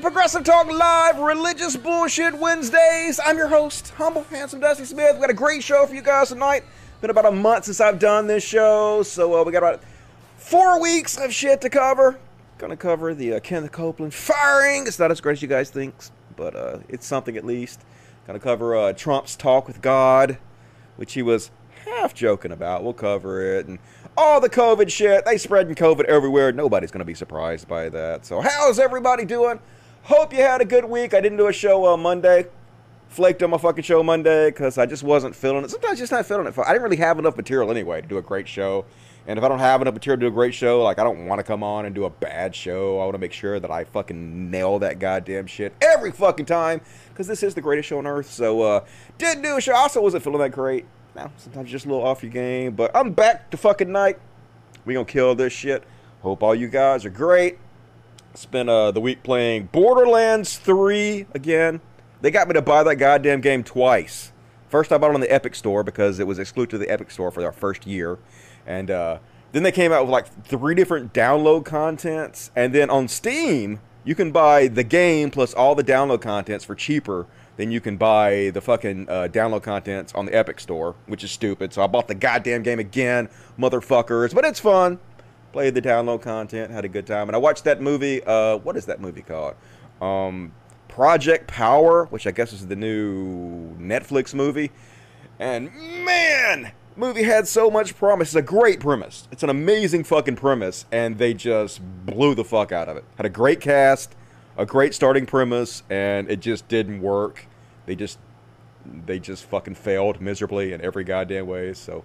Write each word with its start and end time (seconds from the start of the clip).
to 0.00 0.06
Progressive 0.06 0.44
Talk 0.44 0.66
Live, 0.66 1.18
Religious 1.18 1.76
Bullshit 1.76 2.34
Wednesdays. 2.38 3.20
I'm 3.22 3.36
your 3.36 3.48
host, 3.48 3.90
humble, 3.90 4.24
handsome 4.24 4.60
Dusty 4.60 4.86
Smith. 4.86 5.16
We 5.16 5.20
got 5.20 5.30
a 5.30 5.34
great 5.34 5.62
show 5.62 5.84
for 5.84 5.94
you 5.94 6.00
guys 6.00 6.30
tonight. 6.30 6.64
Been 7.02 7.10
about 7.10 7.26
a 7.26 7.30
month 7.30 7.66
since 7.66 7.80
I've 7.80 7.98
done 7.98 8.26
this 8.26 8.42
show, 8.42 9.02
so 9.02 9.38
uh, 9.38 9.44
we 9.44 9.52
got 9.52 9.58
about 9.58 9.82
four 10.36 10.80
weeks 10.80 11.18
of 11.18 11.34
shit 11.34 11.60
to 11.60 11.68
cover. 11.68 12.18
Gonna 12.56 12.76
cover 12.76 13.14
the 13.14 13.34
uh, 13.34 13.40
Kenneth 13.40 13.72
Copeland 13.72 14.14
firing. 14.14 14.86
It's 14.86 14.98
not 14.98 15.10
as 15.10 15.20
great 15.20 15.32
as 15.32 15.42
you 15.42 15.48
guys 15.48 15.68
think, 15.70 15.94
but 16.34 16.56
uh, 16.56 16.78
it's 16.88 17.06
something 17.06 17.36
at 17.36 17.44
least. 17.44 17.82
Gonna 18.26 18.40
cover 18.40 18.74
uh, 18.74 18.92
Trump's 18.94 19.36
talk 19.36 19.66
with 19.66 19.82
God, 19.82 20.38
which 20.96 21.12
he 21.12 21.22
was 21.22 21.50
half 21.84 22.14
joking 22.14 22.52
about. 22.52 22.84
We'll 22.84 22.94
cover 22.94 23.56
it. 23.56 23.66
And 23.66 23.78
all 24.16 24.40
the 24.40 24.50
COVID 24.50 24.90
shit. 24.90 25.24
They 25.24 25.38
spreading 25.38 25.74
COVID 25.74 26.04
everywhere. 26.04 26.52
Nobody's 26.52 26.90
going 26.90 27.00
to 27.00 27.04
be 27.04 27.14
surprised 27.14 27.68
by 27.68 27.88
that. 27.90 28.26
So 28.26 28.40
how's 28.40 28.78
everybody 28.78 29.24
doing? 29.24 29.60
Hope 30.04 30.32
you 30.32 30.40
had 30.40 30.60
a 30.60 30.64
good 30.64 30.86
week. 30.86 31.14
I 31.14 31.20
didn't 31.20 31.38
do 31.38 31.46
a 31.46 31.52
show 31.52 31.84
on 31.84 32.00
Monday. 32.00 32.46
Flaked 33.08 33.42
on 33.42 33.50
my 33.50 33.58
fucking 33.58 33.84
show 33.84 34.02
Monday 34.02 34.50
because 34.50 34.78
I 34.78 34.86
just 34.86 35.02
wasn't 35.02 35.36
feeling 35.36 35.64
it. 35.64 35.70
Sometimes 35.70 35.98
just 35.98 36.12
not 36.12 36.24
feeling 36.24 36.46
it. 36.46 36.58
I 36.58 36.72
didn't 36.72 36.82
really 36.82 36.96
have 36.96 37.18
enough 37.18 37.36
material 37.36 37.70
anyway 37.70 38.00
to 38.00 38.06
do 38.06 38.18
a 38.18 38.22
great 38.22 38.48
show. 38.48 38.86
And 39.26 39.38
if 39.38 39.44
I 39.44 39.48
don't 39.48 39.58
have 39.58 39.82
enough 39.82 39.94
material 39.94 40.18
to 40.18 40.24
do 40.24 40.28
a 40.28 40.30
great 40.30 40.54
show, 40.54 40.82
like 40.82 40.98
I 40.98 41.04
don't 41.04 41.26
want 41.26 41.38
to 41.38 41.42
come 41.42 41.62
on 41.62 41.84
and 41.84 41.94
do 41.94 42.04
a 42.04 42.10
bad 42.10 42.54
show. 42.54 42.98
I 42.98 43.04
want 43.04 43.14
to 43.14 43.18
make 43.18 43.32
sure 43.32 43.60
that 43.60 43.70
I 43.70 43.84
fucking 43.84 44.50
nail 44.50 44.78
that 44.78 44.98
goddamn 44.98 45.46
shit 45.46 45.74
every 45.82 46.12
fucking 46.12 46.46
time 46.46 46.80
because 47.08 47.26
this 47.26 47.42
is 47.42 47.54
the 47.54 47.60
greatest 47.60 47.88
show 47.88 47.98
on 47.98 48.06
earth. 48.06 48.30
So 48.30 48.62
uh 48.62 48.84
didn't 49.18 49.42
do 49.42 49.56
a 49.56 49.60
show. 49.60 49.74
I 49.74 49.78
also 49.80 50.00
wasn't 50.00 50.24
feeling 50.24 50.40
that 50.40 50.50
great. 50.50 50.86
Now, 51.14 51.30
sometimes 51.36 51.70
just 51.70 51.84
a 51.84 51.88
little 51.88 52.06
off 52.06 52.22
your 52.22 52.32
game, 52.32 52.74
but 52.74 52.94
I'm 52.96 53.12
back 53.12 53.50
to 53.50 53.56
fucking 53.56 53.90
night. 53.90 54.18
We 54.84 54.94
gonna 54.94 55.04
kill 55.04 55.34
this 55.34 55.52
shit. 55.52 55.84
Hope 56.22 56.42
all 56.42 56.54
you 56.54 56.68
guys 56.68 57.04
are 57.04 57.10
great. 57.10 57.58
Spent 58.34 58.68
uh, 58.68 58.90
the 58.90 59.00
week 59.00 59.22
playing 59.22 59.68
Borderlands 59.72 60.58
3 60.58 61.26
again. 61.34 61.80
They 62.20 62.30
got 62.30 62.48
me 62.48 62.54
to 62.54 62.62
buy 62.62 62.82
that 62.84 62.96
goddamn 62.96 63.40
game 63.40 63.64
twice. 63.64 64.32
First, 64.68 64.92
I 64.92 64.98
bought 64.98 65.10
it 65.10 65.14
on 65.14 65.20
the 65.20 65.32
Epic 65.32 65.54
Store 65.54 65.82
because 65.82 66.20
it 66.20 66.26
was 66.26 66.38
exclusive 66.38 66.70
to 66.70 66.78
the 66.78 66.90
Epic 66.90 67.10
Store 67.10 67.30
for 67.30 67.44
our 67.44 67.52
first 67.52 67.86
year, 67.86 68.18
and 68.66 68.90
uh, 68.90 69.18
then 69.50 69.64
they 69.64 69.72
came 69.72 69.90
out 69.90 70.04
with 70.04 70.12
like 70.12 70.44
three 70.44 70.76
different 70.76 71.12
download 71.12 71.64
contents, 71.64 72.52
and 72.54 72.72
then 72.72 72.88
on 72.88 73.08
Steam 73.08 73.80
you 74.04 74.14
can 74.14 74.30
buy 74.30 74.68
the 74.68 74.84
game 74.84 75.30
plus 75.30 75.52
all 75.52 75.74
the 75.74 75.84
download 75.84 76.22
contents 76.22 76.64
for 76.64 76.74
cheaper 76.74 77.26
then 77.60 77.70
you 77.70 77.80
can 77.80 77.98
buy 77.98 78.50
the 78.54 78.60
fucking 78.62 79.06
uh, 79.06 79.28
download 79.30 79.62
contents 79.62 80.14
on 80.14 80.24
the 80.24 80.34
Epic 80.34 80.58
Store, 80.60 80.94
which 81.06 81.22
is 81.22 81.30
stupid. 81.30 81.74
So 81.74 81.82
I 81.82 81.86
bought 81.88 82.08
the 82.08 82.14
goddamn 82.14 82.62
game 82.62 82.78
again, 82.78 83.28
motherfuckers. 83.58 84.34
But 84.34 84.46
it's 84.46 84.58
fun. 84.58 84.98
Played 85.52 85.74
the 85.74 85.82
download 85.82 86.22
content, 86.22 86.70
had 86.70 86.84
a 86.84 86.88
good 86.88 87.06
time, 87.06 87.28
and 87.28 87.34
I 87.34 87.38
watched 87.38 87.64
that 87.64 87.80
movie. 87.80 88.22
Uh, 88.24 88.58
what 88.58 88.76
is 88.76 88.86
that 88.86 89.00
movie 89.00 89.22
called? 89.22 89.54
Um, 90.00 90.52
Project 90.88 91.48
Power, 91.48 92.06
which 92.06 92.26
I 92.26 92.30
guess 92.30 92.52
is 92.52 92.66
the 92.66 92.76
new 92.76 93.76
Netflix 93.76 94.32
movie. 94.32 94.70
And 95.38 95.74
man, 96.04 96.72
movie 96.94 97.24
had 97.24 97.48
so 97.48 97.70
much 97.70 97.96
promise. 97.96 98.28
It's 98.28 98.34
a 98.36 98.42
great 98.42 98.78
premise. 98.78 99.26
It's 99.32 99.42
an 99.42 99.50
amazing 99.50 100.04
fucking 100.04 100.36
premise, 100.36 100.84
and 100.92 101.18
they 101.18 101.34
just 101.34 101.80
blew 102.06 102.34
the 102.34 102.44
fuck 102.44 102.70
out 102.70 102.88
of 102.88 102.96
it. 102.96 103.04
Had 103.16 103.26
a 103.26 103.30
great 103.30 103.60
cast 103.60 104.14
a 104.60 104.66
great 104.66 104.94
starting 104.94 105.24
premise, 105.24 105.82
and 105.88 106.30
it 106.30 106.40
just 106.40 106.68
didn't 106.68 107.00
work. 107.00 107.46
They 107.86 107.94
just 107.94 108.18
they 109.06 109.18
just 109.18 109.44
fucking 109.44 109.74
failed 109.74 110.20
miserably 110.20 110.72
in 110.72 110.80
every 110.82 111.04
goddamn 111.04 111.46
way. 111.46 111.72
So 111.72 112.04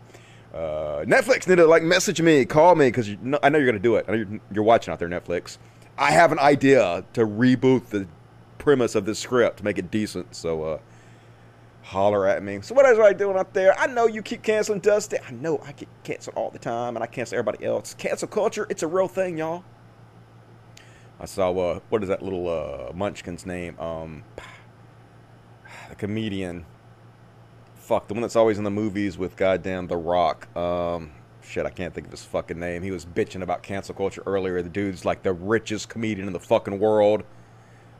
uh, 0.55 1.03
Netflix 1.05 1.47
need 1.47 1.57
to 1.57 1.67
like 1.67 1.83
message 1.83 2.21
me, 2.21 2.45
call 2.45 2.75
me 2.75 2.87
because 2.87 3.09
I 3.43 3.49
know 3.49 3.57
you're 3.57 3.67
gonna 3.67 3.79
do 3.79 3.97
it. 3.97 4.05
I 4.07 4.11
know 4.11 4.17
you're, 4.17 4.39
you're 4.53 4.63
watching 4.63 4.91
out 4.91 4.99
there, 4.99 5.09
Netflix. 5.09 5.57
I 5.97 6.11
have 6.11 6.31
an 6.31 6.39
idea 6.39 7.03
to 7.13 7.25
reboot 7.25 7.87
the 7.87 8.07
premise 8.57 8.95
of 8.95 9.05
this 9.05 9.19
script 9.19 9.57
to 9.57 9.63
make 9.65 9.77
it 9.77 9.91
decent. 9.91 10.33
So 10.33 10.63
uh, 10.63 10.79
holler 11.83 12.25
at 12.25 12.41
me. 12.41 12.61
So 12.61 12.73
what 12.73 12.85
is 12.85 12.97
I 12.97 13.13
doing 13.13 13.37
up 13.37 13.53
there? 13.53 13.77
I 13.77 13.87
know 13.87 14.07
you 14.07 14.21
keep 14.21 14.43
canceling 14.43 14.79
Dusty. 14.79 15.17
I 15.27 15.31
know 15.31 15.61
I 15.65 15.73
get 15.73 15.89
canceled 16.03 16.37
all 16.37 16.49
the 16.49 16.59
time, 16.59 16.95
and 16.95 17.03
I 17.03 17.07
cancel 17.07 17.37
everybody 17.37 17.65
else. 17.65 17.93
Cancel 17.93 18.27
culture, 18.27 18.65
it's 18.69 18.81
a 18.81 18.87
real 18.87 19.07
thing, 19.07 19.37
y'all. 19.37 19.63
I 21.19 21.25
saw 21.25 21.51
uh, 21.51 21.79
what 21.89 22.01
is 22.01 22.09
that 22.09 22.21
little 22.21 22.47
uh, 22.47 22.91
Munchkin's 22.93 23.45
name? 23.45 23.79
Um, 23.79 24.23
the 25.89 25.95
comedian. 25.95 26.65
Fuck, 27.85 28.07
the 28.07 28.15
one 28.15 28.21
that's 28.21 28.35
always 28.35 28.57
in 28.57 28.63
the 28.63 28.71
movies 28.71 29.15
with 29.15 29.35
goddamn 29.35 29.85
The 29.85 29.95
Rock. 29.95 30.47
Um, 30.57 31.11
shit, 31.43 31.67
I 31.67 31.69
can't 31.69 31.93
think 31.93 32.07
of 32.07 32.11
his 32.11 32.25
fucking 32.25 32.59
name. 32.59 32.81
He 32.81 32.89
was 32.89 33.05
bitching 33.05 33.43
about 33.43 33.61
cancel 33.61 33.93
culture 33.93 34.23
earlier. 34.25 34.63
The 34.63 34.69
dude's 34.69 35.05
like 35.05 35.21
the 35.21 35.33
richest 35.33 35.87
comedian 35.87 36.25
in 36.25 36.33
the 36.33 36.39
fucking 36.39 36.79
world. 36.79 37.23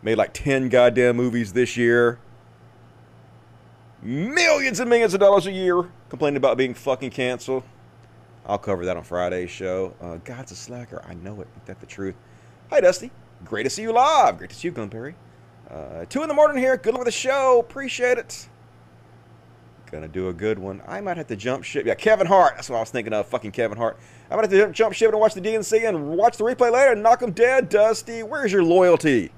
Made 0.02 0.18
like 0.18 0.34
10 0.34 0.70
goddamn 0.70 1.18
movies 1.18 1.54
this 1.54 1.78
year. 1.78 2.18
Millions 4.02 4.80
and 4.80 4.90
millions 4.90 5.14
of 5.14 5.20
dollars 5.20 5.46
a 5.46 5.52
year. 5.52 5.88
Complaining 6.10 6.38
about 6.38 6.58
being 6.58 6.74
fucking 6.74 7.12
canceled. 7.12 7.62
I'll 8.44 8.58
cover 8.58 8.86
that 8.86 8.98
on 8.98 9.04
Friday's 9.04 9.52
show. 9.52 9.94
Uh, 10.02 10.18
God's 10.24 10.52
a 10.52 10.56
slacker. 10.56 11.06
I 11.08 11.14
know 11.14 11.42
it. 11.42 11.48
Ain't 11.58 11.66
that 11.68 11.80
the 11.80 11.86
truth? 11.86 12.16
Hi, 12.72 12.80
Dusty. 12.82 13.12
Great 13.44 13.66
to 13.66 13.70
see 13.70 13.84
you 13.84 13.92
live. 13.92 14.40
Great 14.40 14.50
to 14.50 14.56
see 14.56 14.68
you, 14.68 14.72
Glenperry. 14.72 15.14
Uh, 15.70 16.06
two 16.06 16.24
in 16.24 16.28
the 16.28 16.34
morning 16.34 16.58
here. 16.58 16.76
Good 16.76 16.96
luck 16.96 17.02
with 17.02 17.06
the 17.06 17.12
show. 17.12 17.60
Appreciate 17.60 18.18
it. 18.18 18.50
Gonna 19.92 20.08
do 20.08 20.30
a 20.30 20.34
good 20.34 20.58
one. 20.60 20.82
I 20.88 21.00
might 21.02 21.18
have 21.18 21.28
to 21.28 21.36
jump 21.36 21.64
ship. 21.64 21.86
Yeah, 21.86 21.96
Kevin 21.96 22.28
Hart. 22.28 22.54
That's 22.56 22.70
what 22.70 22.78
I 22.78 22.80
was 22.80 22.90
thinking 22.90 23.14
of. 23.14 23.28
Fucking 23.28 23.52
Kevin 23.52 23.78
Hart. 23.78 23.98
I 24.30 24.36
might 24.36 24.50
have 24.50 24.52
to 24.52 24.72
jump 24.72 24.94
ship 24.94 25.12
and 25.12 25.20
watch 25.20 25.34
the 25.36 25.42
DNC 25.42 25.88
and 25.88 26.10
watch 26.10 26.38
the 26.38 26.44
replay 26.44 26.72
later 26.72 26.94
and 26.94 27.04
knock 27.04 27.22
him 27.22 27.32
dead, 27.32 27.70
Dusty. 27.70 28.24
Where's 28.24 28.52
your 28.52 28.64
loyalty? 28.64 29.32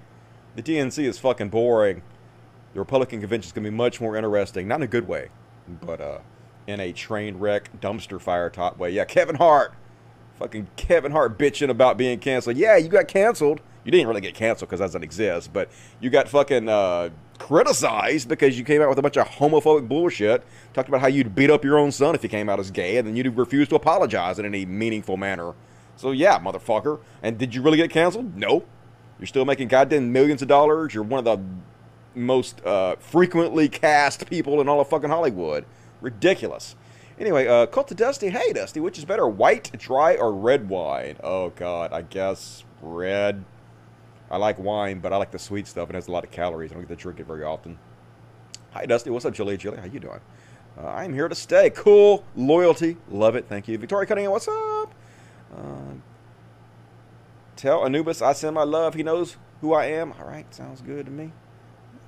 The 0.55 0.63
DNC 0.63 1.03
is 1.03 1.19
fucking 1.19 1.49
boring. 1.49 2.01
The 2.73 2.79
Republican 2.79 3.19
convention 3.19 3.47
is 3.49 3.51
gonna 3.51 3.69
be 3.69 3.75
much 3.75 3.99
more 3.99 4.15
interesting. 4.15 4.67
Not 4.67 4.77
in 4.77 4.83
a 4.83 4.87
good 4.87 5.07
way, 5.07 5.29
but 5.67 5.99
uh, 5.99 6.19
in 6.65 6.79
a 6.79 6.93
train 6.93 7.37
wreck, 7.37 7.69
dumpster 7.81 8.19
fire 8.19 8.49
top 8.49 8.77
way. 8.77 8.91
Yeah, 8.91 9.05
Kevin 9.05 9.35
Hart. 9.35 9.73
Fucking 10.39 10.67
Kevin 10.75 11.11
Hart 11.11 11.37
bitching 11.37 11.69
about 11.69 11.97
being 11.97 12.19
canceled. 12.19 12.57
Yeah, 12.57 12.77
you 12.77 12.89
got 12.89 13.07
canceled. 13.07 13.59
You 13.83 13.91
didn't 13.91 14.07
really 14.07 14.21
get 14.21 14.35
canceled 14.35 14.69
because 14.69 14.79
that 14.79 14.87
doesn't 14.87 15.03
exist, 15.03 15.51
but 15.53 15.69
you 15.99 16.09
got 16.09 16.27
fucking 16.27 16.67
uh, 16.69 17.09
criticized 17.39 18.27
because 18.27 18.57
you 18.57 18.63
came 18.63 18.81
out 18.81 18.89
with 18.89 18.99
a 18.99 19.01
bunch 19.01 19.17
of 19.17 19.27
homophobic 19.27 19.87
bullshit. 19.87 20.43
Talked 20.73 20.89
about 20.89 21.01
how 21.01 21.07
you'd 21.07 21.35
beat 21.35 21.49
up 21.49 21.63
your 21.63 21.77
own 21.77 21.91
son 21.91 22.15
if 22.15 22.21
he 22.21 22.27
came 22.27 22.49
out 22.49 22.59
as 22.59 22.71
gay, 22.71 22.97
and 22.97 23.07
then 23.07 23.15
you'd 23.15 23.35
refuse 23.37 23.67
to 23.69 23.75
apologize 23.75 24.39
in 24.39 24.45
any 24.45 24.65
meaningful 24.65 25.17
manner. 25.17 25.53
So 25.95 26.11
yeah, 26.11 26.39
motherfucker. 26.39 26.99
And 27.23 27.37
did 27.37 27.55
you 27.55 27.61
really 27.61 27.77
get 27.77 27.89
canceled? 27.89 28.35
No. 28.35 28.63
You're 29.19 29.27
still 29.27 29.45
making 29.45 29.69
goddamn 29.69 30.11
millions 30.11 30.41
of 30.41 30.47
dollars. 30.47 30.93
You're 30.93 31.03
one 31.03 31.19
of 31.19 31.25
the 31.25 31.43
most 32.17 32.63
uh, 32.65 32.95
frequently 32.97 33.67
cast 33.69 34.29
people 34.29 34.61
in 34.61 34.69
all 34.69 34.79
of 34.79 34.89
fucking 34.89 35.09
Hollywood. 35.09 35.65
Ridiculous. 36.01 36.75
Anyway, 37.19 37.47
uh, 37.47 37.65
Cult 37.65 37.89
of 37.89 37.97
Dusty. 37.97 38.29
Hey, 38.29 38.53
Dusty, 38.53 38.79
which 38.79 38.97
is 38.99 39.05
better, 39.05 39.27
white, 39.27 39.71
dry, 39.79 40.15
or 40.15 40.31
red 40.31 40.69
wine? 40.69 41.17
Oh, 41.23 41.49
God, 41.49 41.91
I 41.91 42.03
guess 42.03 42.63
red. 42.79 43.43
I 44.29 44.37
like 44.37 44.59
wine, 44.59 44.99
but 44.99 45.13
I 45.13 45.17
like 45.17 45.31
the 45.31 45.39
sweet 45.39 45.67
stuff. 45.67 45.89
It 45.89 45.95
has 45.95 46.07
a 46.07 46.11
lot 46.11 46.23
of 46.23 46.31
calories. 46.31 46.71
I 46.71 46.75
don't 46.75 46.83
get 46.83 46.97
to 46.97 47.01
drink 47.01 47.19
it 47.19 47.27
very 47.27 47.43
often. 47.43 47.77
Hi, 48.71 48.85
Dusty. 48.85 49.09
What's 49.09 49.25
up, 49.25 49.33
Julie? 49.33 49.57
Julie, 49.57 49.77
how 49.77 49.85
you 49.85 49.99
doing? 49.99 50.19
Uh, 50.77 50.87
I'm 50.87 51.13
here 51.13 51.27
to 51.27 51.35
stay. 51.35 51.69
Cool. 51.69 52.23
Loyalty. 52.35 52.97
Love 53.09 53.35
it. 53.35 53.47
Thank 53.47 53.67
you. 53.67 53.77
Victoria 53.77 54.05
Cunningham, 54.05 54.31
what's 54.31 54.47
up? 54.47 54.93
Uh, 55.55 55.95
tell 57.55 57.85
Anubis 57.85 58.21
I 58.21 58.33
send 58.33 58.55
my 58.55 58.63
love. 58.63 58.93
He 58.93 59.03
knows 59.03 59.37
who 59.61 59.73
I 59.73 59.85
am. 59.85 60.13
All 60.13 60.27
right, 60.27 60.53
sounds 60.53 60.81
good 60.81 61.05
to 61.05 61.11
me. 61.11 61.31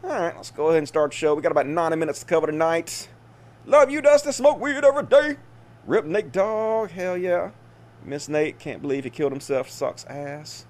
All 0.03 0.09
right, 0.09 0.35
let's 0.35 0.51
go 0.51 0.67
ahead 0.67 0.79
and 0.79 0.87
start 0.87 1.11
the 1.11 1.17
show. 1.17 1.35
We 1.35 1.41
got 1.41 1.51
about 1.51 1.67
90 1.67 1.97
minutes 1.97 2.19
to 2.19 2.25
cover 2.25 2.47
tonight. 2.47 3.09
Love 3.65 3.89
you, 3.89 4.01
Dusty. 4.01 4.31
Smoke 4.31 4.59
weed 4.59 4.83
every 4.83 5.03
day. 5.03 5.37
Rip 5.85 6.05
Nick 6.05 6.31
Dog. 6.31 6.91
Hell 6.91 7.17
yeah. 7.17 7.51
Miss 8.03 8.29
Nate. 8.29 8.59
Can't 8.59 8.81
believe 8.81 9.03
he 9.03 9.09
killed 9.09 9.31
himself. 9.31 9.69
Sucks 9.69 10.05
ass. 10.05 10.65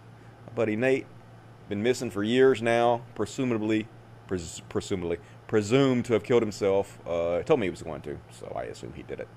My 0.47 0.53
buddy 0.53 0.75
Nate. 0.75 1.05
Been 1.69 1.83
missing 1.83 2.09
for 2.09 2.23
years 2.23 2.63
now. 2.63 3.03
Presumably, 3.13 3.87
pres- 4.27 4.63
presumably, 4.69 5.19
presumed 5.47 6.03
to 6.05 6.13
have 6.13 6.23
killed 6.23 6.41
himself. 6.41 6.97
Uh, 7.07 7.43
told 7.43 7.59
me 7.59 7.67
he 7.67 7.69
was 7.69 7.83
going 7.83 8.01
to, 8.01 8.17
so 8.31 8.51
I 8.55 8.63
assume 8.63 8.93
he 8.93 9.03
did 9.03 9.19
it. 9.19 9.27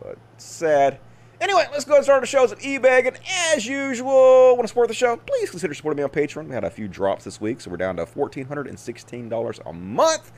But 0.00 0.16
sad. 0.36 1.00
Anyway, 1.40 1.66
let's 1.72 1.84
go 1.84 1.96
and 1.96 2.04
start 2.04 2.20
the 2.20 2.26
shows 2.26 2.52
at 2.52 2.60
eBay. 2.60 3.04
And 3.08 3.18
as 3.52 3.66
usual, 3.66 4.50
want 4.50 4.62
to 4.62 4.68
support 4.68 4.86
the 4.86 4.94
show? 4.94 5.16
Please 5.16 5.50
consider 5.50 5.74
supporting 5.74 5.96
me 5.96 6.04
on 6.04 6.10
Patreon. 6.10 6.46
We 6.46 6.54
had 6.54 6.62
a 6.62 6.70
few 6.70 6.86
drops 6.86 7.24
this 7.24 7.40
week, 7.40 7.60
so 7.60 7.68
we're 7.68 7.78
down 7.78 7.96
to 7.96 8.06
$1,416 8.06 9.66
a 9.66 9.72
month. 9.72 10.32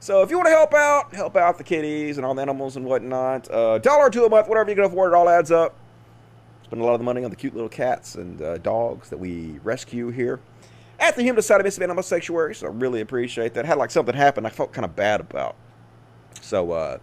So 0.00 0.20
if 0.20 0.28
you 0.28 0.36
want 0.36 0.48
to 0.48 0.52
help 0.52 0.74
out, 0.74 1.14
help 1.14 1.34
out 1.34 1.56
the 1.56 1.64
kitties 1.64 2.18
and 2.18 2.26
all 2.26 2.34
the 2.34 2.42
animals 2.42 2.76
and 2.76 2.84
whatnot, 2.84 3.50
uh, 3.50 3.78
dollar 3.78 4.08
or 4.08 4.10
two 4.10 4.26
a 4.26 4.28
month, 4.28 4.48
whatever 4.48 4.68
you 4.68 4.76
can 4.76 4.84
afford, 4.84 5.12
it 5.12 5.16
all 5.16 5.30
adds 5.30 5.50
up. 5.50 5.76
Spend 6.64 6.82
a 6.82 6.84
lot 6.84 6.92
of 6.92 7.00
the 7.00 7.04
money 7.04 7.24
on 7.24 7.30
the 7.30 7.36
cute 7.36 7.54
little 7.54 7.68
cats 7.70 8.16
and 8.16 8.40
uh, 8.42 8.58
dogs 8.58 9.08
that 9.08 9.18
we 9.18 9.58
rescue 9.62 10.10
here. 10.10 10.40
The 11.20 11.24
Human 11.24 11.36
decided 11.36 11.70
to 11.70 11.78
be 11.78 11.84
Animal 11.84 12.02
Sanctuary, 12.02 12.54
so 12.54 12.66
I 12.66 12.70
really 12.70 13.02
appreciate 13.02 13.52
that. 13.52 13.66
Had 13.66 13.76
like 13.76 13.90
something 13.90 14.14
happen 14.14 14.46
I 14.46 14.48
felt 14.48 14.72
kind 14.72 14.86
of 14.86 14.96
bad 14.96 15.20
about. 15.20 15.54
So, 16.40 16.72
uh, 16.72 16.98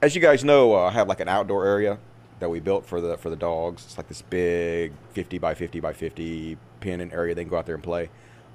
as 0.00 0.14
you 0.14 0.22
guys 0.22 0.42
know, 0.42 0.74
uh, 0.74 0.88
I 0.88 0.90
have 0.92 1.06
like 1.06 1.20
an 1.20 1.28
outdoor 1.28 1.66
area 1.66 1.98
that 2.38 2.48
we 2.48 2.60
built 2.60 2.86
for 2.86 3.00
the 3.00 3.18
for 3.18 3.28
the 3.28 3.36
dogs. 3.36 3.84
It's 3.84 3.98
like 3.98 4.08
this 4.08 4.22
big 4.22 4.92
50 5.12 5.38
by 5.38 5.54
50 5.54 5.80
by 5.80 5.92
50 5.92 6.56
pen 6.80 7.02
and 7.02 7.12
area 7.12 7.34
they 7.34 7.42
can 7.42 7.50
go 7.50 7.58
out 7.58 7.66
there 7.66 7.74
and 7.74 7.84
play. 7.84 8.08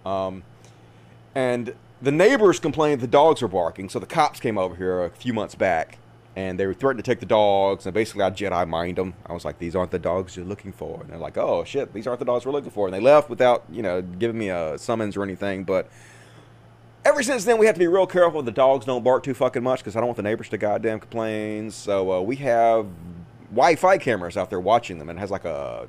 Um, 0.03 0.41
and 1.35 1.75
the 2.01 2.11
neighbors 2.11 2.59
complained 2.59 3.01
the 3.01 3.07
dogs 3.07 3.41
were 3.41 3.47
barking, 3.47 3.89
so 3.89 3.99
the 3.99 4.07
cops 4.07 4.39
came 4.39 4.57
over 4.57 4.75
here 4.75 5.03
a 5.03 5.09
few 5.11 5.33
months 5.33 5.53
back 5.53 5.99
and 6.35 6.59
they 6.59 6.65
were 6.65 6.73
threatening 6.73 7.03
to 7.03 7.09
take 7.09 7.19
the 7.19 7.25
dogs. 7.25 7.85
And 7.85 7.93
basically, 7.93 8.23
I 8.23 8.29
Jedi 8.29 8.67
mind 8.67 8.97
them. 8.97 9.13
I 9.25 9.33
was 9.33 9.45
like, 9.45 9.57
"These 9.59 9.75
aren't 9.75 9.91
the 9.91 9.99
dogs 9.99 10.35
you're 10.35 10.45
looking 10.45 10.71
for." 10.71 11.01
And 11.01 11.09
they're 11.09 11.17
like, 11.17 11.37
"Oh 11.37 11.63
shit, 11.63 11.93
these 11.93 12.07
aren't 12.07 12.19
the 12.19 12.25
dogs 12.25 12.45
we're 12.45 12.51
looking 12.51 12.71
for." 12.71 12.87
And 12.87 12.93
they 12.93 12.99
left 12.99 13.29
without, 13.29 13.63
you 13.71 13.81
know, 13.81 14.01
giving 14.01 14.37
me 14.37 14.49
a 14.49 14.77
summons 14.77 15.15
or 15.15 15.23
anything. 15.23 15.63
But 15.63 15.89
ever 17.05 17.23
since 17.23 17.45
then, 17.45 17.57
we 17.57 17.65
have 17.65 17.75
to 17.75 17.79
be 17.79 17.87
real 17.87 18.07
careful 18.07 18.41
the 18.41 18.51
dogs 18.51 18.85
don't 18.85 19.03
bark 19.03 19.23
too 19.23 19.33
fucking 19.33 19.63
much 19.63 19.79
because 19.79 19.95
I 19.95 19.99
don't 19.99 20.07
want 20.07 20.17
the 20.17 20.23
neighbors 20.23 20.49
to 20.49 20.57
goddamn 20.57 20.99
complain. 20.99 21.71
So 21.71 22.11
uh, 22.11 22.21
we 22.21 22.35
have 22.37 22.87
Wi-Fi 23.51 23.97
cameras 23.99 24.35
out 24.35 24.49
there 24.49 24.59
watching 24.59 24.97
them, 24.99 25.09
and 25.09 25.17
it 25.17 25.21
has 25.21 25.31
like 25.31 25.45
a 25.45 25.87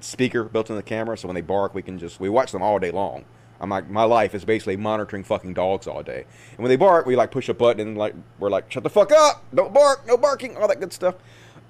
speaker 0.00 0.44
built 0.44 0.70
in 0.70 0.76
the 0.76 0.82
camera, 0.82 1.16
so 1.16 1.28
when 1.28 1.34
they 1.34 1.40
bark, 1.40 1.74
we 1.74 1.82
can 1.82 1.98
just 1.98 2.20
we 2.20 2.28
watch 2.28 2.52
them 2.52 2.62
all 2.62 2.78
day 2.78 2.90
long. 2.90 3.24
I'm 3.60 3.70
like, 3.70 3.88
my 3.88 4.04
life 4.04 4.34
is 4.34 4.44
basically 4.44 4.76
monitoring 4.76 5.24
fucking 5.24 5.54
dogs 5.54 5.86
all 5.86 6.02
day. 6.02 6.24
And 6.50 6.58
when 6.58 6.68
they 6.68 6.76
bark, 6.76 7.06
we 7.06 7.16
like 7.16 7.30
push 7.30 7.48
a 7.48 7.54
button 7.54 7.86
and 7.86 7.96
like 7.96 8.14
we're 8.38 8.50
like, 8.50 8.70
shut 8.70 8.82
the 8.82 8.90
fuck 8.90 9.12
up, 9.12 9.44
don't 9.54 9.72
bark, 9.72 10.06
no 10.06 10.16
barking, 10.16 10.56
all 10.56 10.68
that 10.68 10.80
good 10.80 10.92
stuff. 10.92 11.14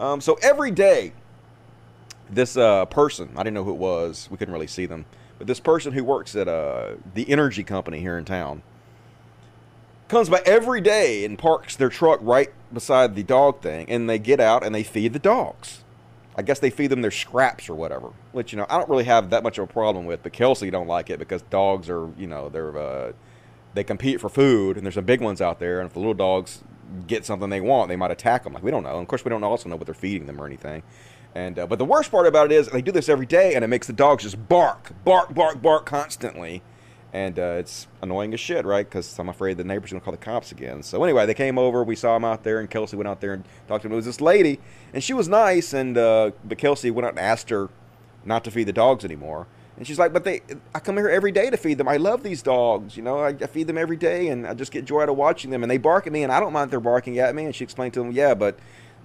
Um, 0.01 0.21
so 0.21 0.39
every 0.43 0.71
day, 0.71 1.13
this 2.29 2.57
uh, 2.57 2.85
person, 2.87 3.31
I 3.37 3.45
didn't 3.45 3.55
know 3.55 3.65
who 3.65 3.71
it 3.71 3.79
was, 3.79 4.29
we 4.31 4.37
couldn't 4.37 4.53
really 4.53 4.67
see 4.67 4.87
them, 4.87 5.07
but 5.39 5.47
this 5.47 5.61
person 5.61 5.93
who 5.93 6.03
works 6.03 6.35
at 6.35 6.49
uh, 6.49 6.95
the 7.15 7.29
energy 7.31 7.63
company 7.63 8.01
here 8.01 8.19
in 8.19 8.25
town 8.25 8.63
comes 10.09 10.29
by 10.29 10.43
every 10.45 10.81
day 10.81 11.25
and 11.25 11.39
parks 11.39 11.77
their 11.77 11.89
truck 11.89 12.19
right 12.23 12.53
beside 12.73 13.15
the 13.15 13.23
dog 13.23 13.61
thing, 13.61 13.89
and 13.89 14.09
they 14.09 14.19
get 14.19 14.41
out 14.41 14.65
and 14.65 14.75
they 14.75 14.83
feed 14.83 15.13
the 15.13 15.19
dogs. 15.19 15.83
I 16.37 16.43
guess 16.43 16.59
they 16.59 16.71
feed 16.71 16.89
them 16.89 17.01
their 17.01 17.11
scraps 17.11 17.69
or 17.69 17.75
whatever, 17.75 18.11
which 18.33 18.53
you 18.53 18.59
know 18.59 18.67
I 18.69 18.77
don't 18.77 18.91
really 18.91 19.05
have 19.05 19.31
that 19.31 19.43
much 19.43 19.57
of 19.59 19.65
a 19.65 19.73
problem 19.73 20.05
with. 20.05 20.23
But 20.23 20.33
Kelsey 20.35 20.71
don't 20.71 20.87
like 20.87 21.09
it 21.09 21.19
because 21.19 21.43
dogs 21.43 21.89
are 21.89 22.11
you 22.19 22.27
know 22.27 22.49
they're 22.51 22.77
uh, 22.77 23.13
they 23.75 23.83
compete 23.83 24.21
for 24.21 24.29
food, 24.29 24.77
and 24.77 24.85
there's 24.85 24.95
some 24.95 25.05
big 25.05 25.21
ones 25.21 25.41
out 25.41 25.59
there, 25.61 25.81
and 25.81 25.87
if 25.87 25.95
the 25.95 25.99
little 25.99 26.15
dogs 26.15 26.63
get 27.07 27.25
something 27.25 27.51
they 27.51 27.61
want, 27.61 27.89
they 27.89 27.97
might 27.97 28.11
attack 28.11 28.45
them. 28.45 28.53
Like 28.53 28.63
we 28.63 28.71
don't 28.71 28.83
know. 28.83 28.93
And 28.93 29.03
of 29.03 29.09
course, 29.09 29.25
we 29.25 29.31
don't 29.31 29.43
also 29.43 29.69
know 29.69 29.77
what 29.77 29.87
they're 29.87 29.95
feeding 29.95 30.27
them 30.27 30.41
or 30.41 30.47
anything. 30.47 30.83
And 31.35 31.59
uh, 31.59 31.67
but 31.67 31.79
the 31.79 31.85
worst 31.85 32.11
part 32.11 32.27
about 32.27 32.53
it 32.53 32.55
is 32.55 32.69
they 32.69 32.83
do 32.83 32.93
this 32.93 33.09
every 33.09 33.27
day, 33.27 33.55
and 33.55 33.65
it 33.65 33.69
makes 33.69 33.87
the 33.87 33.93
dogs 33.95 34.25
just 34.25 34.49
bark, 34.49 34.93
bark, 35.05 35.35
bark, 35.35 35.63
bark 35.63 35.87
constantly 35.87 36.63
and 37.13 37.39
uh, 37.39 37.57
it's 37.59 37.87
annoying 38.03 38.35
as 38.35 38.41
shit, 38.41 38.65
right? 38.65 38.85
Because 38.89 39.19
I'm 39.19 39.29
afraid 39.29 39.57
the 39.57 39.65
neighbor's 39.65 39.91
gonna 39.91 40.01
call 40.01 40.13
the 40.13 40.19
cops 40.19 40.53
again. 40.53 40.83
So 40.83 41.03
anyway, 41.03 41.27
they 41.27 41.35
came 41.35 41.59
over. 41.59 41.83
We 41.85 41.97
saw 41.97 42.17
him 42.17 42.25
out 42.25 42.45
there, 42.45 42.61
and 42.61 42.69
Kelsey 42.69 42.97
went 42.97 43.09
out 43.09 43.21
there 43.21 43.33
and 43.33 43.45
talked 43.69 43.83
to 43.83 43.89
him. 43.89 43.93
It 43.93 43.97
was 43.97 44.05
this 44.05 44.21
lady, 44.21 44.61
and 44.93 45.03
she 45.03 45.15
was 45.15 45.29
nice, 45.29 45.73
and 45.73 45.97
uh, 45.97 46.33
but 46.45 46.59
Kelsey 46.59 46.91
went 46.91 47.07
out 47.07 47.13
and 47.13 47.21
asked 47.21 47.51
her 47.51 47.71
not 48.25 48.45
to 48.45 48.51
feed 48.51 48.65
the 48.65 48.73
dogs 48.73 49.05
anymore. 49.05 49.47
And 49.77 49.87
she's 49.87 49.99
like, 49.99 50.13
"But 50.13 50.25
they, 50.25 50.41
I 50.75 50.81
come 50.81 50.97
here 50.97 51.09
every 51.09 51.33
day 51.33 51.51
to 51.51 51.57
feed 51.57 51.79
them. 51.79 51.89
I 51.89 51.97
love 51.97 52.23
these 52.23 52.43
dogs. 52.43 52.97
You 52.97 53.03
know, 53.03 53.21
I, 53.21 53.29
I 53.29 53.47
feed 53.47 53.67
them 53.67 53.79
every 53.79 53.97
day, 53.97 54.29
and 54.29 54.47
I 54.47 54.55
just 54.55 54.73
get 54.73 54.85
joy 54.85 55.03
out 55.03 55.09
of 55.09 55.17
watching 55.17 55.51
them. 55.51 55.63
And 55.63 55.71
they 55.71 55.79
bark 55.79 56.07
at 56.07 56.13
me, 56.13 56.23
and 56.23 56.33
I 56.33 56.41
don't 56.41 56.53
mind 56.53 56.69
if 56.69 56.71
they're 56.71 56.81
barking 56.81 57.19
at 57.19 57.35
me." 57.35 57.45
And 57.45 57.55
she 57.55 57.65
explained 57.65 57.95
to 57.95 58.01
them, 58.01 58.13
"Yeah, 58.13 58.35
but." 58.35 58.59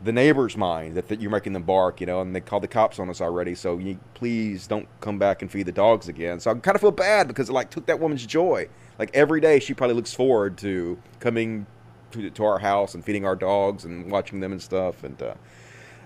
The 0.03 0.11
neighbors 0.11 0.57
mind 0.57 0.95
that, 0.95 1.07
that 1.09 1.21
you're 1.21 1.31
making 1.31 1.53
them 1.53 1.63
bark, 1.63 2.01
you 2.01 2.07
know, 2.07 2.21
and 2.21 2.35
they 2.35 2.41
called 2.41 2.63
the 2.63 2.67
cops 2.67 2.99
on 2.99 3.09
us 3.09 3.21
already. 3.21 3.53
So 3.53 3.77
you, 3.77 3.99
please 4.13 4.67
don't 4.67 4.87
come 4.99 5.19
back 5.19 5.41
and 5.41 5.51
feed 5.51 5.67
the 5.67 5.71
dogs 5.71 6.07
again. 6.07 6.39
So 6.39 6.51
I 6.51 6.55
kind 6.55 6.75
of 6.75 6.81
feel 6.81 6.91
bad 6.91 7.27
because 7.27 7.49
it 7.49 7.53
like 7.53 7.69
took 7.69 7.85
that 7.85 7.99
woman's 7.99 8.25
joy. 8.25 8.67
Like 8.97 9.11
every 9.13 9.41
day, 9.41 9.59
she 9.59 9.73
probably 9.73 9.95
looks 9.95 10.13
forward 10.13 10.57
to 10.59 10.97
coming 11.19 11.67
to, 12.11 12.29
to 12.29 12.43
our 12.43 12.59
house 12.59 12.95
and 12.95 13.03
feeding 13.03 13.25
our 13.25 13.35
dogs 13.35 13.85
and 13.85 14.11
watching 14.11 14.39
them 14.39 14.51
and 14.51 14.61
stuff. 14.61 15.03
And 15.03 15.21
uh, 15.21 15.35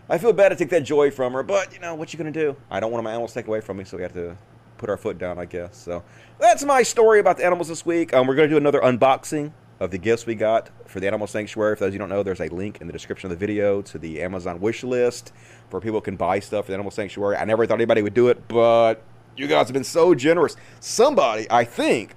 I 0.09 0.17
feel 0.17 0.33
bad 0.33 0.49
to 0.49 0.55
take 0.55 0.69
that 0.69 0.83
joy 0.83 1.09
from 1.09 1.33
her, 1.33 1.43
but 1.43 1.73
you 1.73 1.79
know 1.79 1.95
what 1.95 2.13
you 2.13 2.17
gonna 2.17 2.31
do? 2.31 2.55
I 2.69 2.79
don't 2.79 2.91
want 2.91 3.03
my 3.03 3.11
animals 3.11 3.33
taken 3.33 3.49
away 3.49 3.61
from 3.61 3.77
me, 3.77 3.85
so 3.85 3.97
we 3.97 4.03
have 4.03 4.13
to 4.13 4.37
put 4.77 4.89
our 4.89 4.97
foot 4.97 5.17
down, 5.17 5.39
I 5.39 5.45
guess. 5.45 5.77
So 5.77 6.03
that's 6.37 6.63
my 6.63 6.83
story 6.83 7.19
about 7.19 7.37
the 7.37 7.45
animals 7.45 7.69
this 7.69 7.85
week. 7.85 8.13
Um, 8.13 8.27
we're 8.27 8.35
gonna 8.35 8.47
do 8.47 8.57
another 8.57 8.81
unboxing 8.81 9.51
of 9.79 9.91
the 9.91 9.97
gifts 9.97 10.25
we 10.25 10.35
got 10.35 10.69
for 10.85 10.99
the 10.99 11.07
Animal 11.07 11.27
Sanctuary. 11.27 11.75
For 11.75 11.85
those 11.85 11.93
you 11.93 11.99
don't 11.99 12.09
know, 12.09 12.23
there's 12.23 12.39
a 12.39 12.47
link 12.47 12.79
in 12.79 12.87
the 12.87 12.93
description 12.93 13.31
of 13.31 13.37
the 13.37 13.45
video 13.45 13.81
to 13.83 13.97
the 13.97 14.21
Amazon 14.21 14.59
wish 14.59 14.83
list 14.83 15.33
for 15.69 15.81
people 15.81 16.01
can 16.01 16.15
buy 16.15 16.39
stuff 16.39 16.65
for 16.65 16.71
the 16.71 16.75
Animal 16.75 16.91
Sanctuary. 16.91 17.35
I 17.35 17.45
never 17.45 17.65
thought 17.65 17.75
anybody 17.75 18.01
would 18.01 18.13
do 18.13 18.29
it, 18.29 18.47
but 18.47 19.01
you 19.35 19.47
guys 19.47 19.67
have 19.67 19.73
been 19.73 19.83
so 19.83 20.15
generous. 20.15 20.55
Somebody, 20.79 21.47
I 21.49 21.65
think, 21.65 22.15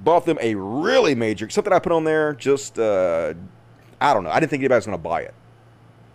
bought 0.00 0.26
them 0.26 0.38
a 0.40 0.54
really 0.54 1.14
major 1.14 1.48
something 1.48 1.72
I 1.72 1.78
put 1.78 1.92
on 1.92 2.04
there. 2.04 2.34
Just 2.34 2.78
uh, 2.78 3.34
I 4.00 4.14
don't 4.14 4.24
know. 4.24 4.30
I 4.30 4.40
didn't 4.40 4.50
think 4.50 4.62
anybody 4.62 4.78
was 4.78 4.86
going 4.86 4.98
to 4.98 5.02
buy 5.02 5.22
it, 5.22 5.34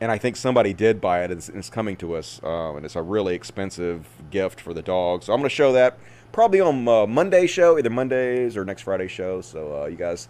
and 0.02 0.12
I 0.12 0.18
think 0.18 0.36
somebody 0.36 0.74
did 0.74 1.00
buy 1.00 1.24
it. 1.24 1.32
It's, 1.32 1.48
it's 1.48 1.70
coming 1.70 1.96
to 1.98 2.16
us, 2.16 2.42
um, 2.44 2.76
and 2.76 2.86
it's 2.86 2.98
a 2.98 3.02
really 3.02 3.36
expensive 3.36 4.08
gift 4.30 4.60
for 4.60 4.74
the 4.74 4.82
dog. 4.82 5.24
So 5.24 5.32
I'm 5.32 5.40
going 5.40 5.50
to 5.50 5.56
show 5.56 5.72
that 5.72 5.98
probably 6.34 6.60
on 6.60 6.88
uh, 6.88 7.08
Monday 7.08 7.48
show, 7.48 7.78
either 7.78 7.90
Mondays 7.90 8.58
or 8.58 8.66
next 8.66 8.82
Friday 8.82 9.08
show. 9.08 9.42
So 9.42 9.84
uh, 9.84 9.86
you 9.88 9.96
guys 9.96 10.28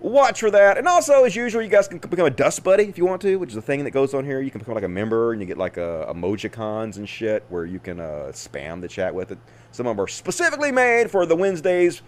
watch 0.00 0.40
for 0.40 0.50
that. 0.50 0.78
And 0.78 0.86
also, 0.86 1.24
as 1.24 1.34
usual, 1.34 1.62
you 1.62 1.68
guys 1.68 1.88
can 1.88 1.98
become 1.98 2.26
a 2.26 2.30
Dust 2.30 2.62
Buddy 2.62 2.84
if 2.84 2.98
you 2.98 3.06
want 3.06 3.22
to, 3.22 3.36
which 3.36 3.50
is 3.50 3.56
a 3.56 3.62
thing 3.62 3.84
that 3.84 3.90
goes 3.90 4.14
on 4.14 4.24
here. 4.24 4.40
You 4.40 4.50
can 4.50 4.58
become 4.58 4.74
like 4.74 4.84
a 4.84 4.88
member 4.88 5.32
and 5.32 5.40
you 5.40 5.46
get 5.46 5.58
like 5.58 5.76
a, 5.76 6.06
emojicons 6.08 6.96
and 6.96 7.08
shit 7.08 7.44
where 7.48 7.64
you 7.64 7.78
can 7.78 8.00
uh, 8.00 8.30
spam 8.32 8.80
the 8.80 8.88
chat 8.88 9.14
with 9.14 9.32
it. 9.32 9.38
Some 9.72 9.86
of 9.86 9.96
them 9.96 10.04
are 10.04 10.08
specifically 10.08 10.72
made 10.72 11.10
for 11.10 11.26
the 11.26 11.36
Wednesdays 11.36 12.02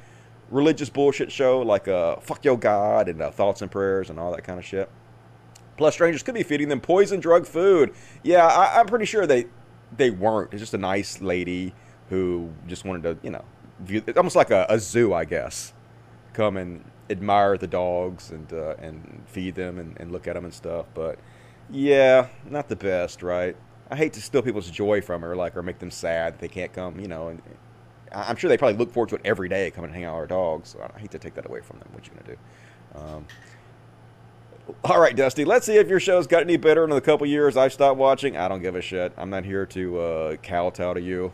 religious 0.50 0.88
bullshit 0.88 1.31
show, 1.31 1.61
like 1.61 1.88
uh, 1.88 2.17
Fuck 2.17 2.44
Yo 2.44 2.56
God 2.56 3.08
and 3.08 3.20
uh, 3.20 3.31
Thoughts 3.31 3.62
and 3.62 3.70
Prayers 3.70 4.11
and 4.11 4.19
all 4.19 4.32
that 4.32 4.44
kind 4.44 4.58
of 4.58 4.64
shit. 4.64 4.90
Plus, 5.76 5.94
strangers 5.94 6.23
could 6.23 6.35
be 6.35 6.43
feeding 6.43 6.69
them 6.69 6.81
poison 6.81 7.20
drug 7.20 7.46
food. 7.46 7.94
Yeah, 8.23 8.46
I, 8.46 8.81
I'm 8.81 8.87
pretty 8.87 9.05
sure 9.05 9.26
they 9.26 9.46
they 9.96 10.11
weren't. 10.11 10.52
It's 10.52 10.61
just 10.61 10.75
a 10.75 10.79
nice 10.79 11.21
lady 11.21 11.75
who 12.09 12.50
just 12.66 12.85
wanted 12.85 13.02
to, 13.04 13.18
you 13.23 13.30
know, 13.30 13.45
view, 13.80 14.02
almost 14.16 14.37
like 14.37 14.50
a, 14.50 14.66
a 14.68 14.78
zoo, 14.78 15.14
I 15.14 15.25
guess. 15.25 15.73
Come 16.33 16.57
and 16.57 16.85
admire 17.11 17.57
the 17.57 17.67
dogs 17.67 18.31
and 18.31 18.53
uh, 18.53 18.75
and 18.79 19.23
feed 19.27 19.55
them 19.55 19.79
and, 19.79 19.97
and 19.99 20.12
look 20.12 20.27
at 20.27 20.35
them 20.35 20.45
and 20.45 20.55
stuff. 20.55 20.87
But 20.95 21.19
yeah, 21.71 22.29
not 22.49 22.69
the 22.69 22.77
best, 22.77 23.23
right? 23.23 23.57
I 23.91 23.97
hate 23.97 24.12
to 24.15 24.23
steal 24.23 24.43
people's 24.43 24.71
joy 24.71 25.00
from 25.00 25.23
her, 25.23 25.35
like 25.35 25.57
or 25.57 25.62
make 25.62 25.79
them 25.79 25.91
sad 25.91 26.35
that 26.35 26.41
they 26.41 26.49
can't 26.49 26.73
come. 26.73 27.00
You 27.00 27.09
know, 27.09 27.29
and 27.29 27.43
I'm 28.12 28.37
sure 28.37 28.49
they 28.49 28.59
probably 28.59 28.79
look 28.79 28.93
forward 28.93 29.11
to 29.11 29.17
it 29.17 29.23
every 29.25 29.49
day, 29.49 29.71
coming 29.71 29.88
and 29.88 29.95
hang 29.95 30.05
out 30.05 30.15
with 30.15 30.21
our 30.21 30.27
dogs. 30.27 30.71
So 30.71 30.91
I 30.95 30.99
hate 30.99 31.11
to 31.12 31.19
take 31.19 31.35
that 31.35 31.47
away 31.47 31.61
from 31.61 31.79
them. 31.79 31.88
What 31.93 32.07
you 32.07 32.12
gonna 32.15 32.37
do? 32.37 32.37
Um, 32.95 33.27
all 34.85 35.00
right, 35.00 35.17
Dusty. 35.17 35.45
Let's 35.45 35.67
see 35.67 35.77
if 35.77 35.88
your 35.88 36.00
show's 36.00 36.27
got 36.27 36.43
any 36.43 36.57
better 36.57 36.85
in 36.85 36.91
the 36.91 37.00
couple 37.00 37.27
years 37.27 37.57
I've 37.57 37.73
stopped 37.73 37.99
watching. 37.99 38.37
I 38.37 38.49
don't 38.49 38.62
give 38.62 38.75
a 38.75 38.83
shit. 38.83 39.12
I'm 39.17 39.31
not 39.31 39.45
here 39.45 39.65
to 39.67 39.99
uh, 39.99 40.37
kowtow 40.37 40.95
to 40.95 41.00
you. 41.00 41.33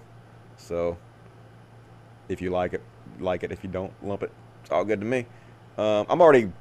So 0.56 0.96
if 2.28 2.40
you 2.40 2.50
like 2.50 2.74
it, 2.74 2.82
like 3.18 3.42
it. 3.42 3.50
If 3.50 3.64
you 3.64 3.70
don't, 3.70 3.92
lump 4.04 4.22
it. 4.22 4.30
It's 4.62 4.70
all 4.70 4.84
good 4.84 5.00
to 5.00 5.06
me. 5.06 5.26
Um, 5.76 6.06
I'm 6.08 6.20
already 6.20 6.52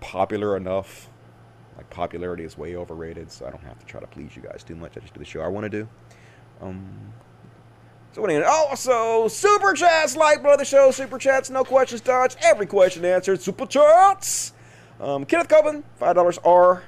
popular 0.00 0.56
enough. 0.56 1.08
Like 1.76 1.88
popularity 1.90 2.44
is 2.44 2.58
way 2.58 2.76
overrated, 2.76 3.30
so 3.30 3.46
I 3.46 3.50
don't 3.50 3.62
have 3.62 3.78
to 3.78 3.86
try 3.86 4.00
to 4.00 4.06
please 4.06 4.36
you 4.36 4.42
guys 4.42 4.62
too 4.62 4.76
much. 4.76 4.96
I 4.96 5.00
just 5.00 5.14
do 5.14 5.18
the 5.20 5.24
show 5.24 5.40
I 5.40 5.48
want 5.48 5.64
to 5.64 5.70
do. 5.70 5.88
Um, 6.60 7.12
so 8.12 8.22
what? 8.22 8.30
Oh, 8.44 8.74
so 8.74 9.28
super 9.28 9.72
chats, 9.72 10.16
like 10.16 10.42
brother 10.42 10.64
show, 10.64 10.90
super 10.90 11.16
chats, 11.16 11.48
no 11.48 11.64
questions 11.64 12.00
dodged, 12.00 12.36
every 12.42 12.66
question 12.66 13.04
answered, 13.04 13.40
super 13.40 13.66
chats. 13.66 14.52
Um, 15.00 15.24
Kenneth 15.24 15.48
Coben, 15.48 15.84
five 15.96 16.16
dollars 16.16 16.38
R 16.44 16.82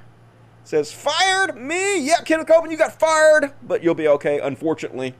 says 0.64 0.92
fired 0.92 1.56
me. 1.56 2.04
Yeah, 2.04 2.20
Kenneth 2.24 2.46
Coben, 2.46 2.70
you 2.70 2.76
got 2.76 2.98
fired, 2.98 3.52
but 3.62 3.82
you'll 3.82 3.94
be 3.94 4.08
okay. 4.08 4.40
Unfortunately. 4.40 5.14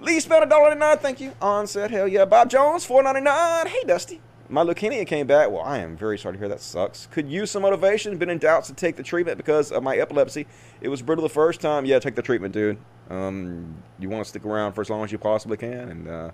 Lee 0.00 0.20
spent 0.20 0.44
a 0.44 0.46
dollar 0.46 0.68
ninety 0.68 0.80
nine. 0.80 0.98
Thank 0.98 1.20
you. 1.20 1.32
On 1.42 1.66
said 1.66 1.90
hell 1.90 2.08
yeah. 2.08 2.24
Bob 2.24 2.48
Jones 2.48 2.84
four 2.84 3.02
ninety 3.02 3.20
nine. 3.20 3.66
Hey 3.66 3.82
Dusty. 3.86 4.20
My 4.48 4.62
leukemia 4.62 5.06
came 5.06 5.26
back. 5.26 5.50
Well, 5.50 5.62
I 5.62 5.78
am 5.78 5.96
very 5.96 6.18
sorry 6.18 6.34
to 6.34 6.38
hear 6.38 6.48
that 6.48 6.60
sucks. 6.60 7.06
Could 7.06 7.28
use 7.28 7.50
some 7.50 7.62
motivation. 7.62 8.16
Been 8.16 8.30
in 8.30 8.38
doubts 8.38 8.68
to 8.68 8.74
take 8.74 8.96
the 8.96 9.02
treatment 9.02 9.36
because 9.38 9.72
of 9.72 9.82
my 9.82 9.96
epilepsy. 9.96 10.46
It 10.80 10.88
was 10.88 11.02
brutal 11.02 11.22
the 11.22 11.28
first 11.28 11.60
time. 11.60 11.84
Yeah, 11.84 11.98
take 11.98 12.14
the 12.14 12.22
treatment, 12.22 12.54
dude. 12.54 12.78
Um, 13.10 13.82
you 13.98 14.08
want 14.08 14.24
to 14.24 14.28
stick 14.28 14.44
around 14.44 14.72
for 14.74 14.80
as 14.82 14.90
long 14.90 15.02
as 15.04 15.10
you 15.10 15.18
possibly 15.18 15.56
can 15.56 15.88
and 15.88 16.08
uh, 16.08 16.30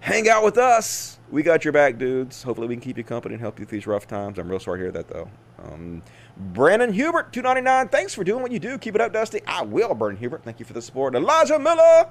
hang 0.00 0.28
out 0.28 0.44
with 0.44 0.58
us. 0.58 1.18
We 1.30 1.42
got 1.42 1.64
your 1.64 1.72
back, 1.72 1.98
dudes. 1.98 2.42
Hopefully, 2.42 2.68
we 2.68 2.76
can 2.76 2.82
keep 2.82 2.98
you 2.98 3.04
company 3.04 3.34
and 3.34 3.40
help 3.40 3.58
you 3.58 3.64
through 3.64 3.78
these 3.78 3.86
rough 3.86 4.06
times. 4.06 4.38
I'm 4.38 4.48
real 4.48 4.60
sorry 4.60 4.78
to 4.78 4.84
hear 4.84 4.92
that, 4.92 5.08
though. 5.08 5.28
Um, 5.58 6.02
Brandon 6.36 6.92
Hubert, 6.92 7.32
299. 7.32 7.88
Thanks 7.88 8.14
for 8.14 8.22
doing 8.22 8.42
what 8.42 8.52
you 8.52 8.60
do. 8.60 8.78
Keep 8.78 8.94
it 8.94 9.00
up, 9.00 9.12
Dusty. 9.12 9.40
I 9.46 9.62
will, 9.62 9.94
Brandon 9.94 10.20
Hubert. 10.20 10.44
Thank 10.44 10.60
you 10.60 10.66
for 10.66 10.72
the 10.72 10.82
support. 10.82 11.14
Elijah 11.16 11.58
Miller, 11.58 12.08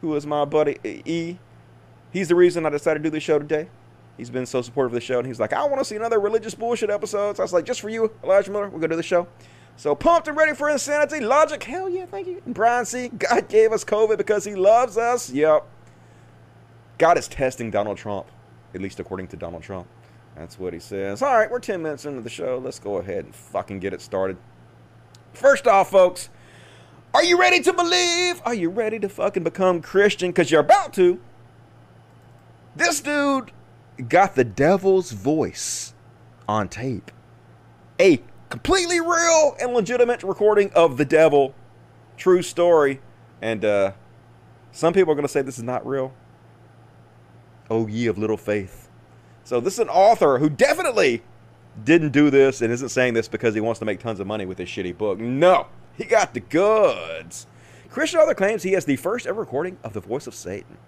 who 0.00 0.14
is 0.14 0.24
my 0.26 0.44
buddy 0.44 0.78
E. 0.84 1.38
He's 2.12 2.28
the 2.28 2.34
reason 2.34 2.66
I 2.66 2.70
decided 2.70 3.02
to 3.02 3.04
do 3.04 3.10
this 3.10 3.22
show 3.22 3.38
today. 3.38 3.68
He's 4.22 4.30
been 4.30 4.46
so 4.46 4.62
supportive 4.62 4.92
of 4.92 4.94
the 4.94 5.00
show, 5.00 5.18
and 5.18 5.26
he's 5.26 5.40
like, 5.40 5.52
I 5.52 5.64
want 5.64 5.80
to 5.80 5.84
see 5.84 5.96
another 5.96 6.20
religious 6.20 6.54
bullshit 6.54 6.90
episode. 6.90 7.36
So 7.36 7.42
I 7.42 7.44
was 7.44 7.52
like, 7.52 7.64
just 7.64 7.80
for 7.80 7.88
you, 7.88 8.12
Elijah 8.22 8.52
Miller, 8.52 8.66
we're 8.66 8.78
going 8.78 8.82
to 8.82 8.88
do 8.90 8.96
the 8.96 9.02
show. 9.02 9.26
So 9.76 9.96
pumped 9.96 10.28
and 10.28 10.36
ready 10.36 10.54
for 10.54 10.70
insanity. 10.70 11.18
Logic, 11.18 11.60
hell 11.60 11.88
yeah, 11.88 12.06
thank 12.06 12.28
you. 12.28 12.40
And 12.46 12.54
Brian 12.54 12.84
C., 12.84 13.08
God 13.08 13.48
gave 13.48 13.72
us 13.72 13.84
COVID 13.84 14.16
because 14.18 14.44
he 14.44 14.54
loves 14.54 14.96
us. 14.96 15.28
Yep. 15.30 15.66
God 16.98 17.18
is 17.18 17.26
testing 17.26 17.72
Donald 17.72 17.98
Trump, 17.98 18.28
at 18.76 18.80
least 18.80 19.00
according 19.00 19.26
to 19.26 19.36
Donald 19.36 19.64
Trump. 19.64 19.88
That's 20.36 20.56
what 20.56 20.72
he 20.72 20.78
says. 20.78 21.20
All 21.20 21.34
right, 21.34 21.50
we're 21.50 21.58
10 21.58 21.82
minutes 21.82 22.04
into 22.04 22.20
the 22.20 22.30
show. 22.30 22.58
Let's 22.62 22.78
go 22.78 22.98
ahead 22.98 23.24
and 23.24 23.34
fucking 23.34 23.80
get 23.80 23.92
it 23.92 24.00
started. 24.00 24.36
First 25.32 25.66
off, 25.66 25.90
folks, 25.90 26.28
Are 27.14 27.24
you 27.24 27.38
ready 27.38 27.60
to 27.60 27.72
believe? 27.72 28.40
Are 28.44 28.54
you 28.54 28.70
ready 28.70 28.98
to 29.00 29.08
fucking 29.08 29.42
become 29.42 29.82
Christian? 29.82 30.30
Because 30.30 30.50
you're 30.52 30.60
about 30.60 30.92
to. 30.94 31.20
This 32.74 33.00
dude 33.00 33.50
got 34.08 34.34
the 34.34 34.44
devil's 34.44 35.12
voice 35.12 35.94
on 36.48 36.68
tape. 36.68 37.10
A 38.00 38.22
completely 38.48 39.00
real 39.00 39.56
and 39.60 39.72
legitimate 39.72 40.22
recording 40.22 40.70
of 40.74 40.96
the 40.96 41.04
devil. 41.04 41.54
True 42.16 42.42
story. 42.42 43.00
And 43.40 43.64
uh, 43.64 43.92
some 44.70 44.92
people 44.92 45.12
are 45.12 45.14
going 45.14 45.26
to 45.26 45.32
say 45.32 45.42
this 45.42 45.58
is 45.58 45.64
not 45.64 45.86
real. 45.86 46.12
Oh, 47.70 47.86
ye 47.86 48.06
of 48.06 48.18
little 48.18 48.36
faith. 48.36 48.88
So 49.44 49.60
this 49.60 49.74
is 49.74 49.78
an 49.80 49.88
author 49.88 50.38
who 50.38 50.48
definitely 50.48 51.22
didn't 51.84 52.10
do 52.10 52.30
this 52.30 52.60
and 52.60 52.72
isn't 52.72 52.90
saying 52.90 53.14
this 53.14 53.28
because 53.28 53.54
he 53.54 53.60
wants 53.60 53.78
to 53.80 53.84
make 53.84 53.98
tons 53.98 54.20
of 54.20 54.26
money 54.26 54.44
with 54.44 54.58
his 54.58 54.68
shitty 54.68 54.96
book. 54.96 55.18
No, 55.18 55.66
he 55.96 56.04
got 56.04 56.34
the 56.34 56.40
goods. 56.40 57.46
Christian 57.88 58.20
author 58.20 58.34
claims 58.34 58.62
he 58.62 58.72
has 58.72 58.84
the 58.84 58.96
first 58.96 59.26
ever 59.26 59.40
recording 59.40 59.78
of 59.82 59.92
the 59.92 60.00
voice 60.00 60.26
of 60.26 60.34
Satan. 60.34 60.78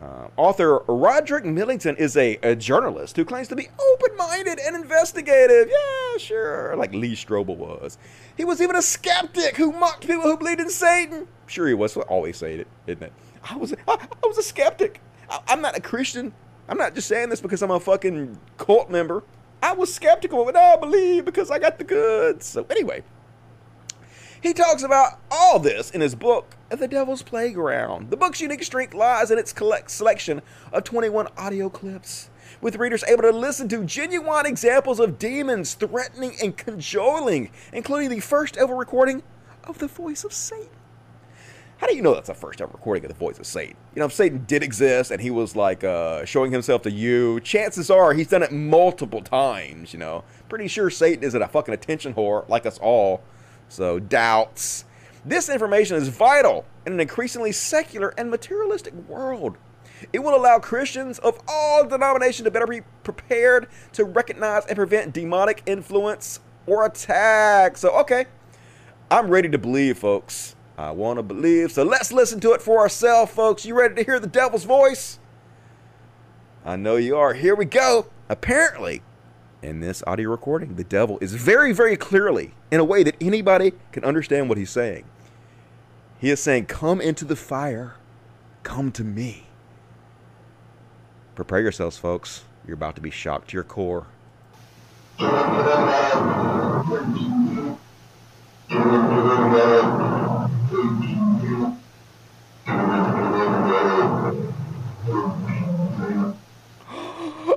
Uh, 0.00 0.28
author 0.36 0.78
Roderick 0.86 1.44
Millington 1.44 1.96
is 1.96 2.16
a, 2.16 2.36
a, 2.44 2.54
journalist 2.54 3.16
who 3.16 3.24
claims 3.24 3.48
to 3.48 3.56
be 3.56 3.66
open 3.92 4.16
minded 4.16 4.60
and 4.60 4.76
investigative. 4.76 5.68
Yeah, 5.68 6.18
sure, 6.18 6.76
like 6.76 6.94
Lee 6.94 7.16
Strobel 7.16 7.56
was. 7.56 7.98
He 8.36 8.44
was 8.44 8.60
even 8.62 8.76
a 8.76 8.82
skeptic 8.82 9.56
who 9.56 9.72
mocked 9.72 10.06
people 10.06 10.22
who 10.22 10.36
believed 10.36 10.60
in 10.60 10.70
Satan. 10.70 11.26
Sure, 11.48 11.66
he 11.66 11.74
was. 11.74 11.96
always 11.96 12.36
say 12.36 12.60
it, 12.60 12.68
isn't 12.86 13.02
it? 13.02 13.12
I 13.50 13.56
was, 13.56 13.72
I, 13.88 13.94
I 14.22 14.26
was 14.26 14.38
a 14.38 14.42
skeptic. 14.42 15.00
I, 15.28 15.40
I'm 15.48 15.60
not 15.60 15.76
a 15.76 15.80
Christian. 15.80 16.32
I'm 16.68 16.78
not 16.78 16.94
just 16.94 17.08
saying 17.08 17.30
this 17.30 17.40
because 17.40 17.60
I'm 17.62 17.72
a 17.72 17.80
fucking 17.80 18.38
cult 18.56 18.90
member. 18.90 19.24
I 19.60 19.72
was 19.72 19.92
skeptical, 19.92 20.44
but 20.44 20.54
I 20.54 20.76
believe 20.76 21.24
because 21.24 21.50
I 21.50 21.58
got 21.58 21.78
the 21.78 21.84
goods. 21.84 22.46
So, 22.46 22.64
anyway, 22.70 23.02
he 24.40 24.52
talks 24.52 24.82
about 24.82 25.20
all 25.30 25.58
this 25.58 25.90
in 25.90 26.00
his 26.00 26.14
book, 26.14 26.56
The 26.70 26.88
Devil's 26.88 27.22
Playground. 27.22 28.10
The 28.10 28.16
book's 28.16 28.40
unique 28.40 28.62
strength 28.62 28.94
lies 28.94 29.30
in 29.30 29.38
its 29.38 29.54
selection 29.86 30.42
of 30.72 30.84
21 30.84 31.28
audio 31.36 31.68
clips, 31.68 32.30
with 32.60 32.76
readers 32.76 33.04
able 33.04 33.22
to 33.22 33.32
listen 33.32 33.68
to 33.68 33.84
genuine 33.84 34.46
examples 34.46 35.00
of 35.00 35.18
demons 35.18 35.74
threatening 35.74 36.36
and 36.42 36.56
cajoling, 36.56 37.50
including 37.72 38.10
the 38.10 38.20
first 38.20 38.56
ever 38.56 38.76
recording 38.76 39.22
of 39.64 39.78
the 39.78 39.88
voice 39.88 40.24
of 40.24 40.32
Satan. 40.32 40.68
How 41.78 41.86
do 41.86 41.94
you 41.94 42.02
know 42.02 42.12
that's 42.12 42.26
the 42.26 42.34
first 42.34 42.60
ever 42.60 42.72
recording 42.72 43.04
of 43.04 43.08
the 43.08 43.16
voice 43.16 43.38
of 43.38 43.46
Satan? 43.46 43.76
You 43.94 44.00
know, 44.00 44.06
if 44.06 44.12
Satan 44.12 44.44
did 44.46 44.64
exist 44.64 45.12
and 45.12 45.20
he 45.20 45.30
was 45.30 45.54
like 45.54 45.84
uh, 45.84 46.24
showing 46.24 46.50
himself 46.50 46.82
to 46.82 46.90
you, 46.90 47.38
chances 47.40 47.88
are 47.88 48.12
he's 48.14 48.26
done 48.26 48.42
it 48.42 48.50
multiple 48.50 49.22
times, 49.22 49.92
you 49.92 50.00
know. 50.00 50.24
Pretty 50.48 50.66
sure 50.66 50.90
Satan 50.90 51.22
isn't 51.22 51.40
a 51.40 51.46
fucking 51.46 51.72
attention 51.72 52.14
whore 52.14 52.48
like 52.48 52.66
us 52.66 52.78
all. 52.78 53.22
So, 53.68 53.98
doubts. 53.98 54.84
This 55.24 55.48
information 55.48 55.96
is 55.96 56.08
vital 56.08 56.64
in 56.86 56.94
an 56.94 57.00
increasingly 57.00 57.52
secular 57.52 58.14
and 58.16 58.30
materialistic 58.30 58.94
world. 59.08 59.56
It 60.12 60.20
will 60.20 60.34
allow 60.34 60.58
Christians 60.58 61.18
of 61.18 61.40
all 61.48 61.86
denominations 61.86 62.44
to 62.44 62.50
better 62.50 62.66
be 62.66 62.82
prepared 63.02 63.68
to 63.92 64.04
recognize 64.04 64.64
and 64.66 64.76
prevent 64.76 65.12
demonic 65.12 65.62
influence 65.66 66.40
or 66.66 66.86
attack. 66.86 67.76
So, 67.76 67.90
okay, 68.00 68.26
I'm 69.10 69.28
ready 69.28 69.48
to 69.48 69.58
believe, 69.58 69.98
folks. 69.98 70.54
I 70.78 70.92
want 70.92 71.18
to 71.18 71.22
believe. 71.24 71.72
So 71.72 71.82
let's 71.82 72.12
listen 72.12 72.38
to 72.40 72.52
it 72.52 72.62
for 72.62 72.78
ourselves, 72.78 73.32
folks. 73.32 73.66
You 73.66 73.76
ready 73.76 73.96
to 73.96 74.04
hear 74.04 74.20
the 74.20 74.28
devil's 74.28 74.64
voice? 74.64 75.18
I 76.64 76.76
know 76.76 76.96
you 76.96 77.16
are. 77.16 77.34
Here 77.34 77.56
we 77.56 77.64
go. 77.64 78.06
Apparently, 78.28 79.02
in 79.62 79.80
this 79.80 80.02
audio 80.06 80.30
recording, 80.30 80.76
the 80.76 80.84
devil 80.84 81.18
is 81.20 81.34
very, 81.34 81.72
very 81.72 81.96
clearly, 81.96 82.52
in 82.70 82.80
a 82.80 82.84
way 82.84 83.02
that 83.02 83.16
anybody 83.20 83.72
can 83.92 84.04
understand 84.04 84.48
what 84.48 84.58
he's 84.58 84.70
saying. 84.70 85.04
He 86.20 86.30
is 86.30 86.40
saying, 86.40 86.66
Come 86.66 87.00
into 87.00 87.24
the 87.24 87.36
fire, 87.36 87.94
come 88.62 88.92
to 88.92 89.04
me. 89.04 89.44
Prepare 91.34 91.60
yourselves, 91.60 91.96
folks. 91.96 92.44
You're 92.66 92.74
about 92.74 92.96
to 92.96 93.00
be 93.00 93.10
shocked 93.10 93.50
to 93.50 93.56
your 93.56 93.64
core. 93.64 94.06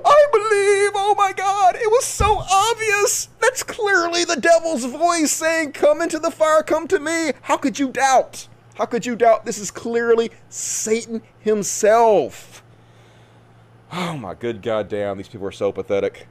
I 0.04 0.21
believe, 0.32 0.92
oh 0.94 1.14
my 1.16 1.32
god, 1.32 1.76
it 1.76 1.90
was 1.90 2.04
so 2.04 2.38
obvious. 2.38 3.28
That's 3.40 3.62
clearly 3.62 4.24
the 4.24 4.40
devil's 4.40 4.84
voice 4.84 5.30
saying, 5.30 5.72
Come 5.72 6.00
into 6.00 6.18
the 6.18 6.30
fire, 6.30 6.62
come 6.62 6.88
to 6.88 6.98
me. 6.98 7.32
How 7.42 7.56
could 7.56 7.78
you 7.78 7.90
doubt? 7.90 8.48
How 8.74 8.86
could 8.86 9.04
you 9.04 9.14
doubt? 9.14 9.44
This 9.44 9.58
is 9.58 9.70
clearly 9.70 10.30
Satan 10.48 11.22
himself. 11.38 12.62
Oh 13.92 14.16
my 14.16 14.34
good 14.34 14.62
goddamn, 14.62 15.18
these 15.18 15.28
people 15.28 15.46
are 15.46 15.52
so 15.52 15.70
pathetic. 15.70 16.26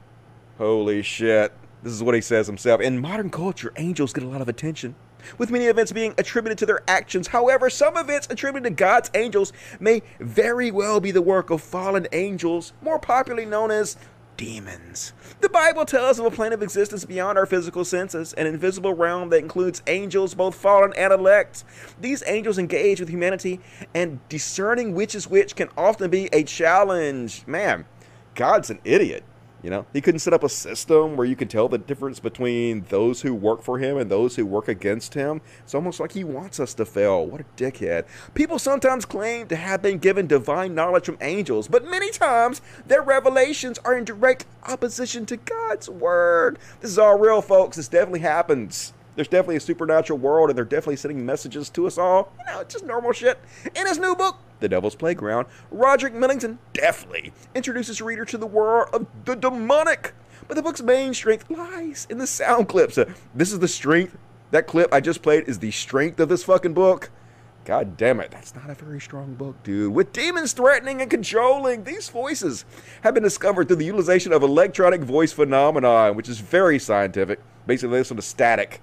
Holy 0.58 1.02
shit. 1.02 1.52
This 1.82 1.92
is 1.92 2.02
what 2.02 2.14
he 2.14 2.20
says 2.20 2.46
himself. 2.46 2.80
In 2.80 3.00
modern 3.00 3.30
culture, 3.30 3.72
angels 3.76 4.12
get 4.12 4.24
a 4.24 4.28
lot 4.28 4.40
of 4.40 4.48
attention 4.48 4.94
with 5.38 5.50
many 5.50 5.66
events 5.66 5.92
being 5.92 6.14
attributed 6.18 6.58
to 6.58 6.66
their 6.66 6.82
actions. 6.88 7.28
However, 7.28 7.70
some 7.70 7.96
events 7.96 8.28
attributed 8.30 8.64
to 8.64 8.74
God's 8.76 9.10
angels 9.14 9.52
may 9.80 10.02
very 10.20 10.70
well 10.70 11.00
be 11.00 11.10
the 11.10 11.22
work 11.22 11.50
of 11.50 11.62
fallen 11.62 12.06
angels, 12.12 12.72
more 12.82 12.98
popularly 12.98 13.46
known 13.46 13.70
as 13.70 13.96
demons. 14.36 15.12
The 15.40 15.48
Bible 15.48 15.84
tells 15.84 16.18
of 16.18 16.26
a 16.26 16.30
plane 16.30 16.52
of 16.52 16.62
existence 16.62 17.04
beyond 17.04 17.38
our 17.38 17.46
physical 17.46 17.84
senses, 17.84 18.32
an 18.32 18.46
invisible 18.46 18.94
realm 18.94 19.30
that 19.30 19.38
includes 19.38 19.82
angels, 19.86 20.34
both 20.34 20.54
fallen 20.54 20.92
and 20.96 21.12
elect. 21.12 21.64
These 22.00 22.22
angels 22.26 22.58
engage 22.58 23.00
with 23.00 23.08
humanity, 23.08 23.60
and 23.94 24.20
discerning 24.28 24.94
which 24.94 25.14
is 25.14 25.28
which 25.28 25.54
can 25.54 25.68
often 25.76 26.10
be 26.10 26.28
a 26.32 26.42
challenge. 26.42 27.46
Man, 27.46 27.84
God's 28.34 28.70
an 28.70 28.80
idiot. 28.84 29.24
You 29.62 29.70
know, 29.70 29.86
he 29.92 30.00
couldn't 30.00 30.18
set 30.18 30.32
up 30.32 30.42
a 30.42 30.48
system 30.48 31.16
where 31.16 31.26
you 31.26 31.36
can 31.36 31.46
tell 31.46 31.68
the 31.68 31.78
difference 31.78 32.18
between 32.18 32.84
those 32.88 33.22
who 33.22 33.32
work 33.32 33.62
for 33.62 33.78
him 33.78 33.96
and 33.96 34.10
those 34.10 34.34
who 34.34 34.44
work 34.44 34.66
against 34.66 35.14
him. 35.14 35.40
It's 35.60 35.74
almost 35.74 36.00
like 36.00 36.12
he 36.12 36.24
wants 36.24 36.58
us 36.58 36.74
to 36.74 36.84
fail. 36.84 37.24
What 37.24 37.40
a 37.40 37.44
dickhead. 37.56 38.06
People 38.34 38.58
sometimes 38.58 39.04
claim 39.04 39.46
to 39.48 39.56
have 39.56 39.80
been 39.80 39.98
given 39.98 40.26
divine 40.26 40.74
knowledge 40.74 41.04
from 41.04 41.18
angels, 41.20 41.68
but 41.68 41.84
many 41.84 42.10
times 42.10 42.60
their 42.86 43.02
revelations 43.02 43.78
are 43.84 43.96
in 43.96 44.04
direct 44.04 44.46
opposition 44.66 45.26
to 45.26 45.36
God's 45.36 45.88
word. 45.88 46.58
This 46.80 46.90
is 46.90 46.98
all 46.98 47.18
real, 47.18 47.40
folks. 47.40 47.76
This 47.76 47.88
definitely 47.88 48.20
happens. 48.20 48.92
There's 49.14 49.28
definitely 49.28 49.56
a 49.56 49.60
supernatural 49.60 50.18
world, 50.18 50.48
and 50.48 50.56
they're 50.56 50.64
definitely 50.64 50.96
sending 50.96 51.24
messages 51.24 51.68
to 51.70 51.86
us 51.86 51.98
all. 51.98 52.32
You 52.38 52.52
know, 52.52 52.60
it's 52.60 52.74
just 52.74 52.86
normal 52.86 53.12
shit. 53.12 53.38
In 53.74 53.86
his 53.86 53.98
new 53.98 54.14
book, 54.14 54.38
The 54.60 54.68
Devil's 54.68 54.94
Playground, 54.94 55.46
Roderick 55.70 56.14
Millington 56.14 56.58
definitely 56.72 57.32
introduces 57.54 58.00
reader 58.00 58.24
to 58.24 58.38
the 58.38 58.46
world 58.46 58.88
of 58.94 59.06
the 59.24 59.34
demonic. 59.34 60.14
But 60.48 60.54
the 60.54 60.62
book's 60.62 60.82
main 60.82 61.14
strength 61.14 61.50
lies 61.50 62.06
in 62.10 62.18
the 62.18 62.26
sound 62.26 62.68
clips. 62.68 62.96
Uh, 62.96 63.12
this 63.34 63.52
is 63.52 63.58
the 63.58 63.68
strength. 63.68 64.16
That 64.50 64.66
clip 64.66 64.92
I 64.92 65.00
just 65.00 65.22
played 65.22 65.48
is 65.48 65.58
the 65.58 65.70
strength 65.70 66.20
of 66.20 66.28
this 66.28 66.44
fucking 66.44 66.74
book. 66.74 67.10
God 67.64 67.96
damn 67.96 68.18
it, 68.18 68.32
that's 68.32 68.56
not 68.56 68.68
a 68.70 68.74
very 68.74 69.00
strong 69.00 69.34
book, 69.34 69.62
dude. 69.62 69.94
With 69.94 70.12
demons 70.12 70.52
threatening 70.52 71.00
and 71.00 71.08
controlling, 71.08 71.84
these 71.84 72.08
voices 72.08 72.64
have 73.02 73.14
been 73.14 73.22
discovered 73.22 73.68
through 73.68 73.76
the 73.76 73.84
utilization 73.84 74.32
of 74.32 74.42
electronic 74.42 75.02
voice 75.02 75.32
phenomenon, 75.32 76.16
which 76.16 76.28
is 76.28 76.40
very 76.40 76.80
scientific. 76.80 77.40
Basically, 77.66 77.98
this 77.98 78.08
sort 78.08 78.18
of 78.18 78.24
static 78.24 78.82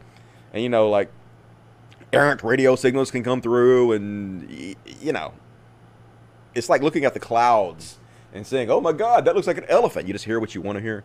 and 0.54 0.64
you 0.64 0.70
know 0.70 0.90
like 0.90 1.12
errant 2.12 2.44
radio 2.44 2.76
signals 2.76 3.12
can 3.12 3.24
come 3.24 3.42
through 3.42 3.92
and 3.92 4.76
you 5.02 5.14
know 5.14 5.34
it's 6.56 6.70
like 6.70 6.82
looking 6.82 7.06
at 7.06 7.14
the 7.14 7.20
clouds 7.20 8.00
and 8.34 8.46
saying 8.46 8.70
oh 8.70 8.82
my 8.82 8.92
god 8.92 9.26
that 9.26 9.36
looks 9.36 9.48
like 9.48 9.58
an 9.58 9.66
elephant. 9.70 10.08
You 10.08 10.14
just 10.14 10.26
hear 10.26 10.40
what 10.40 10.56
you 10.56 10.62
want 10.62 10.78
to 10.78 10.82
hear. 10.82 11.04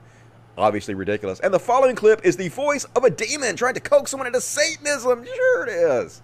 Obviously 0.57 0.95
ridiculous. 0.95 1.41
And 1.41 1.53
the 1.53 1.59
following 1.59 1.97
clip 1.97 2.25
is 2.25 2.37
the 2.37 2.49
voice 2.49 2.85
of 2.97 3.03
a 3.03 3.11
demon 3.11 3.57
trying 3.57 3.75
to 3.75 3.81
coax 3.81 4.13
someone 4.13 4.29
into 4.29 4.41
satanism. 4.41 5.25
Sure 5.25 5.67
it 5.67 5.71
is. 5.71 6.23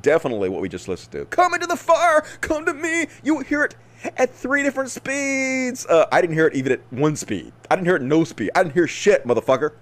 Definitely 0.00 0.48
what 0.48 0.60
we 0.60 0.68
just 0.68 0.86
listened 0.86 1.12
to. 1.12 1.24
Come 1.26 1.54
into 1.54 1.66
the 1.66 1.76
fire. 1.76 2.20
Come 2.40 2.66
to 2.66 2.74
me. 2.74 3.06
You 3.24 3.40
hear 3.40 3.64
it 3.64 3.74
at 4.16 4.32
three 4.32 4.62
different 4.62 4.90
speeds. 4.90 5.86
Uh, 5.86 6.06
i 6.12 6.20
didn't 6.20 6.34
hear 6.34 6.46
it 6.46 6.54
even 6.54 6.72
at 6.72 6.80
one 6.90 7.16
speed. 7.16 7.52
I 7.68 7.74
didn't 7.74 7.86
hear 7.86 7.96
it 7.96 8.02
no 8.02 8.22
speed. 8.22 8.50
I 8.54 8.62
didn't 8.62 8.74
hear 8.74 8.86
shit 8.86 9.26
motherfucker 9.26 9.72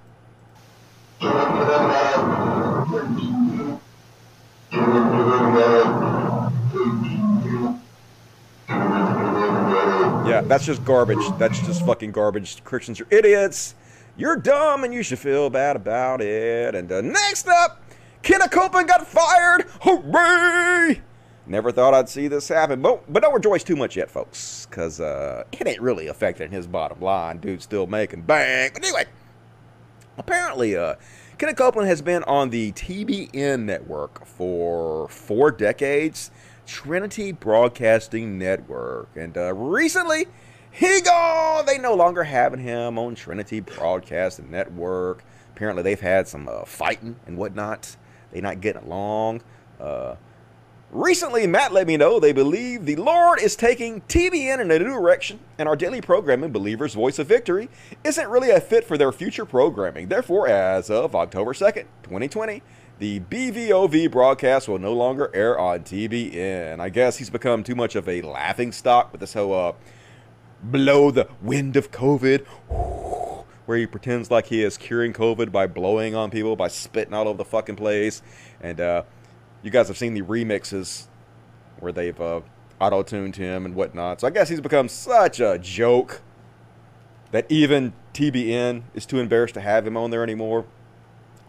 yeah, 10.32 10.42
that's 10.46 10.64
just 10.64 10.84
garbage. 10.84 11.18
That's 11.38 11.60
just 11.60 11.84
fucking 11.84 12.12
garbage. 12.12 12.64
Christians 12.64 13.00
are 13.00 13.06
idiots. 13.10 13.74
You're 14.16 14.36
dumb 14.36 14.84
and 14.84 14.94
you 14.94 15.02
should 15.02 15.18
feel 15.18 15.50
bad 15.50 15.76
about 15.76 16.22
it. 16.22 16.74
And 16.74 16.90
uh, 16.90 17.02
next 17.02 17.48
up, 17.48 17.82
Kenneth 18.22 18.50
Copeland 18.50 18.88
got 18.88 19.06
fired. 19.06 19.66
Hooray! 19.82 21.02
Never 21.46 21.72
thought 21.72 21.92
I'd 21.92 22.08
see 22.08 22.28
this 22.28 22.48
happen. 22.48 22.80
But, 22.80 23.12
but 23.12 23.22
don't 23.22 23.34
rejoice 23.34 23.64
too 23.64 23.76
much 23.76 23.96
yet, 23.96 24.10
folks, 24.10 24.66
because 24.70 25.00
uh, 25.00 25.44
it 25.52 25.66
ain't 25.66 25.82
really 25.82 26.06
affecting 26.06 26.50
his 26.50 26.66
bottom 26.66 27.00
line. 27.00 27.38
Dude's 27.38 27.64
still 27.64 27.86
making 27.86 28.22
bank. 28.22 28.74
But 28.74 28.84
anyway, 28.84 29.04
apparently, 30.16 30.76
uh, 30.76 30.94
Kenneth 31.42 31.56
Copeland 31.56 31.88
has 31.88 32.00
been 32.00 32.22
on 32.22 32.50
the 32.50 32.70
TBN 32.70 33.64
network 33.64 34.24
for 34.24 35.08
four 35.08 35.50
decades, 35.50 36.30
Trinity 36.68 37.32
Broadcasting 37.32 38.38
Network, 38.38 39.08
and 39.16 39.36
uh, 39.36 39.52
recently 39.52 40.26
he 40.70 41.00
gone. 41.00 41.66
They 41.66 41.78
no 41.78 41.94
longer 41.94 42.22
having 42.22 42.60
him 42.60 42.96
on 42.96 43.16
Trinity 43.16 43.58
Broadcasting 43.58 44.52
Network. 44.52 45.24
Apparently, 45.52 45.82
they've 45.82 46.00
had 46.00 46.28
some 46.28 46.46
uh, 46.46 46.64
fighting 46.64 47.16
and 47.26 47.36
whatnot. 47.36 47.96
They 48.30 48.40
not 48.40 48.60
getting 48.60 48.84
along. 48.84 49.42
Uh, 49.80 50.14
recently, 50.92 51.46
Matt 51.46 51.72
let 51.72 51.86
me 51.86 51.96
know 51.96 52.20
they 52.20 52.32
believe 52.32 52.84
the 52.84 52.96
Lord 52.96 53.40
is 53.40 53.56
taking 53.56 54.02
TBN 54.02 54.60
in 54.60 54.70
a 54.70 54.78
new 54.78 54.84
direction, 54.84 55.40
and 55.58 55.68
our 55.68 55.74
daily 55.74 56.00
programming, 56.00 56.52
Believer's 56.52 56.94
Voice 56.94 57.18
of 57.18 57.26
Victory, 57.26 57.68
isn't 58.04 58.28
really 58.28 58.50
a 58.50 58.60
fit 58.60 58.84
for 58.84 58.96
their 58.96 59.10
future 59.10 59.44
programming. 59.44 60.08
Therefore, 60.08 60.46
as 60.46 60.90
of 60.90 61.14
October 61.14 61.52
2nd, 61.52 61.86
2020, 62.02 62.62
the 62.98 63.20
BVOV 63.20 64.12
broadcast 64.12 64.68
will 64.68 64.78
no 64.78 64.92
longer 64.92 65.30
air 65.34 65.58
on 65.58 65.80
TBN. 65.80 66.78
I 66.78 66.88
guess 66.88 67.16
he's 67.16 67.30
become 67.30 67.64
too 67.64 67.74
much 67.74 67.96
of 67.96 68.08
a 68.08 68.22
laughing 68.22 68.70
stock 68.70 69.10
with 69.10 69.20
this 69.20 69.34
whole 69.34 69.54
uh, 69.54 69.72
blow 70.62 71.10
the 71.10 71.28
wind 71.40 71.76
of 71.76 71.90
COVID, 71.90 72.46
where 73.66 73.78
he 73.78 73.86
pretends 73.86 74.30
like 74.30 74.46
he 74.46 74.62
is 74.62 74.76
curing 74.76 75.12
COVID 75.12 75.50
by 75.50 75.66
blowing 75.66 76.14
on 76.14 76.30
people, 76.30 76.54
by 76.54 76.68
spitting 76.68 77.14
all 77.14 77.26
over 77.26 77.38
the 77.38 77.44
fucking 77.44 77.76
place. 77.76 78.22
And 78.60 78.80
uh, 78.80 79.02
you 79.62 79.70
guys 79.70 79.88
have 79.88 79.96
seen 79.96 80.14
the 80.14 80.22
remixes 80.22 81.06
where 81.80 81.92
they've 81.92 82.20
uh, 82.20 82.40
auto 82.80 83.02
tuned 83.02 83.36
him 83.36 83.64
and 83.64 83.74
whatnot. 83.74 84.20
So 84.20 84.26
I 84.26 84.30
guess 84.30 84.48
he's 84.48 84.60
become 84.60 84.88
such 84.88 85.40
a 85.40 85.58
joke 85.58 86.22
that 87.30 87.46
even 87.50 87.92
TBN 88.14 88.82
is 88.94 89.06
too 89.06 89.18
embarrassed 89.18 89.54
to 89.54 89.60
have 89.60 89.86
him 89.86 89.96
on 89.96 90.10
there 90.10 90.22
anymore. 90.22 90.66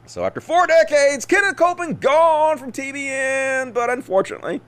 So 0.06 0.24
after 0.24 0.42
four 0.42 0.68
decades, 0.68 1.26
Kenneth 1.26 1.56
Copeland 1.56 2.02
gone 2.02 2.58
from 2.58 2.72
TBN, 2.72 3.74
but 3.74 3.90
unfortunately, 3.90 4.62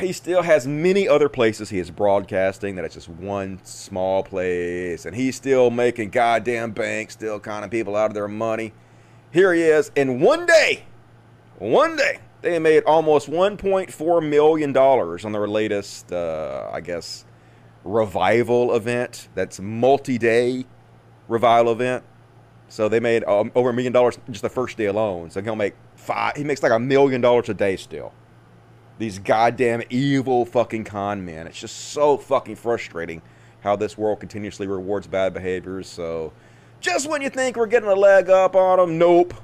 he 0.00 0.12
still 0.12 0.42
has 0.42 0.66
many 0.66 1.08
other 1.08 1.28
places 1.28 1.70
he 1.70 1.78
is 1.78 1.90
broadcasting 1.90 2.76
that 2.76 2.84
it's 2.84 2.94
just 2.94 3.08
one 3.08 3.60
small 3.64 4.22
place 4.22 5.04
and 5.04 5.16
he's 5.16 5.36
still 5.36 5.70
making 5.70 6.10
goddamn 6.10 6.70
bank 6.70 7.10
still 7.10 7.40
conning 7.40 7.70
people 7.70 7.96
out 7.96 8.06
of 8.06 8.14
their 8.14 8.28
money 8.28 8.72
here 9.32 9.52
he 9.52 9.62
is 9.62 9.90
in 9.96 10.20
one 10.20 10.46
day 10.46 10.84
one 11.70 11.96
day 11.96 12.18
they 12.42 12.58
made 12.58 12.82
almost 12.84 13.30
1.4 13.30 14.28
million 14.28 14.72
dollars 14.72 15.24
on 15.24 15.32
their 15.32 15.48
latest 15.48 16.12
uh, 16.12 16.70
i 16.72 16.80
guess 16.80 17.24
revival 17.84 18.74
event 18.74 19.28
that's 19.34 19.60
multi-day 19.60 20.64
revival 21.28 21.72
event 21.72 22.04
so 22.68 22.88
they 22.88 23.00
made 23.00 23.22
um, 23.24 23.52
over 23.54 23.70
a 23.70 23.72
million 23.72 23.92
dollars 23.92 24.18
just 24.30 24.42
the 24.42 24.48
first 24.48 24.76
day 24.76 24.86
alone 24.86 25.30
so 25.30 25.42
he'll 25.42 25.56
make 25.56 25.74
five 25.96 26.36
he 26.36 26.44
makes 26.44 26.62
like 26.62 26.72
a 26.72 26.78
million 26.78 27.20
dollars 27.20 27.48
a 27.48 27.54
day 27.54 27.76
still 27.76 28.12
these 28.98 29.18
goddamn 29.18 29.82
evil 29.90 30.44
fucking 30.44 30.84
con 30.84 31.24
men. 31.24 31.46
It's 31.46 31.60
just 31.60 31.76
so 31.76 32.16
fucking 32.16 32.56
frustrating 32.56 33.22
how 33.60 33.76
this 33.76 33.98
world 33.98 34.20
continuously 34.20 34.66
rewards 34.66 35.06
bad 35.06 35.34
behaviors. 35.34 35.88
So, 35.88 36.32
just 36.80 37.08
when 37.08 37.22
you 37.22 37.30
think 37.30 37.56
we're 37.56 37.66
getting 37.66 37.88
a 37.88 37.94
leg 37.94 38.28
up 38.28 38.54
on 38.54 38.78
them, 38.78 38.98
nope. 38.98 39.34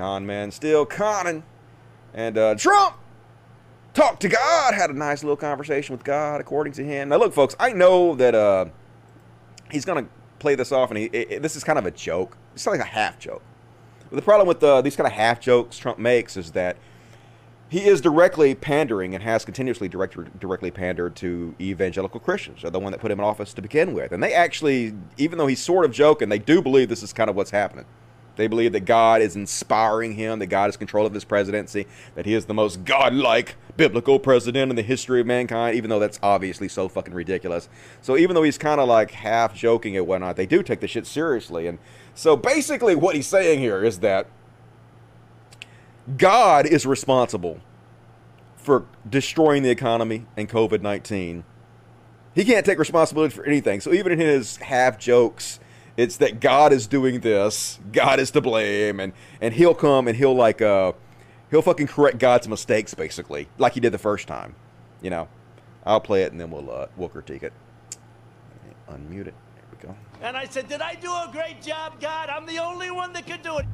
Con 0.00 0.24
man 0.24 0.50
still 0.50 0.86
conning. 0.86 1.42
And 2.14 2.38
uh, 2.38 2.54
Trump 2.54 2.96
talked 3.92 4.22
to 4.22 4.30
God, 4.30 4.72
had 4.72 4.88
a 4.88 4.94
nice 4.94 5.22
little 5.22 5.36
conversation 5.36 5.94
with 5.94 6.04
God, 6.04 6.40
according 6.40 6.72
to 6.74 6.82
him. 6.82 7.10
Now, 7.10 7.18
look, 7.18 7.34
folks, 7.34 7.54
I 7.60 7.74
know 7.74 8.14
that 8.14 8.34
uh, 8.34 8.64
he's 9.70 9.84
going 9.84 10.02
to 10.02 10.10
play 10.38 10.54
this 10.54 10.72
off, 10.72 10.90
and 10.90 10.96
he, 10.96 11.04
it, 11.04 11.42
this 11.42 11.54
is 11.54 11.62
kind 11.62 11.78
of 11.78 11.84
a 11.84 11.90
joke. 11.90 12.38
It's 12.54 12.64
not 12.64 12.72
like 12.72 12.80
a 12.80 12.84
half 12.84 13.18
joke. 13.18 13.42
But 14.08 14.16
the 14.16 14.22
problem 14.22 14.48
with 14.48 14.62
uh, 14.64 14.80
these 14.80 14.96
kind 14.96 15.06
of 15.06 15.12
half 15.12 15.38
jokes 15.38 15.76
Trump 15.76 15.98
makes 15.98 16.34
is 16.38 16.52
that 16.52 16.78
he 17.68 17.84
is 17.84 18.00
directly 18.00 18.54
pandering 18.54 19.14
and 19.14 19.22
has 19.22 19.44
continuously 19.44 19.86
direct, 19.86 20.40
directly 20.40 20.70
pandered 20.70 21.14
to 21.16 21.54
evangelical 21.60 22.20
Christians, 22.20 22.64
are 22.64 22.70
the 22.70 22.80
one 22.80 22.92
that 22.92 23.02
put 23.02 23.10
him 23.10 23.20
in 23.20 23.24
office 23.26 23.52
to 23.52 23.60
begin 23.60 23.92
with. 23.92 24.12
And 24.12 24.22
they 24.22 24.32
actually, 24.32 24.94
even 25.18 25.36
though 25.36 25.46
he's 25.46 25.62
sort 25.62 25.84
of 25.84 25.92
joking, 25.92 26.30
they 26.30 26.38
do 26.38 26.62
believe 26.62 26.88
this 26.88 27.02
is 27.02 27.12
kind 27.12 27.28
of 27.28 27.36
what's 27.36 27.50
happening. 27.50 27.84
They 28.40 28.46
believe 28.46 28.72
that 28.72 28.86
God 28.86 29.20
is 29.20 29.36
inspiring 29.36 30.14
him, 30.14 30.38
that 30.38 30.46
God 30.46 30.70
is 30.70 30.78
control 30.78 31.04
of 31.04 31.12
his 31.12 31.24
presidency, 31.24 31.86
that 32.14 32.24
he 32.24 32.32
is 32.32 32.46
the 32.46 32.54
most 32.54 32.84
godlike 32.86 33.54
biblical 33.76 34.18
president 34.18 34.70
in 34.70 34.76
the 34.76 34.82
history 34.82 35.20
of 35.20 35.26
mankind, 35.26 35.76
even 35.76 35.90
though 35.90 35.98
that's 35.98 36.18
obviously 36.22 36.66
so 36.66 36.88
fucking 36.88 37.12
ridiculous. 37.12 37.68
So 38.00 38.16
even 38.16 38.34
though 38.34 38.42
he's 38.42 38.56
kind 38.56 38.80
of 38.80 38.88
like 38.88 39.10
half 39.10 39.54
joking 39.54 39.94
and 39.94 40.06
whatnot, 40.06 40.36
they 40.36 40.46
do 40.46 40.62
take 40.62 40.80
the 40.80 40.88
shit 40.88 41.06
seriously. 41.06 41.66
And 41.66 41.78
so 42.14 42.34
basically 42.34 42.94
what 42.94 43.14
he's 43.14 43.26
saying 43.26 43.58
here 43.58 43.84
is 43.84 43.98
that 43.98 44.26
God 46.16 46.64
is 46.64 46.86
responsible 46.86 47.60
for 48.56 48.86
destroying 49.08 49.62
the 49.62 49.70
economy 49.70 50.24
and 50.34 50.48
COVID 50.48 50.80
19. 50.80 51.44
He 52.34 52.44
can't 52.46 52.64
take 52.64 52.78
responsibility 52.78 53.34
for 53.34 53.44
anything. 53.44 53.82
So 53.82 53.92
even 53.92 54.12
in 54.12 54.18
his 54.18 54.56
half 54.56 54.98
jokes, 54.98 55.60
it's 56.00 56.16
that 56.18 56.40
God 56.40 56.72
is 56.72 56.86
doing 56.86 57.20
this, 57.20 57.78
God 57.92 58.20
is 58.20 58.30
to 58.32 58.40
blame, 58.40 59.00
and, 59.00 59.12
and 59.40 59.54
he'll 59.54 59.74
come 59.74 60.08
and 60.08 60.16
he'll 60.16 60.34
like 60.34 60.62
uh 60.62 60.92
he'll 61.50 61.62
fucking 61.62 61.88
correct 61.88 62.18
God's 62.18 62.48
mistakes 62.48 62.94
basically, 62.94 63.48
like 63.58 63.74
he 63.74 63.80
did 63.80 63.92
the 63.92 63.98
first 63.98 64.26
time. 64.26 64.54
You 65.02 65.10
know. 65.10 65.28
I'll 65.84 66.00
play 66.00 66.22
it 66.22 66.32
and 66.32 66.40
then 66.40 66.50
we'll 66.50 66.70
uh, 66.70 66.86
we'll 66.96 67.08
critique 67.08 67.42
it. 67.42 67.52
Unmute 68.88 69.28
it. 69.28 69.34
There 69.54 69.64
we 69.72 69.88
go. 69.88 69.96
And 70.22 70.36
I 70.36 70.44
said, 70.44 70.68
Did 70.68 70.80
I 70.80 70.94
do 70.94 71.10
a 71.10 71.28
great 71.32 71.62
job, 71.62 72.00
God? 72.00 72.28
I'm 72.28 72.46
the 72.46 72.58
only 72.58 72.90
one 72.90 73.12
that 73.14 73.26
could 73.26 73.42
do 73.42 73.58
it. 73.58 73.66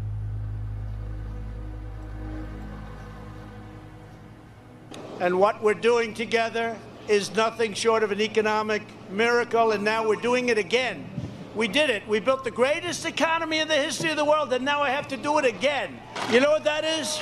And 5.20 5.38
what 5.38 5.62
we're 5.62 5.74
doing 5.74 6.12
together 6.14 6.76
is 7.08 7.34
nothing 7.34 7.72
short 7.72 8.02
of 8.02 8.12
an 8.12 8.20
economic 8.20 8.82
miracle, 9.10 9.72
and 9.72 9.82
now 9.82 10.06
we're 10.06 10.16
doing 10.16 10.48
it 10.50 10.58
again. 10.58 11.08
We 11.56 11.68
did 11.68 11.88
it. 11.88 12.06
We 12.06 12.20
built 12.20 12.44
the 12.44 12.50
greatest 12.50 13.06
economy 13.06 13.60
in 13.60 13.68
the 13.68 13.74
history 13.74 14.10
of 14.10 14.16
the 14.16 14.24
world, 14.26 14.52
and 14.52 14.62
now 14.62 14.82
I 14.82 14.90
have 14.90 15.08
to 15.08 15.16
do 15.16 15.38
it 15.38 15.46
again. 15.46 15.98
You 16.30 16.40
know 16.40 16.50
what 16.50 16.64
that 16.64 16.84
is? 16.84 17.18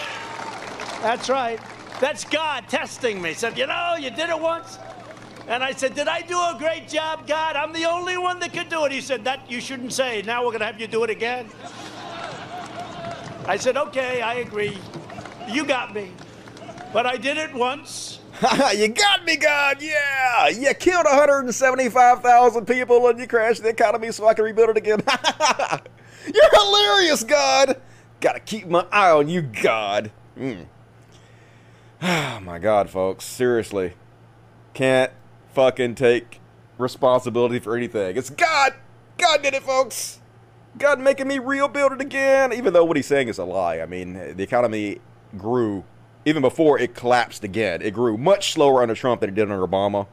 That's 1.01 1.31
right. 1.31 1.61
That's 2.01 2.25
God 2.25 2.69
testing 2.69 3.23
me. 3.23 3.35
Said, 3.35 3.57
you 3.57 3.69
know, 3.69 3.95
you 3.97 4.11
did 4.11 4.31
it 4.31 4.41
once. 4.41 4.79
And 5.47 5.63
I 5.63 5.73
said, 5.73 5.95
Did 5.95 6.09
I 6.09 6.23
do 6.23 6.37
a 6.37 6.57
great 6.59 6.89
job, 6.89 7.29
God? 7.29 7.55
I'm 7.55 7.73
the 7.73 7.85
only 7.85 8.17
one 8.17 8.41
that 8.41 8.53
could 8.53 8.69
do 8.69 8.85
it. 8.87 8.93
He 8.93 9.01
said, 9.01 9.25
That 9.25 9.49
you 9.49 9.61
shouldn't 9.61 9.93
say. 9.93 10.23
Now 10.23 10.41
we're 10.43 10.51
going 10.51 10.61
to 10.61 10.67
have 10.67 10.81
you 10.81 10.87
do 10.87 11.05
it 11.05 11.11
again. 11.11 11.49
I 13.47 13.57
said, 13.57 13.77
Okay, 13.77 14.23
I 14.23 14.35
agree. 14.35 14.79
You 15.49 15.65
got 15.65 15.95
me. 15.95 16.11
But 16.93 17.07
I 17.07 17.19
did 17.19 17.37
it 17.37 17.53
once. 17.53 18.21
you 18.77 18.89
got 18.89 19.25
me, 19.25 19.37
God. 19.37 19.81
Yeah. 19.81 20.49
You 20.49 20.75
killed 20.75 21.07
175,000 21.07 22.67
people 22.67 23.09
and 23.09 23.19
you 23.19 23.27
crashed 23.27 23.63
the 23.63 23.71
economy 23.71 24.13
so 24.13 24.27
I 24.27 24.35
can 24.35 24.45
rebuild 24.45 24.71
it 24.71 24.77
again. 24.77 25.01
You're 26.35 26.51
hilarious, 26.51 27.25
God. 27.25 27.81
Gotta 28.21 28.41
keep 28.41 28.67
my 28.67 28.87
eye 28.91 29.11
on 29.11 29.29
you, 29.29 29.43
God. 29.43 30.11
Mm. 30.39 30.67
Oh, 32.03 32.41
my 32.43 32.59
God, 32.59 32.91
folks. 32.91 33.25
Seriously. 33.25 33.95
Can't 34.73 35.13
fucking 35.53 35.95
take 35.95 36.41
responsibility 36.77 37.61
for 37.61 37.77
anything. 37.77 38.17
It's 38.17 38.31
God. 38.31 38.75
God 39.17 39.43
did 39.43 39.55
it, 39.55 39.63
folks. 39.63 40.21
God 40.77 40.99
making 40.99 41.29
me 41.29 41.39
rebuild 41.39 41.93
it 41.93 42.01
again. 42.01 42.53
Even 42.53 42.73
though 42.73 42.85
what 42.85 42.97
he's 42.97 43.07
saying 43.07 43.29
is 43.29 43.39
a 43.39 43.45
lie. 43.45 43.79
I 43.81 43.87
mean, 43.87 44.37
the 44.37 44.43
economy 44.43 45.01
grew 45.39 45.85
even 46.25 46.43
before 46.43 46.79
it 46.79 46.95
collapsed 46.95 47.45
again. 47.45 47.83
It 47.83 47.93
grew 47.93 48.17
much 48.17 48.53
slower 48.53 48.83
under 48.83 48.95
Trump 48.95 49.21
than 49.21 49.31
it 49.31 49.35
did 49.35 49.51
under 49.51 49.67
Obama. 49.67 50.07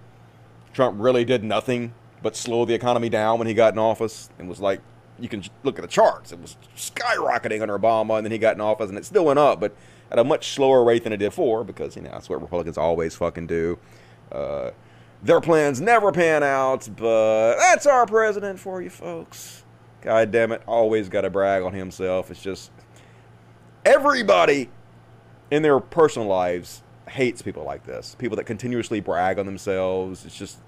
Trump 0.73 0.97
really 0.99 1.25
did 1.25 1.43
nothing 1.43 1.93
but 2.21 2.35
slow 2.35 2.65
the 2.65 2.73
economy 2.73 3.09
down 3.09 3.39
when 3.39 3.47
he 3.47 3.53
got 3.53 3.73
in 3.73 3.79
office 3.79 4.29
and 4.37 4.47
was 4.47 4.59
like, 4.59 4.81
you 5.19 5.29
can 5.29 5.43
look 5.63 5.77
at 5.77 5.81
the 5.81 5.87
charts. 5.87 6.31
It 6.31 6.39
was 6.39 6.57
skyrocketing 6.75 7.61
under 7.61 7.77
Obama, 7.77 8.17
and 8.17 8.25
then 8.25 8.31
he 8.31 8.37
got 8.37 8.55
in 8.55 8.61
office, 8.61 8.89
and 8.89 8.97
it 8.97 9.05
still 9.05 9.25
went 9.25 9.39
up, 9.39 9.59
but 9.59 9.75
at 10.09 10.19
a 10.19 10.23
much 10.23 10.49
slower 10.53 10.83
rate 10.83 11.03
than 11.03 11.13
it 11.13 11.17
did 11.17 11.29
before, 11.29 11.63
because 11.63 11.95
you 11.95 12.01
know 12.01 12.09
that's 12.11 12.29
what 12.29 12.41
Republicans 12.41 12.77
always 12.77 13.15
fucking 13.15 13.47
do. 13.47 13.77
Uh, 14.31 14.71
their 15.23 15.39
plans 15.39 15.79
never 15.79 16.11
pan 16.11 16.43
out, 16.43 16.89
but 16.97 17.55
that's 17.57 17.85
our 17.85 18.05
president 18.05 18.59
for 18.59 18.81
you 18.81 18.89
folks. 18.89 19.63
God 20.01 20.31
damn 20.31 20.51
it, 20.51 20.63
always 20.65 21.09
got 21.09 21.21
to 21.21 21.29
brag 21.29 21.61
on 21.61 21.73
himself. 21.73 22.31
It's 22.31 22.41
just 22.41 22.71
everybody 23.85 24.69
in 25.51 25.61
their 25.61 25.79
personal 25.79 26.27
lives 26.27 26.81
hates 27.09 27.41
people 27.41 27.63
like 27.63 27.85
this. 27.85 28.15
People 28.17 28.37
that 28.37 28.45
continuously 28.45 29.01
brag 29.01 29.37
on 29.37 29.45
themselves. 29.45 30.25
It's 30.25 30.37
just 30.37 30.59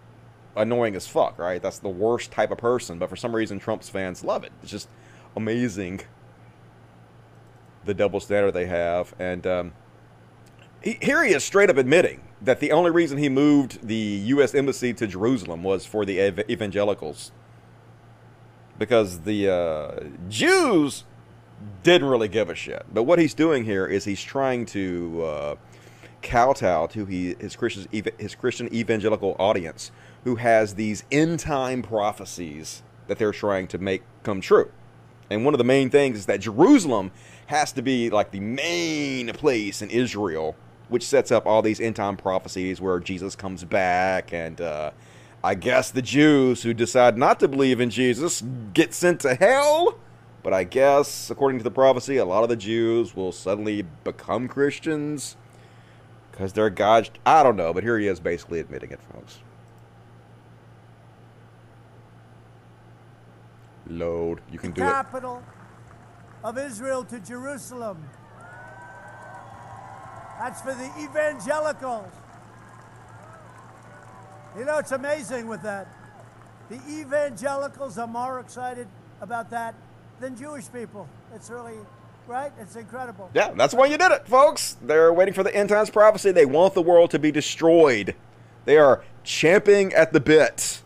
annoying 0.55 0.95
as 0.95 1.07
fuck, 1.07 1.39
right? 1.39 1.61
That's 1.61 1.79
the 1.79 1.89
worst 1.89 2.31
type 2.31 2.51
of 2.51 2.57
person. 2.57 2.99
But 2.99 3.09
for 3.09 3.15
some 3.15 3.35
reason, 3.35 3.59
Trump's 3.59 3.89
fans 3.89 4.23
love 4.23 4.43
it. 4.43 4.51
It's 4.61 4.71
just 4.71 4.89
amazing 5.35 6.01
the 7.85 7.93
double 7.93 8.19
standard 8.19 8.51
they 8.51 8.65
have. 8.65 9.15
And 9.17 9.47
um, 9.47 9.73
he, 10.83 10.97
here 11.01 11.23
he 11.23 11.33
is 11.33 11.43
straight 11.43 11.69
up 11.69 11.77
admitting 11.77 12.21
that 12.41 12.59
the 12.59 12.71
only 12.71 12.91
reason 12.91 13.17
he 13.17 13.29
moved 13.29 13.87
the 13.87 13.95
U.S. 13.95 14.53
embassy 14.53 14.93
to 14.93 15.07
Jerusalem 15.07 15.63
was 15.63 15.85
for 15.85 16.05
the 16.05 16.19
ev- 16.19 16.49
evangelicals. 16.49 17.31
Because 18.77 19.21
the 19.21 19.49
uh, 19.49 20.03
Jews 20.27 21.05
didn't 21.83 22.07
really 22.07 22.27
give 22.27 22.49
a 22.49 22.55
shit. 22.55 22.85
But 22.93 23.03
what 23.03 23.19
he's 23.19 23.33
doing 23.33 23.65
here 23.65 23.85
is 23.85 24.05
he's 24.05 24.23
trying 24.23 24.65
to 24.67 25.23
uh, 25.23 25.55
kowtow 26.21 26.87
to 26.87 27.05
he, 27.05 27.35
his 27.39 27.55
Christian 27.55 27.87
his 28.17 28.35
Christian 28.35 28.73
evangelical 28.73 29.35
audience 29.39 29.91
who 30.23 30.35
has 30.35 30.75
these 30.75 31.03
end 31.11 31.39
time 31.39 31.81
prophecies 31.81 32.81
that 33.07 33.17
they're 33.19 33.31
trying 33.31 33.67
to 33.67 33.77
make 33.77 34.03
come 34.23 34.41
true. 34.41 34.71
And 35.29 35.45
one 35.45 35.53
of 35.53 35.57
the 35.57 35.63
main 35.63 35.89
things 35.89 36.17
is 36.19 36.25
that 36.27 36.39
Jerusalem 36.39 37.11
has 37.47 37.71
to 37.73 37.81
be 37.81 38.09
like 38.09 38.31
the 38.31 38.39
main 38.39 39.27
place 39.33 39.81
in 39.81 39.89
Israel, 39.89 40.55
which 40.89 41.05
sets 41.05 41.31
up 41.31 41.45
all 41.45 41.61
these 41.61 41.79
end 41.79 41.95
time 41.95 42.17
prophecies 42.17 42.79
where 42.79 42.99
Jesus 42.99 43.35
comes 43.35 43.63
back. 43.63 44.33
And 44.33 44.61
uh, 44.61 44.91
I 45.43 45.55
guess 45.55 45.91
the 45.91 46.01
Jews 46.01 46.63
who 46.63 46.73
decide 46.73 47.17
not 47.17 47.39
to 47.41 47.47
believe 47.47 47.79
in 47.79 47.89
Jesus 47.89 48.43
get 48.73 48.93
sent 48.93 49.21
to 49.21 49.35
hell. 49.35 49.97
But 50.43 50.53
I 50.53 50.65
guess, 50.65 51.29
according 51.29 51.59
to 51.59 51.63
the 51.63 51.71
prophecy, 51.71 52.17
a 52.17 52.25
lot 52.25 52.43
of 52.43 52.49
the 52.49 52.57
Jews 52.57 53.15
will 53.15 53.31
suddenly 53.31 53.83
become 54.03 54.49
Christians 54.49 55.37
because 56.31 56.51
they're 56.51 56.69
God. 56.69 57.09
I 57.25 57.43
don't 57.43 57.55
know, 57.55 57.73
but 57.73 57.83
here 57.83 57.97
he 57.97 58.07
is 58.07 58.19
basically 58.19 58.59
admitting 58.59 58.91
it, 58.91 58.99
folks. 59.13 59.39
Load. 63.87 64.41
You 64.51 64.59
can 64.59 64.71
do 64.71 64.81
it. 64.81 64.85
Capital 64.85 65.41
of 66.43 66.57
Israel 66.57 67.05
to 67.05 67.19
Jerusalem. 67.19 68.03
That's 70.39 70.61
for 70.61 70.73
the 70.73 70.91
evangelicals. 71.01 72.11
You 74.57 74.65
know, 74.65 74.77
it's 74.77 74.91
amazing 74.91 75.47
with 75.47 75.61
that. 75.61 75.87
The 76.69 76.81
evangelicals 76.89 77.97
are 77.97 78.07
more 78.07 78.39
excited 78.39 78.87
about 79.21 79.49
that 79.51 79.73
than 80.23 80.37
Jewish 80.37 80.71
people. 80.71 81.07
It's 81.35 81.49
really 81.49 81.75
right? 82.27 82.53
It's 82.57 82.77
incredible. 82.77 83.29
Yeah, 83.33 83.51
that's 83.53 83.73
why 83.73 83.87
you 83.87 83.97
did 83.97 84.11
it, 84.13 84.25
folks. 84.25 84.77
They're 84.81 85.11
waiting 85.11 85.33
for 85.33 85.43
the 85.43 85.53
end 85.53 85.67
times 85.67 85.89
prophecy. 85.89 86.31
They 86.31 86.45
want 86.45 86.73
the 86.73 86.81
world 86.81 87.11
to 87.11 87.19
be 87.19 87.31
destroyed. 87.31 88.15
They 88.63 88.77
are 88.77 89.03
champing 89.25 89.93
at 89.93 90.13
the 90.13 90.21
bit 90.21 90.81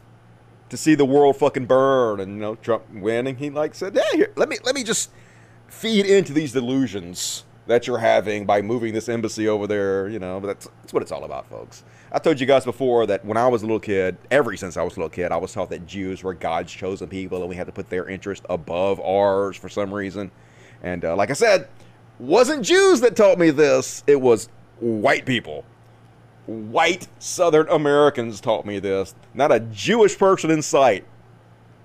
to 0.69 0.77
see 0.77 0.95
the 0.95 1.05
world 1.05 1.37
fucking 1.37 1.67
burn. 1.67 2.19
And 2.19 2.33
you 2.33 2.41
know, 2.41 2.55
Trump 2.55 2.85
winning, 2.91 3.35
he 3.35 3.51
like 3.51 3.75
said, 3.75 3.95
"Yeah, 3.95 4.11
here, 4.13 4.33
let 4.35 4.49
me 4.49 4.57
let 4.63 4.73
me 4.73 4.83
just 4.83 5.11
feed 5.67 6.07
into 6.07 6.33
these 6.33 6.51
delusions 6.53 7.43
that 7.67 7.85
you're 7.85 7.99
having 7.99 8.45
by 8.45 8.63
moving 8.63 8.95
this 8.95 9.07
embassy 9.07 9.47
over 9.47 9.67
there." 9.67 10.09
You 10.09 10.17
know, 10.17 10.39
that's 10.39 10.67
that's 10.81 10.93
what 10.93 11.03
it's 11.03 11.11
all 11.11 11.23
about, 11.23 11.47
folks. 11.47 11.83
I 12.11 12.19
told 12.19 12.39
you 12.39 12.47
guys 12.47 12.63
before 12.63 13.05
that 13.07 13.25
when 13.25 13.37
I 13.37 13.47
was 13.47 13.63
a 13.63 13.65
little 13.65 13.79
kid, 13.79 14.17
ever 14.31 14.55
since 14.55 14.77
I 14.77 14.83
was 14.83 14.95
a 14.95 14.99
little 14.99 15.09
kid, 15.09 15.31
I 15.31 15.37
was 15.37 15.51
taught 15.51 15.69
that 15.71 15.85
Jews 15.85 16.23
were 16.23 16.33
God's 16.33 16.71
chosen 16.71 17.07
people, 17.09 17.39
and 17.39 17.49
we 17.49 17.55
had 17.55 17.67
to 17.67 17.73
put 17.73 17.89
their 17.89 18.07
interest 18.07 18.43
above 18.49 18.99
ours 19.01 19.57
for 19.57 19.69
some 19.69 19.93
reason. 19.93 20.31
And 20.81 21.03
uh, 21.03 21.15
like 21.15 21.29
I 21.29 21.33
said, 21.33 21.67
wasn't 22.19 22.63
Jews 22.63 23.01
that 23.01 23.15
taught 23.15 23.37
me 23.37 23.49
this. 23.49 24.03
It 24.07 24.21
was 24.21 24.49
white 24.79 25.25
people 25.25 25.65
white 26.47 27.07
Southern 27.19 27.67
Americans 27.69 28.41
taught 28.41 28.65
me 28.65 28.79
this. 28.79 29.13
Not 29.33 29.51
a 29.51 29.59
Jewish 29.59 30.17
person 30.17 30.49
in 30.49 30.61
sight. 30.61 31.05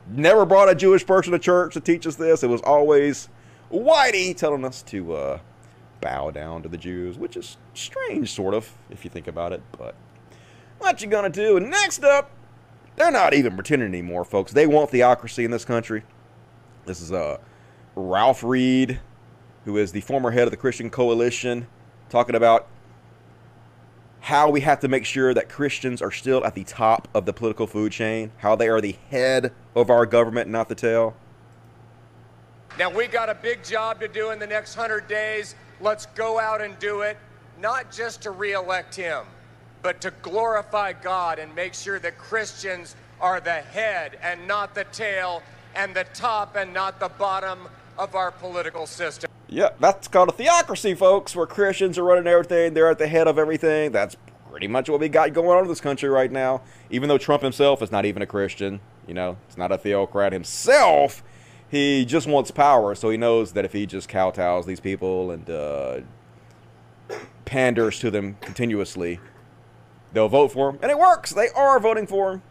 Never 0.09 0.47
brought 0.47 0.71
a 0.71 0.75
Jewish 0.75 1.05
person 1.07 1.33
to 1.33 1.39
church 1.39 1.75
to 1.75 1.81
teach 1.81 2.07
us 2.07 2.17
this. 2.17 2.43
It 2.43 2.49
was 2.49 2.63
always 2.63 3.29
Whitey 3.71 4.37
telling 4.37 4.65
us 4.65 4.83
to 4.85 5.15
uh, 5.15 5.39
bow 6.01 6.31
down 6.31 6.63
to 6.63 6.69
the 6.69 6.79
Jews, 6.79 7.19
which 7.19 7.37
is 7.37 7.57
strange, 7.75 8.33
sort 8.33 8.55
of, 8.55 8.73
if 8.91 9.05
you 9.05 9.11
think 9.11 9.27
about 9.27 9.53
it. 9.53 9.63
But 9.77 9.95
what 10.83 11.01
you 11.01 11.09
gonna 11.09 11.31
do? 11.31 11.57
And 11.57 11.71
next 11.71 12.05
up, 12.05 12.31
they're 12.97 13.11
not 13.11 13.35
even 13.35 13.55
pretending 13.55 13.89
anymore, 13.89 14.25
folks. 14.25 14.53
They 14.53 14.67
want 14.67 14.91
theocracy 14.91 15.45
in 15.45 15.51
this 15.51 15.65
country. 15.65 16.03
This 16.85 17.01
is 17.01 17.13
uh, 17.13 17.39
Ralph 17.95 18.43
Reed, 18.43 19.01
who 19.65 19.79
is 19.79 19.93
the 19.93 20.01
former 20.01 20.33
head 20.33 20.45
of 20.45 20.51
the 20.51 20.57
Christian 20.57 20.91
Coalition, 20.91 21.69
talking 22.11 22.35
about 22.35 22.67
how 24.21 24.51
we 24.51 24.61
have 24.61 24.81
to 24.81 24.89
make 24.89 25.05
sure 25.05 25.33
that 25.35 25.49
Christians 25.49 26.03
are 26.03 26.11
still 26.11 26.45
at 26.45 26.55
the 26.55 26.65
top 26.65 27.09
of 27.15 27.27
the 27.27 27.33
political 27.33 27.67
food 27.67 27.93
chain, 27.93 28.31
how 28.39 28.55
they 28.55 28.69
are 28.69 28.81
the 28.81 28.97
head 29.11 29.53
of 29.75 29.91
our 29.91 30.05
government, 30.05 30.49
not 30.51 30.69
the 30.69 30.75
tail. 30.75 31.17
Now, 32.79 32.91
we 32.91 33.07
got 33.07 33.29
a 33.29 33.35
big 33.35 33.65
job 33.65 34.01
to 34.01 34.09
do 34.09 34.31
in 34.31 34.39
the 34.39 34.47
next 34.47 34.77
100 34.77 35.07
days. 35.09 35.55
Let's 35.81 36.07
go 36.07 36.39
out 36.39 36.61
and 36.61 36.79
do 36.79 37.03
it, 37.03 37.19
not 37.61 37.91
just 37.91 38.23
to 38.23 38.31
reelect 38.31 38.95
him, 38.95 39.25
but 39.83 40.01
to 40.01 40.13
glorify 40.23 40.93
God 40.93 41.39
and 41.39 41.55
make 41.55 41.75
sure 41.75 41.99
that 41.99 42.19
Christians 42.19 42.97
are 43.21 43.41
the 43.41 43.61
head 43.61 44.19
and 44.23 44.47
not 44.49 44.75
the 44.75 44.85
tail, 44.85 45.43
and 45.75 45.95
the 45.95 46.05
top 46.13 46.57
and 46.57 46.73
not 46.73 47.01
the 47.01 47.09
bottom 47.09 47.69
of 47.99 48.15
our 48.15 48.31
political 48.31 48.87
system. 48.87 49.31
Yeah, 49.49 49.71
that's 49.81 50.09
called 50.09 50.31
a 50.31 50.33
theocracy, 50.33 50.95
folks, 50.95 51.37
where 51.37 51.47
Christians 51.47 51.99
are 51.99 52.05
running 52.05 52.27
everything. 52.27 52.75
They're 52.75 52.91
at 52.91 52.99
the 52.99 53.07
head 53.07 53.29
of 53.29 53.39
everything. 53.39 53.93
That's 53.93 54.17
pretty 54.51 54.67
much 54.69 54.89
what 54.89 55.01
we 55.01 55.09
got 55.09 55.33
going 55.33 55.57
on 55.57 55.65
in 55.65 55.69
this 55.69 55.81
country 55.81 56.09
right 56.09 56.31
now. 56.31 56.63
Even 56.91 57.09
though 57.09 57.19
Trump 57.19 57.43
himself 57.43 57.83
is 57.83 57.93
not 57.93 58.05
even 58.05 58.23
a 58.23 58.27
Christian, 58.27 58.81
you 59.07 59.15
know, 59.15 59.37
it's 59.47 59.57
not 59.57 59.73
a 59.73 59.79
theocrat 59.79 60.33
himself. 60.33 61.23
He 61.71 62.05
just 62.05 62.27
wants 62.27 62.51
power, 62.51 62.95
so 62.95 63.09
he 63.09 63.17
knows 63.17 63.53
that 63.53 63.65
if 63.65 63.73
he 63.73 63.87
just 63.87 64.09
kowtows 64.09 64.67
these 64.67 64.81
people 64.81 65.31
and 65.31 65.49
uh, 65.49 66.01
panders 67.47 67.99
to 68.01 68.11
them 68.11 68.37
continuously, 68.43 69.21
they'll 70.13 70.29
vote 70.29 70.53
for 70.53 70.71
him. 70.71 70.79
And 70.83 70.91
it 70.91 70.99
works. 70.99 71.31
They 71.31 71.49
are 71.51 71.79
voting 71.81 72.07
for 72.07 72.33
him. 72.33 72.43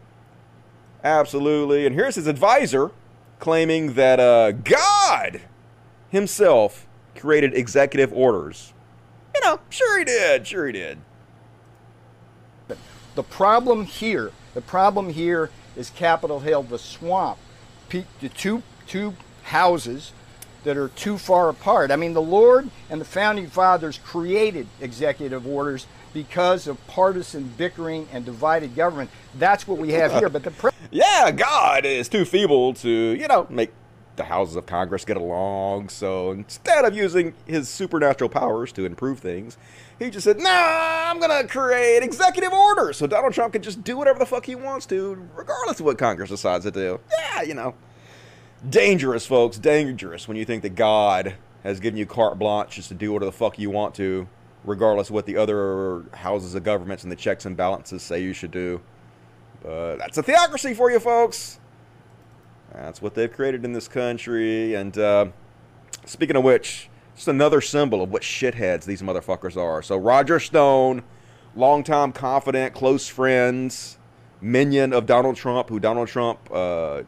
Absolutely. 1.04 1.86
And 1.86 1.94
here's 1.94 2.14
his 2.14 2.26
advisor 2.26 2.90
claiming 3.38 3.94
that 3.94 4.20
uh, 4.20 4.52
God 4.52 5.40
himself 6.10 6.86
created 7.16 7.54
executive 7.54 8.12
orders. 8.12 8.72
You 9.34 9.40
know, 9.40 9.60
sure 9.70 9.98
he 9.98 10.04
did, 10.04 10.46
sure 10.46 10.66
he 10.66 10.72
did. 10.72 10.98
The 13.14 13.22
problem 13.22 13.84
here, 13.84 14.30
the 14.54 14.60
problem 14.60 15.10
here 15.10 15.50
is 15.76 15.90
Capitol 15.90 16.40
Hill, 16.40 16.62
the 16.62 16.78
swamp, 16.78 17.38
the 17.90 18.28
two 18.34 18.62
two 18.86 19.14
houses 19.44 20.12
that 20.64 20.76
are 20.76 20.88
too 20.88 21.18
far 21.18 21.48
apart. 21.48 21.90
I 21.90 21.96
mean, 21.96 22.14
the 22.14 22.22
Lord 22.22 22.70
and 22.88 23.00
the 23.00 23.04
founding 23.04 23.48
fathers 23.48 23.98
created 23.98 24.66
executive 24.80 25.46
orders 25.46 25.86
because 26.12 26.66
of 26.66 26.84
partisan 26.86 27.52
bickering 27.56 28.08
and 28.12 28.24
divided 28.24 28.74
government. 28.74 29.10
That's 29.34 29.66
what 29.66 29.78
we 29.78 29.92
have 29.92 30.12
here. 30.12 30.28
But 30.28 30.42
the 30.42 30.50
pre- 30.52 30.70
yeah, 30.90 31.30
God 31.30 31.84
is 31.84 32.08
too 32.08 32.24
feeble 32.24 32.74
to 32.74 32.88
you 32.88 33.26
know 33.28 33.46
make 33.50 33.72
the 34.16 34.24
houses 34.24 34.56
of 34.56 34.66
Congress 34.66 35.04
get 35.04 35.16
along. 35.16 35.88
So 35.88 36.32
instead 36.32 36.84
of 36.84 36.94
using 36.94 37.34
his 37.46 37.68
supernatural 37.68 38.28
powers 38.28 38.70
to 38.72 38.84
improve 38.84 39.20
things, 39.20 39.56
he 39.98 40.10
just 40.10 40.24
said, 40.24 40.38
"Nah, 40.38 40.50
I'm 41.10 41.18
gonna 41.18 41.46
create 41.46 42.02
executive 42.02 42.52
orders 42.52 42.96
so 42.98 43.06
Donald 43.06 43.32
Trump 43.32 43.52
can 43.54 43.62
just 43.62 43.82
do 43.84 43.96
whatever 43.96 44.18
the 44.18 44.26
fuck 44.26 44.46
he 44.46 44.54
wants 44.54 44.86
to, 44.86 45.26
regardless 45.34 45.80
of 45.80 45.86
what 45.86 45.98
Congress 45.98 46.30
decides 46.30 46.64
to 46.64 46.70
do." 46.70 47.00
Yeah, 47.10 47.42
you 47.42 47.54
know, 47.54 47.74
dangerous, 48.68 49.26
folks, 49.26 49.58
dangerous 49.58 50.28
when 50.28 50.36
you 50.36 50.44
think 50.44 50.62
that 50.62 50.74
God 50.74 51.34
has 51.62 51.80
given 51.80 51.96
you 51.96 52.06
carte 52.06 52.38
blanche 52.38 52.76
just 52.76 52.88
to 52.88 52.94
do 52.94 53.12
whatever 53.12 53.26
the 53.26 53.36
fuck 53.36 53.58
you 53.58 53.70
want 53.70 53.94
to, 53.94 54.26
regardless 54.64 55.08
of 55.08 55.14
what 55.14 55.26
the 55.26 55.36
other 55.36 56.04
houses 56.14 56.54
of 56.54 56.62
governments 56.62 57.02
and 57.02 57.10
the 57.10 57.16
checks 57.16 57.46
and 57.46 57.56
balances 57.56 58.02
say 58.02 58.22
you 58.22 58.32
should 58.32 58.50
do. 58.50 58.80
But 59.62 59.96
that's 59.96 60.18
a 60.18 60.22
theocracy 60.22 60.74
for 60.74 60.90
you, 60.90 60.98
folks. 60.98 61.58
That's 62.72 63.02
what 63.02 63.14
they've 63.14 63.32
created 63.32 63.64
in 63.64 63.72
this 63.72 63.88
country. 63.88 64.74
And 64.74 64.96
uh, 64.96 65.26
speaking 66.06 66.36
of 66.36 66.44
which, 66.44 66.88
just 67.14 67.28
another 67.28 67.60
symbol 67.60 68.02
of 68.02 68.10
what 68.10 68.22
shitheads 68.22 68.84
these 68.84 69.02
motherfuckers 69.02 69.56
are. 69.56 69.82
So 69.82 69.96
Roger 69.96 70.40
Stone, 70.40 71.02
longtime 71.54 72.12
confidant, 72.12 72.74
close 72.74 73.08
friends, 73.08 73.98
minion 74.40 74.92
of 74.92 75.06
Donald 75.06 75.36
Trump, 75.36 75.68
who 75.68 75.78
Donald 75.78 76.08
Trump 76.08 76.38
uh, 76.52 77.02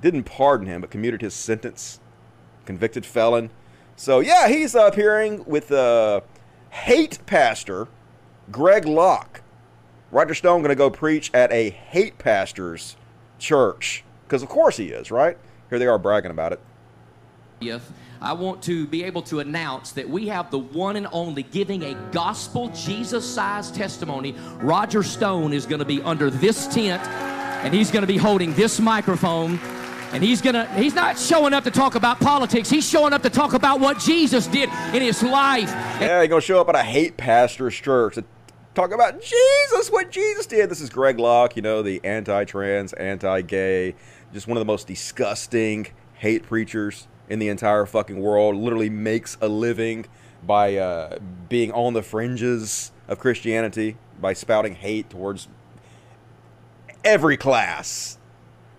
didn't 0.00 0.24
pardon 0.24 0.66
him, 0.66 0.80
but 0.80 0.90
commuted 0.90 1.20
his 1.20 1.34
sentence, 1.34 2.00
convicted 2.64 3.04
felon. 3.04 3.50
So 3.96 4.20
yeah, 4.20 4.48
he's 4.48 4.74
appearing 4.74 5.44
with 5.44 5.70
uh, 5.70 6.22
hate 6.74 7.24
pastor 7.24 7.86
Greg 8.50 8.84
Locke. 8.84 9.42
Roger 10.10 10.34
Stone 10.34 10.60
going 10.60 10.70
to 10.70 10.74
go 10.74 10.90
preach 10.90 11.30
at 11.32 11.50
a 11.52 11.70
hate 11.70 12.18
pastor's 12.18 12.96
church 13.38 14.04
because 14.26 14.42
of 14.42 14.48
course 14.48 14.76
he 14.76 14.88
is, 14.88 15.10
right? 15.10 15.38
Here 15.70 15.78
they 15.78 15.86
are 15.86 15.98
bragging 15.98 16.32
about 16.32 16.52
it. 16.52 16.60
If 17.60 17.90
I 18.20 18.32
want 18.32 18.60
to 18.64 18.86
be 18.88 19.04
able 19.04 19.22
to 19.22 19.40
announce 19.40 19.92
that 19.92 20.08
we 20.08 20.26
have 20.28 20.50
the 20.50 20.58
one 20.58 20.96
and 20.96 21.06
only 21.12 21.44
giving 21.44 21.84
a 21.84 21.94
gospel 22.10 22.68
Jesus 22.70 23.24
sized 23.24 23.74
testimony. 23.74 24.34
Roger 24.56 25.02
Stone 25.02 25.52
is 25.52 25.66
going 25.66 25.78
to 25.78 25.84
be 25.84 26.02
under 26.02 26.28
this 26.28 26.66
tent 26.66 27.02
and 27.64 27.72
he's 27.72 27.90
going 27.90 28.02
to 28.02 28.12
be 28.12 28.16
holding 28.16 28.52
this 28.54 28.80
microphone 28.80 29.58
and 30.14 30.22
he's 30.22 30.40
gonna 30.40 30.66
he's 30.74 30.94
not 30.94 31.18
showing 31.18 31.52
up 31.52 31.64
to 31.64 31.70
talk 31.70 31.96
about 31.96 32.20
politics. 32.20 32.70
He's 32.70 32.88
showing 32.88 33.12
up 33.12 33.22
to 33.22 33.30
talk 33.30 33.52
about 33.52 33.80
what 33.80 33.98
jesus 33.98 34.46
did 34.46 34.70
in 34.94 35.02
his 35.02 35.22
life. 35.22 35.70
Yeah 36.00 36.22
he's 36.22 36.30
gonna 36.30 36.40
show 36.40 36.60
up 36.60 36.68
at 36.68 36.76
a 36.76 36.82
hate 36.82 37.16
pastor's 37.16 37.74
church 37.74 38.14
to 38.14 38.24
talk 38.74 38.92
about 38.92 39.20
jesus 39.20 39.90
what 39.90 40.10
jesus 40.10 40.46
did. 40.46 40.70
This 40.70 40.80
is 40.80 40.88
greg 40.88 41.18
locke 41.18 41.56
you 41.56 41.62
know 41.62 41.82
the 41.82 42.00
anti-trans 42.04 42.92
anti-gay 42.94 43.94
just 44.32 44.46
one 44.46 44.56
of 44.56 44.60
the 44.60 44.66
most 44.72 44.86
disgusting 44.86 45.88
hate 46.14 46.44
preachers 46.44 47.06
in 47.28 47.38
the 47.38 47.48
entire 47.48 47.86
fucking 47.86 48.20
world, 48.20 48.56
literally 48.56 48.90
makes 48.90 49.36
a 49.40 49.48
living 49.48 50.06
by 50.46 50.76
uh, 50.76 51.18
being 51.48 51.72
on 51.72 51.94
the 51.94 52.02
fringes 52.02 52.92
of 53.08 53.18
Christianity, 53.18 53.96
by 54.20 54.32
spouting 54.32 54.74
hate 54.74 55.08
towards 55.08 55.48
every 57.04 57.36
class 57.36 58.18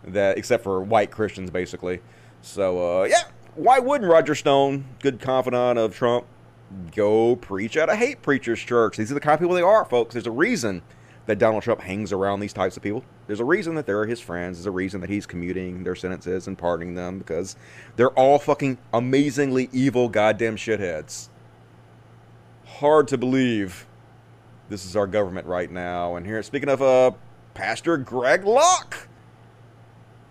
that 0.07 0.37
except 0.37 0.63
for 0.63 0.81
white 0.81 1.11
Christians, 1.11 1.49
basically. 1.49 2.01
So 2.41 3.01
uh, 3.01 3.03
yeah, 3.05 3.23
why 3.55 3.79
wouldn't 3.79 4.09
Roger 4.09 4.35
Stone, 4.35 4.85
good 4.99 5.19
confidant 5.19 5.79
of 5.79 5.95
Trump, 5.95 6.25
go 6.95 7.35
preach 7.35 7.77
at 7.77 7.89
a 7.89 7.95
hate 7.95 8.21
preacher's 8.21 8.59
church? 8.59 8.97
These 8.97 9.11
are 9.11 9.15
the 9.15 9.19
kind 9.19 9.33
of 9.33 9.39
people 9.39 9.55
they 9.55 9.61
are, 9.61 9.85
folks. 9.85 10.13
There's 10.13 10.27
a 10.27 10.31
reason 10.31 10.81
that 11.25 11.39
Donald 11.39 11.63
Trump 11.63 11.81
hangs 11.81 12.11
around 12.11 12.39
these 12.39 12.53
types 12.53 12.77
of 12.77 12.83
people. 12.83 13.03
There's 13.27 13.39
a 13.39 13.45
reason 13.45 13.75
that 13.75 13.87
they're 13.87 14.05
his 14.05 14.19
friends. 14.19 14.57
There's 14.57 14.67
a 14.67 14.71
reason 14.71 15.01
that 15.01 15.09
he's 15.09 15.25
commuting 15.25 15.83
their 15.83 15.95
sentences 15.95 16.47
and 16.47 16.57
pardoning 16.57 16.93
them 16.93 17.17
because 17.17 17.55
they're 17.95 18.11
all 18.11 18.37
fucking 18.37 18.77
amazingly 18.93 19.69
evil 19.71 20.07
goddamn 20.07 20.55
shitheads. 20.55 21.29
Hard 22.65 23.07
to 23.07 23.17
believe 23.17 23.87
this 24.69 24.85
is 24.85 24.95
our 24.95 25.07
government 25.07 25.47
right 25.47 25.71
now. 25.71 26.15
And 26.15 26.25
here, 26.25 26.43
speaking 26.43 26.69
of 26.69 26.81
uh, 26.81 27.11
Pastor 27.53 27.97
Greg 27.97 28.43
Locke, 28.45 29.07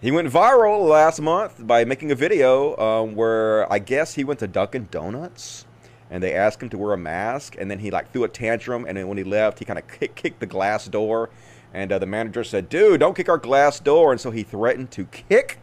he 0.05 0.11
went 0.11 0.29
viral 0.29 0.87
last 0.87 1.19
month 1.19 1.67
by 1.67 1.87
making 1.87 2.13
a 2.13 2.15
video 2.15 2.77
um, 2.77 3.15
where 3.15 3.73
I 3.73 3.79
guess 3.79 4.13
he 4.13 4.23
went 4.23 4.39
to 4.41 4.47
Dunkin' 4.47 4.89
Donuts 4.91 5.65
and 6.11 6.23
they 6.23 6.35
asked 6.35 6.63
him 6.63 6.69
to 6.69 6.77
wear 6.77 6.93
a 6.93 6.99
mask, 6.99 7.57
and 7.59 7.71
then 7.71 7.79
he 7.79 7.91
like 7.91 8.13
threw 8.13 8.25
a 8.25 8.29
tantrum, 8.29 8.85
and 8.87 8.99
then 8.99 9.09
when 9.09 9.17
he 9.17 9.25
left, 9.25 9.61
he 9.61 9.65
kind 9.65 9.79
of 9.79 9.89
kick, 9.89 10.15
kicked 10.15 10.41
the 10.41 10.47
glass 10.47 10.87
door, 10.89 11.31
and 11.73 11.91
uh, 11.91 11.99
the 11.99 12.05
manager 12.05 12.45
said, 12.45 12.69
"Dude, 12.69 13.01
don't 13.01 13.17
kick 13.17 13.31
our 13.31 13.39
glass 13.39 13.81
door," 13.81 14.13
and 14.13 14.21
so 14.21 14.31
he 14.31 14.43
threatened 14.43 14.91
to 14.91 15.07
kick 15.07 15.59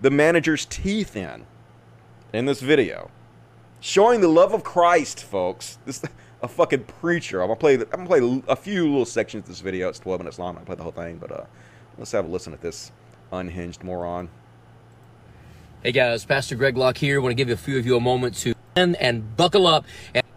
the 0.00 0.12
manager's 0.12 0.64
teeth 0.64 1.16
in 1.16 1.44
in 2.32 2.46
this 2.46 2.60
video, 2.60 3.10
showing 3.80 4.20
the 4.20 4.28
love 4.28 4.54
of 4.54 4.62
Christ, 4.62 5.24
folks. 5.24 5.78
This 5.84 6.04
a 6.40 6.46
fucking 6.46 6.84
preacher. 6.84 7.42
I'm 7.42 7.48
gonna 7.48 7.58
play. 7.58 7.74
I'm 7.74 8.06
gonna 8.06 8.06
play 8.06 8.42
a 8.46 8.54
few 8.54 8.84
little 8.84 9.04
sections 9.04 9.42
of 9.42 9.48
this 9.48 9.60
video. 9.60 9.88
It's 9.88 9.98
12 9.98 10.20
minutes 10.20 10.38
long. 10.38 10.50
I'm 10.50 10.54
gonna 10.54 10.66
play 10.66 10.76
the 10.76 10.82
whole 10.84 10.92
thing, 10.92 11.18
but 11.18 11.32
uh, 11.32 11.44
let's 11.98 12.12
have 12.12 12.26
a 12.26 12.28
listen 12.28 12.52
at 12.52 12.60
this 12.60 12.92
unhinged 13.32 13.82
moron. 13.82 14.28
Hey 15.82 15.92
guys, 15.92 16.24
Pastor 16.24 16.56
Greg 16.56 16.76
Locke 16.76 16.98
here. 16.98 17.20
I 17.20 17.22
want 17.22 17.30
to 17.30 17.34
give 17.34 17.48
a 17.48 17.56
few 17.56 17.78
of 17.78 17.86
you 17.86 17.96
a 17.96 18.00
moment 18.00 18.36
to 18.38 18.54
and 18.76 19.36
buckle 19.36 19.66
up 19.66 19.86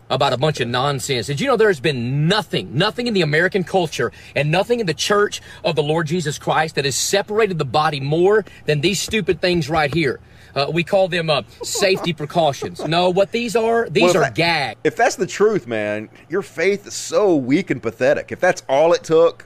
about 0.09 0.33
a 0.33 0.37
bunch 0.37 0.59
of 0.59 0.67
nonsense. 0.67 1.27
Did 1.27 1.39
you 1.39 1.47
know 1.47 1.57
there's 1.57 1.79
been 1.79 2.27
nothing, 2.27 2.75
nothing 2.75 3.07
in 3.07 3.13
the 3.13 3.21
American 3.21 3.63
culture 3.63 4.11
and 4.35 4.51
nothing 4.51 4.79
in 4.79 4.85
the 4.85 4.93
church 4.93 5.41
of 5.63 5.75
the 5.75 5.83
Lord 5.83 6.07
Jesus 6.07 6.37
Christ 6.37 6.75
that 6.75 6.85
has 6.85 6.95
separated 6.95 7.57
the 7.57 7.65
body 7.65 7.99
more 7.99 8.45
than 8.65 8.81
these 8.81 8.99
stupid 8.99 9.41
things 9.41 9.69
right 9.69 9.93
here? 9.93 10.19
Uh, 10.55 10.67
we 10.73 10.83
call 10.83 11.07
them 11.07 11.29
uh, 11.29 11.43
safety 11.63 12.11
precautions. 12.11 12.83
No, 12.85 13.09
what 13.11 13.31
these 13.31 13.55
are, 13.55 13.87
these 13.89 14.15
well, 14.15 14.23
are 14.23 14.31
gags. 14.31 14.79
If 14.83 14.95
that's 14.95 15.15
the 15.15 15.27
truth, 15.27 15.67
man, 15.67 16.09
your 16.27 16.41
faith 16.41 16.87
is 16.87 16.95
so 16.95 17.35
weak 17.35 17.69
and 17.69 17.81
pathetic. 17.81 18.31
If 18.31 18.39
that's 18.39 18.63
all 18.67 18.93
it 18.93 19.03
took, 19.03 19.45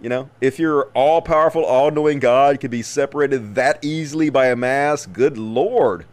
you 0.00 0.08
know, 0.08 0.28
if 0.40 0.58
your 0.58 0.84
all 0.94 1.22
powerful, 1.22 1.64
all 1.64 1.90
knowing 1.90 2.18
God 2.18 2.60
could 2.60 2.70
be 2.70 2.82
separated 2.82 3.54
that 3.54 3.84
easily 3.84 4.30
by 4.30 4.48
a 4.48 4.56
mask, 4.56 5.12
good 5.12 5.38
Lord. 5.38 6.06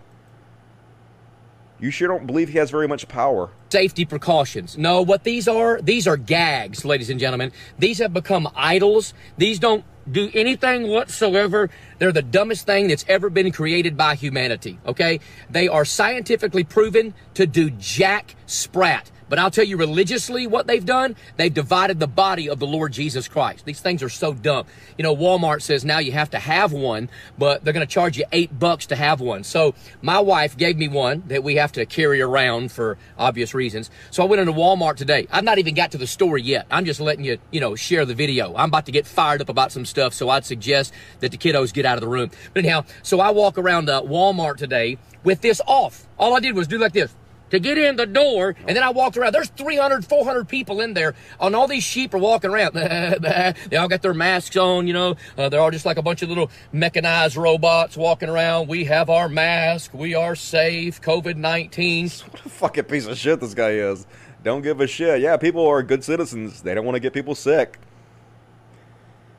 You 1.79 1.91
sure 1.91 2.07
don't 2.07 2.25
believe 2.25 2.47
he 2.47 2.57
has 2.59 2.71
very 2.71 2.87
much 2.87 3.09
power. 3.09 3.49
Safety 3.69 4.05
precautions. 4.05 4.77
No, 4.77 5.01
what 5.01 5.25
these 5.25 5.49
are, 5.49 5.81
these 5.81 6.07
are 6.07 6.15
gags, 6.15 6.85
ladies 6.85 7.09
and 7.09 7.19
gentlemen. 7.19 7.51
These 7.77 7.97
have 7.99 8.13
become 8.13 8.47
idols. 8.55 9.13
These 9.37 9.59
don't 9.59 9.83
do 10.09 10.31
anything 10.33 10.87
whatsoever. 10.87 11.69
They're 11.99 12.13
the 12.13 12.21
dumbest 12.21 12.65
thing 12.65 12.87
that's 12.87 13.03
ever 13.09 13.29
been 13.29 13.51
created 13.51 13.97
by 13.97 14.15
humanity, 14.15 14.79
okay? 14.85 15.19
They 15.49 15.67
are 15.67 15.83
scientifically 15.83 16.63
proven 16.63 17.13
to 17.33 17.45
do 17.45 17.69
jack 17.69 18.35
sprat. 18.45 19.11
But 19.33 19.39
I'll 19.39 19.49
tell 19.49 19.65
you 19.65 19.77
religiously 19.77 20.45
what 20.45 20.67
they've 20.67 20.85
done. 20.85 21.15
They've 21.37 21.51
divided 21.51 21.99
the 21.99 22.05
body 22.05 22.47
of 22.47 22.59
the 22.59 22.67
Lord 22.67 22.93
Jesus 22.93 23.27
Christ. 23.27 23.65
These 23.65 23.79
things 23.79 24.03
are 24.03 24.09
so 24.09 24.31
dumb. 24.31 24.67
You 24.95 25.01
know, 25.01 25.15
Walmart 25.15 25.63
says 25.63 25.83
now 25.83 25.97
you 25.97 26.11
have 26.11 26.29
to 26.29 26.37
have 26.37 26.71
one, 26.71 27.09
but 27.35 27.63
they're 27.63 27.73
going 27.73 27.83
to 27.83 27.91
charge 27.91 28.15
you 28.15 28.25
eight 28.31 28.59
bucks 28.59 28.85
to 28.85 28.95
have 28.95 29.21
one. 29.21 29.43
So 29.43 29.73
my 30.03 30.19
wife 30.19 30.55
gave 30.55 30.77
me 30.77 30.87
one 30.87 31.23
that 31.29 31.43
we 31.43 31.55
have 31.55 31.71
to 31.71 31.87
carry 31.87 32.21
around 32.21 32.71
for 32.71 32.99
obvious 33.17 33.55
reasons. 33.55 33.89
So 34.11 34.21
I 34.21 34.27
went 34.27 34.39
into 34.39 34.53
Walmart 34.53 34.97
today. 34.97 35.25
I've 35.31 35.43
not 35.43 35.57
even 35.57 35.73
got 35.73 35.93
to 35.93 35.97
the 35.97 36.05
store 36.05 36.37
yet. 36.37 36.67
I'm 36.69 36.85
just 36.85 36.99
letting 36.99 37.25
you, 37.25 37.39
you 37.49 37.59
know, 37.59 37.73
share 37.73 38.05
the 38.05 38.13
video. 38.13 38.53
I'm 38.55 38.69
about 38.69 38.85
to 38.85 38.91
get 38.91 39.07
fired 39.07 39.41
up 39.41 39.49
about 39.49 39.71
some 39.71 39.87
stuff. 39.87 40.13
So 40.13 40.29
I'd 40.29 40.45
suggest 40.45 40.93
that 41.21 41.31
the 41.31 41.39
kiddos 41.39 41.73
get 41.73 41.87
out 41.87 41.97
of 41.97 42.01
the 42.01 42.07
room. 42.07 42.29
But 42.53 42.65
anyhow, 42.65 42.85
so 43.01 43.19
I 43.19 43.31
walk 43.31 43.57
around 43.57 43.89
uh, 43.89 44.03
Walmart 44.03 44.57
today 44.57 44.99
with 45.23 45.41
this 45.41 45.59
off. 45.65 46.05
All 46.19 46.35
I 46.35 46.39
did 46.39 46.53
was 46.53 46.67
do 46.67 46.77
like 46.77 46.93
this 46.93 47.15
to 47.53 47.59
get 47.59 47.77
in 47.77 47.95
the 47.95 48.07
door. 48.07 48.55
And 48.67 48.75
then 48.75 48.83
I 48.83 48.89
walked 48.89 49.15
around. 49.15 49.33
There's 49.33 49.49
300, 49.49 50.03
400 50.05 50.47
people 50.47 50.81
in 50.81 50.93
there, 50.93 51.13
and 51.39 51.55
all 51.55 51.67
these 51.67 51.83
sheep 51.83 52.13
are 52.13 52.17
walking 52.17 52.49
around. 52.49 52.73
they 52.73 53.77
all 53.77 53.87
got 53.87 54.01
their 54.01 54.13
masks 54.13 54.57
on, 54.57 54.87
you 54.87 54.93
know. 54.93 55.15
Uh, 55.37 55.49
they're 55.49 55.61
all 55.61 55.71
just 55.71 55.85
like 55.85 55.97
a 55.97 56.01
bunch 56.01 56.23
of 56.23 56.29
little 56.29 56.49
mechanized 56.71 57.37
robots 57.37 57.95
walking 57.95 58.27
around. 58.27 58.67
We 58.67 58.85
have 58.85 59.09
our 59.09 59.29
mask. 59.29 59.93
We 59.93 60.15
are 60.15 60.35
safe. 60.35 60.99
COVID 61.01 61.37
19. 61.37 62.09
What 62.09 62.45
a 62.45 62.49
fucking 62.49 62.83
piece 62.85 63.05
of 63.05 63.17
shit 63.17 63.39
this 63.39 63.53
guy 63.53 63.71
is. 63.71 64.07
Don't 64.43 64.61
give 64.61 64.81
a 64.81 64.87
shit. 64.87 65.21
Yeah, 65.21 65.37
people 65.37 65.65
are 65.67 65.83
good 65.83 66.03
citizens. 66.03 66.63
They 66.63 66.73
don't 66.73 66.85
want 66.85 66.95
to 66.95 66.99
get 66.99 67.13
people 67.13 67.35
sick. 67.35 67.79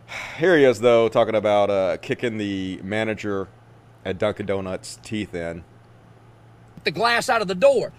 Here 0.39 0.57
he 0.57 0.65
is, 0.65 0.81
though, 0.81 1.09
talking 1.09 1.35
about 1.35 1.69
uh, 1.69 1.97
kicking 1.97 2.39
the 2.39 2.81
manager 2.83 3.49
at 4.05 4.19
Dunkin' 4.19 4.47
Donuts' 4.47 5.01
teeth 5.03 5.35
in. 5.35 5.65
The 6.85 6.91
glass 6.91 7.29
out 7.29 7.43
of 7.43 7.49
the 7.49 7.55
door. 7.55 7.93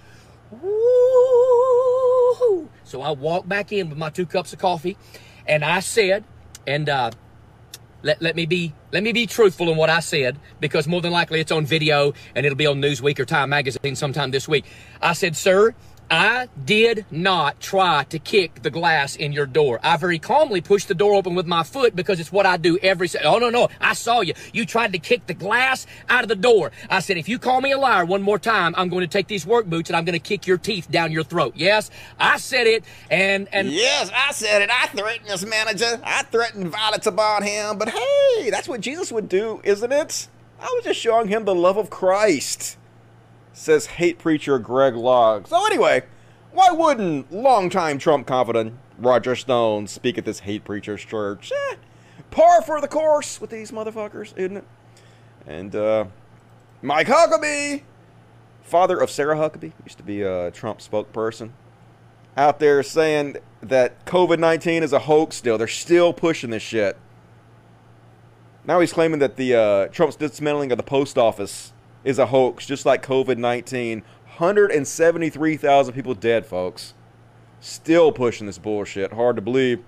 So 2.84 3.02
I 3.02 3.12
walked 3.12 3.50
back 3.50 3.72
in 3.72 3.90
with 3.90 3.98
my 3.98 4.10
two 4.10 4.26
cups 4.26 4.54
of 4.54 4.60
coffee, 4.60 4.98
and 5.48 5.66
I 5.66 5.80
said, 5.80 6.24
and 6.68 6.88
uh, 6.88 7.12
let, 8.04 8.22
let 8.22 8.36
me 8.36 8.46
be 8.46 8.74
let 8.92 9.04
me 9.04 9.12
be 9.12 9.26
truthful 9.26 9.70
in 9.70 9.78
what 9.78 9.90
I 9.90 10.00
said 10.00 10.38
because 10.60 10.88
more 10.88 11.02
than 11.02 11.12
likely 11.12 11.40
it's 11.40 11.52
on 11.52 11.66
video 11.66 12.14
and 12.36 12.46
it'll 12.46 12.56
be 12.56 12.68
on 12.68 12.82
Newsweek 12.82 13.20
or 13.20 13.26
Time 13.26 13.50
Magazine 13.50 13.96
sometime 13.96 14.32
this 14.32 14.48
week. 14.48 14.66
I 15.02 15.14
said, 15.14 15.36
sir, 15.36 15.74
I 16.10 16.50
did 16.66 17.06
not 17.10 17.60
try 17.60 18.04
to 18.06 18.20
kick 18.20 18.62
the 18.62 18.70
glass 18.70 19.16
in 19.16 19.34
your 19.34 19.48
door. 19.48 19.80
I 19.82 19.98
very 19.98 20.20
calmly 20.20 20.62
pushed 20.62 20.88
the 20.88 20.94
door 20.94 21.16
open 21.16 21.34
with 21.34 21.48
my 21.48 21.64
foot 21.64 21.96
because 21.96 22.20
it's 22.20 22.32
what 22.32 22.46
I 22.46 22.58
do 22.58 22.78
every. 22.84 23.10
Oh 23.24 23.40
no 23.40 23.50
no! 23.50 23.70
I 23.82 23.94
saw 23.94 24.22
you. 24.22 24.34
You 24.54 24.66
tried 24.66 24.94
to 24.94 25.00
kick 25.00 25.26
the 25.26 25.34
glass 25.34 25.88
out 26.08 26.24
of 26.24 26.30
the 26.30 26.36
door. 26.36 26.72
I 26.90 27.00
said, 27.00 27.18
if 27.18 27.28
you 27.28 27.40
call 27.40 27.60
me 27.62 27.72
a 27.72 27.78
liar 27.78 28.06
one 28.06 28.22
more 28.22 28.38
time, 28.38 28.76
I'm 28.78 28.90
going 28.90 29.02
to 29.02 29.08
take 29.08 29.28
these 29.28 29.46
work 29.46 29.66
boots 29.66 29.90
and 29.90 29.98
I'm 29.98 30.06
going 30.06 30.14
to 30.14 30.20
kick 30.20 30.46
your 30.46 30.58
teeth 30.58 30.90
down 30.92 31.12
your 31.12 31.24
throat. 31.24 31.54
Yes, 31.56 31.90
I 32.20 32.38
said 32.38 32.68
it, 32.68 32.84
and 33.10 33.48
and 33.52 33.72
yes, 33.72 34.12
I 34.16 34.32
said 34.32 34.62
it. 34.62 34.70
I 34.70 34.88
threatened 34.88 35.30
this 35.30 35.46
manager. 35.46 36.00
I 36.04 36.24
threatened 36.24 36.68
violence 36.68 37.08
about 37.08 37.44
him. 37.44 37.78
But 37.78 37.90
hey, 37.90 38.50
that's 38.52 38.68
what 38.68 38.82
Jesus 38.82 39.12
would 39.12 39.28
do, 39.28 39.60
isn't 39.64 39.92
it? 39.92 40.28
I 40.60 40.66
was 40.66 40.84
just 40.84 41.00
showing 41.00 41.28
him 41.28 41.46
the 41.46 41.56
love 41.56 41.78
of 41.78 41.90
Christ 41.90 42.78
says 43.56 43.86
hate 43.86 44.20
preacher 44.20 44.60
Greg 44.60 44.96
Locke. 44.96 45.48
So 45.48 45.66
anyway, 45.66 46.04
why 46.52 46.70
wouldn't 46.72 47.32
longtime 47.32 47.98
Trump 47.98 48.28
confidant 48.28 48.74
Roger 48.98 49.36
Stone 49.36 49.88
speak 49.88 50.18
at 50.18 50.26
this 50.26 50.40
hate 50.40 50.64
preacher's 50.64 51.04
church? 51.04 51.52
Eh, 51.72 51.76
par 52.32 52.62
for 52.62 52.82
the 52.82 52.88
course 52.88 53.40
with 53.40 53.50
these 53.50 53.72
motherfuckers, 53.72 54.38
isn't 54.38 54.58
it? 54.58 54.64
And 55.48 55.76
uh, 55.76 56.06
Mike 56.82 57.08
Huckabee, 57.08 57.84
father 58.62 59.00
of 59.00 59.10
Sarah 59.10 59.36
Huckabee, 59.36 59.72
used 59.86 59.98
to 59.98 60.04
be 60.04 60.22
a 60.22 60.52
Trump 60.52 60.80
spokesperson, 60.80 61.52
out 62.36 62.60
there 62.60 62.84
saying 62.84 63.38
that 63.62 64.06
COVID 64.06 64.40
19 64.40 64.84
is 64.84 64.92
a 64.92 65.00
hoax 65.00 65.38
still. 65.38 65.58
They're 65.58 65.68
still 65.68 66.12
pushing 66.14 66.50
this 66.50 66.64
shit. 66.64 66.98
Now 68.66 68.80
he's 68.80 68.92
claiming 68.92 69.20
that 69.20 69.38
the 69.38 69.56
uh, 69.56 69.88
Trump's 69.88 70.16
dismantling 70.16 70.72
of 70.72 70.78
the 70.78 70.84
post 70.84 71.18
office 71.18 71.72
is 72.06 72.20
a 72.20 72.28
hoax, 72.28 72.66
just 72.66 72.86
like 72.86 73.06
COVID 73.06 73.38
19. 73.38 74.04
173,000 74.38 75.94
people 75.94 76.14
dead, 76.14 76.46
folks. 76.46 76.94
Still 77.60 78.12
pushing 78.12 78.48
this 78.48 78.58
bullshit. 78.58 79.14
Hard 79.14 79.38
to 79.38 79.42
believe. 79.42 79.84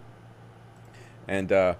And 1.27 1.51
uh, 1.51 1.75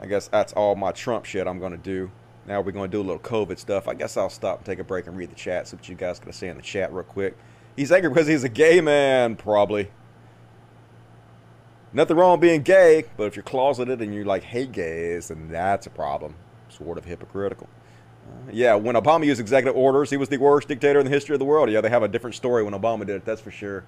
I 0.00 0.06
guess 0.06 0.28
that's 0.28 0.52
all 0.54 0.76
my 0.76 0.92
Trump 0.92 1.24
shit 1.24 1.46
I'm 1.46 1.58
going 1.58 1.72
to 1.72 1.78
do. 1.78 2.10
Now 2.46 2.60
we're 2.60 2.72
going 2.72 2.90
to 2.90 2.96
do 2.96 3.00
a 3.00 3.06
little 3.06 3.18
COVID 3.18 3.58
stuff. 3.58 3.88
I 3.88 3.94
guess 3.94 4.16
I'll 4.16 4.30
stop 4.30 4.58
and 4.58 4.66
take 4.66 4.78
a 4.78 4.84
break 4.84 5.06
and 5.06 5.16
read 5.16 5.30
the 5.30 5.36
chat. 5.36 5.68
See 5.68 5.76
what 5.76 5.88
you 5.88 5.94
guys 5.94 6.18
going 6.18 6.32
to 6.32 6.38
say 6.38 6.48
in 6.48 6.56
the 6.56 6.62
chat 6.62 6.92
real 6.92 7.04
quick. 7.04 7.36
He's 7.76 7.90
angry 7.90 8.10
because 8.10 8.28
he's 8.28 8.44
a 8.44 8.48
gay 8.48 8.80
man, 8.80 9.34
probably. 9.34 9.90
Nothing 11.92 12.16
wrong 12.16 12.32
with 12.32 12.40
being 12.40 12.62
gay, 12.62 13.04
but 13.16 13.24
if 13.24 13.36
you're 13.36 13.42
closeted 13.42 14.00
and 14.00 14.14
you 14.14 14.24
like 14.24 14.44
hate 14.44 14.72
gays, 14.72 15.28
then 15.28 15.48
that's 15.48 15.86
a 15.86 15.90
problem 15.90 16.34
sort 16.76 16.98
of 16.98 17.04
hypocritical. 17.04 17.68
Uh, 18.28 18.50
yeah, 18.52 18.74
when 18.74 18.94
Obama 18.96 19.26
used 19.26 19.40
executive 19.40 19.76
orders, 19.76 20.10
he 20.10 20.16
was 20.16 20.28
the 20.28 20.38
worst 20.38 20.68
dictator 20.68 20.98
in 20.98 21.04
the 21.04 21.10
history 21.10 21.34
of 21.34 21.38
the 21.38 21.44
world. 21.44 21.70
Yeah, 21.70 21.80
they 21.80 21.90
have 21.90 22.02
a 22.02 22.08
different 22.08 22.36
story 22.36 22.62
when 22.62 22.74
Obama 22.74 23.00
did 23.00 23.16
it, 23.16 23.24
that's 23.24 23.40
for 23.40 23.50
sure. 23.50 23.84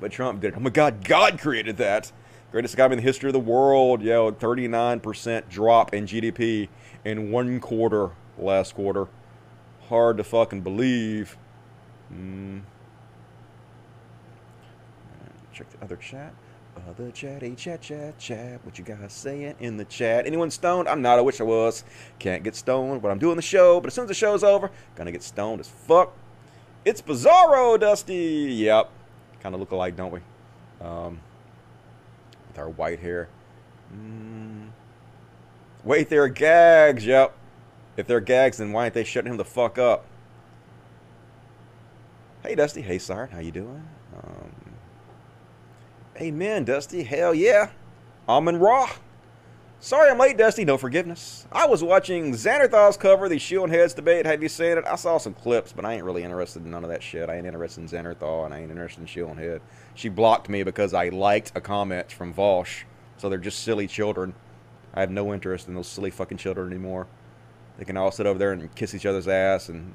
But 0.00 0.12
Trump 0.12 0.40
did 0.40 0.48
it. 0.48 0.54
Oh 0.56 0.60
my 0.60 0.70
God, 0.70 1.04
God 1.04 1.38
created 1.38 1.76
that. 1.78 2.12
Greatest 2.52 2.74
economy 2.74 2.94
in 2.94 2.96
the 2.98 3.02
history 3.02 3.28
of 3.28 3.32
the 3.32 3.40
world. 3.40 4.02
Yeah, 4.02 4.30
39% 4.30 5.48
drop 5.48 5.94
in 5.94 6.06
GDP 6.06 6.68
in 7.04 7.30
one 7.30 7.60
quarter 7.60 8.10
last 8.38 8.74
quarter. 8.74 9.08
Hard 9.88 10.16
to 10.18 10.24
fucking 10.24 10.62
believe. 10.62 11.36
Mm. 12.12 12.62
Check 15.52 15.70
the 15.70 15.84
other 15.84 15.96
chat. 15.96 16.34
Other 16.88 17.10
chatty 17.10 17.54
chat 17.54 17.80
chat 17.80 18.18
chat. 18.18 18.64
What 18.64 18.78
you 18.78 18.84
guys 18.84 19.12
saying 19.12 19.54
in 19.60 19.76
the 19.76 19.84
chat? 19.86 20.26
Anyone 20.26 20.50
stoned? 20.50 20.88
I'm 20.88 21.00
not. 21.00 21.18
I 21.18 21.22
wish 21.22 21.40
I 21.40 21.44
was. 21.44 21.84
Can't 22.18 22.42
get 22.42 22.54
stoned, 22.54 23.00
but 23.00 23.10
I'm 23.10 23.18
doing 23.18 23.36
the 23.36 23.42
show. 23.42 23.80
But 23.80 23.88
as 23.88 23.94
soon 23.94 24.04
as 24.04 24.08
the 24.08 24.14
show's 24.14 24.44
over, 24.44 24.70
gonna 24.94 25.12
get 25.12 25.22
stoned 25.22 25.60
as 25.60 25.68
fuck. 25.68 26.12
It's 26.84 27.00
Bizarro, 27.00 27.80
Dusty. 27.80 28.14
Yep. 28.14 28.90
Kind 29.40 29.54
of 29.54 29.60
look 29.60 29.70
alike, 29.70 29.96
don't 29.96 30.12
we? 30.12 30.20
Um, 30.80 31.20
with 32.48 32.58
our 32.58 32.68
white 32.68 33.00
hair. 33.00 33.28
Mm. 33.92 34.68
Wait, 35.82 36.08
they're 36.08 36.28
gags. 36.28 37.06
Yep. 37.06 37.34
If 37.96 38.06
they're 38.06 38.20
gags, 38.20 38.58
then 38.58 38.72
why 38.72 38.82
aren't 38.82 38.94
they 38.94 39.04
shutting 39.04 39.30
him 39.30 39.38
the 39.38 39.44
fuck 39.44 39.78
up? 39.78 40.04
Hey, 42.42 42.54
Dusty. 42.54 42.82
Hey, 42.82 42.98
Siren. 42.98 43.30
How 43.30 43.40
you 43.40 43.50
doing? 43.50 43.82
Amen, 46.20 46.64
Dusty. 46.64 47.02
Hell 47.02 47.34
yeah. 47.34 47.70
Amen 48.28 48.58
Raw. 48.58 48.88
Sorry 49.80 50.10
I'm 50.10 50.18
late, 50.18 50.38
Dusty. 50.38 50.64
No 50.64 50.78
forgiveness. 50.78 51.46
I 51.52 51.66
was 51.66 51.82
watching 51.84 52.32
Xanderhal's 52.32 52.96
cover 52.96 53.28
the 53.28 53.38
Shield 53.38 53.68
Heads 53.68 53.92
debate. 53.92 54.24
Have 54.24 54.42
you 54.42 54.48
seen 54.48 54.78
it? 54.78 54.84
I 54.86 54.96
saw 54.96 55.18
some 55.18 55.34
clips, 55.34 55.72
but 55.72 55.84
I 55.84 55.92
ain't 55.92 56.04
really 56.04 56.22
interested 56.22 56.64
in 56.64 56.70
none 56.70 56.84
of 56.84 56.90
that 56.90 57.02
shit. 57.02 57.28
I 57.28 57.36
ain't 57.36 57.46
interested 57.46 57.82
in 57.82 57.88
Xanderhal, 57.88 58.46
and 58.46 58.54
I 58.54 58.60
ain't 58.60 58.70
interested 58.70 59.02
in 59.02 59.06
Shield 59.06 59.36
Head. 59.36 59.60
She 59.94 60.08
blocked 60.08 60.48
me 60.48 60.62
because 60.62 60.94
I 60.94 61.10
liked 61.10 61.52
a 61.54 61.60
comment 61.60 62.10
from 62.10 62.32
Vaush. 62.32 62.84
So 63.18 63.28
they're 63.28 63.38
just 63.38 63.62
silly 63.62 63.86
children. 63.86 64.34
I 64.94 65.00
have 65.00 65.10
no 65.10 65.34
interest 65.34 65.68
in 65.68 65.74
those 65.74 65.88
silly 65.88 66.10
fucking 66.10 66.38
children 66.38 66.68
anymore. 66.68 67.06
They 67.76 67.84
can 67.84 67.98
all 67.98 68.10
sit 68.10 68.24
over 68.24 68.38
there 68.38 68.52
and 68.52 68.74
kiss 68.74 68.94
each 68.94 69.04
other's 69.04 69.28
ass 69.28 69.68
and 69.68 69.94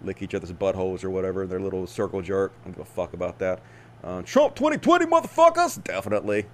lick 0.00 0.22
each 0.22 0.34
other's 0.34 0.52
buttholes 0.52 1.02
or 1.02 1.10
whatever. 1.10 1.44
Their 1.44 1.60
little 1.60 1.88
circle 1.88 2.22
jerk. 2.22 2.52
I 2.60 2.64
don't 2.66 2.76
give 2.76 2.82
a 2.82 2.84
fuck 2.84 3.12
about 3.12 3.40
that. 3.40 3.60
Uh, 4.06 4.22
Trump 4.22 4.54
2020, 4.54 5.06
motherfuckers! 5.06 5.82
Definitely. 5.82 6.46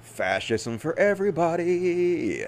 Fascism 0.00 0.78
for 0.78 0.98
everybody. 0.98 2.44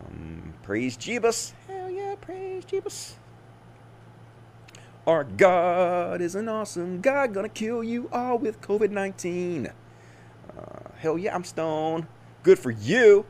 Um, 0.00 0.54
praise 0.64 0.96
Jeebus. 0.96 1.52
Hell 1.68 1.88
yeah, 1.88 2.16
praise 2.20 2.64
Jeebus. 2.64 3.12
Our 5.06 5.22
God 5.22 6.20
is 6.20 6.34
an 6.34 6.48
awesome 6.48 7.00
God, 7.00 7.32
gonna 7.32 7.48
kill 7.48 7.84
you 7.84 8.08
all 8.12 8.38
with 8.38 8.60
COVID 8.60 8.90
19. 8.90 9.68
Uh, 9.68 9.70
hell 10.98 11.16
yeah, 11.16 11.32
I'm 11.32 11.44
stoned. 11.44 12.08
Good 12.42 12.58
for 12.58 12.72
you. 12.72 13.24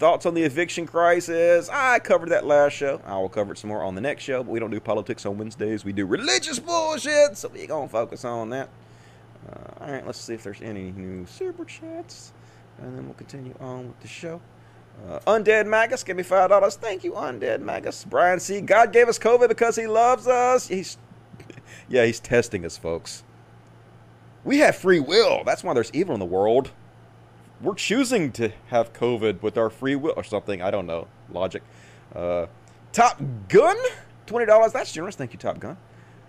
Thoughts 0.00 0.24
on 0.24 0.32
the 0.32 0.44
eviction 0.44 0.86
crisis? 0.86 1.68
I 1.70 1.98
covered 1.98 2.30
that 2.30 2.46
last 2.46 2.72
show. 2.72 3.02
I 3.04 3.18
will 3.18 3.28
cover 3.28 3.52
it 3.52 3.58
some 3.58 3.68
more 3.68 3.82
on 3.82 3.94
the 3.94 4.00
next 4.00 4.24
show, 4.24 4.42
but 4.42 4.50
we 4.50 4.58
don't 4.58 4.70
do 4.70 4.80
politics 4.80 5.26
on 5.26 5.36
Wednesdays. 5.36 5.84
We 5.84 5.92
do 5.92 6.06
religious 6.06 6.58
bullshit, 6.58 7.36
so 7.36 7.48
we're 7.48 7.66
gonna 7.66 7.86
focus 7.86 8.24
on 8.24 8.48
that. 8.48 8.70
Uh, 9.46 9.84
all 9.84 9.92
right, 9.92 10.06
let's 10.06 10.18
see 10.18 10.32
if 10.32 10.42
there's 10.42 10.62
any 10.62 10.92
new 10.92 11.26
super 11.26 11.66
chats, 11.66 12.32
and 12.78 12.96
then 12.96 13.04
we'll 13.04 13.12
continue 13.12 13.52
on 13.60 13.88
with 13.88 14.00
the 14.00 14.08
show. 14.08 14.40
Uh, 15.06 15.18
Undead 15.26 15.66
Magus, 15.66 16.02
give 16.02 16.16
me 16.16 16.22
five 16.22 16.48
dollars. 16.48 16.76
Thank 16.76 17.04
you, 17.04 17.12
Undead 17.12 17.60
Magus. 17.60 18.06
Brian 18.06 18.40
C. 18.40 18.62
God 18.62 18.94
gave 18.94 19.06
us 19.06 19.18
COVID 19.18 19.48
because 19.48 19.76
He 19.76 19.86
loves 19.86 20.26
us. 20.26 20.66
He's, 20.66 20.96
yeah, 21.90 22.06
He's 22.06 22.20
testing 22.20 22.64
us, 22.64 22.78
folks. 22.78 23.22
We 24.44 24.60
have 24.60 24.76
free 24.76 25.00
will. 25.00 25.44
That's 25.44 25.62
why 25.62 25.74
there's 25.74 25.90
evil 25.92 26.14
in 26.14 26.20
the 26.20 26.24
world 26.24 26.70
we're 27.62 27.74
choosing 27.74 28.32
to 28.32 28.52
have 28.68 28.92
COVID 28.92 29.42
with 29.42 29.58
our 29.58 29.70
free 29.70 29.96
will 29.96 30.14
or 30.16 30.24
something. 30.24 30.62
I 30.62 30.70
don't 30.70 30.86
know. 30.86 31.06
Logic. 31.32 31.62
Uh, 32.14 32.46
Top 32.92 33.20
Gun, 33.48 33.76
twenty 34.26 34.46
dollars. 34.46 34.72
That's 34.72 34.92
generous. 34.92 35.14
Thank 35.16 35.32
you, 35.32 35.38
Top 35.38 35.60
Gun. 35.60 35.76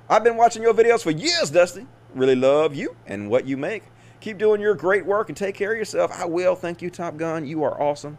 I've 0.10 0.24
been 0.24 0.38
watching 0.38 0.62
your 0.62 0.74
videos 0.74 1.04
for 1.04 1.12
years, 1.12 1.50
Dusty. 1.50 1.88
Really 2.14 2.36
love 2.36 2.76
you 2.76 2.96
and 3.08 3.30
what 3.30 3.48
you 3.48 3.56
make. 3.58 3.84
Keep 4.20 4.38
doing 4.38 4.62
your 4.62 4.76
great 4.76 5.06
work 5.06 5.30
and 5.30 5.38
take 5.38 5.56
care 5.56 5.72
of 5.72 5.78
yourself. 5.78 6.12
I 6.14 6.26
will. 6.26 6.56
Thank 6.56 6.82
you, 6.82 6.90
Top 6.90 7.18
Gun. 7.18 7.46
You 7.46 7.64
are 7.64 7.82
awesome. 7.82 8.18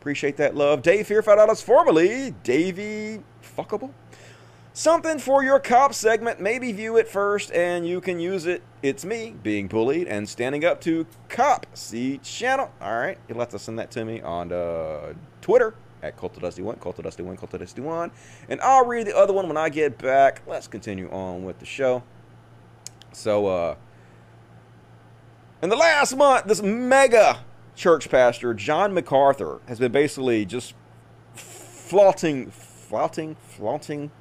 Appreciate 0.00 0.36
that 0.36 0.54
love. 0.54 0.82
Dave 0.82 1.08
here, 1.08 1.22
five 1.22 1.38
dollars. 1.38 1.62
Formerly 1.62 2.34
Davey 2.42 3.22
Fuckable. 3.56 3.90
Something 4.78 5.18
for 5.18 5.42
your 5.42 5.58
cop 5.58 5.92
segment. 5.92 6.38
Maybe 6.38 6.70
view 6.70 6.98
it 6.98 7.08
first 7.08 7.50
and 7.50 7.84
you 7.84 8.00
can 8.00 8.20
use 8.20 8.46
it. 8.46 8.62
It's 8.80 9.04
me 9.04 9.34
being 9.42 9.66
bullied 9.66 10.06
and 10.06 10.28
standing 10.28 10.64
up 10.64 10.80
to 10.82 11.04
cop. 11.28 11.66
See 11.74 12.18
channel. 12.18 12.70
All 12.80 12.96
right. 12.96 13.18
You'll 13.28 13.40
have 13.40 13.48
to 13.48 13.58
send 13.58 13.80
that 13.80 13.90
to 13.90 14.04
me 14.04 14.20
on 14.20 14.52
uh, 14.52 15.14
Twitter 15.40 15.74
at 16.00 16.16
CultOfDusty1, 16.16 16.78
CultOfDusty1, 16.78 17.40
CultOfDusty1. 17.40 18.12
And 18.48 18.60
I'll 18.60 18.86
read 18.86 19.08
the 19.08 19.16
other 19.16 19.32
one 19.32 19.48
when 19.48 19.56
I 19.56 19.68
get 19.68 19.98
back. 19.98 20.42
Let's 20.46 20.68
continue 20.68 21.10
on 21.10 21.42
with 21.42 21.58
the 21.58 21.66
show. 21.66 22.04
So, 23.10 23.48
uh, 23.48 23.74
in 25.60 25.70
the 25.70 25.76
last 25.76 26.16
month, 26.16 26.44
this 26.44 26.62
mega 26.62 27.40
church 27.74 28.08
pastor, 28.08 28.54
John 28.54 28.94
MacArthur, 28.94 29.60
has 29.66 29.80
been 29.80 29.90
basically 29.90 30.44
just 30.44 30.74
flaunting, 31.34 32.52
flaunting, 32.52 33.34
flaunting 33.34 34.12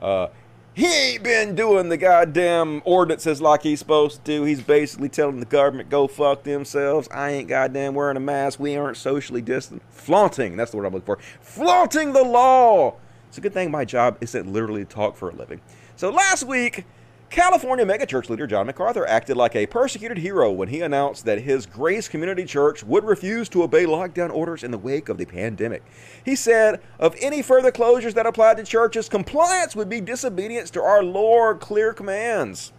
uh, 0.00 0.28
he 0.74 0.86
ain't 0.86 1.24
been 1.24 1.56
doing 1.56 1.88
the 1.88 1.96
goddamn 1.96 2.82
ordinances 2.84 3.40
like 3.40 3.62
he's 3.62 3.80
supposed 3.80 4.24
to. 4.26 4.44
He's 4.44 4.62
basically 4.62 5.08
telling 5.08 5.40
the 5.40 5.46
government 5.46 5.90
go 5.90 6.06
fuck 6.06 6.44
themselves. 6.44 7.08
I 7.12 7.30
ain't 7.30 7.48
goddamn 7.48 7.94
wearing 7.94 8.16
a 8.16 8.20
mask. 8.20 8.60
We 8.60 8.76
aren't 8.76 8.96
socially 8.96 9.42
distant. 9.42 9.82
Flaunting. 9.90 10.56
That's 10.56 10.70
the 10.70 10.76
word 10.76 10.86
I'm 10.86 10.92
looking 10.92 11.06
for. 11.06 11.18
Flaunting 11.40 12.12
the 12.12 12.22
law. 12.22 12.94
It's 13.28 13.38
a 13.38 13.40
good 13.40 13.52
thing 13.52 13.72
my 13.72 13.84
job 13.84 14.18
isn't 14.20 14.52
literally 14.52 14.84
to 14.84 14.88
talk 14.88 15.16
for 15.16 15.30
a 15.30 15.34
living. 15.34 15.60
So 15.96 16.10
last 16.10 16.44
week, 16.44 16.86
California 17.30 17.84
megachurch 17.84 18.30
leader 18.30 18.46
John 18.46 18.66
MacArthur 18.66 19.06
acted 19.06 19.36
like 19.36 19.54
a 19.54 19.66
persecuted 19.66 20.16
hero 20.16 20.50
when 20.50 20.68
he 20.68 20.80
announced 20.80 21.26
that 21.26 21.42
his 21.42 21.66
Grace 21.66 22.08
Community 22.08 22.46
Church 22.46 22.82
would 22.82 23.04
refuse 23.04 23.50
to 23.50 23.62
obey 23.62 23.84
lockdown 23.84 24.32
orders 24.32 24.64
in 24.64 24.70
the 24.70 24.78
wake 24.78 25.10
of 25.10 25.18
the 25.18 25.26
pandemic. 25.26 25.84
He 26.24 26.34
said, 26.34 26.80
Of 26.98 27.14
any 27.20 27.42
further 27.42 27.70
closures 27.70 28.14
that 28.14 28.24
applied 28.24 28.56
to 28.56 28.64
churches, 28.64 29.10
compliance 29.10 29.76
would 29.76 29.90
be 29.90 30.00
disobedience 30.00 30.70
to 30.70 30.82
our 30.82 31.02
Lord 31.02 31.60
clear 31.60 31.92
commands. 31.92 32.72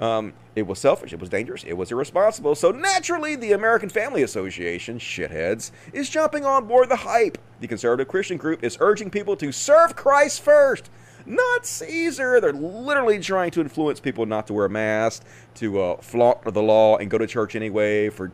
Um, 0.00 0.32
it 0.54 0.66
was 0.66 0.78
selfish, 0.78 1.12
it 1.12 1.18
was 1.18 1.28
dangerous, 1.28 1.64
it 1.64 1.72
was 1.72 1.90
irresponsible. 1.90 2.54
So 2.54 2.70
naturally, 2.70 3.34
the 3.34 3.52
American 3.52 3.88
Family 3.88 4.22
Association, 4.22 4.98
shitheads, 4.98 5.72
is 5.92 6.08
jumping 6.08 6.44
on 6.44 6.68
board 6.68 6.88
the 6.88 6.96
hype. 6.96 7.36
The 7.60 7.66
conservative 7.66 8.06
Christian 8.06 8.36
group 8.36 8.62
is 8.62 8.76
urging 8.80 9.10
people 9.10 9.34
to 9.36 9.50
serve 9.50 9.96
Christ 9.96 10.40
first 10.40 10.88
not 11.26 11.66
Caesar. 11.66 12.40
They're 12.40 12.52
literally 12.52 13.18
trying 13.18 13.50
to 13.52 13.60
influence 13.60 14.00
people 14.00 14.26
not 14.26 14.46
to 14.48 14.52
wear 14.52 14.66
a 14.66 14.70
mask, 14.70 15.24
to 15.56 15.80
uh, 15.80 15.96
flaunt 15.98 16.42
the 16.44 16.62
law 16.62 16.96
and 16.96 17.10
go 17.10 17.18
to 17.18 17.26
church 17.26 17.54
anyway, 17.54 18.08
for 18.08 18.32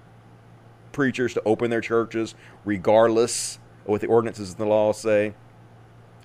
preachers 0.92 1.34
to 1.34 1.42
open 1.44 1.70
their 1.70 1.80
churches 1.80 2.34
regardless 2.64 3.58
of 3.82 3.88
what 3.88 4.00
the 4.00 4.06
ordinances 4.06 4.50
and 4.50 4.58
the 4.58 4.66
laws 4.66 4.98
say. 4.98 5.34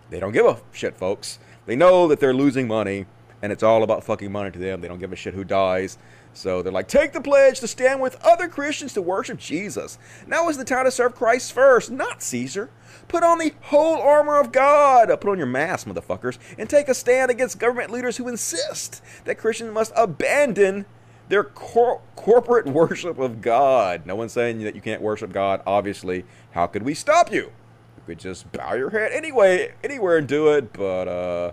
They 0.10 0.20
don't 0.20 0.32
give 0.32 0.46
a 0.46 0.62
shit, 0.72 0.96
folks. 0.98 1.40
They 1.66 1.76
know 1.76 2.08
that 2.08 2.20
they're 2.20 2.34
losing 2.34 2.68
money, 2.68 3.06
and 3.42 3.52
it's 3.52 3.64
all 3.64 3.84
about 3.84 4.04
fucking 4.04 4.32
money 4.32 4.52
to 4.52 4.60
them. 4.60 4.82
They 4.82 4.88
don't 4.88 5.00
give 5.00 5.14
a 5.14 5.16
shit 5.16 5.34
who 5.34 5.44
dies. 5.44 5.98
So 6.34 6.62
they're 6.62 6.72
like, 6.74 6.88
take 6.88 7.14
the 7.14 7.22
pledge 7.22 7.60
to 7.60 7.68
stand 7.68 8.02
with 8.02 8.24
other 8.24 8.48
Christians 8.48 8.94
to 8.94 9.02
worship 9.02 9.38
Jesus. 9.38 9.98
Now 10.28 10.50
is 10.50 10.58
the 10.58 10.66
time 10.66 10.86
to 10.86 10.92
serve 10.92 11.16
Christ 11.16 11.54
first, 11.54 11.92
not 11.92 12.24
Caesar. 12.24 12.70
Put 13.08 13.24
on 13.24 13.38
the 13.38 13.54
whole 13.62 14.02
armor 14.02 14.40
of 14.40 14.52
God. 14.52 15.10
Put 15.22 15.30
on 15.30 15.38
your 15.38 15.48
mask, 15.48 15.88
motherfuckers, 15.88 16.38
and 16.58 16.70
take 16.70 16.90
a 16.90 16.94
stand 16.94 17.30
against 17.30 17.60
government 17.60 17.92
leaders 17.92 18.18
who 18.18 18.28
insist 18.28 19.04
that 19.26 19.38
Christians 19.38 19.74
must 19.74 19.92
abandon 19.96 20.86
their 21.30 21.44
cor- 21.44 22.02
corporate 22.16 22.66
worship 22.68 23.20
of 23.20 23.42
God. 23.42 24.06
No 24.06 24.16
one's 24.16 24.34
saying 24.34 24.64
that 24.64 24.76
you 24.76 24.82
can't 24.82 25.02
worship 25.02 25.32
God. 25.32 25.62
Obviously, 25.66 26.26
how 26.52 26.68
could 26.68 26.84
we 26.84 26.94
stop 26.94 27.32
you? 27.32 27.52
You 27.98 28.04
could 28.08 28.20
just 28.20 28.52
bow 28.52 28.74
your 28.74 28.90
head 28.90 29.12
anyway, 29.12 29.74
anywhere 29.84 30.18
and 30.18 30.28
do 30.28 30.50
it. 30.54 30.74
But 30.74 31.08
uh, 31.08 31.52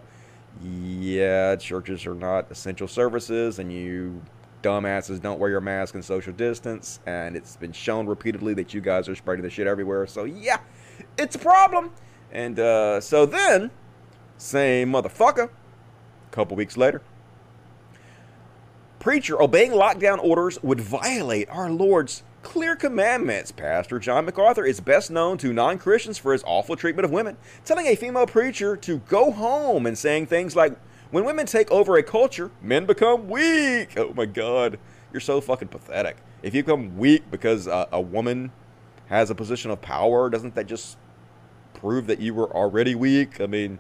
yeah, 0.62 1.56
churches 1.56 2.06
are 2.06 2.14
not 2.14 2.50
essential 2.50 2.88
services, 2.88 3.58
and 3.58 3.72
you 3.72 4.22
dumbasses 4.62 5.20
don't 5.20 5.38
wear 5.38 5.50
your 5.50 5.60
mask 5.60 5.94
and 5.94 6.04
social 6.04 6.32
distance. 6.32 7.00
And 7.06 7.36
it's 7.36 7.56
been 7.56 7.72
shown 7.72 8.06
repeatedly 8.06 8.54
that 8.54 8.74
you 8.74 8.80
guys 8.80 9.08
are 9.08 9.14
spreading 9.14 9.42
the 9.42 9.50
shit 9.50 9.66
everywhere. 9.66 10.06
So 10.06 10.24
yeah 10.24 10.60
it's 11.16 11.36
a 11.36 11.38
problem. 11.38 11.92
And 12.32 12.58
uh, 12.58 13.00
so 13.00 13.26
then, 13.26 13.70
same 14.36 14.92
motherfucker, 14.92 15.48
a 15.48 16.30
couple 16.30 16.56
weeks 16.56 16.76
later, 16.76 17.02
preacher 18.98 19.40
obeying 19.40 19.72
lockdown 19.72 20.22
orders 20.22 20.62
would 20.62 20.80
violate 20.80 21.48
our 21.50 21.70
Lord's 21.70 22.22
clear 22.42 22.76
commandments. 22.76 23.50
Pastor 23.50 23.98
John 23.98 24.24
MacArthur 24.24 24.64
is 24.64 24.80
best 24.80 25.10
known 25.10 25.38
to 25.38 25.52
non 25.52 25.78
Christians 25.78 26.18
for 26.18 26.32
his 26.32 26.44
awful 26.46 26.76
treatment 26.76 27.04
of 27.04 27.10
women, 27.10 27.36
telling 27.64 27.86
a 27.86 27.96
female 27.96 28.26
preacher 28.26 28.76
to 28.76 28.98
go 28.98 29.30
home 29.32 29.86
and 29.86 29.98
saying 29.98 30.26
things 30.26 30.54
like, 30.54 30.78
When 31.10 31.24
women 31.24 31.46
take 31.46 31.70
over 31.70 31.96
a 31.96 32.02
culture, 32.02 32.50
men 32.62 32.86
become 32.86 33.28
weak. 33.28 33.94
Oh 33.96 34.12
my 34.14 34.26
God, 34.26 34.78
you're 35.12 35.20
so 35.20 35.40
fucking 35.40 35.68
pathetic. 35.68 36.16
If 36.42 36.54
you 36.54 36.62
become 36.62 36.96
weak 36.96 37.30
because 37.30 37.66
uh, 37.66 37.86
a 37.90 38.00
woman 38.00 38.52
has 39.08 39.28
a 39.28 39.34
position 39.34 39.72
of 39.72 39.80
power, 39.80 40.30
doesn't 40.30 40.54
that 40.54 40.66
just 40.66 40.96
prove 41.74 42.06
that 42.06 42.20
you 42.20 42.34
were 42.34 42.54
already 42.54 42.94
weak. 42.94 43.40
I 43.40 43.46
mean, 43.46 43.78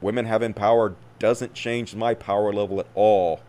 women 0.00 0.24
having 0.24 0.54
power 0.54 0.94
doesn't 1.18 1.52
change 1.52 1.94
my 1.94 2.14
power 2.14 2.52
level 2.52 2.80
at 2.80 2.86
all. 2.94 3.40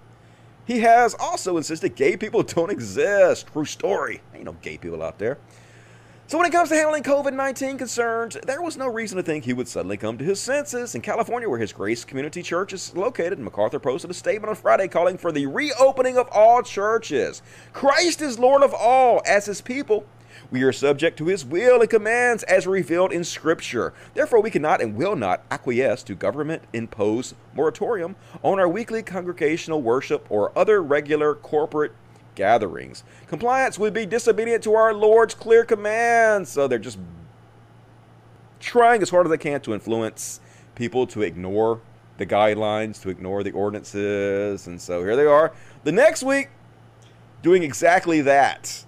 He 0.66 0.80
has 0.80 1.16
also 1.20 1.58
insisted 1.58 1.96
gay 1.96 2.18
people 2.18 2.44
don't 2.44 2.72
exist. 2.72 3.48
True 3.48 3.66
story. 3.66 4.22
Ain't 4.34 4.46
no 4.46 4.54
gay 4.62 4.78
people 4.78 5.02
out 5.02 5.20
there. 5.20 5.38
So 6.26 6.38
when 6.38 6.48
it 6.48 6.54
comes 6.54 6.70
to 6.70 6.76
handling 6.76 7.04
COVID-19 7.04 7.78
concerns, 7.78 8.38
there 8.46 8.62
was 8.62 8.78
no 8.78 8.88
reason 8.88 9.18
to 9.18 9.24
think 9.24 9.44
he 9.44 9.52
would 9.52 9.68
suddenly 9.68 9.98
come 9.98 10.18
to 10.18 10.24
his 10.24 10.40
senses. 10.40 10.96
In 10.96 11.02
California, 11.02 11.50
where 11.50 11.60
his 11.60 11.74
Grace 11.74 12.06
Community 12.06 12.42
Church 12.42 12.72
is 12.72 12.96
located, 12.96 13.40
MacArthur 13.40 13.78
posted 13.78 14.10
a 14.10 14.14
statement 14.14 14.50
on 14.50 14.56
Friday 14.56 14.88
calling 14.88 15.18
for 15.18 15.34
the 15.34 15.46
reopening 15.48 16.18
of 16.18 16.30
all 16.32 16.64
churches. 16.64 17.42
Christ 17.74 18.22
is 18.22 18.40
Lord 18.40 18.64
of 18.64 18.74
all, 18.74 19.22
as 19.28 19.48
his 19.48 19.60
people. 19.60 20.06
We 20.50 20.64
are 20.64 20.72
subject 20.72 21.18
to 21.18 21.28
his 21.28 21.46
will 21.46 21.82
and 21.82 21.90
commands 21.90 22.44
as 22.44 22.66
revealed 22.66 23.12
in 23.12 23.26
Scripture. 23.26 23.94
Therefore, 24.14 24.42
we 24.42 24.50
cannot 24.50 24.82
and 24.82 24.96
will 24.96 25.18
not 25.18 25.44
acquiesce 25.52 26.04
to 26.04 26.16
government 26.16 26.64
imposed 26.72 27.36
moratorium 27.54 28.16
on 28.42 28.60
our 28.60 28.68
weekly 28.68 29.04
congregational 29.04 29.82
worship 29.82 30.26
or 30.30 30.58
other 30.58 30.82
regular 30.82 31.36
corporate 31.36 31.92
gatherings. 32.36 33.04
Compliance 33.28 33.78
would 33.80 33.94
be 33.94 34.06
disobedient 34.06 34.64
to 34.64 34.74
our 34.74 34.94
Lord's 34.94 35.34
clear 35.34 35.64
commands. 35.64 36.50
So 36.50 36.68
they're 36.68 36.80
just 36.80 37.00
trying 38.60 39.02
as 39.02 39.10
hard 39.10 39.26
as 39.26 39.32
they 39.32 39.38
can 39.38 39.62
to 39.62 39.74
influence 39.74 40.40
people 40.76 41.06
to 41.08 41.22
ignore 41.22 41.82
the 42.18 42.26
guidelines, 42.26 43.02
to 43.02 43.10
ignore 43.10 43.44
the 43.44 43.52
ordinances. 43.52 44.68
And 44.68 44.82
so 44.82 45.04
here 45.04 45.16
they 45.16 45.26
are. 45.26 45.54
The 45.84 45.92
next 45.92 46.24
week, 46.24 46.50
doing 47.42 47.64
exactly 47.64 48.22
that. 48.22 48.86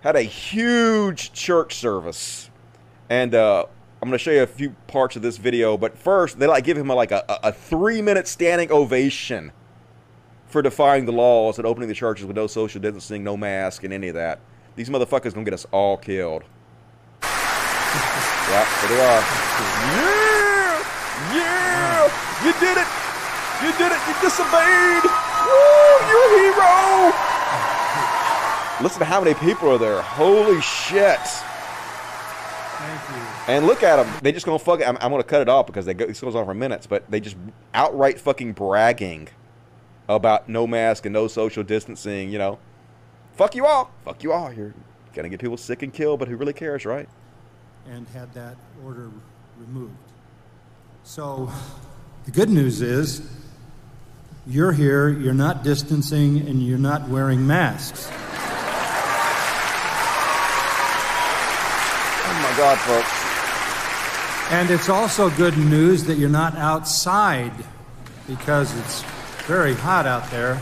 Had 0.00 0.16
a 0.16 0.22
huge 0.22 1.32
church 1.32 1.74
service. 1.74 2.50
And 3.08 3.34
uh, 3.34 3.66
I'm 4.00 4.08
going 4.08 4.18
to 4.18 4.22
show 4.22 4.30
you 4.30 4.42
a 4.42 4.46
few 4.46 4.70
parts 4.86 5.16
of 5.16 5.22
this 5.22 5.36
video. 5.36 5.76
But 5.76 5.98
first, 5.98 6.38
they 6.38 6.46
like 6.46 6.64
give 6.64 6.76
him 6.76 6.90
a, 6.90 6.94
like 6.94 7.12
a, 7.12 7.24
a 7.42 7.52
three 7.52 8.02
minute 8.02 8.28
standing 8.28 8.70
ovation 8.70 9.52
for 10.48 10.62
defying 10.62 11.04
the 11.06 11.12
laws 11.12 11.58
and 11.58 11.66
opening 11.66 11.88
the 11.88 11.94
churches 11.94 12.24
with 12.26 12.36
no 12.36 12.46
social 12.46 12.80
distancing, 12.80 13.24
no 13.24 13.36
mask, 13.36 13.84
and 13.84 13.92
any 13.92 14.08
of 14.08 14.14
that. 14.14 14.40
These 14.76 14.88
motherfuckers 14.90 15.34
gonna 15.34 15.44
get 15.44 15.54
us 15.54 15.66
all 15.72 15.96
killed. 15.96 16.42
yep, 17.22 18.66
there 18.80 18.88
they 18.88 19.00
are. 19.00 19.22
Yeah! 19.96 20.84
Yeah! 21.34 22.08
Mm. 22.08 22.44
You 22.44 22.52
did 22.60 22.76
it! 22.78 22.86
You 23.64 23.72
did 23.78 23.92
it! 23.92 23.98
You 24.06 24.14
disobeyed! 24.20 25.02
Woo! 25.02 25.96
You're 26.08 26.26
a 26.26 26.38
hero! 26.38 27.12
Listen 28.82 28.98
to 29.00 29.06
how 29.06 29.20
many 29.20 29.34
people 29.34 29.70
are 29.70 29.78
there. 29.78 30.02
Holy 30.02 30.60
shit. 30.60 31.18
Thank 32.78 33.00
you. 33.08 33.24
And 33.48 33.66
look 33.66 33.82
at 33.82 33.96
them. 33.96 34.14
They 34.22 34.32
just 34.32 34.44
gonna 34.44 34.58
fuck 34.58 34.80
it. 34.80 34.88
I'm, 34.88 34.98
I'm 35.00 35.10
gonna 35.10 35.24
cut 35.24 35.40
it 35.40 35.48
off 35.48 35.66
because 35.66 35.86
they 35.86 35.94
go, 35.94 36.06
this 36.06 36.20
goes 36.20 36.34
on 36.34 36.44
for 36.44 36.52
minutes, 36.52 36.86
but 36.86 37.10
they 37.10 37.20
just 37.20 37.36
outright 37.72 38.20
fucking 38.20 38.52
bragging 38.52 39.28
about 40.08 40.48
no 40.48 40.66
mask 40.66 41.06
and 41.06 41.12
no 41.12 41.28
social 41.28 41.62
distancing, 41.62 42.30
you 42.30 42.38
know. 42.38 42.58
Fuck 43.36 43.54
you 43.54 43.66
all. 43.66 43.90
Fuck 44.04 44.22
you 44.22 44.32
all. 44.32 44.52
You're 44.52 44.74
gonna 45.14 45.28
get 45.28 45.40
people 45.40 45.56
sick 45.56 45.82
and 45.82 45.92
killed, 45.92 46.18
but 46.18 46.28
who 46.28 46.36
really 46.36 46.52
cares, 46.52 46.86
right? 46.86 47.08
And 47.88 48.06
had 48.08 48.32
that 48.34 48.56
order 48.84 49.10
removed. 49.58 49.94
So 51.04 51.50
the 52.24 52.30
good 52.30 52.50
news 52.50 52.82
is 52.82 53.22
you're 54.46 54.72
here, 54.72 55.08
you're 55.08 55.34
not 55.34 55.62
distancing, 55.64 56.38
and 56.48 56.62
you're 56.62 56.78
not 56.78 57.08
wearing 57.08 57.46
masks. 57.46 58.08
Oh 62.28 62.40
my 62.42 62.56
God, 62.56 62.78
folks. 62.78 64.52
And 64.52 64.70
it's 64.70 64.88
also 64.88 65.30
good 65.30 65.58
news 65.58 66.04
that 66.04 66.18
you're 66.18 66.28
not 66.28 66.56
outside 66.56 67.52
because 68.28 68.72
it's 68.78 69.04
very 69.46 69.74
hot 69.74 70.06
out 70.06 70.30
there. 70.30 70.60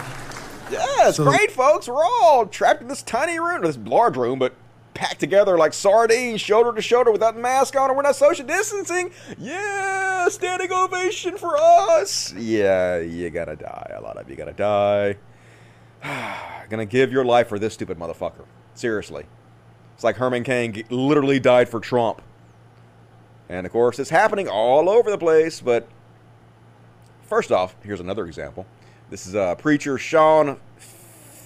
Yeah, 0.71 1.09
it's 1.09 1.17
So- 1.19 1.25
great, 1.25 1.51
folks. 1.51 1.89
We're 1.89 2.03
all 2.05 2.47
trapped 2.47 2.83
in 2.83 2.89
this 2.89 3.03
tiny 3.03 3.39
room, 3.39 3.63
this 3.63 3.77
large 3.85 4.17
room, 4.17 4.39
but 4.39 4.55
packed 4.95 5.21
together 5.21 5.59
like 5.59 5.73
sardines, 5.75 6.41
shoulder 6.41 6.73
to 6.73 6.81
shoulder, 6.81 7.11
without 7.11 7.37
mask 7.37 7.77
on, 7.77 7.91
and 7.91 7.97
we're 7.97 8.03
not 8.03 8.17
social 8.17 8.47
distancing. 8.47 9.11
Yeah, 9.39 10.29
standing 10.29 10.73
ovation 10.73 11.37
for 11.37 11.57
us. 11.59 12.33
Yeah, 12.35 12.99
you 12.99 13.29
gotta 13.31 13.57
die. 13.57 13.93
A 13.97 14.01
lot 14.01 14.17
of 14.17 14.29
you 14.31 14.37
gotta 14.37 14.53
die. 14.53 15.17
Gonna 16.71 16.87
give 16.87 17.13
your 17.13 17.25
life 17.25 17.49
for 17.49 17.59
this 17.59 17.75
stupid 17.75 17.99
motherfucker. 17.99 18.45
Seriously. 18.75 19.27
It's 19.95 20.05
like 20.05 20.17
Herman 20.17 20.45
Cain 20.45 20.85
literally 20.91 21.39
died 21.41 21.69
for 21.69 21.79
Trump. 21.81 22.21
And 23.49 23.67
of 23.67 23.73
course, 23.73 23.99
it's 23.99 24.11
happening 24.11 24.49
all 24.49 24.89
over 24.89 25.11
the 25.11 25.19
place, 25.19 25.61
but 25.61 25.87
First 27.35 27.51
off, 27.51 27.75
here's 27.83 27.99
another 27.99 28.27
example. 28.27 28.65
This 29.11 29.27
is 29.27 29.35
uh, 29.35 29.57
preacher 29.57 29.99
Sean 29.99 30.57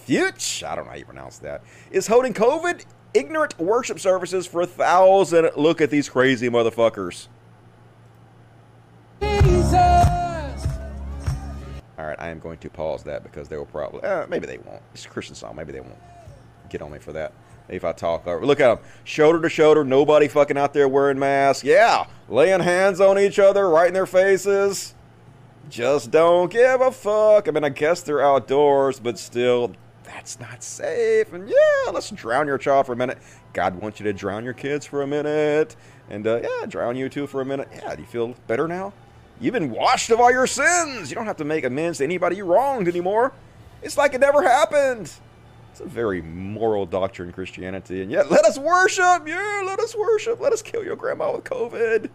Fuchs, 0.05 0.63
I 0.63 0.75
don't 0.75 0.85
know 0.85 0.91
how 0.91 0.99
you 0.99 1.07
pronounce 1.07 1.39
that, 1.39 1.63
is 1.91 2.07
holding 2.07 2.35
COVID 2.35 2.85
ignorant 3.15 3.59
worship 3.59 3.99
services 3.99 4.47
for 4.47 4.61
a 4.61 4.67
thousand. 4.67 5.49
Look 5.57 5.81
at 5.81 5.89
these 5.89 6.11
crazy 6.11 6.51
motherfuckers. 6.51 7.29
All 9.23 9.29
right, 12.05 12.19
I 12.19 12.29
am 12.29 12.39
going 12.39 12.59
to 12.59 12.69
pause 12.69 13.03
that 13.05 13.23
because 13.23 13.49
they 13.49 13.57
will 13.57 13.65
probably, 13.65 14.03
uh, 14.03 14.27
maybe 14.27 14.47
they 14.47 14.59
won't. 14.59 14.83
It's 14.93 15.07
a 15.07 15.09
Christian 15.09 15.35
song. 15.35 15.57
Maybe 15.57 15.73
they 15.73 15.81
won't 15.81 15.97
get 16.69 16.83
on 16.83 16.93
me 16.93 16.99
for 16.99 17.15
that. 17.15 17.33
Maybe 17.67 17.79
if 17.79 17.85
I 17.87 17.93
talk 17.93 18.27
over. 18.27 18.45
Look 18.45 18.61
at 18.61 18.75
them. 18.75 18.85
Shoulder 19.05 19.41
to 19.41 19.49
shoulder. 19.49 19.85
Nobody 19.85 20.29
fucking 20.29 20.59
out 20.59 20.75
there 20.75 20.87
wearing 20.87 21.19
masks. 21.19 21.65
Yeah. 21.65 22.05
Laying 22.29 22.61
hands 22.61 23.01
on 23.01 23.19
each 23.19 23.39
other 23.39 23.71
right 23.71 23.89
in 23.89 23.95
their 23.95 24.05
faces. 24.05 24.95
Just 25.71 26.11
don't 26.11 26.51
give 26.51 26.81
a 26.81 26.91
fuck. 26.91 27.49
I 27.49 27.51
mean, 27.51 27.65
I 27.65 27.69
guess 27.69 28.03
they're 28.03 28.23
outdoors, 28.23 29.01
but 29.01 29.19
still, 29.19 29.73
that's 30.05 30.41
not 30.41 30.63
safe. 30.63 31.33
And 31.33 31.49
yeah, 31.49 31.91
let's 31.93 32.11
drown 32.11 32.47
your 32.47 32.59
child 32.59 32.87
for 32.87 32.93
a 32.93 32.97
minute. 32.97 33.19
God 33.53 33.75
wants 33.77 34.01
you 34.01 34.05
to 34.05 34.13
drown 34.13 34.45
your 34.45 34.55
kids 34.55 34.87
for 34.87 35.03
a 35.03 35.07
minute. 35.07 35.77
And 36.09 36.27
uh, 36.27 36.41
yeah, 36.43 36.67
drown 36.67 36.97
you 36.97 37.09
too 37.09 37.27
for 37.27 37.41
a 37.41 37.45
minute. 37.45 37.69
Yeah, 37.75 37.95
do 37.95 38.01
you 38.01 38.09
feel 38.09 38.35
better 38.47 38.67
now? 38.67 38.93
You've 39.41 39.53
been 39.53 39.71
washed 39.71 40.11
of 40.11 40.21
all 40.21 40.33
your 40.33 40.47
sins. 40.47 41.11
You 41.11 41.15
don't 41.15 41.27
have 41.27 41.37
to 41.37 41.45
make 41.45 41.65
amends 41.65 41.99
to 41.99 42.05
anybody 42.05 42.37
you 42.37 42.45
wronged 42.45 42.89
anymore. 42.89 43.33
It's 43.83 43.97
like 43.97 44.15
it 44.15 44.21
never 44.21 44.43
happened. 44.43 45.13
It's 45.71 45.81
a 45.81 45.87
very 45.87 46.23
moral 46.23 46.87
doctrine, 46.87 47.31
Christianity. 47.33 48.03
And 48.03 48.11
yet, 48.11 48.31
let 48.31 48.45
us 48.45 48.59
worship. 48.59 49.29
Yeah, 49.29 49.63
let 49.65 49.79
us 49.79 49.95
worship. 49.95 50.41
Let 50.41 50.53
us 50.53 50.63
kill 50.63 50.83
your 50.83 50.97
grandma 50.97 51.33
with 51.33 51.45
COVID. 51.45 52.11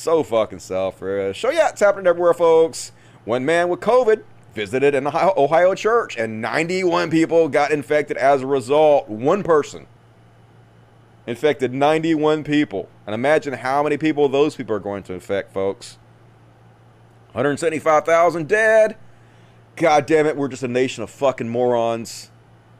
So 0.00 0.22
fucking 0.22 0.60
selfish. 0.60 1.42
So 1.42 1.50
yeah, 1.50 1.68
it's 1.68 1.80
happening 1.80 2.06
everywhere, 2.06 2.32
folks. 2.32 2.92
One 3.26 3.44
man 3.44 3.68
with 3.68 3.80
COVID 3.80 4.22
visited 4.54 4.94
an 4.94 5.06
Ohio, 5.06 5.34
Ohio 5.36 5.74
church, 5.74 6.16
and 6.16 6.40
91 6.40 7.10
people 7.10 7.50
got 7.50 7.70
infected 7.70 8.16
as 8.16 8.40
a 8.40 8.46
result. 8.46 9.10
One 9.10 9.42
person 9.42 9.86
infected 11.26 11.74
91 11.74 12.44
people. 12.44 12.88
And 13.04 13.14
imagine 13.14 13.52
how 13.52 13.82
many 13.82 13.98
people 13.98 14.26
those 14.30 14.56
people 14.56 14.74
are 14.74 14.80
going 14.80 15.02
to 15.02 15.12
infect, 15.12 15.52
folks. 15.52 15.98
175,000 17.32 18.48
dead. 18.48 18.96
God 19.76 20.06
damn 20.06 20.24
it, 20.24 20.34
we're 20.34 20.48
just 20.48 20.62
a 20.62 20.68
nation 20.68 21.02
of 21.02 21.10
fucking 21.10 21.50
morons. 21.50 22.30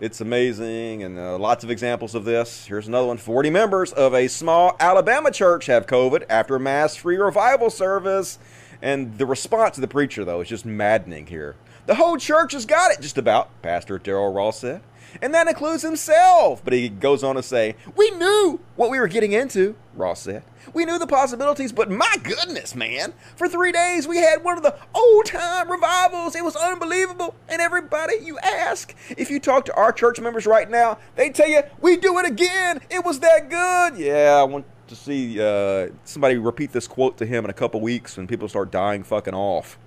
It's 0.01 0.22
amazing, 0.22 1.03
and 1.03 1.18
uh, 1.18 1.36
lots 1.36 1.62
of 1.62 1.70
examples 1.70 2.14
of 2.14 2.24
this. 2.24 2.64
Here's 2.64 2.88
another 2.88 3.09
one 3.09 3.18
40 3.18 3.51
members 3.51 3.92
of 3.92 4.14
a 4.14 4.28
small 4.28 4.74
Alabama 4.80 5.30
church 5.30 5.66
have 5.66 5.86
COVID 5.86 6.24
after 6.30 6.59
mass 6.59 6.96
free 6.96 7.18
revival 7.18 7.68
service. 7.68 8.38
And 8.80 9.18
the 9.18 9.26
response 9.26 9.76
of 9.76 9.82
the 9.82 9.88
preacher, 9.88 10.24
though, 10.24 10.40
is 10.40 10.48
just 10.48 10.64
maddening 10.64 11.26
here. 11.26 11.55
The 11.84 11.96
whole 11.96 12.16
church 12.16 12.53
has 12.53 12.64
got 12.64 12.92
it, 12.92 13.03
just 13.03 13.18
about, 13.18 13.51
Pastor 13.61 13.98
Daryl 13.98 14.34
Ross 14.34 14.61
said. 14.61 14.80
And 15.20 15.34
that 15.34 15.48
includes 15.48 15.82
himself. 15.82 16.64
But 16.64 16.72
he 16.72 16.88
goes 16.88 17.22
on 17.22 17.34
to 17.34 17.42
say, 17.42 17.76
We 17.94 18.11
knew 18.12 18.59
what 18.76 18.88
we 18.88 18.98
were 18.98 19.07
getting 19.07 19.32
into, 19.32 19.76
Ross 19.94 20.22
said. 20.22 20.44
We 20.73 20.85
knew 20.85 20.99
the 20.99 21.07
possibilities, 21.07 21.73
but 21.73 21.91
my 21.91 22.17
goodness, 22.23 22.75
man. 22.75 23.13
For 23.37 23.49
three 23.49 23.73
days, 23.73 24.07
we 24.07 24.19
had 24.19 24.45
one 24.45 24.57
of 24.57 24.63
the 24.63 24.77
old 24.95 25.27
time 25.27 25.71
revivals. 25.71 26.35
It 26.35 26.45
was 26.45 26.57
unbelievable. 26.57 27.35
And 27.49 27.61
everybody, 27.61 28.17
you 28.23 28.39
ask, 28.39 28.95
if 29.17 29.31
you 29.31 29.41
talk 29.41 29.65
to 29.67 29.75
our 29.75 29.93
church 29.93 30.21
members 30.21 30.47
right 30.47 30.71
now, 30.71 30.99
they 31.17 31.31
tell 31.31 31.49
you, 31.49 31.63
We 31.81 31.97
do 31.97 32.19
it 32.19 32.27
again. 32.27 32.81
It 32.91 33.05
was 33.05 33.21
that 33.21 33.49
good. 33.49 33.99
Yeah, 33.99 34.37
I 34.39 34.45
want 34.45 34.67
to 34.89 34.97
see 34.97 35.41
uh, 35.41 35.89
somebody 36.05 36.37
repeat 36.37 36.73
this 36.73 36.87
quote 36.87 37.17
to 37.19 37.27
him 37.27 37.45
in 37.45 37.51
a 37.51 37.55
couple 37.55 37.81
weeks 37.81 38.17
when 38.17 38.27
people 38.27 38.49
start 38.49 38.71
dying 38.71 39.03
fucking 39.03 39.35
off. 39.35 39.79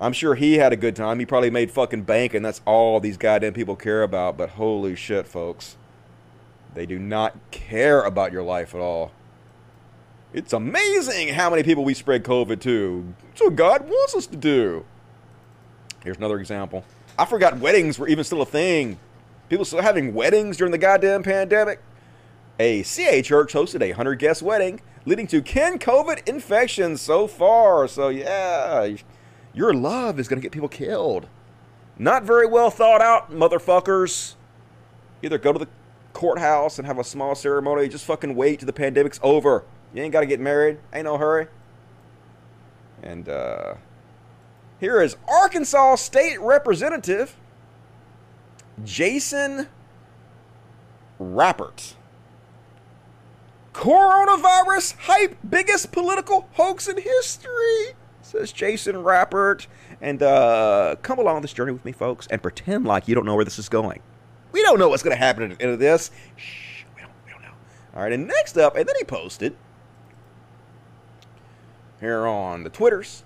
I'm 0.00 0.12
sure 0.12 0.34
he 0.34 0.54
had 0.54 0.72
a 0.72 0.76
good 0.76 0.96
time. 0.96 1.20
He 1.20 1.26
probably 1.26 1.50
made 1.50 1.70
fucking 1.70 2.02
bank, 2.02 2.34
and 2.34 2.44
that's 2.44 2.60
all 2.66 3.00
these 3.00 3.16
goddamn 3.16 3.54
people 3.54 3.76
care 3.76 4.02
about. 4.02 4.36
But 4.36 4.50
holy 4.50 4.96
shit, 4.96 5.26
folks. 5.26 5.76
They 6.74 6.86
do 6.86 6.98
not 6.98 7.36
care 7.50 8.02
about 8.02 8.32
your 8.32 8.42
life 8.42 8.74
at 8.74 8.80
all. 8.80 9.12
It's 10.32 10.52
amazing 10.52 11.28
how 11.28 11.48
many 11.48 11.62
people 11.62 11.84
we 11.84 11.94
spread 11.94 12.24
COVID 12.24 12.60
to. 12.62 13.14
That's 13.28 13.40
what 13.42 13.54
God 13.54 13.88
wants 13.88 14.14
us 14.16 14.26
to 14.26 14.36
do. 14.36 14.84
Here's 16.02 16.16
another 16.16 16.40
example. 16.40 16.84
I 17.16 17.24
forgot 17.24 17.58
weddings 17.58 17.98
were 17.98 18.08
even 18.08 18.24
still 18.24 18.42
a 18.42 18.46
thing. 18.46 18.98
People 19.48 19.64
still 19.64 19.82
having 19.82 20.12
weddings 20.12 20.56
during 20.56 20.72
the 20.72 20.78
goddamn 20.78 21.22
pandemic. 21.22 21.80
A 22.58 22.82
CA 22.82 23.22
church 23.22 23.52
hosted 23.52 23.82
a 23.82 23.90
100 23.90 24.18
guest 24.18 24.42
wedding, 24.42 24.80
leading 25.04 25.28
to 25.28 25.40
10 25.40 25.78
COVID 25.78 26.26
infections 26.28 27.00
so 27.00 27.28
far. 27.28 27.86
So, 27.86 28.08
yeah, 28.08 28.96
your 29.52 29.72
love 29.72 30.18
is 30.18 30.26
going 30.26 30.40
to 30.40 30.42
get 30.42 30.50
people 30.50 30.68
killed. 30.68 31.28
Not 31.96 32.24
very 32.24 32.46
well 32.46 32.70
thought 32.70 33.00
out, 33.00 33.30
motherfuckers. 33.30 34.34
Either 35.22 35.38
go 35.38 35.52
to 35.52 35.60
the 35.60 35.68
courthouse 36.14 36.78
and 36.78 36.86
have 36.86 36.98
a 36.98 37.04
small 37.04 37.34
ceremony, 37.34 37.88
just 37.88 38.06
fucking 38.06 38.34
wait 38.34 38.60
till 38.60 38.66
the 38.66 38.72
pandemic's 38.72 39.20
over. 39.22 39.64
You 39.92 40.02
ain't 40.02 40.12
got 40.12 40.20
to 40.20 40.26
get 40.26 40.40
married. 40.40 40.78
Ain't 40.94 41.04
no 41.04 41.18
hurry. 41.18 41.48
And, 43.02 43.28
uh, 43.28 43.74
here 44.80 45.00
is 45.00 45.16
Arkansas 45.28 45.96
State 45.96 46.40
Representative 46.40 47.36
Jason 48.84 49.68
Rapert. 51.18 51.94
Coronavirus 53.72 54.96
hype, 54.98 55.36
biggest 55.48 55.90
political 55.90 56.48
hoax 56.52 56.86
in 56.86 56.96
history, 56.96 57.94
says 58.20 58.52
Jason 58.52 59.02
Rapert. 59.02 59.66
And 60.00 60.22
uh, 60.22 60.96
come 61.02 61.18
along 61.18 61.42
this 61.42 61.52
journey 61.52 61.72
with 61.72 61.84
me, 61.84 61.92
folks, 61.92 62.26
and 62.26 62.42
pretend 62.42 62.84
like 62.84 63.08
you 63.08 63.14
don't 63.14 63.24
know 63.24 63.36
where 63.36 63.44
this 63.44 63.58
is 63.58 63.68
going. 63.68 64.00
We 64.54 64.62
don't 64.62 64.78
know 64.78 64.88
what's 64.88 65.02
going 65.02 65.16
to 65.16 65.20
happen 65.20 65.50
at 65.50 65.58
the 65.58 65.64
end 65.64 65.72
of 65.72 65.80
this. 65.80 66.12
Shh, 66.36 66.84
we 66.94 67.02
don't, 67.02 67.10
we 67.26 67.32
don't 67.32 67.42
know. 67.42 67.50
All 67.92 68.04
right, 68.04 68.12
and 68.12 68.28
next 68.28 68.56
up, 68.56 68.76
and 68.76 68.86
then 68.86 68.94
he 68.96 69.02
posted 69.02 69.56
here 71.98 72.24
on 72.24 72.62
the 72.62 72.70
Twitters. 72.70 73.24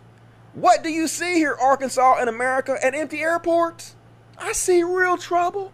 What 0.55 0.83
do 0.83 0.89
you 0.89 1.07
see 1.07 1.35
here, 1.35 1.55
Arkansas 1.61 2.17
and 2.19 2.31
America, 2.31 2.79
at 2.83 2.95
empty 2.95 3.21
airports? 3.21 3.95
I 4.39 4.53
see 4.53 4.83
real 4.83 5.19
trouble. 5.19 5.71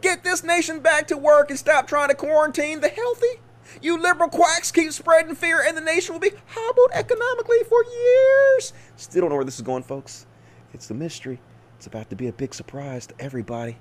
Get 0.00 0.24
this 0.24 0.42
nation 0.42 0.80
back 0.80 1.06
to 1.08 1.18
work 1.18 1.50
and 1.50 1.58
stop 1.58 1.86
trying 1.86 2.08
to 2.08 2.14
quarantine 2.14 2.80
the 2.80 2.88
healthy. 2.88 3.40
You 3.82 4.00
liberal 4.00 4.30
quacks 4.30 4.72
keep 4.72 4.90
spreading 4.92 5.34
fear, 5.34 5.62
and 5.62 5.76
the 5.76 5.82
nation 5.82 6.14
will 6.14 6.20
be 6.20 6.32
hobbled 6.46 6.92
economically 6.94 7.58
for 7.68 7.84
years. 7.84 8.72
Still 8.96 9.20
don't 9.20 9.28
know 9.28 9.36
where 9.36 9.44
this 9.44 9.56
is 9.56 9.62
going, 9.62 9.82
folks. 9.82 10.24
It's 10.72 10.86
the 10.86 10.94
mystery. 10.94 11.40
It's 11.76 11.86
about 11.86 12.08
to 12.08 12.16
be 12.16 12.28
a 12.28 12.32
big 12.32 12.54
surprise 12.54 13.06
to 13.08 13.14
everybody, 13.18 13.76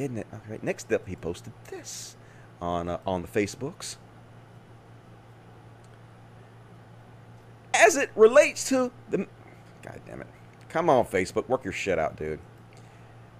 isn't 0.00 0.18
it? 0.18 0.26
All 0.32 0.40
right. 0.48 0.62
Next 0.62 0.92
up, 0.92 1.06
he 1.06 1.16
posted 1.16 1.52
this 1.70 2.16
on 2.60 2.88
uh, 2.88 2.98
on 3.06 3.22
the 3.22 3.28
Facebooks. 3.28 3.96
As 7.74 7.96
it 7.96 8.10
relates 8.14 8.68
to 8.68 8.90
the, 9.08 9.26
God 9.82 10.00
damn 10.06 10.20
it, 10.20 10.26
come 10.68 10.90
on 10.90 11.06
Facebook, 11.06 11.48
work 11.48 11.64
your 11.64 11.72
shit 11.72 11.98
out, 11.98 12.16
dude 12.16 12.40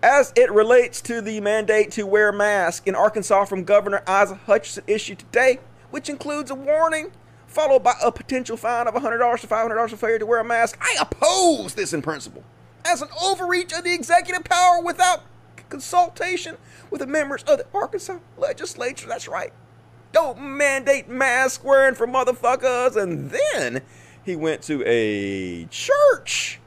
as 0.03 0.33
it 0.37 0.51
relates 0.51 1.01
to 1.03 1.21
the 1.21 1.41
mandate 1.41 1.91
to 1.93 2.07
wear 2.07 2.31
a 2.31 2.33
mask 2.33 2.87
in 2.87 2.95
Arkansas 2.95 3.45
from 3.45 3.65
Governor 3.65 4.03
Asa 4.07 4.35
Hutchinson 4.35 4.85
issued 4.87 5.19
today, 5.19 5.61
which 5.91 6.09
includes 6.09 6.51
a 6.51 6.55
warning 6.55 7.13
followed 7.47 7.83
by 7.83 7.95
a 8.03 8.13
potential 8.13 8.57
fine 8.57 8.87
of 8.87 8.95
$100 8.95 9.41
to 9.41 9.47
$500 9.47 9.91
for 9.91 9.97
failure 9.97 10.19
to 10.21 10.27
wear 10.27 10.39
a 10.39 10.45
mask. 10.45 10.79
I 10.81 10.97
oppose 11.01 11.75
this 11.75 11.93
in 11.93 12.01
principle 12.01 12.45
as 12.85 13.03
an 13.03 13.09
overreach 13.23 13.73
of 13.73 13.85
the 13.85 13.93
executive 13.93 14.45
power 14.45 14.81
without 14.83 15.23
consultation 15.71 16.57
with 16.91 17.01
the 17.01 17.07
members 17.07 17.43
of 17.45 17.59
the 17.59 17.67
Arkansas 17.73 18.19
legislature. 18.37 19.09
That's 19.09 19.29
right. 19.29 19.53
Don't 20.13 20.41
mandate 20.41 21.09
mask 21.09 21.65
wearing 21.65 21.95
for 21.95 22.07
motherfuckers. 22.07 22.97
And 22.97 23.31
then 23.31 23.83
he 24.25 24.37
went 24.37 24.63
to 24.63 24.83
a 24.85 25.65
church 25.67 26.61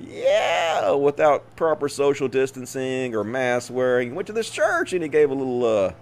yeah, 0.00 0.92
without 0.92 1.56
proper 1.56 1.88
social 1.88 2.28
distancing 2.28 3.14
or 3.14 3.24
mask 3.24 3.72
wearing. 3.72 4.10
He 4.10 4.14
went 4.14 4.26
to 4.28 4.32
this 4.32 4.50
church 4.50 4.92
and 4.92 5.02
he 5.02 5.08
gave 5.08 5.30
a 5.30 5.34
little 5.34 5.64
uh 5.64 5.92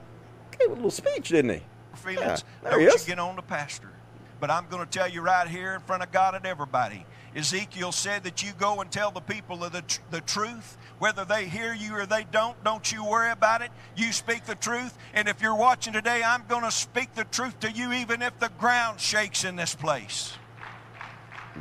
gave 0.58 0.70
a 0.70 0.74
little 0.74 0.90
speech, 0.90 1.28
didn't 1.28 1.50
he? 1.50 1.62
Feelings. 1.94 2.44
Yeah, 2.62 2.70
Don't 2.70 2.82
you 2.82 2.98
get 3.06 3.18
on 3.18 3.36
the 3.36 3.42
pastor. 3.42 3.90
But 4.38 4.50
I'm 4.50 4.66
going 4.68 4.84
to 4.84 4.90
tell 4.90 5.08
you 5.08 5.22
right 5.22 5.48
here 5.48 5.74
in 5.74 5.80
front 5.80 6.02
of 6.02 6.12
God 6.12 6.34
and 6.34 6.44
everybody. 6.44 7.06
Ezekiel 7.36 7.92
said 7.92 8.24
that 8.24 8.42
you 8.42 8.52
go 8.58 8.80
and 8.80 8.90
tell 8.90 9.10
the 9.10 9.20
people 9.20 9.62
of 9.62 9.72
the, 9.72 9.82
tr- 9.82 10.00
the 10.10 10.22
truth. 10.22 10.78
Whether 10.98 11.26
they 11.26 11.44
hear 11.44 11.74
you 11.74 11.94
or 11.94 12.06
they 12.06 12.24
don't, 12.32 12.62
don't 12.64 12.90
you 12.90 13.04
worry 13.04 13.30
about 13.30 13.60
it. 13.60 13.70
You 13.94 14.12
speak 14.12 14.46
the 14.46 14.54
truth. 14.54 14.96
And 15.12 15.28
if 15.28 15.42
you're 15.42 15.54
watching 15.54 15.92
today, 15.92 16.22
I'm 16.24 16.44
going 16.48 16.64
to 16.64 16.70
speak 16.70 17.14
the 17.14 17.24
truth 17.24 17.60
to 17.60 17.70
you 17.70 17.92
even 17.92 18.22
if 18.22 18.38
the 18.38 18.48
ground 18.58 18.98
shakes 18.98 19.44
in 19.44 19.56
this 19.56 19.74
place. 19.74 20.32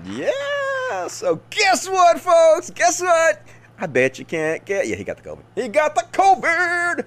Yeah. 0.05 1.07
So 1.09 1.41
guess 1.49 1.89
what, 1.89 2.21
folks? 2.21 2.69
Guess 2.69 3.01
what? 3.01 3.41
I 3.77 3.87
bet 3.87 4.17
you 4.17 4.23
can't 4.23 4.63
get. 4.63 4.87
Yeah, 4.87 4.95
he 4.95 5.03
got 5.03 5.21
the 5.21 5.29
COVID. 5.29 5.43
He 5.55 5.67
got 5.67 5.95
the 5.95 6.05
COVID. 6.13 7.05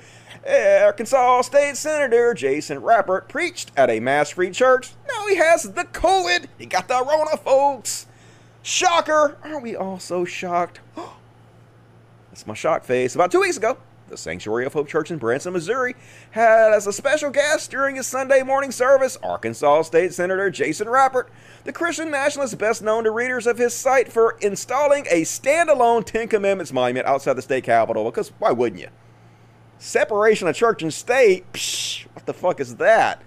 Arkansas 0.85 1.43
State 1.43 1.77
Senator 1.79 2.35
Jason 2.35 2.83
Rapert 2.83 3.29
preached 3.29 3.73
at 3.77 3.89
a 3.89 4.01
mass-free 4.01 4.51
church. 4.51 4.91
Now 5.09 5.27
he 5.29 5.37
has 5.37 5.63
the 5.63 5.85
COVID. 5.85 6.47
He 6.59 6.67
got 6.67 6.89
the 6.89 7.03
Rona, 7.03 7.39
folks. 7.39 8.07
Shocker. 8.69 9.39
Aren't 9.43 9.63
we 9.63 9.75
all 9.75 9.99
so 9.99 10.27
shocked? 10.27 10.81
That's 12.29 12.47
my 12.47 12.53
shock 12.53 12.85
face. 12.85 13.15
About 13.15 13.33
two 13.33 13.41
weeks 13.41 13.57
ago, 13.57 13.79
the 14.09 14.17
Sanctuary 14.19 14.67
of 14.67 14.75
Hope 14.75 14.89
Church 14.89 15.11
in 15.11 15.17
Branson, 15.17 15.55
Missouri, 15.55 15.97
had 16.33 16.75
as 16.75 16.87
a 16.87 16.93
special 16.93 17.31
guest 17.31 17.71
during 17.71 17.97
his 17.97 18.07
Sunday 18.07 18.43
morning 18.43 18.71
service 18.71 19.17
Arkansas 19.23 19.83
State 19.83 20.13
Senator 20.13 20.51
Jason 20.51 20.87
Rapert, 20.87 21.31
the 21.65 21.73
Christian 21.73 22.11
nationalist 22.11 22.59
best 22.59 22.83
known 22.83 23.05
to 23.05 23.11
readers 23.11 23.47
of 23.47 23.57
his 23.57 23.73
site 23.73 24.13
for 24.13 24.37
installing 24.43 25.07
a 25.11 25.23
standalone 25.23 26.05
Ten 26.05 26.29
Commandments 26.29 26.71
monument 26.71 27.07
outside 27.07 27.33
the 27.35 27.43
state 27.43 27.65
capitol, 27.65 28.05
because 28.05 28.33
why 28.39 28.53
wouldn't 28.53 28.83
you? 28.83 28.89
Separation 29.79 30.47
of 30.47 30.55
church 30.55 30.83
and 30.83 30.93
state, 30.93 31.51
psh, 31.55 32.05
what 32.13 32.27
the 32.27 32.35
fuck 32.35 32.61
is 32.61 32.77
that? 32.77 33.23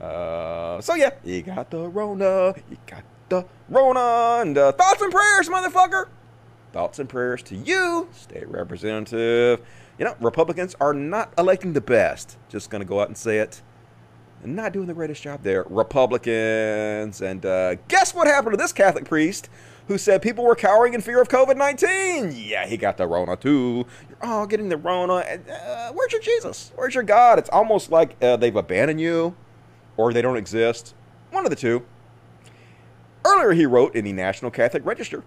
Uh, 0.00 0.80
so 0.80 0.96
yeah, 0.96 1.10
you 1.24 1.42
got 1.42 1.70
the 1.70 1.78
Rona, 1.78 2.54
you 2.68 2.76
got 2.86 3.04
the 3.30 3.46
Rona, 3.68 4.42
and 4.42 4.58
uh, 4.58 4.72
thoughts 4.72 5.00
and 5.00 5.10
prayers, 5.10 5.48
motherfucker! 5.48 6.08
Thoughts 6.72 6.98
and 6.98 7.08
prayers 7.08 7.42
to 7.44 7.56
you, 7.56 8.08
state 8.12 8.48
representative 8.48 9.60
you 10.00 10.06
know, 10.06 10.16
Republicans 10.18 10.74
are 10.80 10.94
not 10.94 11.32
electing 11.36 11.74
the 11.74 11.80
best. 11.82 12.38
Just 12.48 12.70
going 12.70 12.80
to 12.80 12.88
go 12.88 13.00
out 13.02 13.08
and 13.08 13.18
say 13.18 13.38
it. 13.38 13.60
Not 14.42 14.72
doing 14.72 14.86
the 14.86 14.94
greatest 14.94 15.22
job 15.22 15.42
there. 15.42 15.66
Republicans. 15.68 17.20
And 17.20 17.44
uh, 17.44 17.74
guess 17.86 18.14
what 18.14 18.26
happened 18.26 18.54
to 18.54 18.56
this 18.56 18.72
Catholic 18.72 19.04
priest 19.04 19.50
who 19.88 19.98
said 19.98 20.22
people 20.22 20.42
were 20.42 20.56
cowering 20.56 20.94
in 20.94 21.02
fear 21.02 21.20
of 21.20 21.28
COVID 21.28 21.58
19? 21.58 22.32
Yeah, 22.34 22.66
he 22.66 22.78
got 22.78 22.96
the 22.96 23.06
Rona 23.06 23.36
too. 23.36 23.84
You're 24.08 24.24
all 24.24 24.46
getting 24.46 24.70
the 24.70 24.78
Rona. 24.78 25.16
Uh, 25.16 25.92
where's 25.92 26.12
your 26.12 26.22
Jesus? 26.22 26.72
Where's 26.76 26.94
your 26.94 27.04
God? 27.04 27.38
It's 27.38 27.50
almost 27.50 27.90
like 27.90 28.16
uh, 28.22 28.38
they've 28.38 28.56
abandoned 28.56 29.02
you 29.02 29.36
or 29.98 30.14
they 30.14 30.22
don't 30.22 30.38
exist. 30.38 30.94
One 31.30 31.44
of 31.44 31.50
the 31.50 31.56
two. 31.56 31.84
Earlier, 33.30 33.52
he 33.52 33.66
wrote 33.66 33.94
in 33.94 34.04
the 34.04 34.12
National 34.12 34.50
Catholic 34.50 34.84
Register 34.84 35.22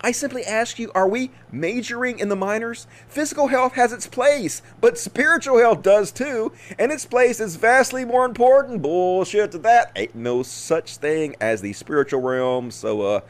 I 0.00 0.12
simply 0.12 0.44
ask 0.44 0.78
you, 0.78 0.92
are 0.94 1.08
we 1.08 1.32
majoring 1.50 2.20
in 2.20 2.28
the 2.28 2.36
minors? 2.36 2.86
Physical 3.08 3.48
health 3.48 3.72
has 3.72 3.92
its 3.92 4.06
place, 4.06 4.62
but 4.80 4.98
spiritual 4.98 5.58
health 5.58 5.82
does 5.82 6.12
too, 6.12 6.52
and 6.78 6.92
its 6.92 7.04
place 7.06 7.40
is 7.40 7.56
vastly 7.56 8.04
more 8.04 8.24
important. 8.24 8.82
Bullshit 8.82 9.50
to 9.52 9.58
that. 9.58 9.90
Ain't 9.96 10.14
no 10.14 10.42
such 10.44 10.98
thing 10.98 11.34
as 11.40 11.60
the 11.60 11.72
spiritual 11.72 12.20
realm, 12.20 12.70
so 12.70 13.02
uh 13.02 13.20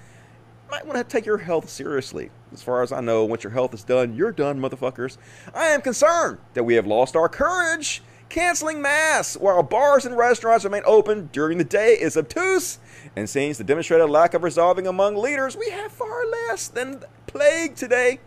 might 0.70 0.84
want 0.84 0.98
to 0.98 1.04
take 1.04 1.24
your 1.24 1.38
health 1.38 1.70
seriously. 1.70 2.30
As 2.52 2.62
far 2.62 2.82
as 2.82 2.92
I 2.92 3.00
know, 3.00 3.24
once 3.24 3.44
your 3.44 3.52
health 3.52 3.72
is 3.72 3.84
done, 3.84 4.14
you're 4.14 4.32
done, 4.32 4.60
motherfuckers. 4.60 5.16
I 5.54 5.66
am 5.66 5.80
concerned 5.80 6.38
that 6.54 6.64
we 6.64 6.74
have 6.74 6.86
lost 6.86 7.16
our 7.16 7.28
courage. 7.28 8.02
Canceling 8.28 8.82
mass 8.82 9.36
while 9.36 9.62
bars 9.62 10.04
and 10.04 10.16
restaurants 10.16 10.64
remain 10.64 10.82
open 10.84 11.30
during 11.32 11.58
the 11.58 11.64
day 11.64 11.94
is 11.94 12.16
obtuse 12.16 12.78
and 13.14 13.30
seems 13.30 13.56
to 13.58 13.64
demonstrate 13.64 14.00
a 14.00 14.06
lack 14.06 14.34
of 14.34 14.42
resolving 14.42 14.86
among 14.86 15.16
leaders. 15.16 15.56
We 15.56 15.70
have 15.70 15.92
far 15.92 16.26
less 16.26 16.68
than 16.68 17.02
plague 17.26 17.76
today 17.76 18.20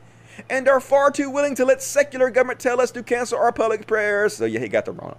and 0.50 0.68
are 0.70 0.80
far 0.80 1.12
too 1.12 1.30
willing 1.30 1.54
to 1.56 1.66
let 1.66 1.82
secular 1.82 2.30
government 2.30 2.60
tell 2.60 2.80
us 2.80 2.92
to 2.92 3.04
cancel 3.04 3.38
our 3.38 3.52
public 3.52 3.88
prayers. 3.88 4.34
So 4.36 4.46
yeah, 4.46 4.60
he 4.60 4.70
got 4.70 4.86
the 4.86 4.94
Rona. 4.94 5.18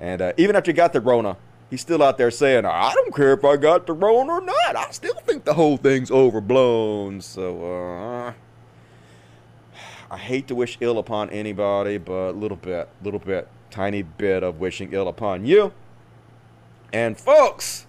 And 0.00 0.20
uh, 0.20 0.32
even 0.36 0.54
after 0.54 0.70
he 0.70 0.74
got 0.74 0.92
the 0.92 1.00
Rona, 1.00 1.36
he's 1.70 1.80
still 1.80 2.02
out 2.02 2.18
there 2.18 2.30
saying, 2.30 2.66
I 2.66 2.92
don't 2.94 3.14
care 3.14 3.32
if 3.32 3.44
I 3.44 3.56
got 3.56 3.86
the 3.86 3.94
Rona 3.94 4.34
or 4.34 4.40
not. 4.42 4.76
I 4.76 4.90
still 4.90 5.14
think 5.24 5.44
the 5.44 5.54
whole 5.54 5.78
thing's 5.78 6.10
overblown. 6.10 7.20
So, 7.22 7.74
uh, 7.74 8.32
I 10.10 10.18
hate 10.18 10.46
to 10.48 10.54
wish 10.54 10.78
ill 10.80 10.98
upon 10.98 11.30
anybody, 11.30 11.98
but 11.98 12.30
a 12.30 12.32
little 12.32 12.56
bit, 12.56 12.88
little 13.02 13.18
bit, 13.18 13.48
tiny 13.74 14.02
bit 14.02 14.44
of 14.44 14.60
wishing 14.60 14.92
ill 14.92 15.08
upon 15.08 15.44
you. 15.44 15.72
And 16.92 17.18
folks, 17.18 17.86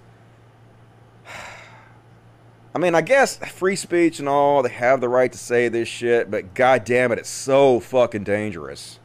I 2.75 2.79
mean, 2.79 2.95
I 2.95 3.01
guess 3.01 3.37
free 3.37 3.75
speech 3.75 4.17
and 4.19 4.27
all, 4.27 4.63
they 4.63 4.69
have 4.69 4.99
the 4.99 5.09
right 5.09 5.31
to 5.31 5.37
say 5.37 5.67
this 5.67 5.87
shit, 5.87 6.31
but 6.31 6.55
god 6.55 6.85
damn 6.85 7.11
it, 7.11 7.19
it's 7.19 7.29
so 7.29 7.79
fucking 7.79 8.23
dangerous. 8.23 8.99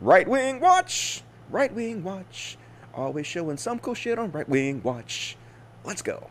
Right 0.00 0.28
Wing 0.28 0.60
Watch! 0.60 1.22
Right 1.50 1.72
Wing 1.74 2.04
Watch. 2.04 2.56
Always 2.94 3.26
showing 3.26 3.56
some 3.56 3.80
cool 3.80 3.94
shit 3.94 4.20
on 4.20 4.30
Right 4.30 4.48
Wing 4.48 4.82
Watch. 4.84 5.36
Let's 5.84 6.02
go. 6.02 6.28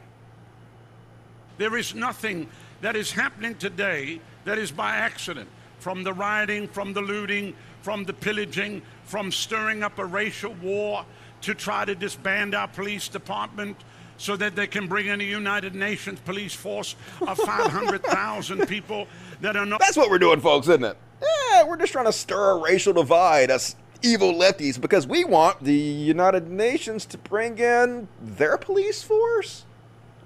There 1.57 1.75
is 1.75 1.93
nothing 1.93 2.47
that 2.79 2.95
is 2.95 3.11
happening 3.11 3.55
today 3.55 4.21
that 4.45 4.57
is 4.57 4.71
by 4.71 4.95
accident. 4.95 5.49
from 5.79 6.03
the 6.03 6.13
rioting, 6.13 6.67
from 6.67 6.93
the 6.93 7.01
looting, 7.01 7.53
from 7.85 8.03
the 8.03 8.13
pillaging, 8.13 8.81
from 9.03 9.31
stirring 9.31 9.83
up 9.83 9.99
a 9.99 10.03
racial 10.03 10.51
war 10.55 11.05
to 11.39 11.53
try 11.53 11.85
to 11.85 11.93
disband 11.93 12.55
our 12.55 12.67
police 12.67 13.07
department 13.07 13.77
so 14.17 14.35
that 14.35 14.55
they 14.55 14.65
can 14.65 14.87
bring 14.87 15.05
in 15.05 15.21
a 15.21 15.23
United 15.23 15.75
Nations 15.75 16.19
police 16.21 16.55
force 16.55 16.95
of 17.21 17.37
500,000 17.45 18.67
people 18.67 19.05
that 19.41 19.55
are 19.55 19.67
not. 19.67 19.79
That's 19.81 19.97
what 19.97 20.09
we're 20.09 20.17
doing, 20.17 20.41
folks, 20.41 20.67
isn't 20.67 20.83
it? 20.83 20.97
Yeah, 21.21 21.63
we're 21.65 21.77
just 21.77 21.91
trying 21.91 22.05
to 22.05 22.11
stir 22.11 22.57
a 22.57 22.57
racial 22.57 22.91
divide, 22.91 23.51
us 23.51 23.75
evil 24.01 24.33
lefties, 24.33 24.81
because 24.81 25.05
we 25.05 25.23
want 25.23 25.63
the 25.63 25.75
United 25.75 26.49
Nations 26.49 27.05
to 27.05 27.19
bring 27.19 27.59
in 27.59 28.07
their 28.19 28.57
police 28.57 29.03
force 29.03 29.63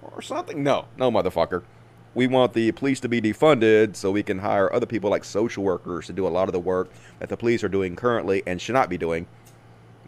or 0.02 0.22
something. 0.22 0.64
No, 0.64 0.86
no, 0.96 1.12
motherfucker. 1.12 1.64
We 2.16 2.28
want 2.28 2.54
the 2.54 2.72
police 2.72 3.00
to 3.02 3.10
be 3.10 3.22
defunded 3.22 3.96
so 3.96 4.12
we 4.12 4.24
can 4.24 4.40
hire 4.40 4.72
other 4.74 4.86
people 4.86 5.10
like 5.10 5.24
social 5.24 5.64
workers 5.64 6.08
to 6.08 6.14
do 6.14 6.28
a 6.28 6.30
lot 6.30 6.50
of 6.50 6.54
the 6.54 6.60
work 6.60 6.90
that 7.20 7.30
the 7.30 7.38
police 7.38 7.64
are 7.64 7.70
doing 7.70 7.96
currently 7.96 8.44
and 8.48 8.62
should 8.62 8.74
not 8.74 8.90
be 8.90 8.98
doing. 8.98 9.28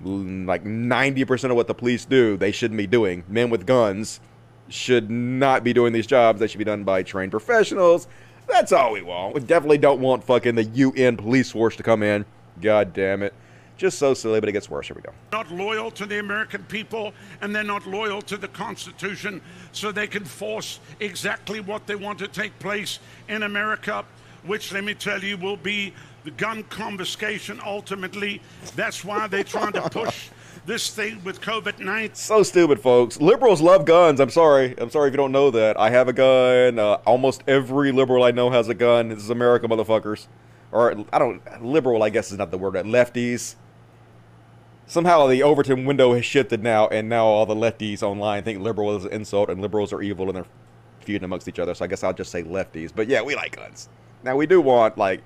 Mm, 0.03 0.47
like 0.47 0.63
90% 0.63 1.51
of 1.51 1.55
what 1.55 1.67
the 1.67 1.75
police 1.75 2.05
do, 2.05 2.37
they 2.37 2.51
shouldn't 2.51 2.77
be 2.77 2.87
doing. 2.87 3.23
Men 3.27 3.49
with 3.49 3.65
guns 3.65 4.19
should 4.67 5.11
not 5.11 5.63
be 5.63 5.73
doing 5.73 5.93
these 5.93 6.07
jobs. 6.07 6.39
They 6.39 6.47
should 6.47 6.57
be 6.57 6.63
done 6.63 6.83
by 6.83 7.03
trained 7.03 7.31
professionals. 7.31 8.07
That's 8.47 8.71
all 8.71 8.93
we 8.93 9.01
want. 9.01 9.35
We 9.35 9.41
definitely 9.41 9.77
don't 9.77 10.01
want 10.01 10.23
fucking 10.23 10.55
the 10.55 10.63
UN 10.63 11.17
police 11.17 11.51
force 11.51 11.75
to 11.75 11.83
come 11.83 12.03
in. 12.03 12.25
God 12.59 12.93
damn 12.93 13.23
it. 13.23 13.33
Just 13.82 13.97
so 13.97 14.13
silly, 14.13 14.39
but 14.39 14.47
it 14.47 14.51
gets 14.51 14.69
worse. 14.69 14.86
Here 14.86 14.95
we 14.95 15.01
go. 15.01 15.11
Not 15.32 15.51
loyal 15.51 15.89
to 15.89 16.05
the 16.05 16.19
American 16.19 16.63
people, 16.65 17.13
and 17.41 17.55
they're 17.55 17.63
not 17.63 17.88
loyal 17.88 18.21
to 18.21 18.38
the 18.38 18.47
Constitution, 18.49 19.41
so 19.71 19.91
they 19.91 20.05
can 20.05 20.23
force 20.23 20.79
exactly 20.99 21.61
what 21.61 21.88
they 21.88 21.95
want 21.95 22.19
to 22.19 22.27
take 22.27 22.59
place 22.59 22.99
in 23.27 23.41
America, 23.41 24.05
which, 24.45 24.71
let 24.71 24.84
me 24.84 24.93
tell 24.93 25.23
you, 25.23 25.36
will 25.36 25.57
be 25.57 25.95
the 26.25 26.29
gun 26.29 26.61
confiscation 26.65 27.59
ultimately. 27.65 28.39
That's 28.75 29.03
why 29.03 29.25
they're 29.25 29.43
trying 29.43 29.73
to 29.73 29.89
push 29.89 30.29
this 30.67 30.91
thing 30.91 31.19
with 31.23 31.41
COVID 31.41 31.79
19. 31.79 32.13
So 32.13 32.43
stupid, 32.43 32.79
folks. 32.79 33.19
Liberals 33.19 33.61
love 33.61 33.86
guns. 33.86 34.19
I'm 34.19 34.29
sorry. 34.29 34.75
I'm 34.77 34.91
sorry 34.91 35.07
if 35.07 35.13
you 35.13 35.17
don't 35.17 35.32
know 35.32 35.49
that. 35.49 35.79
I 35.79 35.89
have 35.89 36.07
a 36.07 36.13
gun. 36.13 36.77
Uh, 36.77 36.99
almost 37.07 37.41
every 37.47 37.91
liberal 37.91 38.23
I 38.23 38.29
know 38.29 38.51
has 38.51 38.69
a 38.69 38.75
gun. 38.75 39.09
This 39.09 39.23
is 39.23 39.32
America, 39.32 39.67
motherfuckers. 39.67 40.27
Or, 40.71 41.03
I 41.11 41.17
don't, 41.17 41.65
liberal, 41.65 42.03
I 42.03 42.11
guess 42.11 42.32
is 42.32 42.38
not 42.38 42.51
the 42.51 42.59
word. 42.59 42.75
Lefties 42.75 43.55
somehow 44.91 45.25
the 45.25 45.41
Overton 45.41 45.85
window 45.85 46.13
has 46.13 46.25
shifted 46.25 46.61
now, 46.61 46.85
and 46.89 47.07
now 47.07 47.25
all 47.25 47.45
the 47.45 47.55
lefties 47.55 48.03
online 48.03 48.43
think 48.43 48.59
liberal 48.59 48.93
is 48.97 49.05
an 49.05 49.13
insult 49.13 49.49
and 49.49 49.61
liberals 49.61 49.93
are 49.93 50.01
evil 50.01 50.27
and 50.27 50.35
they're 50.35 50.45
feuding 50.99 51.23
amongst 51.23 51.47
each 51.47 51.59
other. 51.59 51.73
So 51.73 51.85
I 51.85 51.87
guess 51.87 52.03
I'll 52.03 52.11
just 52.11 52.29
say 52.29 52.43
lefties. 52.43 52.91
But 52.93 53.07
yeah, 53.07 53.21
we 53.21 53.33
like 53.33 53.55
guns. 53.55 53.87
Now 54.21 54.35
we 54.35 54.45
do 54.45 54.59
want 54.59 54.97
like 54.97 55.23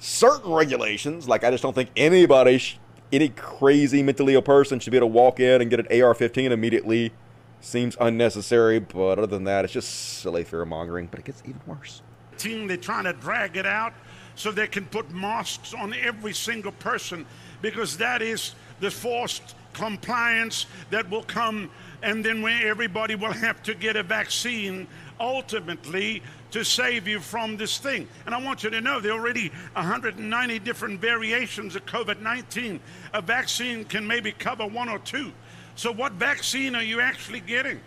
certain 0.00 0.52
regulations. 0.52 1.28
Like 1.28 1.44
I 1.44 1.52
just 1.52 1.62
don't 1.62 1.74
think 1.74 1.90
anybody, 1.96 2.58
sh- 2.58 2.80
any 3.12 3.28
crazy 3.28 4.02
mentally 4.02 4.34
ill 4.34 4.42
person 4.42 4.80
should 4.80 4.90
be 4.90 4.96
able 4.96 5.08
to 5.08 5.14
walk 5.14 5.38
in 5.38 5.62
and 5.62 5.70
get 5.70 5.78
an 5.78 5.86
AR-15 5.86 6.50
immediately. 6.50 7.12
Seems 7.60 7.96
unnecessary, 8.00 8.80
but 8.80 9.18
other 9.18 9.28
than 9.28 9.44
that, 9.44 9.64
it's 9.64 9.72
just 9.72 10.18
silly 10.18 10.42
fear 10.42 10.64
mongering. 10.64 11.06
But 11.06 11.20
it 11.20 11.26
gets 11.26 11.40
even 11.46 11.60
worse. 11.66 12.02
They're 12.36 12.76
trying 12.76 13.04
to 13.04 13.12
drag 13.12 13.56
it 13.56 13.64
out 13.64 13.94
so 14.34 14.50
they 14.50 14.66
can 14.66 14.86
put 14.86 15.08
masks 15.12 15.72
on 15.72 15.94
every 15.94 16.32
single 16.32 16.72
person 16.72 17.24
because 17.62 17.96
that 17.98 18.20
is 18.20 18.56
the 18.84 18.90
forced 18.90 19.54
compliance 19.72 20.66
that 20.90 21.08
will 21.08 21.22
come, 21.22 21.70
and 22.02 22.22
then 22.22 22.42
where 22.42 22.68
everybody 22.68 23.14
will 23.14 23.32
have 23.32 23.62
to 23.62 23.74
get 23.74 23.96
a 23.96 24.02
vaccine 24.02 24.86
ultimately 25.18 26.22
to 26.50 26.62
save 26.62 27.08
you 27.08 27.18
from 27.18 27.56
this 27.56 27.78
thing. 27.78 28.06
And 28.26 28.34
I 28.34 28.40
want 28.40 28.62
you 28.62 28.68
to 28.68 28.82
know 28.82 29.00
there 29.00 29.12
are 29.12 29.18
already 29.18 29.48
190 29.72 30.58
different 30.58 31.00
variations 31.00 31.74
of 31.76 31.86
COVID 31.86 32.20
19. 32.20 32.78
A 33.14 33.22
vaccine 33.22 33.86
can 33.86 34.06
maybe 34.06 34.32
cover 34.32 34.66
one 34.66 34.90
or 34.90 34.98
two. 34.98 35.32
So, 35.76 35.90
what 35.90 36.12
vaccine 36.12 36.76
are 36.76 36.82
you 36.82 37.00
actually 37.00 37.40
getting? 37.40 37.80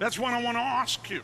That's 0.00 0.18
what 0.18 0.34
I 0.34 0.42
want 0.42 0.56
to 0.56 0.62
ask 0.62 1.08
you. 1.10 1.22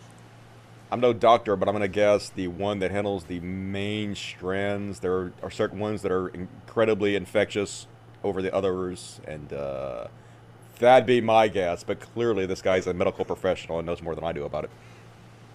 I'm 0.93 1.01
no 1.01 1.13
doctor, 1.13 1.57
but 1.57 1.69
I'm 1.69 1.75
going 1.75 1.83
to 1.83 1.89
guess 1.89 2.29
the 2.29 2.47
one 2.47 2.79
that 2.79 2.93
handles 2.93 3.25
the 3.25 3.41
main 3.41 4.15
strands. 4.15 5.01
There 5.01 5.33
are 5.43 5.51
certain 5.51 5.81
ones 5.81 6.03
that 6.03 6.13
are 6.13 6.29
incredibly 6.29 7.17
infectious 7.17 7.89
over 8.25 8.43
the 8.43 8.55
others, 8.55 9.21
and 9.27 9.53
uh, 9.53 10.07
that'd 10.79 11.07
be 11.07 11.21
my 11.21 11.49
guess. 11.49 11.85
But 11.85 12.01
clearly, 12.01 12.47
this 12.47 12.63
guy's 12.63 12.87
a 12.87 12.95
medical 12.95 13.25
professional 13.25 13.79
and 13.79 13.87
knows 13.87 14.03
more 14.03 14.15
than 14.15 14.25
I 14.25 14.33
do 14.33 14.45
about 14.45 14.65
it. 14.65 14.71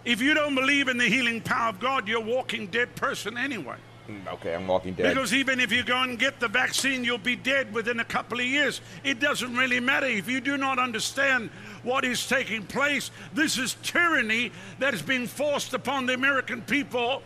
If 0.03 0.21
you 0.21 0.33
don't 0.33 0.55
believe 0.55 0.87
in 0.87 0.97
the 0.97 1.05
healing 1.05 1.41
power 1.41 1.69
of 1.69 1.79
God, 1.79 2.07
you're 2.07 2.21
a 2.21 2.25
walking 2.25 2.67
dead 2.67 2.95
person 2.95 3.37
anyway. 3.37 3.75
Mm, 4.09 4.33
okay, 4.33 4.55
I'm 4.55 4.67
walking 4.67 4.93
dead. 4.93 5.13
Because 5.13 5.33
even 5.33 5.59
if 5.59 5.71
you 5.71 5.83
go 5.83 6.01
and 6.01 6.17
get 6.17 6.39
the 6.39 6.47
vaccine, 6.47 7.03
you'll 7.03 7.19
be 7.19 7.35
dead 7.35 7.71
within 7.71 7.99
a 7.99 8.05
couple 8.05 8.39
of 8.39 8.45
years. 8.45 8.81
It 9.03 9.19
doesn't 9.19 9.55
really 9.55 9.79
matter. 9.79 10.07
If 10.07 10.27
you 10.27 10.41
do 10.41 10.57
not 10.57 10.79
understand 10.79 11.51
what 11.83 12.03
is 12.03 12.27
taking 12.27 12.65
place, 12.65 13.11
this 13.33 13.59
is 13.59 13.75
tyranny 13.83 14.51
that 14.79 14.95
is 14.95 15.03
being 15.03 15.27
forced 15.27 15.73
upon 15.73 16.07
the 16.07 16.13
American 16.13 16.63
people 16.63 17.21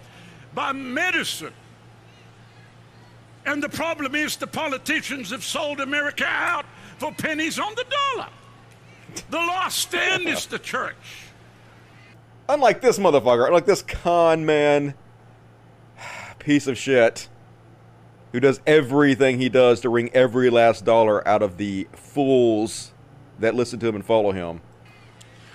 by 0.54 0.74
medicine. 0.74 1.54
And 3.46 3.62
the 3.62 3.70
problem 3.70 4.16
is 4.16 4.36
the 4.38 4.48
politicians 4.48 5.30
have 5.32 5.44
sold 5.44 5.80
America 5.80 6.26
out 6.26 6.66
for 6.98 7.12
pennies 7.12 7.60
on 7.60 7.74
the 7.76 7.86
dollar. 7.86 8.30
The 9.30 9.38
last 9.38 9.78
stand 9.78 10.28
is 10.28 10.46
the 10.48 10.60
church. 10.60 10.96
Unlike 12.50 12.82
this 12.82 13.00
motherfucker, 13.00 13.48
unlike 13.48 13.66
this 13.66 13.82
con 13.82 14.46
man 14.46 14.94
piece 16.40 16.68
of 16.68 16.78
shit 16.78 17.28
who 18.32 18.40
does 18.40 18.60
everything 18.68 19.40
he 19.40 19.50
does 19.50 19.80
to 19.82 19.90
wring 19.90 20.10
every 20.14 20.50
last 20.50 20.84
dollar 20.84 21.26
out 21.28 21.42
of 21.42 21.58
the 21.58 21.88
fools 21.94 22.92
that 23.40 23.56
listen 23.56 23.80
to 23.80 23.88
him 23.88 23.96
and 23.96 24.06
follow 24.06 24.32
him. 24.32 24.62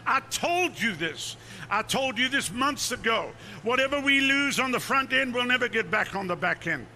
I 0.07 0.21
told 0.31 0.81
you 0.81 0.95
this. 0.95 1.37
I 1.71 1.83
told 1.83 2.19
you 2.19 2.29
this 2.29 2.51
months 2.51 2.91
ago. 2.91 3.31
Whatever 3.63 4.01
we 4.01 4.21
lose 4.21 4.59
on 4.59 4.73
the 4.73 4.81
front 4.81 5.13
end, 5.13 5.35
we'll 5.35 5.45
never 5.45 5.69
get 5.69 5.91
back 5.91 6.17
on 6.17 6.27
the 6.27 6.35
back 6.35 6.67
end. 6.67 6.87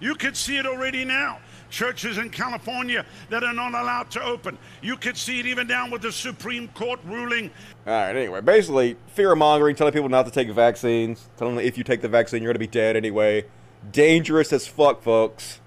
You 0.00 0.14
could 0.14 0.36
see 0.36 0.58
it 0.58 0.66
already 0.66 1.04
now. 1.04 1.38
Churches 1.70 2.18
in 2.18 2.30
California 2.30 3.04
that 3.28 3.42
are 3.42 3.52
not 3.52 3.74
allowed 3.74 4.10
to 4.12 4.22
open. 4.22 4.56
You 4.82 4.96
could 4.96 5.16
see 5.16 5.40
it 5.40 5.46
even 5.46 5.66
down 5.66 5.90
with 5.90 6.02
the 6.02 6.12
Supreme 6.12 6.68
Court 6.68 7.00
ruling. 7.04 7.50
All 7.86 7.92
right, 7.92 8.14
anyway, 8.14 8.40
basically, 8.40 8.96
fear 9.08 9.34
mongering, 9.34 9.74
telling 9.74 9.92
people 9.92 10.08
not 10.08 10.26
to 10.26 10.32
take 10.32 10.48
vaccines, 10.50 11.28
telling 11.36 11.56
them 11.56 11.64
if 11.64 11.76
you 11.76 11.84
take 11.84 12.02
the 12.02 12.08
vaccine, 12.08 12.42
you're 12.42 12.52
going 12.52 12.54
to 12.54 12.58
be 12.60 12.66
dead 12.66 12.96
anyway. 12.96 13.44
Dangerous 13.90 14.52
as 14.52 14.66
fuck, 14.66 15.02
folks. 15.02 15.60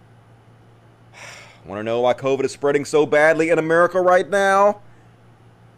Want 1.65 1.79
to 1.79 1.83
know 1.83 2.01
why 2.01 2.13
COVID 2.13 2.45
is 2.45 2.51
spreading 2.51 2.85
so 2.85 3.05
badly 3.05 3.49
in 3.49 3.59
America 3.59 3.99
right 3.99 4.29
now? 4.29 4.81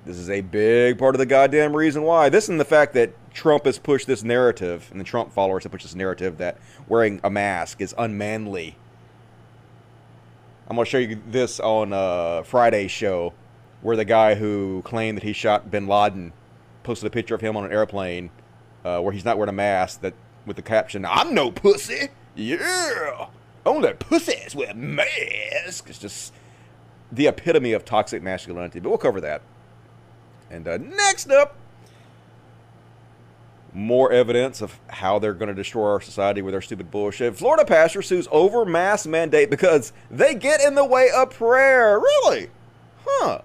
This 0.05 0.17
is 0.17 0.29
a 0.29 0.41
big 0.41 0.97
part 0.97 1.13
of 1.13 1.19
the 1.19 1.27
goddamn 1.27 1.75
reason 1.75 2.01
why. 2.03 2.29
This 2.29 2.49
and 2.49 2.59
the 2.59 2.65
fact 2.65 2.93
that 2.93 3.13
Trump 3.33 3.65
has 3.65 3.77
pushed 3.77 4.07
this 4.07 4.23
narrative, 4.23 4.87
and 4.91 4.99
the 4.99 5.05
Trump 5.05 5.31
followers 5.31 5.63
have 5.63 5.71
pushed 5.71 5.85
this 5.85 5.95
narrative 5.95 6.37
that 6.39 6.57
wearing 6.87 7.19
a 7.23 7.29
mask 7.29 7.81
is 7.81 7.93
unmanly. 7.97 8.75
I'm 10.67 10.75
going 10.75 10.85
to 10.85 10.89
show 10.89 10.97
you 10.97 11.21
this 11.27 11.59
on 11.59 11.93
uh, 11.93 12.41
Friday's 12.43 12.89
show, 12.89 13.33
where 13.81 13.95
the 13.95 14.05
guy 14.05 14.35
who 14.35 14.81
claimed 14.85 15.17
that 15.17 15.23
he 15.23 15.33
shot 15.33 15.69
Bin 15.69 15.87
Laden 15.87 16.33
posted 16.83 17.07
a 17.07 17.11
picture 17.11 17.35
of 17.35 17.41
him 17.41 17.55
on 17.55 17.65
an 17.65 17.71
airplane 17.71 18.31
uh, 18.83 18.99
where 19.01 19.13
he's 19.13 19.25
not 19.25 19.37
wearing 19.37 19.49
a 19.49 19.53
mask 19.53 20.01
that 20.01 20.13
with 20.45 20.55
the 20.55 20.61
caption, 20.63 21.05
I'm 21.05 21.35
no 21.35 21.51
pussy. 21.51 22.09
Yeah. 22.35 23.27
Only 23.65 23.93
pussies 23.93 24.55
wear 24.55 24.73
masks. 24.73 25.89
It's 25.89 25.99
just 25.99 26.33
the 27.11 27.27
epitome 27.27 27.73
of 27.73 27.85
toxic 27.85 28.23
masculinity. 28.23 28.79
But 28.79 28.89
we'll 28.89 28.97
cover 28.97 29.21
that. 29.21 29.43
And 30.51 30.67
uh, 30.67 30.77
next 30.77 31.31
up, 31.31 31.55
more 33.73 34.11
evidence 34.11 34.61
of 34.61 34.77
how 34.87 35.17
they're 35.17 35.33
going 35.33 35.47
to 35.47 35.55
destroy 35.55 35.89
our 35.89 36.01
society 36.01 36.41
with 36.41 36.53
their 36.53 36.61
stupid 36.61 36.91
bullshit. 36.91 37.37
Florida 37.37 37.63
pastor 37.63 38.01
sues 38.01 38.27
over 38.29 38.65
mask 38.65 39.07
mandate 39.07 39.49
because 39.49 39.93
they 40.09 40.35
get 40.35 40.59
in 40.59 40.75
the 40.75 40.83
way 40.83 41.09
of 41.09 41.29
prayer. 41.29 41.97
Really? 41.97 42.49
Huh. 43.05 43.41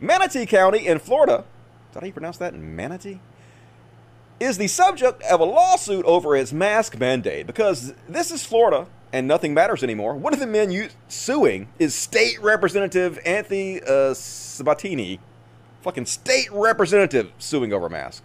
Manatee 0.00 0.46
County 0.46 0.86
in 0.86 0.98
Florida, 0.98 1.44
is 1.88 1.94
that 1.94 2.00
how 2.00 2.06
you 2.06 2.12
pronounce 2.12 2.38
that? 2.38 2.54
Manatee? 2.54 3.20
Is 4.40 4.58
the 4.58 4.68
subject 4.68 5.22
of 5.22 5.40
a 5.40 5.44
lawsuit 5.44 6.04
over 6.04 6.36
its 6.36 6.52
mask 6.52 6.98
mandate 6.98 7.46
because 7.46 7.94
this 8.08 8.30
is 8.30 8.44
Florida 8.44 8.86
and 9.12 9.26
nothing 9.26 9.54
matters 9.54 9.82
anymore. 9.82 10.14
One 10.14 10.32
of 10.32 10.40
the 10.40 10.46
men 10.46 10.90
suing 11.08 11.68
is 11.78 11.94
State 11.94 12.40
Representative 12.40 13.18
Anthony 13.24 13.80
uh, 13.82 14.14
Sabatini, 14.14 15.18
fucking 15.82 16.06
state 16.06 16.48
representative 16.52 17.32
suing 17.38 17.72
over 17.72 17.88
mask 17.88 18.22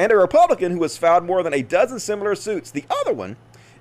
and 0.00 0.10
a 0.12 0.16
Republican 0.16 0.72
who 0.72 0.82
has 0.82 0.96
filed 0.96 1.24
more 1.24 1.42
than 1.42 1.52
a 1.52 1.62
dozen 1.62 2.00
similar 2.00 2.34
suits. 2.34 2.70
The 2.70 2.84
other 2.88 3.12
one 3.12 3.36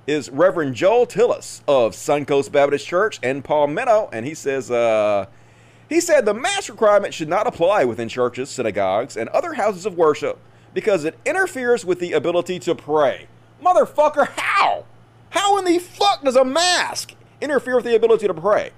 is 0.05 0.29
Reverend 0.29 0.75
Joel 0.75 1.05
Tillis 1.05 1.61
of 1.65 1.93
Suncoast 1.93 2.51
Baptist 2.51 2.85
Church 2.85 3.19
in 3.23 3.41
Palmetto, 3.41 4.09
and 4.11 4.25
he 4.25 4.33
says, 4.33 4.69
uh, 4.69 5.27
he 5.87 6.01
said 6.01 6.25
the 6.25 6.33
mask 6.33 6.69
requirement 6.69 7.13
should 7.13 7.29
not 7.29 7.47
apply 7.47 7.85
within 7.85 8.09
churches, 8.09 8.49
synagogues, 8.49 9.15
and 9.15 9.29
other 9.29 9.53
houses 9.53 9.85
of 9.85 9.95
worship 9.95 10.39
because 10.73 11.05
it 11.05 11.17
interferes 11.25 11.85
with 11.85 11.99
the 11.99 12.11
ability 12.11 12.59
to 12.59 12.75
pray. 12.75 13.27
Motherfucker, 13.63 14.27
how? 14.27 14.85
How 15.29 15.57
in 15.57 15.63
the 15.63 15.79
fuck 15.79 16.23
does 16.23 16.35
a 16.35 16.43
mask 16.43 17.13
interfere 17.39 17.77
with 17.77 17.85
the 17.85 17.95
ability 17.95 18.27
to 18.27 18.33
pray? 18.33 18.71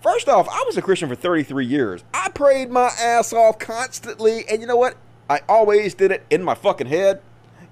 First 0.00 0.28
off, 0.28 0.48
I 0.48 0.62
was 0.64 0.76
a 0.76 0.82
Christian 0.82 1.08
for 1.08 1.16
33 1.16 1.66
years. 1.66 2.04
I 2.14 2.28
prayed 2.28 2.70
my 2.70 2.90
ass 3.00 3.32
off 3.32 3.58
constantly, 3.58 4.44
and 4.48 4.60
you 4.60 4.66
know 4.66 4.76
what? 4.76 4.96
I 5.28 5.40
always 5.48 5.94
did 5.94 6.12
it 6.12 6.24
in 6.30 6.42
my 6.42 6.54
fucking 6.54 6.86
head. 6.86 7.20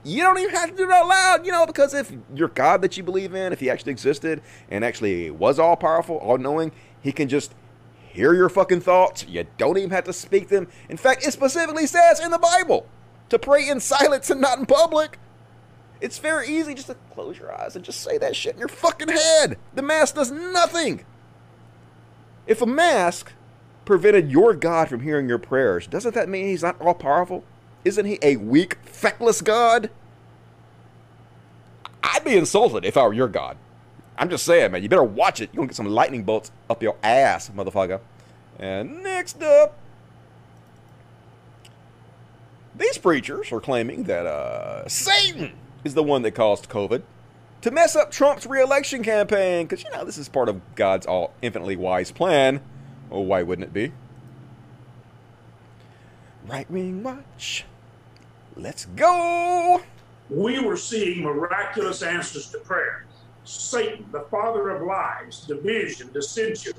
You 0.03 0.23
don't 0.23 0.39
even 0.39 0.55
have 0.55 0.71
to 0.71 0.77
do 0.77 0.85
it 0.85 0.91
out 0.91 1.07
loud, 1.07 1.47
you 1.47 1.53
know, 1.53 1.67
because 1.67 1.95
if 1.95 2.13
your 2.35 2.49
God 2.49 2.83
that 2.83 2.97
you 2.97 3.05
believe 3.05 3.35
in, 3.35 3.53
if 3.53 3.61
he 3.61 3.71
actually 3.71 3.93
existed 3.93 4.43
and 4.71 4.85
actually 4.85 5.31
was 5.31 5.59
all 5.59 5.77
powerful, 5.77 6.17
all 6.17 6.37
knowing, 6.37 6.73
he 7.01 7.13
can 7.13 7.29
just 7.29 7.55
hear 8.09 8.35
your 8.35 8.49
fucking 8.49 8.81
thoughts. 8.81 9.25
You 9.29 9.47
don't 9.57 9.79
even 9.79 9.91
have 9.91 10.05
to 10.05 10.13
speak 10.13 10.49
them. 10.49 10.67
In 10.89 10.97
fact, 10.97 11.25
it 11.25 11.33
specifically 11.33 11.87
says 11.87 12.19
in 12.19 12.33
the 12.33 12.39
Bible 12.39 12.87
to 13.29 13.39
pray 13.39 13.69
in 13.69 13.79
silence 13.79 14.31
and 14.31 14.41
not 14.41 14.59
in 14.59 14.67
public. 14.67 15.19
It's 16.01 16.19
very 16.19 16.49
easy 16.49 16.75
just 16.75 16.89
to 16.89 16.97
close 17.13 17.39
your 17.39 17.53
eyes 17.57 17.77
and 17.77 17.85
just 17.85 18.01
say 18.01 18.19
that 18.19 18.35
shit 18.35 18.55
in 18.55 18.59
your 18.59 18.69
fucking 18.69 19.09
head. 19.09 19.59
The 19.75 19.83
mask 19.83 20.17
does 20.17 20.31
nothing. 20.31 21.05
If 22.47 22.63
a 22.63 22.67
mask 22.67 23.33
prevented 23.85 24.31
your 24.31 24.55
God 24.55 24.89
from 24.89 25.01
hearing 25.01 25.29
your 25.29 25.39
prayers, 25.39 25.87
doesn't 25.87 26.15
that 26.15 26.29
mean 26.29 26.47
he's 26.47 26.63
not 26.63 26.81
all 26.81 26.95
powerful? 26.95 27.45
Isn't 27.85 28.07
he 28.07 28.19
a 28.23 28.37
weak, 28.37 28.79
feckless 28.85 29.41
God? 29.41 29.91
I'd 32.03 32.25
be 32.25 32.37
insulted 32.37 32.85
if 32.85 32.97
I 32.97 33.03
were 33.05 33.13
your 33.13 33.29
God. 33.29 33.57
I'm 34.19 34.31
just 34.31 34.45
saying, 34.45 34.73
man, 34.73 34.83
you 34.83 34.89
better 34.89 35.05
watch 35.05 35.41
it. 35.41 35.51
You're 35.53 35.61
gonna 35.61 35.69
get 35.69 35.77
some 35.77 35.87
lightning 35.87 36.23
bolts 36.23 36.51
up 36.71 36.83
your 36.83 36.97
ass, 37.03 37.51
motherfucker. 37.51 38.01
And 38.59 39.03
next 39.03 39.43
up, 39.43 39.77
these 42.75 42.99
preachers 42.99 43.53
are 43.53 43.61
claiming 43.61 44.05
that 44.05 44.27
uh, 44.27 44.89
Satan 44.89 45.53
is 45.85 45.95
the 45.95 46.03
one 46.03 46.23
that 46.23 46.33
caused 46.33 46.69
COVID 46.69 47.03
to 47.67 47.73
mess 47.73 47.97
up 47.97 48.13
Trump's 48.13 48.47
reelection 48.47 49.03
campaign, 49.03 49.67
because, 49.67 49.83
you 49.83 49.91
know, 49.91 50.05
this 50.05 50.19
is 50.19 50.29
part 50.29 50.49
of 50.49 50.61
God's 50.77 51.05
all 51.05 51.35
infinitely 51.43 51.75
wise 51.75 52.13
plan. 52.13 52.61
Oh, 53.11 53.23
why 53.23 53.43
wouldn't 53.43 53.67
it 53.67 53.73
be? 53.73 53.93
Right 56.47 56.71
wing 56.71 57.03
watch. 57.03 57.65
Let's 58.55 58.85
go. 58.85 59.83
We 60.31 60.61
were 60.61 60.77
seeing 60.77 61.25
miraculous 61.25 62.05
answers 62.05 62.53
to 62.53 62.59
prayer. 62.59 63.05
Satan, 63.43 64.07
the 64.13 64.27
father 64.31 64.71
of 64.71 64.87
lies, 64.87 65.41
division, 65.41 66.13
dissension, 66.13 66.75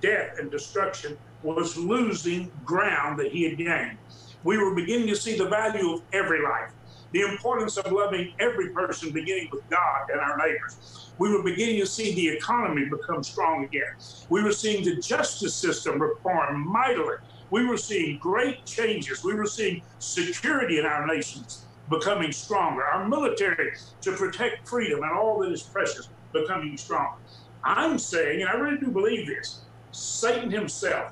death, 0.00 0.38
and 0.38 0.52
destruction, 0.52 1.18
was 1.42 1.76
losing 1.76 2.48
ground 2.64 3.18
that 3.18 3.32
he 3.32 3.42
had 3.42 3.58
gained. 3.58 3.98
We 4.44 4.56
were 4.58 4.72
beginning 4.72 5.08
to 5.08 5.16
see 5.16 5.36
the 5.36 5.48
value 5.48 5.94
of 5.94 6.02
every 6.12 6.40
life 6.40 6.70
the 7.12 7.22
importance 7.22 7.76
of 7.76 7.90
loving 7.90 8.32
every 8.38 8.70
person, 8.70 9.12
beginning 9.12 9.48
with 9.52 9.62
God 9.70 10.00
and 10.12 10.20
our 10.20 10.36
neighbors. 10.36 11.14
We 11.18 11.32
were 11.32 11.42
beginning 11.42 11.80
to 11.80 11.86
see 11.86 12.14
the 12.14 12.28
economy 12.36 12.84
become 12.90 13.22
strong 13.22 13.64
again. 13.64 13.82
We 14.30 14.42
were 14.42 14.52
seeing 14.52 14.84
the 14.84 15.00
justice 15.00 15.60
system 15.60 16.00
reform 16.00 16.70
mightily. 16.70 17.14
We 17.50 17.66
were 17.66 17.78
seeing 17.78 18.18
great 18.20 18.64
changes. 18.66 19.22
We 19.24 19.34
were 19.34 19.46
seeing 19.46 19.82
security 19.98 20.78
in 20.78 20.84
our 20.84 21.06
nations 21.06 21.68
becoming 21.88 22.32
stronger, 22.32 22.82
our 22.84 23.08
military 23.08 23.70
to 24.02 24.12
protect 24.12 24.68
freedom 24.68 25.00
and 25.02 25.18
all 25.18 25.40
that 25.40 25.52
is 25.52 25.70
precious 25.72 26.10
becoming 26.32 26.76
stronger. 26.76 27.08
I'm 27.64 27.98
saying, 27.98 28.42
and 28.42 28.50
I 28.50 28.54
really 28.54 28.78
do 28.78 28.90
believe 28.92 29.26
this, 29.26 29.66
Satan 29.90 30.50
himself 30.50 31.08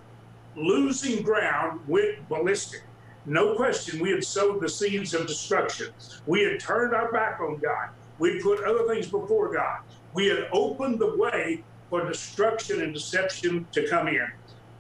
losing 0.55 1.23
ground 1.23 1.81
went 1.87 2.29
ballistic. 2.29 2.81
No 3.27 3.57
question, 3.57 3.99
we 3.99 4.11
had 4.11 4.25
sowed 4.25 4.61
the 4.61 4.69
seeds 4.69 5.13
of 5.13 5.27
destruction. 5.27 5.89
We 6.27 6.43
had 6.43 6.61
turned 6.61 6.95
our 6.95 7.11
back 7.11 7.41
on 7.41 7.59
God. 7.59 7.89
We 8.19 8.41
put 8.41 8.65
other 8.65 8.87
things 8.87 9.09
before 9.09 9.53
God. 9.53 9.81
We 10.15 10.27
had 10.27 10.49
opened 10.53 11.01
the 11.01 11.17
way 11.17 11.65
for 11.91 12.07
destruction 12.07 12.81
and 12.81 12.95
deception 12.95 13.67
to 13.73 13.89
come 13.89 14.07
in. 14.07 14.29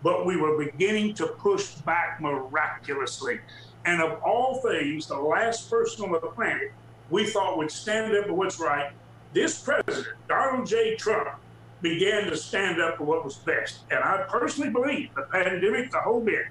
But 0.02 0.24
we 0.24 0.36
were 0.36 0.56
beginning 0.56 1.14
to 1.14 1.26
push 1.26 1.74
back 1.74 2.20
miraculously. 2.20 3.40
And 3.84 4.00
of 4.00 4.22
all 4.22 4.60
things, 4.60 5.08
the 5.08 5.18
last 5.18 5.68
person 5.68 6.04
on 6.04 6.12
the 6.12 6.18
planet 6.18 6.72
we 7.10 7.26
thought 7.26 7.56
would 7.56 7.70
stand 7.70 8.16
up 8.16 8.26
for 8.26 8.34
what's 8.34 8.60
right, 8.60 8.92
this 9.32 9.60
president, 9.60 10.16
Donald 10.28 10.66
J. 10.66 10.96
Trump, 10.96 11.28
began 11.82 12.24
to 12.26 12.36
stand 12.36 12.80
up 12.80 12.96
for 12.96 13.04
what 13.04 13.24
was 13.24 13.36
best. 13.36 13.80
And 13.90 14.02
I 14.02 14.24
personally 14.28 14.70
believe 14.70 15.14
the 15.14 15.22
pandemic, 15.22 15.90
the 15.90 16.00
whole 16.00 16.20
bit, 16.20 16.46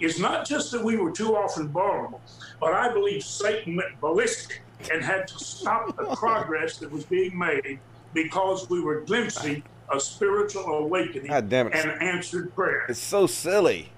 is 0.00 0.18
not 0.18 0.46
just 0.46 0.72
that 0.72 0.82
we 0.82 0.96
were 0.96 1.10
too 1.10 1.36
often 1.36 1.68
vulnerable, 1.68 2.20
but 2.58 2.72
I 2.72 2.92
believe 2.92 3.22
Satan 3.22 3.76
went 3.76 4.00
ballistic 4.00 4.62
and 4.90 5.02
had 5.02 5.28
to 5.28 5.38
stop 5.38 5.96
the 5.96 6.04
progress 6.16 6.78
that 6.78 6.90
was 6.90 7.04
being 7.04 7.38
made 7.38 7.78
because 8.14 8.68
we 8.70 8.80
were 8.80 9.02
glimpsing 9.02 9.62
a 9.92 10.00
spiritual 10.00 10.64
awakening 10.66 11.28
God 11.28 11.48
damn 11.48 11.66
it. 11.66 11.74
and 11.74 12.02
answered 12.02 12.54
prayer. 12.54 12.86
It's 12.88 12.98
so 13.00 13.26
silly. 13.26 13.90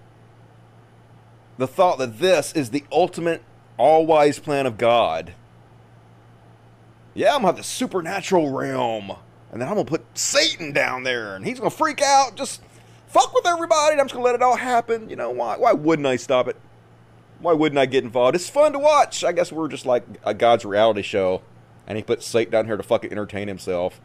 The 1.59 1.67
thought 1.67 1.99
that 1.99 2.19
this 2.19 2.53
is 2.55 2.71
the 2.71 2.85
ultimate 2.91 3.43
all 3.77 4.07
wise 4.07 4.39
plan 4.39 4.67
of 4.67 4.79
God. 4.79 5.35
Yeah, 7.15 7.31
I'm 7.31 7.39
gonna 7.39 7.49
have 7.49 7.57
the 7.57 7.63
supernatural 7.63 8.51
realm. 8.51 9.13
And 9.51 9.61
then 9.61 9.69
I'm 9.69 9.75
gonna 9.75 9.85
put 9.85 10.05
Satan 10.15 10.73
down 10.73 11.03
there 11.03 11.37
and 11.37 11.45
he's 11.45 11.59
gonna 11.59 11.71
freak 11.71 12.01
out 12.01 12.37
just 12.37 12.63
fuck 13.13 13.35
with 13.35 13.47
everybody. 13.47 13.93
I'm 13.93 14.07
just 14.07 14.15
gonna 14.15 14.25
let 14.25 14.35
it 14.35 14.43
all 14.43 14.57
happen. 14.57 15.09
You 15.09 15.17
know 15.17 15.31
why? 15.31 15.57
Why 15.57 15.73
wouldn't 15.73 16.07
I 16.07 16.17
stop 16.17 16.49
it? 16.49 16.57
Why 17.41 17.53
wouldn't 17.53 17.79
I 17.79 17.87
get 17.87 18.05
involved? 18.05 18.35
It's 18.35 18.49
fun 18.49 18.73
to 18.73 18.79
watch. 18.79 19.23
I 19.23 19.33
guess 19.33 19.53
we're 19.53 19.69
just 19.69 19.85
like 19.85 20.05
a 20.25 20.33
God's 20.33 20.65
reality 20.65 21.03
show, 21.03 21.43
and 21.87 21.99
he 21.99 22.03
put 22.03 22.23
Satan 22.23 22.53
down 22.53 22.67
here 22.67 22.77
to 22.77 22.83
fucking 22.83 23.11
entertain 23.13 23.49
himself. 23.49 24.01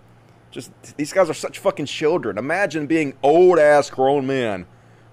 Just 0.52 0.72
these 0.98 1.14
guys 1.14 1.30
are 1.30 1.34
such 1.34 1.60
fucking 1.60 1.86
children. 1.86 2.38
Imagine 2.38 2.88
being 2.88 3.14
old 3.24 3.60
ass 3.60 3.90
grown 3.90 4.28
men 4.28 4.66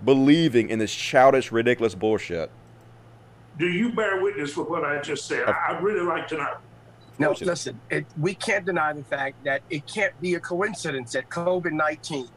believing 0.04 0.70
in 0.70 0.78
this 0.78 0.94
childish, 0.94 1.52
ridiculous 1.52 1.94
bullshit. 1.94 2.50
Do 3.58 3.68
you 3.68 3.92
bear 3.92 4.20
witness 4.20 4.56
with 4.56 4.68
what 4.68 4.84
I 4.84 5.00
just 5.00 5.26
said? 5.26 5.44
I'd 5.46 5.82
really 5.82 6.04
like 6.04 6.26
to 6.28 6.36
know. 6.36 6.56
No, 7.16 7.32
listen, 7.40 7.80
it, 7.90 8.04
we 8.18 8.34
can't 8.34 8.66
deny 8.66 8.92
the 8.92 9.04
fact 9.04 9.44
that 9.44 9.62
it 9.70 9.86
can't 9.86 10.20
be 10.20 10.34
a 10.34 10.40
coincidence 10.40 11.12
that 11.12 11.28
COVID 11.28 11.70
19 11.70 12.28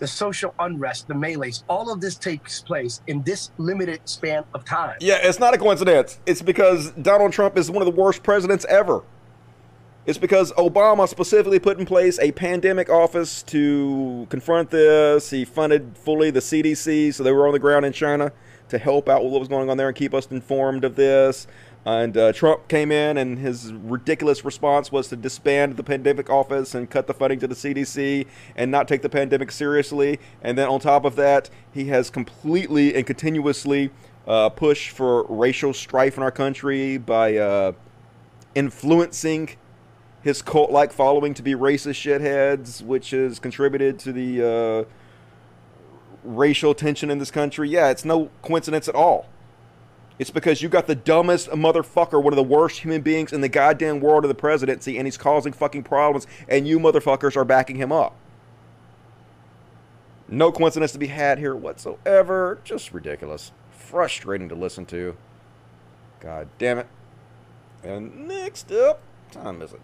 the 0.00 0.06
social 0.06 0.54
unrest, 0.58 1.06
the 1.06 1.14
melees, 1.14 1.62
all 1.68 1.92
of 1.92 2.00
this 2.00 2.16
takes 2.16 2.60
place 2.60 3.00
in 3.06 3.22
this 3.22 3.50
limited 3.58 4.00
span 4.06 4.42
of 4.54 4.64
time. 4.64 4.96
Yeah, 5.00 5.18
it's 5.22 5.38
not 5.38 5.54
a 5.54 5.58
coincidence. 5.58 6.18
It's 6.26 6.42
because 6.42 6.90
Donald 6.92 7.32
Trump 7.32 7.56
is 7.56 7.70
one 7.70 7.86
of 7.86 7.94
the 7.94 8.00
worst 8.00 8.22
presidents 8.22 8.64
ever. 8.68 9.02
It's 10.06 10.18
because 10.18 10.50
Obama 10.52 11.06
specifically 11.06 11.58
put 11.58 11.78
in 11.78 11.84
place 11.84 12.18
a 12.18 12.32
pandemic 12.32 12.88
office 12.88 13.42
to 13.44 14.26
confront 14.30 14.70
this. 14.70 15.30
He 15.30 15.44
funded 15.44 15.96
fully 15.96 16.30
the 16.30 16.40
CDC, 16.40 17.14
so 17.14 17.22
they 17.22 17.32
were 17.32 17.46
on 17.46 17.52
the 17.52 17.58
ground 17.58 17.84
in 17.84 17.92
China 17.92 18.32
to 18.70 18.78
help 18.78 19.08
out 19.08 19.22
with 19.22 19.32
what 19.32 19.40
was 19.40 19.48
going 19.48 19.68
on 19.68 19.76
there 19.76 19.88
and 19.88 19.96
keep 19.96 20.14
us 20.14 20.26
informed 20.30 20.84
of 20.84 20.96
this. 20.96 21.46
And 21.84 22.14
uh, 22.16 22.32
Trump 22.32 22.68
came 22.68 22.92
in, 22.92 23.16
and 23.16 23.38
his 23.38 23.72
ridiculous 23.72 24.44
response 24.44 24.92
was 24.92 25.08
to 25.08 25.16
disband 25.16 25.76
the 25.76 25.82
pandemic 25.82 26.28
office 26.28 26.74
and 26.74 26.90
cut 26.90 27.06
the 27.06 27.14
funding 27.14 27.38
to 27.40 27.46
the 27.46 27.54
CDC 27.54 28.26
and 28.54 28.70
not 28.70 28.86
take 28.86 29.00
the 29.00 29.08
pandemic 29.08 29.50
seriously. 29.50 30.20
And 30.42 30.58
then 30.58 30.68
on 30.68 30.80
top 30.80 31.04
of 31.04 31.16
that, 31.16 31.48
he 31.72 31.86
has 31.86 32.10
completely 32.10 32.94
and 32.94 33.06
continuously 33.06 33.90
uh, 34.26 34.50
pushed 34.50 34.90
for 34.90 35.24
racial 35.28 35.72
strife 35.72 36.18
in 36.18 36.22
our 36.22 36.30
country 36.30 36.98
by 36.98 37.36
uh, 37.36 37.72
influencing 38.54 39.56
his 40.22 40.42
cult-like 40.42 40.92
following 40.92 41.32
to 41.32 41.42
be 41.42 41.54
racist 41.54 41.94
shitheads, 41.94 42.82
which 42.82 43.10
has 43.10 43.38
contributed 43.38 43.98
to 43.98 44.12
the 44.12 44.86
uh, 44.86 44.94
racial 46.24 46.74
tension 46.74 47.10
in 47.10 47.18
this 47.18 47.30
country. 47.30 47.70
Yeah, 47.70 47.88
it's 47.88 48.04
no 48.04 48.30
coincidence 48.42 48.86
at 48.86 48.94
all. 48.94 49.26
It's 50.20 50.28
because 50.28 50.60
you 50.60 50.68
got 50.68 50.86
the 50.86 50.94
dumbest 50.94 51.48
motherfucker, 51.48 52.22
one 52.22 52.34
of 52.34 52.36
the 52.36 52.42
worst 52.42 52.80
human 52.80 53.00
beings 53.00 53.32
in 53.32 53.40
the 53.40 53.48
goddamn 53.48 54.00
world 54.00 54.22
of 54.22 54.28
the 54.28 54.34
presidency, 54.34 54.98
and 54.98 55.06
he's 55.06 55.16
causing 55.16 55.54
fucking 55.54 55.84
problems, 55.84 56.26
and 56.46 56.68
you 56.68 56.78
motherfuckers 56.78 57.38
are 57.38 57.44
backing 57.46 57.76
him 57.76 57.90
up. 57.90 58.14
No 60.28 60.52
coincidence 60.52 60.92
to 60.92 60.98
be 60.98 61.06
had 61.06 61.38
here 61.38 61.56
whatsoever. 61.56 62.58
Just 62.64 62.92
ridiculous. 62.92 63.52
Frustrating 63.70 64.50
to 64.50 64.54
listen 64.54 64.84
to. 64.86 65.16
God 66.20 66.48
damn 66.58 66.80
it. 66.80 66.86
And 67.82 68.28
next 68.28 68.70
up, 68.70 69.00
time 69.30 69.62
is 69.62 69.72
it? 69.72 69.80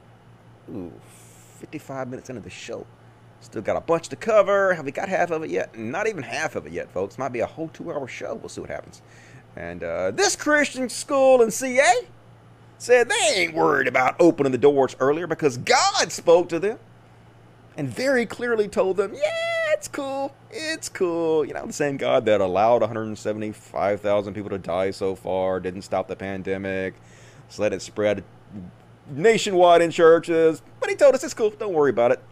Ooh, 0.71 0.93
55 1.61 2.09
minutes 2.09 2.29
into 2.29 2.43
the 2.43 2.51
show. 2.51 2.87
Still 3.41 3.63
got 3.63 3.77
a 3.77 3.81
bunch 3.81 4.11
to 4.11 4.17
cover. 4.17 4.75
Have 4.75 4.85
we 4.85 4.93
got 4.93 5.09
half 5.09 5.31
of 5.31 5.43
it 5.45 5.51
yet? 5.51 5.79
Not 5.79 6.07
even 6.07 6.23
half 6.23 6.57
of 6.57 6.67
it 6.67 6.73
yet, 6.73 6.91
folks. 6.91 7.17
Might 7.17 7.33
be 7.33 7.41
a 7.41 7.47
whole 7.47 7.69
two 7.69 7.91
hour 7.91 8.07
show. 8.07 8.35
We'll 8.35 8.51
see 8.51 8.61
what 8.61 8.69
happens. 8.71 9.01
And 9.57 9.83
uh, 9.83 10.11
this 10.11 10.37
Christian 10.37 10.89
school 10.89 11.43
in 11.43 11.51
CA 11.51 12.03
said 12.79 13.09
they 13.09 13.35
ain't 13.35 13.55
worried 13.55 13.89
about 13.89 14.17
opening 14.21 14.53
the 14.53 14.59
doors 14.59 14.95
earlier 15.01 15.27
because 15.27 15.57
God 15.57 16.13
spoke 16.13 16.49
to 16.51 16.59
them 16.59 16.79
and 17.77 17.89
very 17.89 18.27
clearly 18.27 18.69
told 18.69 18.97
them, 18.97 19.13
yeah, 19.15 19.73
it's 19.73 19.89
cool. 19.89 20.35
It's 20.51 20.89
cool. 20.89 21.45
You 21.45 21.55
know, 21.55 21.67
the 21.67 21.73
same 21.73 21.97
God 21.97 22.27
that 22.27 22.41
allowed 22.41 22.83
175,000 22.83 24.35
people 24.35 24.51
to 24.51 24.59
die 24.59 24.91
so 24.91 25.15
far, 25.15 25.61
didn't 25.61 25.83
stop 25.83 26.09
the 26.09 26.17
pandemic, 26.17 26.95
just 27.49 27.59
let 27.59 27.73
it 27.73 27.83
spread 27.83 28.25
nationwide 29.09 29.83
in 29.83 29.91
churches. 29.91 30.63
But 30.81 30.91
he 30.91 30.97
told 30.97 31.15
us 31.15 31.25
it's 31.25 31.35
cool. 31.35 31.51
Don't 31.51 31.73
worry 31.73 31.91
about 31.91 32.13
it. 32.13 32.23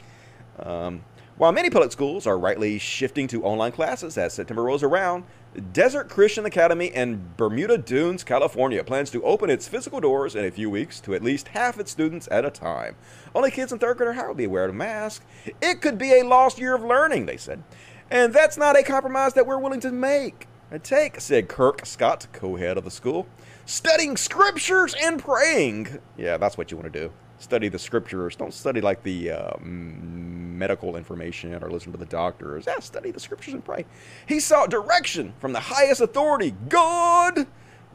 Um, 0.59 1.05
while 1.37 1.53
many 1.53 1.69
public 1.69 1.91
schools 1.91 2.27
are 2.27 2.39
rightly 2.39 2.79
shifting 2.79 3.27
to 3.29 3.43
online 3.43 3.73
classes 3.73 4.17
as 4.17 4.35
September 4.35 4.63
rolls 4.63 4.83
around, 4.83 5.25
Desert 5.73 6.09
Christian 6.09 6.45
Academy 6.47 6.87
in 6.87 7.33
Bermuda 7.37 7.79
Dunes, 7.79 8.25
California 8.25 8.83
plans 8.83 9.11
to 9.11 9.23
open 9.23 9.51
its 9.51 9.69
physical 9.69 10.01
doors 10.01 10.35
in 10.35 10.45
a 10.45 10.51
few 10.51 10.69
weeks 10.69 10.99
to 11.01 11.15
at 11.15 11.23
least 11.23 11.49
half 11.49 11.79
its 11.79 11.93
students 11.93 12.29
at 12.33 12.45
a 12.45 12.51
time. 12.51 12.97
Only 13.37 13.53
kids 13.53 13.73
in 13.73 13.79
third 13.79 13.97
grade 13.97 14.09
or 14.09 14.13
higher 14.15 14.29
will 14.29 14.35
be 14.35 14.49
wearing 14.49 14.71
a 14.71 14.75
mask. 14.75 15.25
It 15.63 15.81
could 15.81 15.97
be 15.97 16.19
a 16.19 16.25
lost 16.25 16.59
year 16.59 16.75
of 16.75 16.83
learning, 16.83 17.27
they 17.27 17.37
said. 17.37 17.63
And 18.11 18.33
that's 18.33 18.57
not 18.57 18.79
a 18.79 18.83
compromise 18.83 19.35
that 19.35 19.47
we're 19.47 19.59
willing 19.59 19.81
to 19.81 19.93
make. 19.93 20.49
I 20.73 20.79
take, 20.79 21.21
said 21.21 21.49
Kirk 21.49 21.87
Scott, 21.87 22.27
co 22.33 22.57
head 22.57 22.77
of 22.77 22.85
the 22.85 22.91
school. 22.91 23.29
Studying 23.65 24.17
scriptures 24.17 24.97
and 25.01 25.23
praying. 25.23 26.01
Yeah, 26.17 26.37
that's 26.37 26.59
what 26.59 26.73
you 26.73 26.77
want 26.77 26.93
to 26.93 26.99
do. 26.99 27.13
Study 27.45 27.69
the 27.69 27.79
scriptures. 27.79 28.37
Don't 28.37 28.55
study 28.55 28.81
like 28.81 29.03
the 29.03 29.33
uh, 29.33 29.57
medical 29.61 30.97
information 30.97 31.63
or 31.63 31.71
listen 31.71 31.93
to 31.93 31.99
the 31.99 32.07
doctors. 32.07 32.65
Yeah, 32.67 32.79
study 32.79 33.11
the 33.11 33.21
scriptures 33.21 33.53
and 33.53 33.63
pray. 33.63 33.85
He 34.27 34.41
sought 34.41 34.71
direction 34.71 35.35
from 35.41 35.53
the 35.53 35.61
highest 35.61 36.01
authority, 36.01 36.55
God. 36.71 37.47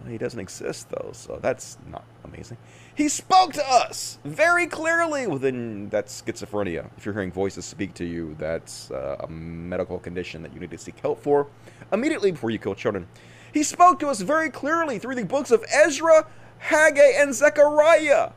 He 0.08 0.20
doesn't 0.20 0.40
exist, 0.40 0.92
though, 0.92 1.10
so 1.14 1.40
that's 1.42 1.80
not 1.90 2.06
amazing. 2.24 2.58
He 2.94 3.10
spoke 3.10 3.54
to 3.54 3.68
us 3.68 4.20
very 4.24 4.68
clearly 4.68 5.26
within 5.26 5.90
that 5.90 6.06
schizophrenia. 6.10 6.88
If 6.96 7.08
you're 7.08 7.14
hearing 7.14 7.32
voices 7.32 7.66
speak 7.66 7.96
to 7.96 8.06
you, 8.06 8.36
that's 8.38 8.92
uh, 8.92 9.16
a 9.20 9.28
medical 9.28 9.98
condition 9.98 10.44
that 10.44 10.54
you 10.54 10.60
need 10.60 10.70
to 10.70 10.78
seek 10.78 11.00
help 11.00 11.24
for 11.24 11.48
immediately 11.92 12.30
before 12.30 12.52
you 12.52 12.60
kill 12.60 12.76
children. 12.76 13.08
He 13.52 13.64
spoke 13.64 13.98
to 14.02 14.10
us 14.10 14.22
very 14.22 14.52
clearly 14.52 15.00
through 15.00 15.16
the 15.16 15.26
books 15.26 15.50
of 15.50 15.66
Ezra, 15.74 16.28
Haggai, 16.60 17.14
and 17.18 17.34
Zechariah 17.34 18.30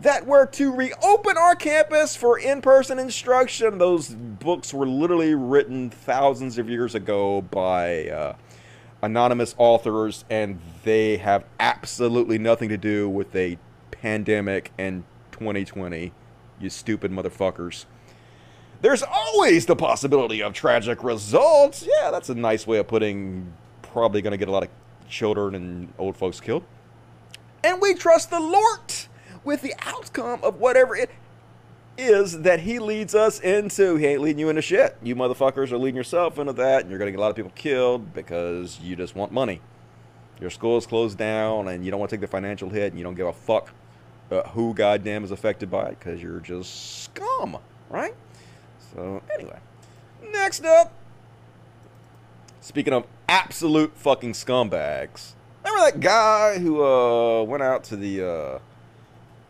that 0.00 0.26
were 0.26 0.46
to 0.46 0.72
reopen 0.72 1.36
our 1.36 1.54
campus 1.54 2.14
for 2.14 2.38
in 2.38 2.60
person 2.60 2.98
instruction. 2.98 3.78
Those 3.78 4.08
books 4.08 4.72
were 4.72 4.86
literally 4.86 5.34
written 5.34 5.90
thousands 5.90 6.58
of 6.58 6.68
years 6.68 6.94
ago 6.94 7.42
by 7.42 8.08
uh, 8.08 8.36
anonymous 9.02 9.54
authors, 9.58 10.24
and 10.30 10.60
they 10.84 11.16
have 11.16 11.44
absolutely 11.58 12.38
nothing 12.38 12.68
to 12.68 12.76
do 12.76 13.08
with 13.08 13.34
a 13.34 13.58
pandemic 13.90 14.72
and 14.78 15.04
2020, 15.32 16.12
you 16.60 16.70
stupid 16.70 17.10
motherfuckers. 17.10 17.86
There's 18.80 19.02
always 19.02 19.66
the 19.66 19.74
possibility 19.74 20.40
of 20.40 20.52
tragic 20.52 21.02
results. 21.02 21.84
Yeah, 21.84 22.12
that's 22.12 22.28
a 22.28 22.34
nice 22.34 22.66
way 22.66 22.78
of 22.78 22.86
putting 22.86 23.52
probably 23.82 24.22
going 24.22 24.30
to 24.30 24.36
get 24.36 24.46
a 24.46 24.52
lot 24.52 24.62
of 24.62 24.68
children 25.08 25.56
and 25.56 25.92
old 25.98 26.16
folks 26.16 26.40
killed. 26.40 26.62
And 27.64 27.80
we 27.80 27.94
trust 27.94 28.30
the 28.30 28.38
Lord 28.38 28.80
with 29.44 29.62
the 29.62 29.74
outcome 29.80 30.40
of 30.42 30.56
whatever 30.56 30.96
it 30.96 31.10
is 31.96 32.42
that 32.42 32.60
he 32.60 32.78
leads 32.78 33.14
us 33.14 33.40
into. 33.40 33.96
He 33.96 34.06
ain't 34.06 34.20
leading 34.20 34.38
you 34.38 34.48
into 34.48 34.62
shit. 34.62 34.96
You 35.02 35.16
motherfuckers 35.16 35.72
are 35.72 35.78
leading 35.78 35.96
yourself 35.96 36.38
into 36.38 36.52
that, 36.54 36.82
and 36.82 36.90
you're 36.90 36.98
going 36.98 37.08
to 37.08 37.12
get 37.12 37.18
a 37.18 37.20
lot 37.20 37.30
of 37.30 37.36
people 37.36 37.52
killed 37.54 38.14
because 38.14 38.78
you 38.80 38.96
just 38.96 39.16
want 39.16 39.32
money. 39.32 39.60
Your 40.40 40.50
school 40.50 40.78
is 40.78 40.86
closed 40.86 41.18
down, 41.18 41.68
and 41.68 41.84
you 41.84 41.90
don't 41.90 41.98
want 41.98 42.10
to 42.10 42.16
take 42.16 42.20
the 42.20 42.28
financial 42.28 42.70
hit, 42.70 42.92
and 42.92 42.98
you 42.98 43.02
don't 43.02 43.16
give 43.16 43.26
a 43.26 43.32
fuck 43.32 43.72
uh, 44.30 44.42
who 44.50 44.72
goddamn 44.74 45.24
is 45.24 45.32
affected 45.32 45.70
by 45.70 45.88
it 45.88 45.98
because 45.98 46.22
you're 46.22 46.40
just 46.40 47.02
scum, 47.02 47.58
right? 47.90 48.14
So, 48.94 49.20
anyway. 49.34 49.58
Next 50.30 50.64
up. 50.64 50.92
Speaking 52.60 52.92
of 52.92 53.06
absolute 53.28 53.96
fucking 53.96 54.32
scumbags. 54.32 55.32
Remember 55.64 55.90
that 55.90 56.00
guy 56.00 56.58
who 56.58 56.84
uh, 56.84 57.42
went 57.42 57.62
out 57.62 57.84
to 57.84 57.96
the 57.96 58.22
uh, 58.22 58.58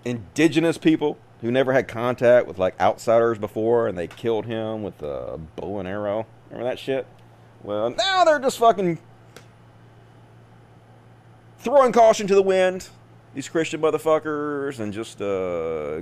indigenous 0.08 0.78
people 0.78 1.18
who 1.40 1.50
never 1.50 1.72
had 1.72 1.86
contact 1.86 2.46
with 2.46 2.58
like 2.58 2.78
outsiders 2.80 3.38
before 3.38 3.88
and 3.88 3.96
they 3.96 4.06
killed 4.06 4.46
him 4.46 4.82
with 4.82 5.02
a 5.02 5.38
bow 5.56 5.78
and 5.78 5.88
arrow? 5.88 6.26
Remember 6.50 6.68
that 6.68 6.78
shit? 6.78 7.06
Well, 7.62 7.90
now 7.90 8.24
they're 8.24 8.38
just 8.38 8.58
fucking 8.58 8.98
throwing 11.58 11.92
caution 11.92 12.26
to 12.28 12.34
the 12.34 12.42
wind 12.42 12.88
these 13.34 13.48
Christian 13.48 13.80
motherfuckers 13.80 14.80
and 14.80 14.92
just 14.92 15.20
uh, 15.20 16.00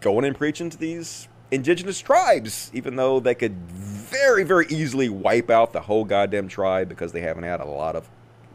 going 0.00 0.24
and 0.24 0.36
preaching 0.36 0.70
to 0.70 0.76
these 0.76 1.26
indigenous 1.50 2.00
tribes, 2.00 2.70
even 2.74 2.96
though 2.96 3.18
they 3.18 3.34
could 3.34 3.56
very, 3.70 4.44
very 4.44 4.66
easily 4.68 5.08
wipe 5.08 5.50
out 5.50 5.72
the 5.72 5.80
whole 5.80 6.04
goddamn 6.04 6.48
tribe 6.48 6.88
because 6.88 7.12
they 7.12 7.20
haven't 7.20 7.44
had 7.44 7.60
a 7.60 7.64
lot 7.64 7.96
of 7.96 8.08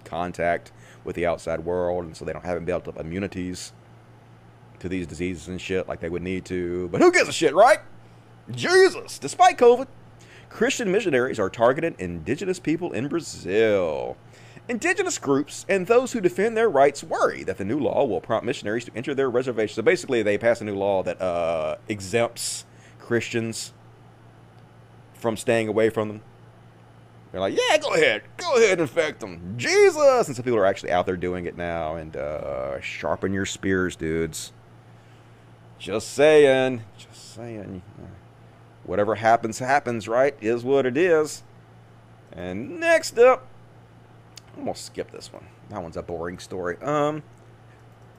contact 0.05 0.71
with 1.03 1.15
the 1.15 1.25
outside 1.25 1.61
world, 1.61 2.05
and 2.05 2.15
so 2.15 2.23
they 2.23 2.33
don't 2.33 2.45
haven't 2.45 2.65
built 2.65 2.87
up 2.87 2.97
immunities 2.97 3.73
to 4.81 4.89
these 4.89 5.07
diseases 5.07 5.47
and 5.47 5.59
shit 5.59 5.87
like 5.87 5.99
they 5.99 6.09
would 6.09 6.21
need 6.21 6.45
to. 6.45 6.89
But 6.89 7.01
who 7.01 7.11
gives 7.11 7.29
a 7.29 7.33
shit, 7.33 7.55
right? 7.55 7.79
Jesus! 8.51 9.17
Despite 9.17 9.57
COVID, 9.57 9.87
Christian 10.49 10.91
missionaries 10.91 11.39
are 11.39 11.49
targeting 11.49 11.95
indigenous 11.97 12.59
people 12.59 12.91
in 12.91 13.07
Brazil. 13.07 14.17
Indigenous 14.67 15.17
groups 15.17 15.65
and 15.67 15.87
those 15.87 16.11
who 16.11 16.21
defend 16.21 16.55
their 16.55 16.69
rights 16.69 17.03
worry 17.03 17.43
that 17.43 17.57
the 17.57 17.65
new 17.65 17.79
law 17.79 18.05
will 18.05 18.21
prompt 18.21 18.45
missionaries 18.45 18.85
to 18.85 18.91
enter 18.95 19.15
their 19.15 19.29
reservations. 19.29 19.75
So 19.75 19.81
basically, 19.81 20.23
they 20.23 20.37
pass 20.37 20.61
a 20.61 20.65
new 20.65 20.75
law 20.75 21.03
that 21.03 21.21
uh, 21.21 21.77
exempts 21.87 22.65
Christians 22.99 23.73
from 25.13 25.37
staying 25.37 25.67
away 25.67 25.89
from 25.89 26.07
them. 26.07 26.21
They're 27.31 27.39
like, 27.39 27.57
yeah, 27.57 27.77
go 27.77 27.93
ahead, 27.93 28.23
go 28.35 28.57
ahead 28.57 28.81
infect 28.81 29.21
them, 29.21 29.55
Jesus! 29.57 30.27
And 30.27 30.35
some 30.35 30.43
people 30.43 30.59
are 30.59 30.65
actually 30.65 30.91
out 30.91 31.05
there 31.05 31.15
doing 31.15 31.45
it 31.45 31.55
now. 31.55 31.95
And 31.95 32.15
uh, 32.17 32.81
sharpen 32.81 33.31
your 33.31 33.45
spears, 33.45 33.95
dudes. 33.95 34.51
Just 35.81 36.13
saying, 36.13 36.83
just 36.95 37.33
saying. 37.33 37.81
Whatever 38.83 39.15
happens, 39.15 39.57
happens, 39.57 40.07
right? 40.07 40.35
Is 40.39 40.63
what 40.63 40.85
it 40.85 40.95
is. 40.95 41.41
And 42.31 42.79
next 42.79 43.17
up, 43.17 43.47
I'm 44.55 44.65
gonna 44.65 44.75
skip 44.75 45.11
this 45.11 45.33
one. 45.33 45.47
That 45.71 45.81
one's 45.81 45.97
a 45.97 46.03
boring 46.03 46.37
story. 46.37 46.77
Um, 46.83 47.23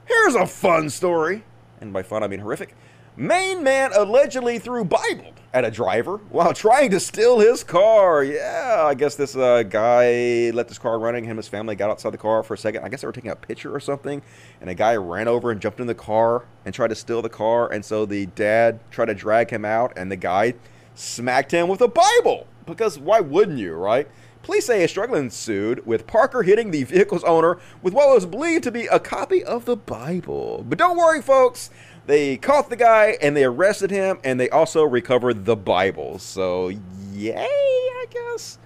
here's 0.05 0.35
a 0.35 0.45
fun 0.45 0.89
story, 0.89 1.45
and 1.79 1.93
by 1.93 2.03
fun 2.03 2.21
I 2.21 2.27
mean 2.27 2.41
horrific. 2.41 2.75
Maine 3.15 3.61
man 3.61 3.91
allegedly 3.93 4.57
threw 4.57 4.83
Bible 4.83 5.33
at 5.53 5.63
a 5.63 5.69
driver 5.69 6.17
while 6.31 6.51
trying 6.51 6.89
to 6.89 6.99
steal 6.99 7.37
his 7.37 7.63
car. 7.63 8.23
Yeah, 8.23 8.85
I 8.87 8.95
guess 8.95 9.13
this 9.13 9.35
uh, 9.35 9.61
guy 9.61 10.49
let 10.51 10.67
this 10.67 10.79
car 10.79 10.97
running. 10.97 11.23
Him 11.23 11.31
and 11.31 11.37
his 11.37 11.47
family 11.47 11.75
got 11.75 11.91
outside 11.91 12.09
the 12.09 12.17
car 12.17 12.41
for 12.41 12.55
a 12.55 12.57
second. 12.57 12.83
I 12.83 12.89
guess 12.89 13.01
they 13.01 13.07
were 13.07 13.13
taking 13.13 13.29
a 13.29 13.35
picture 13.35 13.73
or 13.73 13.79
something, 13.79 14.23
and 14.61 14.69
a 14.69 14.73
guy 14.73 14.95
ran 14.95 15.27
over 15.27 15.51
and 15.51 15.61
jumped 15.61 15.79
in 15.79 15.85
the 15.85 15.93
car 15.93 16.45
and 16.65 16.73
tried 16.73 16.87
to 16.87 16.95
steal 16.95 17.21
the 17.21 17.29
car. 17.29 17.71
And 17.71 17.85
so 17.85 18.07
the 18.07 18.25
dad 18.25 18.79
tried 18.89 19.05
to 19.05 19.13
drag 19.13 19.51
him 19.51 19.63
out, 19.63 19.93
and 19.95 20.11
the 20.11 20.15
guy 20.15 20.55
smacked 20.95 21.51
him 21.51 21.67
with 21.67 21.81
a 21.81 21.87
Bible 21.87 22.47
because 22.65 22.97
why 22.97 23.19
wouldn't 23.19 23.59
you, 23.59 23.75
right? 23.75 24.07
Police 24.41 24.65
say 24.65 24.83
a 24.83 24.89
struggle 24.89 25.15
ensued, 25.15 25.85
with 25.85 26.05
Parker 26.05 26.43
hitting 26.43 26.71
the 26.71 26.83
vehicle's 26.83 27.23
owner 27.23 27.59
with 27.81 27.93
what 27.93 28.09
was 28.09 28.25
believed 28.25 28.63
to 28.65 28.71
be 28.71 28.87
a 28.87 28.99
copy 28.99 29.41
of 29.41 29.63
the 29.63 29.77
Bible. 29.77 30.65
But 30.67 30.77
don't 30.77 30.97
worry, 30.97 31.21
folks. 31.21 31.69
They 32.05 32.37
caught 32.37 32.69
the 32.69 32.75
guy 32.75 33.17
and 33.21 33.35
they 33.35 33.45
arrested 33.45 33.89
him, 33.89 34.19
and 34.23 34.39
they 34.39 34.49
also 34.49 34.83
recovered 34.83 35.45
the 35.45 35.55
Bible. 35.55 36.19
So, 36.19 36.69
yay, 37.13 37.35
I 37.37 38.05
guess. 38.09 38.59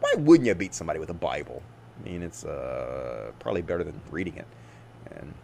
Why 0.00 0.14
wouldn't 0.18 0.46
you 0.46 0.54
beat 0.54 0.74
somebody 0.74 1.00
with 1.00 1.10
a 1.10 1.14
Bible? 1.14 1.62
I 1.98 2.08
mean, 2.08 2.22
it's 2.22 2.44
uh, 2.44 3.32
probably 3.38 3.62
better 3.62 3.82
than 3.82 4.00
reading 4.10 4.36
it. 4.36 4.46
And 5.16 5.34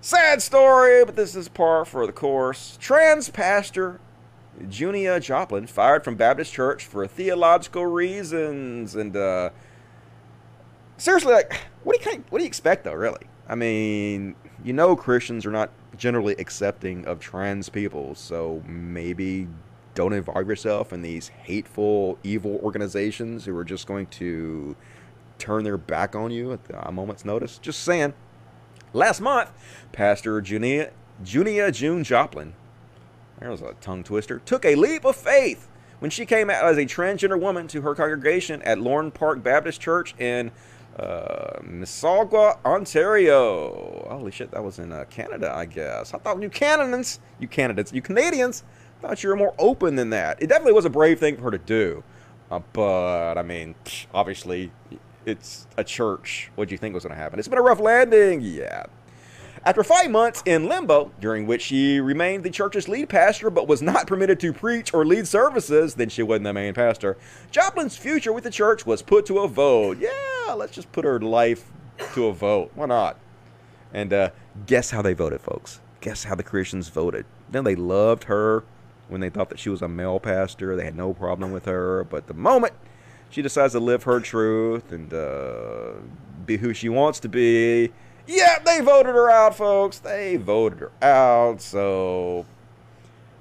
sad 0.00 0.40
story, 0.40 1.04
but 1.04 1.16
this 1.16 1.34
is 1.34 1.48
par 1.48 1.84
for 1.84 2.06
the 2.06 2.12
course. 2.12 2.78
Trans 2.80 3.28
pastor 3.28 4.00
Junia 4.70 5.20
Joplin 5.20 5.66
fired 5.66 6.04
from 6.04 6.14
Baptist 6.14 6.52
Church 6.52 6.84
for 6.84 7.06
theological 7.06 7.86
reasons. 7.86 8.94
And 8.94 9.16
uh, 9.16 9.50
seriously, 10.96 11.32
like, 11.32 11.52
what 11.82 12.00
do 12.00 12.10
you 12.10 12.24
what 12.30 12.38
do 12.38 12.44
you 12.44 12.48
expect 12.48 12.84
though? 12.84 12.94
Really, 12.94 13.26
I 13.48 13.54
mean, 13.54 14.36
you 14.64 14.72
know, 14.72 14.96
Christians 14.96 15.46
are 15.46 15.52
not 15.52 15.70
generally 15.96 16.34
accepting 16.38 17.04
of 17.06 17.20
trans 17.20 17.68
people, 17.68 18.14
so 18.14 18.62
maybe 18.66 19.46
don't 19.94 20.12
involve 20.12 20.48
yourself 20.48 20.92
in 20.92 21.02
these 21.02 21.28
hateful, 21.28 22.18
evil 22.24 22.58
organizations 22.62 23.44
who 23.44 23.56
are 23.56 23.64
just 23.64 23.86
going 23.86 24.06
to 24.06 24.74
turn 25.38 25.62
their 25.62 25.78
back 25.78 26.16
on 26.16 26.30
you 26.30 26.52
at 26.52 26.60
a 26.72 26.90
moment's 26.90 27.24
notice. 27.24 27.58
Just 27.58 27.82
saying. 27.84 28.14
Last 28.92 29.20
month, 29.20 29.50
Pastor 29.92 30.40
Junia, 30.40 30.92
Junia 31.24 31.70
June 31.72 32.04
Joplin 32.04 32.54
there 33.38 33.50
was 33.50 33.60
a 33.60 33.74
tongue 33.80 34.04
twister, 34.04 34.40
took 34.40 34.64
a 34.64 34.74
leap 34.74 35.04
of 35.04 35.16
faith 35.16 35.68
when 35.98 36.10
she 36.10 36.26
came 36.26 36.50
out 36.50 36.64
as 36.64 36.78
a 36.78 36.86
transgender 36.86 37.38
woman 37.38 37.68
to 37.68 37.82
her 37.82 37.94
congregation 37.94 38.62
at 38.62 38.78
Lorne 38.78 39.10
Park 39.10 39.42
Baptist 39.42 39.80
Church 39.80 40.14
in 40.18 40.50
uh, 40.98 41.60
Mississauga, 41.62 42.58
Ontario. 42.64 44.06
Holy 44.10 44.30
shit, 44.30 44.50
that 44.52 44.62
was 44.62 44.78
in 44.78 44.92
uh, 44.92 45.04
Canada, 45.10 45.52
I 45.54 45.64
guess. 45.64 46.14
I 46.14 46.18
thought 46.18 46.40
you 46.42 46.50
Canadians, 46.50 47.20
you 47.38 47.48
Canadians, 47.48 47.92
you 47.92 48.02
Canadians, 48.02 48.64
thought 49.00 49.22
you 49.22 49.28
were 49.28 49.36
more 49.36 49.54
open 49.58 49.96
than 49.96 50.10
that. 50.10 50.42
It 50.42 50.48
definitely 50.48 50.72
was 50.72 50.84
a 50.84 50.90
brave 50.90 51.20
thing 51.20 51.36
for 51.36 51.42
her 51.42 51.50
to 51.50 51.58
do. 51.58 52.02
Uh, 52.50 52.60
but, 52.72 53.36
I 53.38 53.42
mean, 53.42 53.74
obviously, 54.12 54.70
it's 55.26 55.66
a 55.76 55.84
church. 55.84 56.50
What 56.54 56.68
do 56.68 56.74
you 56.74 56.78
think 56.78 56.94
was 56.94 57.04
going 57.04 57.14
to 57.14 57.20
happen? 57.20 57.38
It's 57.38 57.48
been 57.48 57.58
a 57.58 57.62
rough 57.62 57.80
landing. 57.80 58.40
Yeah. 58.40 58.86
After 59.66 59.82
five 59.82 60.10
months 60.10 60.42
in 60.44 60.68
limbo, 60.68 61.10
during 61.22 61.46
which 61.46 61.62
she 61.62 61.98
remained 61.98 62.44
the 62.44 62.50
church's 62.50 62.86
lead 62.86 63.08
pastor 63.08 63.48
but 63.48 63.66
was 63.66 63.80
not 63.80 64.06
permitted 64.06 64.38
to 64.40 64.52
preach 64.52 64.92
or 64.92 65.06
lead 65.06 65.26
services, 65.26 65.94
then 65.94 66.10
she 66.10 66.22
wasn't 66.22 66.44
the 66.44 66.52
main 66.52 66.74
pastor. 66.74 67.16
Joplin's 67.50 67.96
future 67.96 68.30
with 68.30 68.44
the 68.44 68.50
church 68.50 68.84
was 68.84 69.00
put 69.00 69.24
to 69.24 69.38
a 69.38 69.48
vote. 69.48 69.96
Yeah, 69.98 70.52
let's 70.52 70.74
just 70.74 70.92
put 70.92 71.06
her 71.06 71.18
life 71.18 71.72
to 72.12 72.26
a 72.26 72.32
vote. 72.34 72.72
Why 72.74 72.84
not? 72.84 73.18
And 73.94 74.12
uh, 74.12 74.30
guess 74.66 74.90
how 74.90 75.00
they 75.00 75.14
voted, 75.14 75.40
folks? 75.40 75.80
Guess 76.02 76.24
how 76.24 76.34
the 76.34 76.42
Christians 76.42 76.88
voted? 76.88 77.24
Then 77.50 77.64
they 77.64 77.74
loved 77.74 78.24
her 78.24 78.64
when 79.08 79.22
they 79.22 79.30
thought 79.30 79.48
that 79.48 79.58
she 79.58 79.70
was 79.70 79.80
a 79.80 79.88
male 79.88 80.20
pastor. 80.20 80.76
They 80.76 80.84
had 80.84 80.96
no 80.96 81.14
problem 81.14 81.52
with 81.52 81.64
her. 81.64 82.04
But 82.04 82.26
the 82.26 82.34
moment 82.34 82.74
she 83.30 83.40
decides 83.40 83.72
to 83.72 83.80
live 83.80 84.02
her 84.02 84.20
truth 84.20 84.92
and 84.92 85.14
uh, 85.14 85.92
be 86.44 86.58
who 86.58 86.74
she 86.74 86.90
wants 86.90 87.18
to 87.20 87.30
be, 87.30 87.92
yeah, 88.26 88.58
they 88.64 88.80
voted 88.80 89.14
her 89.14 89.30
out, 89.30 89.56
folks. 89.56 89.98
They 89.98 90.36
voted 90.36 90.80
her 90.80 90.92
out. 91.02 91.60
So, 91.60 92.46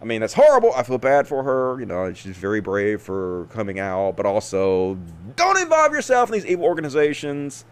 I 0.02 0.06
mean, 0.06 0.22
that's 0.22 0.34
horrible. 0.34 0.74
I 0.76 0.84
feel 0.84 0.98
bad 0.98 1.28
for 1.28 1.44
her. 1.44 1.80
You 1.80 1.86
know, 1.86 2.14
she's 2.14 2.38
very 2.38 2.62
brave 2.62 3.02
for 3.02 3.46
coming 3.52 3.80
out, 3.80 4.16
but 4.18 4.26
also 4.26 4.98
don't 5.36 5.58
involve 5.58 5.94
yourself 5.94 6.30
in 6.30 6.34
these 6.34 6.46
evil 6.46 6.66
organizations. 6.66 7.66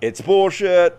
It's 0.00 0.20
bullshit. 0.20 0.98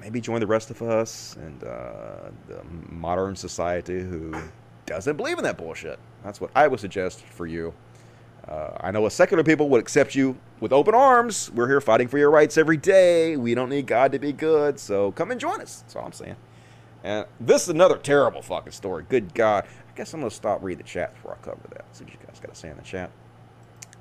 Maybe 0.00 0.20
join 0.20 0.40
the 0.40 0.46
rest 0.46 0.70
of 0.70 0.82
us 0.82 1.36
and 1.36 1.62
uh, 1.62 2.30
the 2.48 2.62
modern 2.88 3.36
society 3.36 4.00
who 4.00 4.34
doesn't 4.86 5.16
believe 5.16 5.38
in 5.38 5.44
that 5.44 5.56
bullshit. 5.56 5.98
That's 6.24 6.40
what 6.40 6.50
I 6.54 6.66
would 6.66 6.80
suggest 6.80 7.20
for 7.20 7.46
you. 7.46 7.72
Uh, 8.48 8.76
I 8.80 8.90
know 8.90 9.06
a 9.06 9.10
secular 9.10 9.42
people 9.42 9.68
would 9.70 9.80
accept 9.80 10.14
you 10.14 10.36
with 10.60 10.72
open 10.72 10.94
arms. 10.94 11.50
We're 11.52 11.68
here 11.68 11.80
fighting 11.80 12.08
for 12.08 12.18
your 12.18 12.30
rights 12.30 12.58
every 12.58 12.76
day. 12.76 13.36
We 13.36 13.54
don't 13.54 13.70
need 13.70 13.86
God 13.86 14.12
to 14.12 14.18
be 14.18 14.32
good, 14.32 14.78
so 14.78 15.12
come 15.12 15.30
and 15.30 15.40
join 15.40 15.60
us. 15.60 15.80
That's 15.80 15.96
all 15.96 16.04
I'm 16.04 16.12
saying. 16.12 16.36
And 17.02 17.26
this 17.40 17.62
is 17.62 17.68
another 17.68 17.96
terrible 17.96 18.42
fucking 18.42 18.72
story. 18.72 19.04
Good 19.08 19.34
God. 19.34 19.64
I 19.66 19.96
guess 19.96 20.12
I'm 20.12 20.20
going 20.20 20.30
to 20.30 20.36
stop 20.36 20.62
reading 20.62 20.82
the 20.82 20.88
chat 20.88 21.14
before 21.14 21.32
I 21.32 21.44
cover 21.44 21.60
that. 21.70 21.84
See 21.92 22.04
what 22.04 22.12
you 22.12 22.18
guys 22.26 22.40
got 22.40 22.52
to 22.52 22.58
say 22.58 22.70
in 22.70 22.76
the 22.76 22.82
chat. 22.82 23.10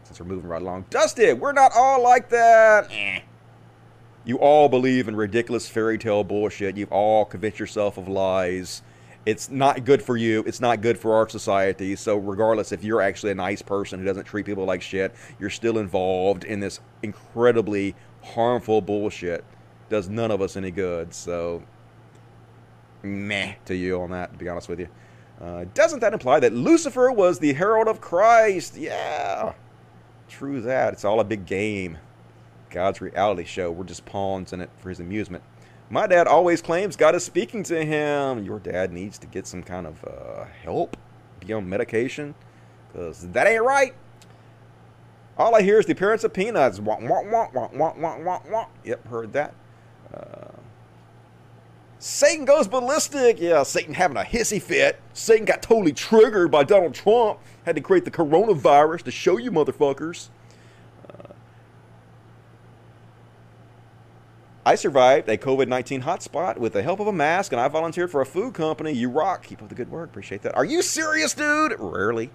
Since 0.04 0.20
we're 0.20 0.26
moving 0.26 0.50
right 0.50 0.62
along. 0.62 0.86
Dusty, 0.90 1.34
we're 1.34 1.54
not 1.54 1.72
all 1.76 2.02
like 2.02 2.30
that. 2.30 2.88
Eh. 2.92 3.22
You 4.26 4.38
all 4.38 4.70
believe 4.70 5.08
in 5.08 5.16
ridiculous 5.16 5.68
fairy 5.68 5.98
tale 5.98 6.24
bullshit. 6.24 6.78
You've 6.78 6.92
all 6.92 7.26
convinced 7.26 7.60
yourself 7.60 7.98
of 7.98 8.08
lies 8.08 8.82
it's 9.26 9.50
not 9.50 9.86
good 9.86 10.02
for 10.02 10.18
you. 10.18 10.44
It's 10.46 10.60
not 10.60 10.82
good 10.82 10.98
for 10.98 11.16
our 11.16 11.30
society. 11.30 11.96
So, 11.96 12.18
regardless 12.18 12.72
if 12.72 12.84
you're 12.84 13.02
actually 13.02 13.32
a 13.32 13.36
nice 13.36 13.62
person 13.62 14.00
who 14.00 14.06
doesn't 14.06 14.26
treat 14.26 14.46
people 14.46 14.66
like 14.66 14.82
shit, 14.82 15.14
you're 15.40 15.50
still 15.50 15.78
involved 15.78 16.44
in 16.44 16.60
this 16.60 16.80
incredibly 17.02 17.96
harmful 18.22 18.82
bullshit. 18.82 19.44
Does 19.90 20.10
none 20.10 20.32
of 20.32 20.42
us 20.42 20.58
any 20.58 20.72
good. 20.72 21.14
So, 21.14 21.64
meh 23.02 23.56
to 23.66 23.76
you 23.76 24.02
on 24.02 24.12
that, 24.12 24.34
to 24.34 24.40
be 24.40 24.50
honest 24.50 24.68
with 24.68 24.80
you. 24.80 24.90
Uh, 25.42 25.66
doesn't 25.74 26.00
that 26.00 26.14
imply 26.14 26.40
that 26.40 26.54
Lucifer 26.54 27.12
was 27.12 27.40
the 27.40 27.54
herald 27.54 27.88
of 27.88 28.02
Christ? 28.02 28.78
Yeah, 28.78 29.54
true 30.30 30.62
that. 30.62 30.94
It's 30.94 31.06
all 31.06 31.20
a 31.20 31.26
big 31.26 31.46
game. 31.46 31.98
God's 32.70 33.02
reality 33.02 33.44
show. 33.44 33.72
We're 33.72 33.84
just 33.84 34.06
pawns 34.06 34.52
in 34.52 34.62
it 34.62 34.70
for 34.80 34.90
his 34.90 35.00
amusement. 35.00 35.44
My 35.94 36.08
dad 36.08 36.26
always 36.26 36.60
claims 36.60 36.96
God 36.96 37.14
is 37.14 37.24
speaking 37.24 37.62
to 37.66 37.86
him. 37.86 38.44
Your 38.44 38.58
dad 38.58 38.92
needs 38.92 39.20
to 39.20 39.28
get 39.28 39.46
some 39.46 39.62
kind 39.62 39.86
of 39.86 40.04
uh, 40.04 40.46
help, 40.64 40.98
be 41.40 41.54
on 41.54 41.70
medication, 41.70 42.34
because 42.88 43.28
that 43.28 43.46
ain't 43.46 43.62
right. 43.62 43.94
All 45.38 45.54
I 45.54 45.62
hear 45.62 45.78
is 45.78 45.86
the 45.86 45.92
appearance 45.92 46.24
of 46.24 46.34
peanuts. 46.34 46.80
Wah, 46.80 46.98
wah, 47.00 47.22
wah, 47.30 47.48
wah, 47.54 47.70
wah, 47.72 47.94
wah, 47.96 48.18
wah, 48.18 48.42
wah. 48.50 48.66
Yep, 48.84 49.08
heard 49.08 49.34
that. 49.34 49.54
Uh, 50.12 50.58
Satan 52.00 52.46
goes 52.46 52.68
ballistic. 52.68 53.40
Yeah, 53.40 53.62
Satan 53.62 53.94
having 53.94 54.18
a 54.18 54.22
hissy 54.22 54.60
fit. 54.60 55.00
Satan 55.14 55.46
got 55.46 55.62
totally 55.62 55.94
triggered 55.94 56.50
by 56.50 56.64
Donald 56.64 56.96
Trump. 56.96 57.38
Had 57.68 57.76
to 57.76 57.82
create 57.82 58.04
the 58.04 58.10
coronavirus 58.10 59.04
to 59.04 59.12
show 59.12 59.38
you 59.38 59.52
motherfuckers. 59.52 60.30
I 64.66 64.76
survived 64.76 65.28
a 65.28 65.38
COVID 65.38 65.68
19 65.68 66.04
hotspot 66.04 66.58
with 66.58 66.74
the 66.74 66.84
help 66.84 67.02
of 67.02 67.08
a 67.08 67.14
mask, 67.14 67.52
and 67.52 67.60
I 67.60 67.68
volunteered 67.68 68.10
for 68.10 68.22
a 68.22 68.26
food 68.26 68.54
company. 68.54 68.92
You 68.94 69.10
rock. 69.10 69.44
Keep 69.44 69.62
up 69.62 69.70
the 69.70 69.76
good 69.76 69.92
work. 69.92 70.10
Appreciate 70.10 70.42
that. 70.44 70.56
Are 70.56 70.64
you 70.64 70.82
serious, 70.82 71.34
dude? 71.34 71.76
Rarely. 71.78 72.28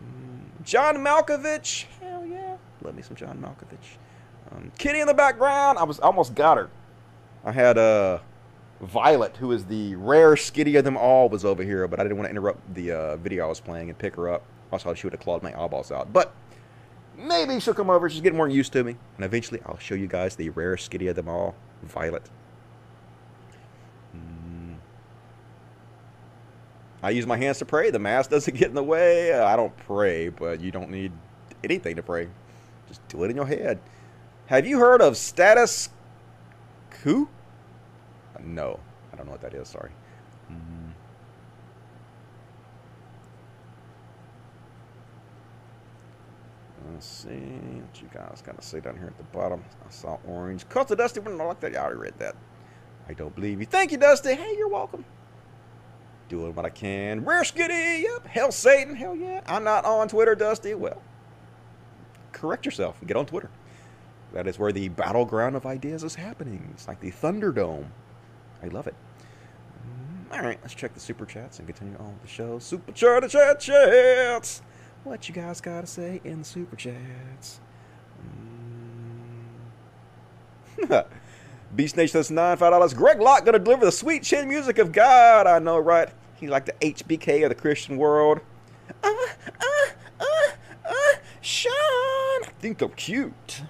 Mm, 0.00 0.64
John 0.64 0.96
Malkovich. 0.98 1.86
Hell 2.00 2.24
yeah. 2.24 2.56
Love 2.82 2.94
me 2.94 3.02
some 3.02 3.16
John 3.16 3.38
Malkovich. 3.38 3.96
Um, 4.52 4.70
Kitty 4.78 5.00
in 5.00 5.08
the 5.08 5.14
background. 5.14 5.78
I 5.78 5.82
was 5.82 5.98
almost 5.98 6.36
got 6.36 6.56
her. 6.56 6.70
I 7.44 7.50
had 7.50 7.78
uh, 7.78 8.20
Violet, 8.80 9.36
who 9.36 9.50
is 9.50 9.64
the 9.64 9.96
rare 9.96 10.34
skitty 10.34 10.78
of 10.78 10.84
them 10.84 10.96
all, 10.96 11.28
was 11.28 11.44
over 11.44 11.64
here, 11.64 11.88
but 11.88 11.98
I 11.98 12.04
didn't 12.04 12.18
want 12.18 12.26
to 12.26 12.30
interrupt 12.30 12.74
the 12.74 12.92
uh, 12.92 13.16
video 13.16 13.44
I 13.44 13.48
was 13.48 13.58
playing 13.58 13.88
and 13.88 13.98
pick 13.98 14.14
her 14.14 14.28
up. 14.28 14.44
Also, 14.70 14.94
she 14.94 15.06
would 15.06 15.14
have 15.14 15.20
clawed 15.20 15.42
my 15.42 15.52
eyeballs 15.60 15.90
out. 15.90 16.12
But 16.12 16.32
Maybe 17.16 17.58
she'll 17.60 17.74
come 17.74 17.90
over. 17.90 18.08
She's 18.10 18.20
getting 18.20 18.36
more 18.36 18.48
used 18.48 18.72
to 18.74 18.84
me. 18.84 18.96
And 19.16 19.24
eventually 19.24 19.60
I'll 19.66 19.78
show 19.78 19.94
you 19.94 20.06
guys 20.06 20.36
the 20.36 20.50
rarest 20.50 20.90
skitty 20.90 21.08
of 21.08 21.16
them 21.16 21.28
all, 21.28 21.54
Violet. 21.82 22.28
Mm. 24.14 24.76
I 27.02 27.10
use 27.10 27.26
my 27.26 27.36
hands 27.36 27.58
to 27.58 27.64
pray. 27.64 27.90
The 27.90 27.98
mask 27.98 28.30
doesn't 28.30 28.56
get 28.56 28.68
in 28.68 28.74
the 28.74 28.82
way. 28.82 29.32
I 29.32 29.56
don't 29.56 29.76
pray, 29.78 30.28
but 30.28 30.60
you 30.60 30.70
don't 30.70 30.90
need 30.90 31.12
anything 31.64 31.96
to 31.96 32.02
pray. 32.02 32.28
Just 32.88 33.06
do 33.08 33.24
it 33.24 33.30
in 33.30 33.36
your 33.36 33.46
head. 33.46 33.78
Have 34.46 34.66
you 34.66 34.78
heard 34.78 35.00
of 35.00 35.16
status 35.16 35.88
quo? 37.02 37.28
No. 38.40 38.78
I 39.12 39.16
don't 39.16 39.26
know 39.26 39.32
what 39.32 39.40
that 39.40 39.54
is. 39.54 39.68
Sorry. 39.68 39.90
Mm. 40.52 40.85
Let's 46.92 47.06
see 47.06 47.28
what 47.28 48.00
you 48.00 48.08
guys 48.12 48.42
got 48.44 48.60
to 48.60 48.66
say 48.66 48.80
down 48.80 48.96
here 48.96 49.06
at 49.06 49.16
the 49.16 49.24
bottom. 49.24 49.62
I 49.86 49.90
saw 49.90 50.18
orange. 50.26 50.68
Cut 50.68 50.88
the 50.88 50.96
Dusty. 50.96 51.20
When 51.20 51.40
I 51.40 51.44
like 51.44 51.60
that. 51.60 51.74
I 51.74 51.78
already 51.78 51.98
read 51.98 52.18
that. 52.18 52.36
I 53.08 53.12
don't 53.12 53.34
believe 53.34 53.60
you. 53.60 53.66
Thank 53.66 53.92
you, 53.92 53.98
Dusty. 53.98 54.34
Hey, 54.34 54.54
you're 54.56 54.68
welcome. 54.68 55.04
Doing 56.28 56.54
what 56.54 56.64
I 56.64 56.70
can. 56.70 57.24
Rare 57.24 57.42
Skitty. 57.42 58.02
Yep. 58.02 58.26
Hell 58.26 58.52
Satan. 58.52 58.94
Hell 58.94 59.16
yeah. 59.16 59.42
I'm 59.46 59.64
not 59.64 59.84
on 59.84 60.08
Twitter, 60.08 60.34
Dusty. 60.34 60.74
Well, 60.74 61.00
correct 62.32 62.64
yourself. 62.64 62.98
And 63.00 63.08
get 63.08 63.16
on 63.16 63.26
Twitter. 63.26 63.50
That 64.32 64.46
is 64.46 64.58
where 64.58 64.72
the 64.72 64.88
battleground 64.88 65.56
of 65.56 65.66
ideas 65.66 66.02
is 66.04 66.14
happening. 66.14 66.68
It's 66.72 66.88
like 66.88 67.00
the 67.00 67.10
Thunderdome. 67.10 67.86
I 68.62 68.66
love 68.68 68.86
it. 68.86 68.94
Mm, 69.86 70.36
all 70.36 70.44
right, 70.44 70.58
let's 70.62 70.74
check 70.74 70.94
the 70.94 71.00
super 71.00 71.24
chats 71.24 71.58
and 71.58 71.68
continue 71.68 71.96
on 71.98 72.12
with 72.12 72.22
the 72.22 72.28
show. 72.28 72.58
Super 72.58 72.92
chat, 72.92 73.30
chat, 73.30 73.60
chats 73.60 74.62
what 75.06 75.28
you 75.28 75.34
guys 75.34 75.60
got 75.60 75.82
to 75.82 75.86
say 75.86 76.20
in 76.24 76.40
the 76.40 76.44
super 76.44 76.74
chats. 76.74 77.60
Mm. 80.80 81.06
Beast 81.76 81.96
Nation, 81.96 82.18
that's 82.18 82.30
nine 82.30 82.56
five 82.56 82.72
dollars. 82.72 82.92
Greg 82.92 83.20
Locke 83.20 83.44
gonna 83.44 83.58
deliver 83.60 83.84
the 83.84 83.92
sweet 83.92 84.24
chin 84.24 84.48
music 84.48 84.78
of 84.78 84.92
God. 84.92 85.46
I 85.46 85.60
know, 85.60 85.78
right? 85.78 86.08
He 86.34 86.48
like 86.48 86.66
the 86.66 86.72
HBK 86.72 87.44
of 87.44 87.50
the 87.50 87.54
Christian 87.54 87.96
world. 87.96 88.40
Uh, 89.02 89.08
uh, 89.08 89.90
uh, 90.20 90.24
uh, 90.88 90.92
Sean, 91.40 91.72
I 91.72 92.50
think 92.58 92.82
I'm 92.82 92.90
cute. 92.90 93.62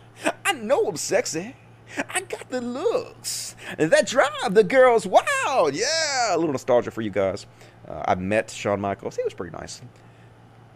I 0.45 0.53
know 0.53 0.87
I'm 0.87 0.97
sexy. 0.97 1.55
I 2.11 2.23
got 2.23 2.49
the 2.51 2.61
looks 2.61 3.57
that 3.79 4.07
drive 4.07 4.55
the 4.55 4.65
girls 4.65 5.07
wild. 5.07 5.75
Yeah, 5.75 6.35
a 6.35 6.37
little 6.37 6.53
nostalgia 6.53 6.91
for 6.91 7.03
you 7.03 7.11
guys. 7.11 7.47
Uh, 7.87 8.03
I 8.09 8.15
met 8.15 8.51
Shawn 8.51 8.81
Michaels. 8.81 9.17
He 9.17 9.23
was 9.23 9.35
pretty 9.35 9.57
nice 9.57 9.81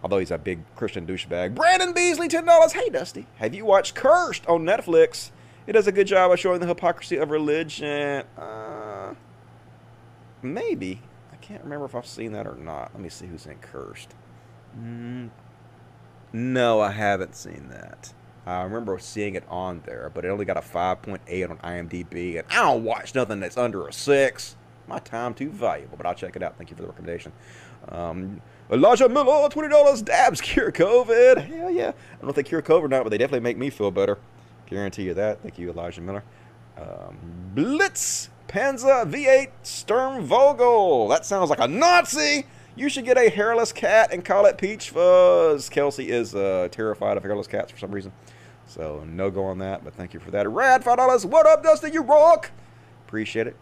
although 0.03 0.19
he's 0.19 0.31
a 0.31 0.39
big 0.39 0.61
Christian 0.77 1.07
douchebag. 1.07 1.55
Brandon 1.55 1.93
Beasley, 1.93 2.29
$10. 2.29 2.73
Hey, 2.73 2.89
Dusty, 2.89 3.27
have 3.37 3.55
you 3.55 3.65
watched 3.65 3.95
Cursed 3.95 4.47
on 4.47 4.65
Netflix? 4.65 5.31
It 5.67 5.73
does 5.73 5.87
a 5.87 5.93
good 5.93 6.07
job 6.07 6.33
of 6.33 6.39
showing 6.39 6.61
the 6.61 6.67
hypocrisy 6.67 7.17
of 7.17 7.31
religion. 7.31 8.25
Uh, 8.37 9.15
maybe. 10.43 11.03
I 11.33 11.37
can't 11.37 11.63
remember 11.63 11.85
if 11.85 11.95
I've 11.95 12.07
seen 12.07 12.33
that 12.33 12.47
or 12.47 12.57
not. 12.57 12.91
Let 12.93 13.03
me 13.03 13.09
see 13.09 13.27
who's 13.27 13.47
in 13.47 13.59
Cursed. 13.59 14.15
Mm, 14.79 15.31
no, 16.33 16.81
I 16.81 16.91
haven't 16.93 17.35
seen 17.35 17.69
that. 17.71 18.13
I 18.47 18.63
remember 18.63 18.99
seeing 18.99 19.35
it 19.35 19.45
on 19.49 19.83
there, 19.85 20.11
but 20.13 20.25
it 20.25 20.29
only 20.29 20.45
got 20.45 20.57
a 20.57 20.61
5.8 20.61 21.51
on 21.51 21.59
IMDb, 21.59 22.39
and 22.39 22.47
I 22.51 22.57
don't 22.57 22.85
watch 22.85 23.15
nothing 23.15 23.41
that's 23.41 23.57
under 23.57 23.87
a 23.87 23.93
6. 23.93 24.57
My 24.89 24.99
time 24.99 25.35
too 25.35 25.51
valuable, 25.51 25.97
but 25.97 26.07
I'll 26.07 26.15
check 26.15 26.37
it 26.37 26.43
out. 26.43 26.57
Thank 26.57 26.71
you 26.71 26.77
for 26.77 26.83
the 26.83 26.89
recommendation. 26.89 27.33
Um, 27.89 28.41
Elijah 28.71 29.09
Miller, 29.09 29.49
$20 29.49 30.05
dabs 30.05 30.41
cure 30.41 30.71
COVID. 30.71 31.45
Hell 31.45 31.71
yeah. 31.71 31.89
I 31.89 32.13
don't 32.13 32.23
know 32.25 32.29
if 32.29 32.37
they 32.37 32.43
cure 32.43 32.63
COVID 32.63 32.83
or 32.83 32.89
not, 32.89 33.03
but 33.03 33.11
they 33.11 33.19
definitely 33.19 33.41
make 33.41 33.59
me 33.59 33.69
feel 33.71 33.91
better. 33.91 34.19
Guarantee 34.67 35.05
you 35.05 35.15
that. 35.15 35.43
Thank 35.43 35.59
you, 35.59 35.71
Elijah 35.71 36.01
Miller. 36.01 36.23
Um, 36.79 37.17
Blitz 37.55 38.31
Panzer 38.47 39.11
V8 39.11 39.51
Sturmvogel. 39.65 41.09
That 41.09 41.27
sounds 41.27 41.51
like 41.51 41.59
a 41.59 41.67
Nazi. 41.67 42.47
You 42.77 42.89
should 42.89 43.05
get 43.05 43.19
a 43.19 43.29
hairless 43.29 43.73
cat 43.73 44.13
and 44.13 44.25
call 44.25 44.47
it 44.47 44.57
Peach 44.57 44.91
Fuzz. 44.91 45.69
Kelsey 45.69 46.09
is 46.09 46.35
uh, 46.37 46.69
terrified 46.71 47.17
of 47.17 47.25
hairless 47.25 47.49
cats 47.49 47.73
for 47.73 47.79
some 47.79 47.91
reason. 47.91 48.13
So 48.67 49.05
no 49.05 49.33
go 49.33 49.45
on 49.45 49.59
that, 49.59 49.83
but 49.83 49.95
thank 49.95 50.15
you 50.15 50.21
for 50.21 50.31
that. 50.31 50.49
Rad 50.49 50.85
$5. 50.85 51.25
What 51.25 51.47
up, 51.47 51.65
Dusty? 51.65 51.91
You 51.91 52.03
rock. 52.03 52.53
Appreciate 53.09 53.49
it. 53.49 53.57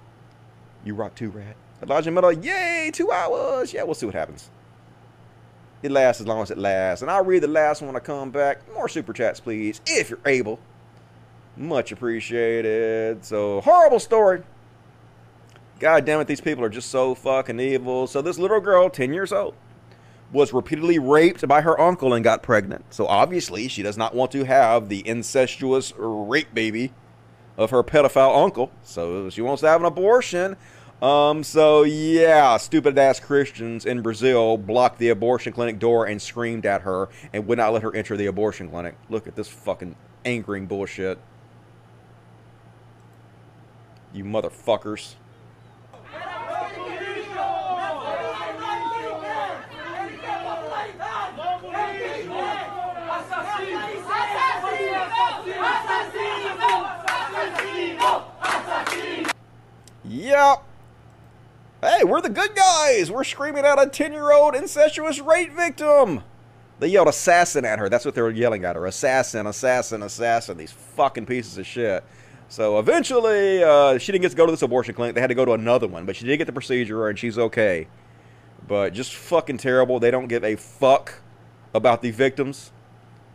You 0.84 0.94
rock 0.94 1.14
too, 1.14 1.30
Rad. 1.30 1.54
Elijah 1.82 2.10
Miller, 2.10 2.32
yay, 2.32 2.90
two 2.92 3.10
hours. 3.10 3.72
Yeah, 3.72 3.84
we'll 3.84 3.94
see 3.94 4.04
what 4.04 4.14
happens. 4.14 4.50
It 5.82 5.90
lasts 5.92 6.20
as 6.20 6.26
long 6.26 6.42
as 6.42 6.50
it 6.50 6.58
lasts. 6.58 7.02
And 7.02 7.10
I'll 7.10 7.24
read 7.24 7.42
the 7.42 7.48
last 7.48 7.80
one 7.80 7.88
when 7.92 7.96
I 7.96 8.04
come 8.04 8.30
back. 8.30 8.58
More 8.74 8.88
super 8.88 9.12
chats, 9.12 9.38
please, 9.38 9.80
if 9.86 10.10
you're 10.10 10.18
able. 10.26 10.58
Much 11.56 11.92
appreciated. 11.92 13.24
So, 13.24 13.60
horrible 13.60 14.00
story. 14.00 14.42
God 15.78 16.04
damn 16.04 16.20
it, 16.20 16.26
these 16.26 16.40
people 16.40 16.64
are 16.64 16.68
just 16.68 16.90
so 16.90 17.14
fucking 17.14 17.60
evil. 17.60 18.08
So, 18.08 18.20
this 18.20 18.38
little 18.38 18.60
girl, 18.60 18.90
10 18.90 19.12
years 19.12 19.32
old, 19.32 19.54
was 20.32 20.52
repeatedly 20.52 20.98
raped 20.98 21.46
by 21.46 21.60
her 21.60 21.80
uncle 21.80 22.12
and 22.12 22.24
got 22.24 22.42
pregnant. 22.42 22.84
So, 22.90 23.06
obviously, 23.06 23.68
she 23.68 23.82
does 23.82 23.96
not 23.96 24.14
want 24.14 24.32
to 24.32 24.44
have 24.44 24.88
the 24.88 25.06
incestuous 25.06 25.92
rape 25.96 26.52
baby 26.52 26.92
of 27.56 27.70
her 27.70 27.84
pedophile 27.84 28.36
uncle. 28.42 28.72
So, 28.82 29.30
she 29.30 29.42
wants 29.42 29.60
to 29.60 29.68
have 29.68 29.80
an 29.80 29.86
abortion. 29.86 30.56
Um, 31.00 31.44
so 31.44 31.84
yeah, 31.84 32.56
stupid 32.56 32.98
ass 32.98 33.20
Christians 33.20 33.86
in 33.86 34.02
Brazil 34.02 34.56
blocked 34.56 34.98
the 34.98 35.10
abortion 35.10 35.52
clinic 35.52 35.78
door 35.78 36.06
and 36.06 36.20
screamed 36.20 36.66
at 36.66 36.82
her 36.82 37.08
and 37.32 37.46
would 37.46 37.58
not 37.58 37.72
let 37.72 37.82
her 37.82 37.94
enter 37.94 38.16
the 38.16 38.26
abortion 38.26 38.68
clinic. 38.68 38.96
Look 39.08 39.28
at 39.28 39.36
this 39.36 39.48
fucking 39.48 39.94
angering 40.24 40.66
bullshit. 40.66 41.18
You 44.12 44.24
motherfuckers. 44.24 45.14
Yep. 60.04 60.64
Hey, 61.80 62.02
we're 62.02 62.20
the 62.20 62.28
good 62.28 62.56
guys. 62.56 63.08
We're 63.08 63.22
screaming 63.22 63.64
at 63.64 63.80
a 63.80 63.86
10 63.86 64.12
year 64.12 64.32
old 64.32 64.56
incestuous 64.56 65.20
rape 65.20 65.52
victim. 65.52 66.24
They 66.80 66.88
yelled 66.88 67.06
assassin 67.06 67.64
at 67.64 67.78
her. 67.78 67.88
That's 67.88 68.04
what 68.04 68.16
they 68.16 68.22
were 68.22 68.32
yelling 68.32 68.64
at 68.64 68.74
her. 68.74 68.84
Assassin, 68.84 69.46
assassin, 69.46 70.02
assassin. 70.02 70.56
These 70.56 70.72
fucking 70.72 71.26
pieces 71.26 71.56
of 71.56 71.66
shit. 71.66 72.02
So 72.48 72.80
eventually, 72.80 73.62
uh, 73.62 73.98
she 73.98 74.10
didn't 74.10 74.22
get 74.22 74.30
to 74.32 74.36
go 74.36 74.46
to 74.46 74.50
this 74.50 74.62
abortion 74.62 74.94
clinic. 74.94 75.14
They 75.14 75.20
had 75.20 75.28
to 75.28 75.36
go 75.36 75.44
to 75.44 75.52
another 75.52 75.86
one, 75.86 76.04
but 76.04 76.16
she 76.16 76.24
did 76.24 76.38
get 76.38 76.46
the 76.46 76.52
procedure 76.52 77.06
and 77.08 77.16
she's 77.16 77.38
okay. 77.38 77.86
But 78.66 78.92
just 78.92 79.14
fucking 79.14 79.58
terrible. 79.58 80.00
They 80.00 80.10
don't 80.10 80.26
give 80.26 80.42
a 80.42 80.56
fuck 80.56 81.20
about 81.74 82.02
the 82.02 82.10
victims. 82.10 82.72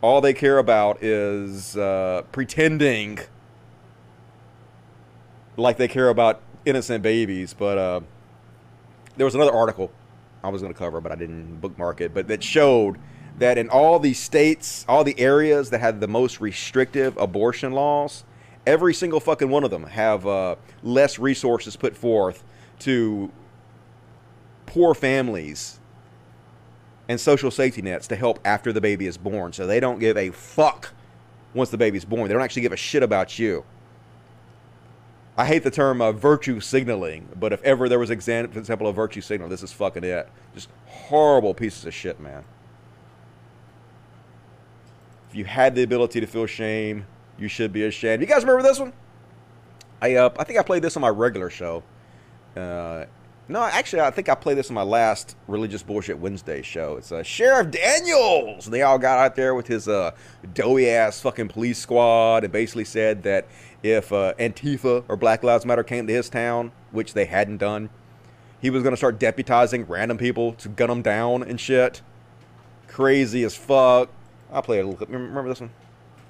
All 0.02 0.20
they 0.20 0.34
care 0.34 0.58
about 0.58 1.02
is 1.02 1.78
uh, 1.78 2.22
pretending 2.30 3.20
like 5.56 5.78
they 5.78 5.88
care 5.88 6.10
about 6.10 6.42
innocent 6.66 7.02
babies. 7.02 7.54
But 7.54 7.78
uh, 7.78 8.00
there 9.16 9.24
was 9.24 9.34
another 9.34 9.52
article 9.52 9.90
I 10.42 10.48
was 10.48 10.60
going 10.60 10.72
to 10.72 10.78
cover, 10.78 11.00
but 11.00 11.12
I 11.12 11.14
didn't 11.14 11.60
bookmark 11.60 12.00
it. 12.00 12.12
But 12.12 12.28
that 12.28 12.42
showed 12.42 12.98
that 13.38 13.58
in 13.58 13.68
all 13.68 13.98
the 13.98 14.12
states, 14.12 14.84
all 14.88 15.04
the 15.04 15.18
areas 15.18 15.70
that 15.70 15.80
had 15.80 16.00
the 16.00 16.08
most 16.08 16.40
restrictive 16.40 17.16
abortion 17.16 17.72
laws, 17.72 18.24
every 18.66 18.94
single 18.94 19.20
fucking 19.20 19.48
one 19.48 19.64
of 19.64 19.70
them 19.70 19.84
have 19.84 20.26
uh, 20.26 20.56
less 20.82 21.18
resources 21.18 21.76
put 21.76 21.96
forth 21.96 22.44
to 22.80 23.32
poor 24.66 24.94
families 24.94 25.80
and 27.08 27.20
social 27.20 27.50
safety 27.50 27.82
nets 27.82 28.06
to 28.08 28.16
help 28.16 28.38
after 28.44 28.72
the 28.72 28.80
baby 28.80 29.06
is 29.06 29.16
born. 29.16 29.52
So 29.52 29.66
they 29.66 29.80
don't 29.80 29.98
give 29.98 30.16
a 30.16 30.30
fuck 30.30 30.92
once 31.52 31.70
the 31.70 31.78
baby's 31.78 32.04
born. 32.04 32.28
They 32.28 32.34
don't 32.34 32.42
actually 32.42 32.62
give 32.62 32.72
a 32.72 32.76
shit 32.76 33.02
about 33.02 33.38
you. 33.38 33.64
I 35.36 35.46
hate 35.46 35.64
the 35.64 35.70
term 35.70 36.00
uh, 36.00 36.12
virtue 36.12 36.60
signaling, 36.60 37.28
but 37.38 37.52
if 37.52 37.62
ever 37.62 37.88
there 37.88 37.98
was 37.98 38.10
an 38.10 38.18
example 38.18 38.86
of 38.86 38.94
virtue 38.94 39.20
signal, 39.20 39.48
this 39.48 39.62
is 39.64 39.72
fucking 39.72 40.04
it. 40.04 40.28
Just 40.54 40.68
horrible 40.86 41.54
pieces 41.54 41.84
of 41.84 41.94
shit, 41.94 42.20
man. 42.20 42.44
If 45.28 45.34
you 45.34 45.44
had 45.44 45.74
the 45.74 45.82
ability 45.82 46.20
to 46.20 46.26
feel 46.26 46.46
shame, 46.46 47.06
you 47.36 47.48
should 47.48 47.72
be 47.72 47.84
ashamed. 47.84 48.22
You 48.22 48.28
guys 48.28 48.42
remember 48.42 48.62
this 48.62 48.78
one? 48.78 48.92
I 50.00 50.14
uh, 50.14 50.30
I 50.38 50.44
think 50.44 50.58
I 50.58 50.62
played 50.62 50.82
this 50.82 50.96
on 50.96 51.00
my 51.00 51.08
regular 51.08 51.50
show. 51.50 51.82
Uh, 52.56 53.06
no, 53.48 53.62
actually, 53.62 54.02
I 54.02 54.10
think 54.10 54.28
I 54.28 54.34
played 54.34 54.56
this 54.56 54.70
on 54.70 54.74
my 54.74 54.82
last 54.82 55.36
Religious 55.48 55.82
Bullshit 55.82 56.18
Wednesday 56.18 56.62
show. 56.62 56.96
It's 56.96 57.12
uh, 57.12 57.22
Sheriff 57.22 57.70
Daniels. 57.70 58.66
And 58.66 58.74
they 58.74 58.82
all 58.82 58.98
got 58.98 59.18
out 59.18 59.36
there 59.36 59.54
with 59.54 59.66
his 59.66 59.86
uh, 59.86 60.12
doughy 60.54 60.88
ass 60.88 61.20
fucking 61.20 61.48
police 61.48 61.78
squad 61.78 62.44
and 62.44 62.52
basically 62.52 62.84
said 62.84 63.22
that 63.24 63.46
if 63.82 64.12
uh, 64.12 64.32
Antifa 64.38 65.04
or 65.08 65.16
Black 65.16 65.42
Lives 65.42 65.66
Matter 65.66 65.84
came 65.84 66.06
to 66.06 66.12
his 66.12 66.30
town, 66.30 66.72
which 66.90 67.12
they 67.12 67.26
hadn't 67.26 67.58
done, 67.58 67.90
he 68.62 68.70
was 68.70 68.82
going 68.82 68.94
to 68.94 68.96
start 68.96 69.18
deputizing 69.18 69.86
random 69.88 70.16
people 70.16 70.54
to 70.54 70.70
gun 70.70 70.88
them 70.88 71.02
down 71.02 71.42
and 71.42 71.60
shit. 71.60 72.00
Crazy 72.88 73.44
as 73.44 73.54
fuck. 73.54 74.08
I'll 74.50 74.62
play 74.62 74.78
it 74.78 74.82
a 74.82 74.84
little 74.84 74.96
clip. 74.96 75.10
Remember 75.10 75.48
this 75.48 75.60
one? 75.60 75.70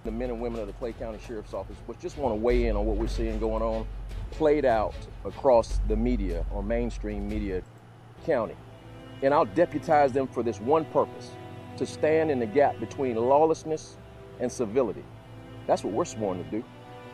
The 0.04 0.10
men 0.10 0.30
and 0.30 0.40
women 0.40 0.60
of 0.60 0.66
the 0.66 0.72
Clay 0.74 0.92
County 0.92 1.18
Sheriff's 1.26 1.54
Office, 1.54 1.76
but 1.86 1.98
just 1.98 2.18
want 2.18 2.32
to 2.32 2.36
weigh 2.36 2.66
in 2.66 2.76
on 2.76 2.84
what 2.84 2.96
we're 2.96 3.06
seeing 3.06 3.38
going 3.38 3.62
on, 3.62 3.86
played 4.30 4.64
out 4.64 4.94
across 5.24 5.80
the 5.88 5.96
media 5.96 6.44
or 6.52 6.62
mainstream 6.62 7.28
media 7.28 7.62
county. 8.26 8.56
And 9.22 9.32
I'll 9.32 9.46
deputize 9.46 10.12
them 10.12 10.26
for 10.26 10.42
this 10.42 10.60
one 10.60 10.84
purpose 10.86 11.30
to 11.78 11.86
stand 11.86 12.30
in 12.30 12.38
the 12.38 12.46
gap 12.46 12.78
between 12.80 13.16
lawlessness 13.16 13.96
and 14.40 14.52
civility. 14.52 15.04
That's 15.66 15.82
what 15.82 15.94
we're 15.94 16.04
sworn 16.04 16.44
to 16.44 16.50
do 16.50 16.62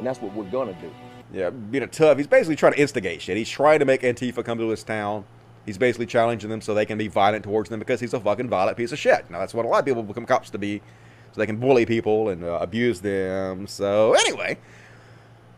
and 0.00 0.06
that's 0.06 0.20
what 0.20 0.34
we're 0.34 0.50
gonna 0.50 0.76
do. 0.80 0.90
Yeah, 1.32 1.50
being 1.50 1.84
a 1.84 1.86
tough. 1.86 2.16
He's 2.16 2.26
basically 2.26 2.56
trying 2.56 2.72
to 2.72 2.80
instigate 2.80 3.22
shit. 3.22 3.36
He's 3.36 3.48
trying 3.48 3.78
to 3.78 3.84
make 3.84 4.00
Antifa 4.00 4.44
come 4.44 4.58
to 4.58 4.68
his 4.70 4.82
town. 4.82 5.24
He's 5.64 5.78
basically 5.78 6.06
challenging 6.06 6.50
them 6.50 6.60
so 6.60 6.74
they 6.74 6.86
can 6.86 6.98
be 6.98 7.06
violent 7.06 7.44
towards 7.44 7.68
them 7.68 7.78
because 7.78 8.00
he's 8.00 8.14
a 8.14 8.18
fucking 8.18 8.48
violent 8.48 8.76
piece 8.76 8.92
of 8.92 8.98
shit. 8.98 9.30
Now 9.30 9.38
that's 9.38 9.54
what 9.54 9.66
a 9.66 9.68
lot 9.68 9.78
of 9.78 9.84
people 9.84 10.02
become 10.02 10.24
cops 10.24 10.50
to 10.50 10.58
be, 10.58 10.80
they 11.40 11.46
can 11.46 11.56
bully 11.56 11.86
people 11.86 12.28
and 12.28 12.44
uh, 12.44 12.58
abuse 12.60 13.00
them. 13.00 13.66
So 13.66 14.14
anyway. 14.14 14.58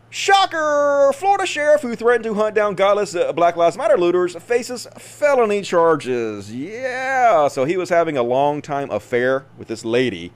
Shocker! 0.09 1.11
Florida 1.15 1.47
sheriff 1.47 1.81
who 1.81 1.95
threatened 1.95 2.25
to 2.25 2.35
hunt 2.35 2.53
down 2.53 2.75
godless 2.75 3.15
uh, 3.15 3.33
Black 3.33 3.55
Lives 3.55 3.75
Matter 3.75 3.97
looters 3.97 4.35
faces 4.35 4.87
felony 4.95 5.63
charges. 5.63 6.53
Yeah, 6.53 7.47
so 7.47 7.65
he 7.65 7.77
was 7.77 7.89
having 7.89 8.15
a 8.15 8.21
long 8.21 8.61
time 8.61 8.91
affair 8.91 9.45
with 9.57 9.67
this 9.67 9.83
lady 9.83 10.31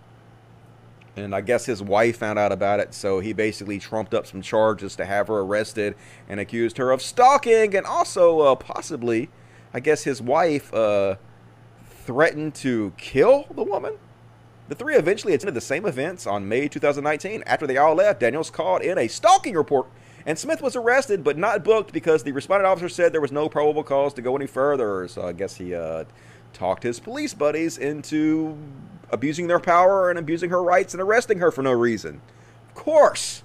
and 1.17 1.33
I 1.33 1.41
guess 1.41 1.65
his 1.65 1.81
wife 1.81 2.17
found 2.17 2.39
out 2.39 2.51
about 2.51 2.79
it, 2.79 2.93
so 2.93 3.19
he 3.19 3.33
basically 3.33 3.79
trumped 3.79 4.13
up 4.13 4.27
some 4.27 4.41
charges 4.41 4.95
to 4.97 5.05
have 5.05 5.27
her 5.27 5.39
arrested 5.39 5.95
and 6.29 6.39
accused 6.39 6.77
her 6.77 6.91
of 6.91 7.01
stalking, 7.01 7.75
and 7.75 7.85
also 7.85 8.39
uh, 8.39 8.55
possibly, 8.55 9.29
I 9.73 9.79
guess 9.79 10.03
his 10.03 10.21
wife 10.21 10.73
uh, 10.73 11.15
threatened 12.05 12.55
to 12.55 12.93
kill 12.97 13.47
the 13.53 13.63
woman. 13.63 13.97
The 14.67 14.75
three 14.75 14.95
eventually 14.95 15.33
attended 15.33 15.53
the 15.55 15.61
same 15.61 15.85
events 15.85 16.27
on 16.27 16.47
May 16.47 16.67
2019. 16.67 17.43
After 17.45 17.65
they 17.65 17.77
all 17.77 17.95
left, 17.95 18.19
Daniels 18.19 18.49
called 18.49 18.81
in 18.81 18.97
a 18.97 19.07
stalking 19.07 19.55
report, 19.55 19.87
and 20.25 20.37
Smith 20.37 20.61
was 20.61 20.75
arrested 20.75 21.23
but 21.23 21.37
not 21.37 21.63
booked 21.63 21.93
because 21.93 22.23
the 22.23 22.33
responding 22.33 22.65
officer 22.65 22.89
said 22.89 23.13
there 23.13 23.21
was 23.21 23.31
no 23.31 23.47
probable 23.47 23.83
cause 23.83 24.13
to 24.15 24.21
go 24.21 24.35
any 24.35 24.47
further. 24.47 25.07
So 25.07 25.25
I 25.25 25.31
guess 25.31 25.55
he 25.55 25.73
uh, 25.73 26.03
talked 26.51 26.83
his 26.83 26.99
police 26.99 27.33
buddies 27.33 27.77
into 27.77 28.57
abusing 29.09 29.47
their 29.47 29.59
power 29.59 30.09
and 30.09 30.19
abusing 30.19 30.49
her 30.49 30.61
rights 30.61 30.93
and 30.93 31.01
arresting 31.01 31.39
her 31.39 31.49
for 31.49 31.61
no 31.61 31.71
reason. 31.71 32.19
Of 32.67 32.75
course. 32.75 33.43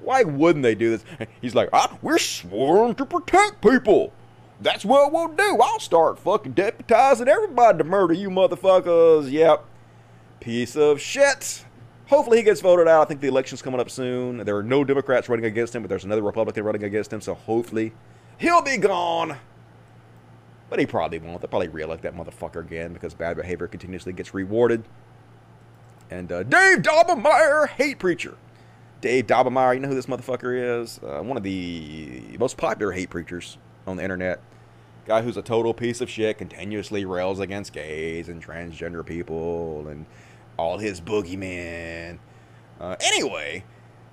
Why 0.00 0.22
wouldn't 0.22 0.62
they 0.62 0.74
do 0.74 0.90
this? 0.90 1.04
He's 1.42 1.54
like, 1.54 1.68
ah, 1.72 1.98
we're 2.00 2.18
sworn 2.18 2.94
to 2.94 3.04
protect 3.04 3.60
people. 3.60 4.12
That's 4.60 4.86
what 4.86 5.12
we'll 5.12 5.28
do. 5.28 5.58
I'll 5.62 5.80
start 5.80 6.18
fucking 6.18 6.54
deputizing 6.54 7.26
everybody 7.26 7.78
to 7.78 7.84
murder 7.84 8.14
you 8.14 8.30
motherfuckers. 8.30 9.30
Yep. 9.30 9.64
Piece 10.40 10.76
of 10.76 11.00
shit. 11.00 11.64
Hopefully 12.08 12.38
he 12.38 12.42
gets 12.44 12.60
voted 12.60 12.86
out. 12.86 13.02
I 13.02 13.04
think 13.04 13.20
the 13.20 13.28
election's 13.28 13.62
coming 13.62 13.80
up 13.80 13.90
soon. 13.90 14.38
There 14.38 14.56
are 14.56 14.62
no 14.62 14.84
Democrats 14.84 15.28
running 15.28 15.44
against 15.44 15.74
him, 15.74 15.82
but 15.82 15.88
there's 15.88 16.04
another 16.04 16.22
Republican 16.22 16.62
running 16.64 16.84
against 16.84 17.12
him, 17.12 17.20
so 17.20 17.34
hopefully 17.34 17.92
he'll 18.38 18.62
be 18.62 18.76
gone. 18.76 19.38
But 20.70 20.78
he 20.78 20.86
probably 20.86 21.18
won't. 21.18 21.40
They'll 21.40 21.48
probably 21.48 21.68
re-elect 21.68 22.02
that 22.02 22.14
motherfucker 22.14 22.60
again 22.60 22.92
because 22.92 23.14
bad 23.14 23.36
behavior 23.36 23.66
continuously 23.66 24.12
gets 24.12 24.34
rewarded. 24.34 24.84
And 26.10 26.30
uh, 26.30 26.44
Dave 26.44 26.78
Daubenmire, 26.78 27.68
hate 27.68 27.98
preacher. 27.98 28.36
Dave 29.00 29.26
Daubenmire, 29.26 29.74
you 29.74 29.80
know 29.80 29.88
who 29.88 29.94
this 29.94 30.06
motherfucker 30.06 30.80
is? 30.82 31.00
Uh, 31.02 31.22
one 31.22 31.36
of 31.36 31.42
the 31.42 32.36
most 32.38 32.56
popular 32.56 32.92
hate 32.92 33.10
preachers 33.10 33.58
on 33.86 33.96
the 33.96 34.02
internet. 34.02 34.40
Guy 35.06 35.22
who's 35.22 35.36
a 35.36 35.42
total 35.42 35.74
piece 35.74 36.00
of 36.00 36.10
shit, 36.10 36.38
continuously 36.38 37.04
rails 37.04 37.38
against 37.38 37.72
gays 37.72 38.28
and 38.28 38.44
transgender 38.44 39.04
people 39.04 39.86
and 39.88 40.06
all 40.56 40.78
his 40.78 41.00
boogeymen. 41.00 42.18
Uh, 42.80 42.96
anyway, 43.00 43.64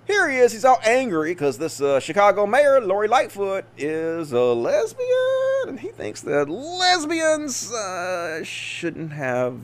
here 0.05 0.29
he 0.29 0.37
is. 0.37 0.51
He's 0.51 0.65
all 0.65 0.79
angry 0.83 1.31
because 1.31 1.57
this 1.57 1.81
uh, 1.81 1.99
Chicago 1.99 2.45
mayor, 2.45 2.81
Lori 2.81 3.07
Lightfoot, 3.07 3.65
is 3.77 4.31
a 4.31 4.41
lesbian, 4.41 5.67
and 5.67 5.79
he 5.79 5.89
thinks 5.89 6.21
that 6.21 6.49
lesbians 6.49 7.71
uh, 7.71 8.43
shouldn't 8.43 9.13
have 9.13 9.57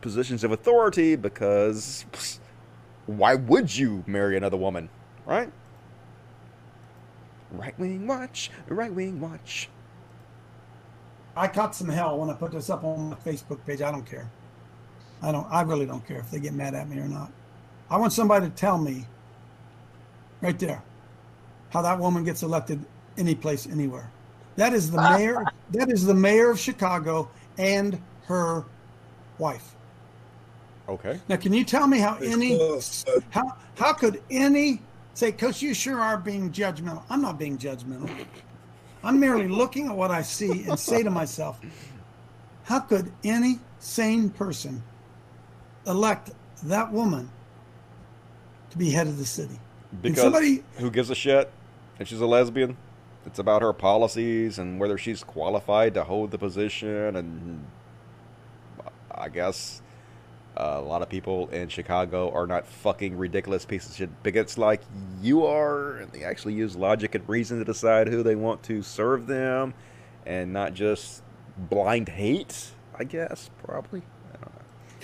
positions 0.00 0.44
of 0.44 0.52
authority 0.52 1.16
because 1.16 2.04
why 3.06 3.34
would 3.34 3.76
you 3.76 4.04
marry 4.06 4.36
another 4.36 4.56
woman, 4.56 4.88
right? 5.26 5.50
Right 7.50 7.78
Wing 7.78 8.06
Watch, 8.06 8.50
Right 8.68 8.92
Wing 8.92 9.20
Watch. 9.20 9.68
I 11.36 11.48
caught 11.48 11.74
some 11.74 11.88
hell 11.88 12.18
when 12.18 12.30
I 12.30 12.34
put 12.34 12.52
this 12.52 12.70
up 12.70 12.84
on 12.84 13.10
my 13.10 13.16
Facebook 13.16 13.64
page. 13.66 13.82
I 13.82 13.90
don't 13.90 14.06
care. 14.06 14.30
I 15.24 15.32
don't. 15.32 15.46
I 15.50 15.62
really 15.62 15.86
don't 15.86 16.06
care 16.06 16.18
if 16.18 16.30
they 16.30 16.38
get 16.38 16.52
mad 16.52 16.74
at 16.74 16.88
me 16.88 16.98
or 16.98 17.08
not. 17.08 17.32
I 17.90 17.96
want 17.96 18.12
somebody 18.12 18.46
to 18.46 18.52
tell 18.52 18.76
me, 18.76 19.06
right 20.42 20.58
there, 20.58 20.82
how 21.70 21.80
that 21.82 21.98
woman 21.98 22.24
gets 22.24 22.42
elected 22.42 22.84
any 23.16 23.34
place, 23.34 23.66
anywhere. 23.66 24.10
That 24.56 24.74
is 24.74 24.90
the 24.90 25.00
mayor. 25.00 25.44
That 25.70 25.90
is 25.90 26.04
the 26.04 26.14
mayor 26.14 26.50
of 26.50 26.60
Chicago 26.60 27.28
and 27.58 27.98
her 28.26 28.64
wife. 29.38 29.74
Okay. 30.88 31.18
Now, 31.26 31.36
can 31.36 31.52
you 31.52 31.64
tell 31.64 31.88
me 31.88 31.98
how 31.98 32.16
any 32.16 32.58
how 33.30 33.56
how 33.76 33.94
could 33.94 34.22
any 34.30 34.82
say, 35.14 35.32
Coach, 35.32 35.62
you 35.62 35.72
sure 35.74 36.00
are 36.00 36.18
being 36.18 36.52
judgmental? 36.52 37.02
I'm 37.08 37.22
not 37.22 37.38
being 37.38 37.56
judgmental. 37.56 38.10
I'm 39.02 39.18
merely 39.18 39.48
looking 39.48 39.88
at 39.88 39.96
what 39.96 40.10
I 40.10 40.22
see 40.22 40.64
and 40.64 40.78
say 40.78 41.02
to 41.02 41.10
myself, 41.10 41.60
how 42.64 42.80
could 42.80 43.10
any 43.24 43.58
sane 43.80 44.28
person 44.30 44.82
elect 45.86 46.30
that 46.64 46.92
woman 46.92 47.30
to 48.70 48.78
be 48.78 48.90
head 48.90 49.06
of 49.06 49.18
the 49.18 49.26
city? 49.26 49.58
And 49.92 50.02
Because 50.02 50.22
somebody 50.22 50.64
who 50.78 50.90
gives 50.90 51.10
a 51.10 51.14
shit 51.14 51.50
if 51.98 52.08
she's 52.08 52.20
a 52.20 52.26
lesbian? 52.26 52.76
It's 53.26 53.38
about 53.38 53.62
her 53.62 53.72
policies 53.72 54.58
and 54.58 54.78
whether 54.78 54.98
she's 54.98 55.24
qualified 55.24 55.94
to 55.94 56.04
hold 56.04 56.30
the 56.30 56.38
position. 56.38 57.16
And 57.16 57.64
I 59.10 59.30
guess 59.30 59.80
uh, 60.56 60.74
a 60.76 60.82
lot 60.82 61.00
of 61.00 61.08
people 61.08 61.48
in 61.48 61.68
Chicago 61.68 62.30
are 62.32 62.46
not 62.46 62.66
fucking 62.66 63.16
ridiculous 63.16 63.64
pieces 63.64 63.90
of 63.90 63.96
shit 63.96 64.22
bigots 64.22 64.58
like 64.58 64.82
you 65.22 65.46
are. 65.46 65.96
And 65.96 66.12
they 66.12 66.22
actually 66.22 66.52
use 66.52 66.76
logic 66.76 67.14
and 67.14 67.26
reason 67.28 67.58
to 67.58 67.64
decide 67.64 68.08
who 68.08 68.22
they 68.22 68.34
want 68.34 68.62
to 68.64 68.82
serve 68.82 69.26
them 69.26 69.72
and 70.26 70.52
not 70.52 70.74
just 70.74 71.22
blind 71.56 72.10
hate, 72.10 72.72
I 72.98 73.04
guess, 73.04 73.48
probably. 73.64 74.02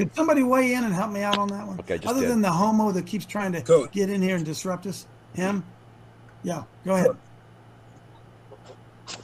Could 0.01 0.14
somebody 0.14 0.43
weigh 0.43 0.72
in 0.72 0.85
and 0.85 0.94
help 0.94 1.10
me 1.12 1.22
out 1.22 1.36
on 1.36 1.48
that 1.48 1.66
one? 1.66 1.78
Okay, 1.81 1.98
just 1.98 2.09
Other 2.09 2.22
did. 2.22 2.31
than 2.31 2.40
the 2.40 2.51
homo 2.51 2.90
that 2.93 3.05
keeps 3.06 3.27
trying 3.27 3.52
to 3.52 3.89
get 3.93 4.09
in 4.09 4.22
here 4.22 4.36
and 4.36 4.44
disrupt 4.47 4.86
us, 4.86 5.06
him. 5.35 5.62
Yeah, 6.43 6.62
go 6.86 6.94
ahead. 6.94 7.16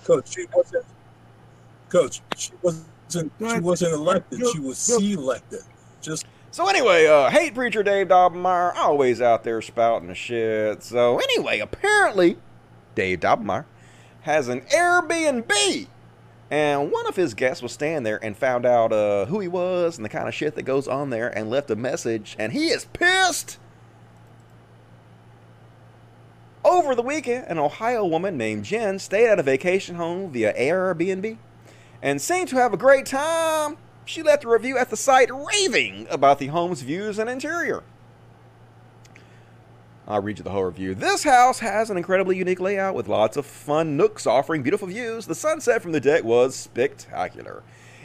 Coach, 0.05 0.35
she 0.35 0.44
wasn't. 0.55 0.85
Coach, 1.89 2.20
she 2.36 2.53
wasn't. 2.61 2.86
She 3.09 3.61
wasn't 3.61 3.94
elected. 3.94 4.40
Go- 4.40 4.53
She 4.53 4.59
was 4.59 4.86
go. 4.86 4.98
selected. 4.98 5.61
Just 6.03 6.27
So 6.51 6.69
anyway, 6.69 7.07
uh, 7.07 7.31
hate 7.31 7.55
preacher 7.55 7.82
Dave 7.82 8.09
Daubenmire 8.09 8.74
always 8.77 9.23
out 9.23 9.44
there 9.44 9.62
spouting 9.62 10.09
the 10.09 10.15
shit. 10.15 10.82
So 10.82 11.19
anyway, 11.19 11.61
apparently, 11.61 12.36
Dave 12.94 13.20
Daubenmire 13.20 13.65
has 14.23 14.48
an 14.48 14.61
Airbnb, 14.62 15.86
and 16.51 16.93
one 16.93 17.06
of 17.06 17.16
his 17.16 17.35
guests 17.35 17.62
was 17.62 17.73
staying 17.73 18.05
there 18.05 18.23
and 18.23 18.36
found 18.36 18.64
out 18.64 18.93
uh, 18.93 19.27
who 19.27 19.40
he 19.40 19.48
was 19.48 19.97
and 19.97 20.05
the 20.05 20.09
kind 20.09 20.28
of 20.28 20.35
shit 20.35 20.55
that 20.55 20.62
goes 20.62 20.86
on 20.86 21.10
there, 21.10 21.28
and 21.28 21.51
left 21.51 21.70
a 21.70 21.77
message, 21.77 22.36
and 22.39 22.52
he 22.52 22.68
is 22.68 22.85
pissed. 22.86 23.59
Over 26.64 26.94
the 26.97 27.02
weekend, 27.02 27.47
an 27.47 27.59
Ohio 27.59 28.05
woman 28.05 28.36
named 28.36 28.64
Jen 28.64 28.98
stayed 28.98 29.28
at 29.28 29.39
a 29.39 29.43
vacation 29.43 29.94
home 29.97 30.32
via 30.32 30.52
Airbnb 30.55 31.39
and 32.02 32.20
seemed 32.20 32.48
to 32.48 32.56
have 32.56 32.73
a 32.73 32.77
great 32.77 33.06
time. 33.06 33.77
She 34.05 34.23
left 34.23 34.44
a 34.44 34.48
review 34.48 34.77
at 34.78 34.90
the 34.90 34.97
site 34.97 35.31
raving 35.32 36.06
about 36.10 36.39
the 36.39 36.48
home's 36.48 36.82
views 36.82 37.18
and 37.18 37.31
interior. 37.31 37.82
I'll 40.09 40.23
read 40.23 40.39
you 40.39 40.45
the 40.45 40.51
whole 40.51 40.62
review. 40.62 40.95
This 40.95 41.24
house 41.24 41.59
has 41.59 41.91
an 41.91 41.97
incredibly 41.97 42.37
unique 42.37 42.61
layout 42.61 42.95
with 42.95 43.09
lots 43.09 43.37
of 43.37 43.45
fun 43.45 43.97
nooks 43.97 44.24
offering 44.24 44.62
beautiful 44.62 44.87
views. 44.87 45.27
The 45.27 45.35
sunset 45.35 45.83
from 45.83 45.91
the 45.91 46.01
deck 46.01 46.23
was 46.23 46.55
spectacular. 46.55 47.65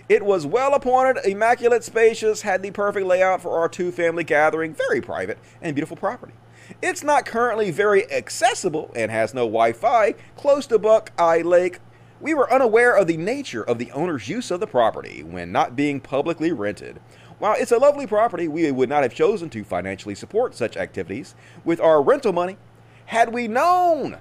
It 0.09 0.25
was 0.25 0.47
well 0.47 0.73
appointed, 0.73 1.23
immaculate, 1.25 1.83
spacious, 1.83 2.41
had 2.41 2.63
the 2.63 2.71
perfect 2.71 3.05
layout 3.05 3.41
for 3.41 3.59
our 3.59 3.69
two 3.69 3.91
family 3.91 4.23
gathering, 4.23 4.73
very 4.73 4.99
private, 4.99 5.37
and 5.61 5.75
beautiful 5.75 5.95
property. 5.95 6.33
It's 6.81 7.03
not 7.03 7.25
currently 7.25 7.69
very 7.69 8.11
accessible 8.11 8.91
and 8.95 9.11
has 9.11 9.35
no 9.35 9.41
Wi 9.41 9.71
Fi 9.73 10.13
close 10.35 10.65
to 10.67 10.79
Buckeye 10.79 11.43
Lake. 11.43 11.79
We 12.19 12.33
were 12.33 12.51
unaware 12.51 12.95
of 12.95 13.05
the 13.05 13.17
nature 13.17 13.63
of 13.63 13.77
the 13.77 13.91
owner's 13.91 14.27
use 14.27 14.49
of 14.49 14.59
the 14.59 14.67
property 14.67 15.21
when 15.21 15.51
not 15.51 15.75
being 15.75 15.99
publicly 15.99 16.51
rented. 16.51 16.99
While 17.41 17.55
it's 17.57 17.71
a 17.71 17.79
lovely 17.79 18.05
property, 18.05 18.47
we 18.47 18.69
would 18.71 18.87
not 18.87 19.01
have 19.01 19.15
chosen 19.15 19.49
to 19.49 19.63
financially 19.63 20.13
support 20.13 20.53
such 20.53 20.77
activities 20.77 21.33
with 21.65 21.81
our 21.81 21.99
rental 21.99 22.31
money 22.31 22.55
had 23.07 23.33
we 23.33 23.47
known. 23.47 24.19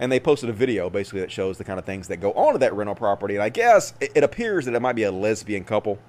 And 0.00 0.10
they 0.10 0.18
posted 0.18 0.50
a 0.50 0.52
video 0.52 0.90
basically 0.90 1.20
that 1.20 1.30
shows 1.30 1.58
the 1.58 1.64
kind 1.64 1.78
of 1.78 1.84
things 1.84 2.08
that 2.08 2.16
go 2.16 2.32
on 2.32 2.54
to 2.54 2.58
that 2.58 2.74
rental 2.74 2.96
property. 2.96 3.36
And 3.36 3.42
I 3.44 3.50
guess 3.50 3.94
it, 4.00 4.24
appears 4.24 4.64
that 4.64 4.74
it 4.74 4.82
might 4.82 4.96
be 4.96 5.04
a 5.04 5.12
lesbian 5.12 5.62
couple 5.62 6.00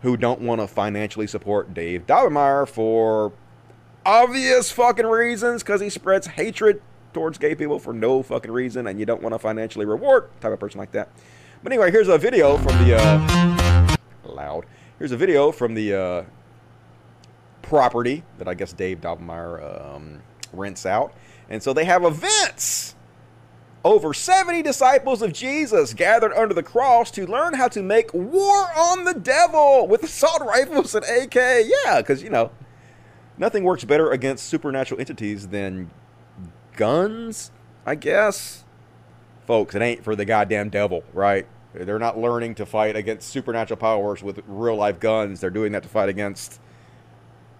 who 0.00 0.16
don't 0.16 0.40
want 0.40 0.62
to 0.62 0.66
financially 0.66 1.26
support 1.26 1.74
Dave 1.74 2.06
Daubenmire 2.06 2.66
for 2.66 3.34
obvious 4.06 4.72
fucking 4.72 5.04
reasons 5.04 5.62
because 5.62 5.82
he 5.82 5.90
spreads 5.90 6.26
hatred 6.26 6.80
towards 7.12 7.36
gay 7.36 7.54
people 7.54 7.78
for 7.78 7.92
no 7.92 8.22
fucking 8.22 8.50
reason 8.50 8.86
and 8.86 8.98
you 8.98 9.04
don't 9.04 9.20
want 9.20 9.34
to 9.34 9.38
financially 9.38 9.84
reward 9.84 10.30
type 10.40 10.54
of 10.54 10.58
person 10.58 10.78
like 10.78 10.92
that. 10.92 11.10
But 11.62 11.70
anyway, 11.70 11.90
here's 11.90 12.08
a 12.08 12.16
video 12.16 12.56
from 12.56 12.82
the 12.86 12.96
uh, 12.96 13.96
loud. 14.24 14.64
Here's 15.02 15.10
a 15.10 15.16
video 15.16 15.50
from 15.50 15.74
the 15.74 15.94
uh, 15.94 16.24
property 17.60 18.22
that 18.38 18.46
I 18.46 18.54
guess 18.54 18.72
Dave 18.72 19.00
Daubenmire 19.00 19.96
um, 19.96 20.22
rents 20.52 20.86
out. 20.86 21.12
And 21.50 21.60
so 21.60 21.72
they 21.72 21.86
have 21.86 22.04
events. 22.04 22.94
Over 23.84 24.14
70 24.14 24.62
disciples 24.62 25.20
of 25.20 25.32
Jesus 25.32 25.92
gathered 25.92 26.32
under 26.34 26.54
the 26.54 26.62
cross 26.62 27.10
to 27.10 27.26
learn 27.26 27.54
how 27.54 27.66
to 27.66 27.82
make 27.82 28.14
war 28.14 28.68
on 28.78 29.02
the 29.02 29.14
devil 29.14 29.88
with 29.88 30.02
assault 30.04 30.40
rifles 30.40 30.94
and 30.94 31.04
AK. 31.04 31.34
Yeah, 31.34 31.96
because, 31.96 32.22
you 32.22 32.30
know, 32.30 32.52
nothing 33.36 33.64
works 33.64 33.82
better 33.82 34.12
against 34.12 34.46
supernatural 34.46 35.00
entities 35.00 35.48
than 35.48 35.90
guns, 36.76 37.50
I 37.84 37.96
guess. 37.96 38.62
Folks, 39.48 39.74
it 39.74 39.82
ain't 39.82 40.04
for 40.04 40.14
the 40.14 40.24
goddamn 40.24 40.68
devil, 40.68 41.02
right? 41.12 41.48
They're 41.74 41.98
not 41.98 42.18
learning 42.18 42.56
to 42.56 42.66
fight 42.66 42.96
against 42.96 43.30
supernatural 43.30 43.78
powers 43.78 44.22
with 44.22 44.42
real 44.46 44.76
life 44.76 45.00
guns. 45.00 45.40
They're 45.40 45.50
doing 45.50 45.72
that 45.72 45.82
to 45.84 45.88
fight 45.88 46.08
against 46.08 46.60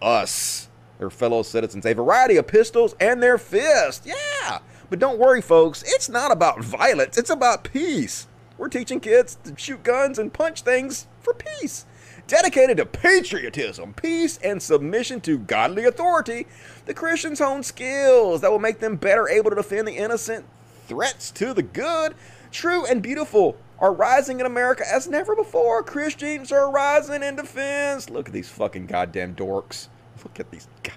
us, 0.03 0.69
their 0.99 1.11
fellow 1.11 1.43
citizens. 1.43 1.87
A 1.87 1.95
variety 1.95 2.37
of 2.37 2.47
pistols 2.47 2.95
and 3.01 3.23
their 3.23 3.39
fists. 3.39 4.07
Yeah. 4.07 4.59
But 4.91 4.99
don't 4.99 5.19
worry, 5.19 5.41
folks. 5.41 5.83
It's 5.87 6.09
not 6.09 6.31
about 6.31 6.63
violence, 6.63 7.17
it's 7.17 7.31
about 7.31 7.65
peace. 7.65 8.27
We're 8.59 8.69
teaching 8.69 9.01
kids 9.01 9.39
to 9.45 9.55
shoot 9.57 9.83
guns 9.83 10.19
and 10.19 10.33
punch 10.33 10.63
things 10.63 11.07
for 11.21 11.35
peace. 11.35 11.87
Dedicated 12.27 12.77
to 12.77 12.87
patriotism, 12.87 13.95
peace, 13.95 14.39
and 14.45 14.63
submission 14.63 15.21
to 15.23 15.39
godly 15.39 15.85
authority, 15.85 16.47
the 16.87 16.95
Christians 16.95 17.41
hone 17.41 17.63
skills 17.63 18.41
that 18.41 18.51
will 18.51 18.59
make 18.59 18.79
them 18.79 18.97
better 18.97 19.29
able 19.29 19.51
to 19.51 19.57
defend 19.57 19.89
the 19.89 19.97
innocent. 19.97 20.47
Threats 20.87 21.31
to 21.33 21.53
the 21.53 21.63
good, 21.63 22.15
true, 22.51 22.85
and 22.87 23.03
beautiful 23.03 23.57
are 23.83 23.93
rising 23.93 24.39
in 24.39 24.47
America 24.47 24.85
as 24.89 25.09
never 25.09 25.35
before. 25.35 25.83
Christians 25.83 26.53
are 26.53 26.71
rising 26.71 27.23
in 27.23 27.35
defense. 27.35 28.09
Look 28.09 28.29
at 28.29 28.33
these 28.33 28.49
fucking 28.49 28.87
goddamn 28.87 29.35
dorks. 29.35 29.89
Look 30.23 30.39
at 30.39 30.51
these. 30.53 30.69
God. 30.85 30.95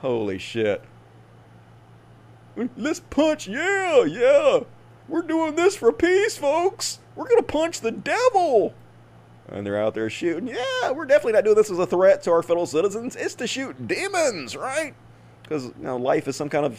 Holy 0.00 0.38
shit. 0.38 0.82
Let's 2.76 3.00
punch. 3.00 3.48
Yeah, 3.48 4.04
yeah. 4.04 4.60
We're 5.08 5.22
doing 5.22 5.56
this 5.56 5.74
for 5.74 5.90
peace, 5.90 6.36
folks. 6.36 7.00
We're 7.16 7.28
going 7.28 7.40
to 7.40 7.42
punch 7.42 7.80
the 7.80 7.90
devil. 7.90 8.74
And 9.48 9.66
they're 9.66 9.80
out 9.80 9.94
there 9.94 10.10
shooting. 10.10 10.48
Yeah, 10.48 10.90
we're 10.90 11.06
definitely 11.06 11.32
not 11.32 11.44
doing 11.44 11.56
this 11.56 11.70
as 11.70 11.78
a 11.78 11.86
threat 11.86 12.22
to 12.24 12.30
our 12.30 12.42
fellow 12.42 12.66
citizens. 12.66 13.16
It's 13.16 13.34
to 13.36 13.46
shoot 13.46 13.88
demons, 13.88 14.54
right? 14.54 14.94
Because, 15.42 15.64
you 15.64 15.96
life 15.98 16.28
is 16.28 16.36
some 16.36 16.50
kind 16.50 16.66
of 16.66 16.78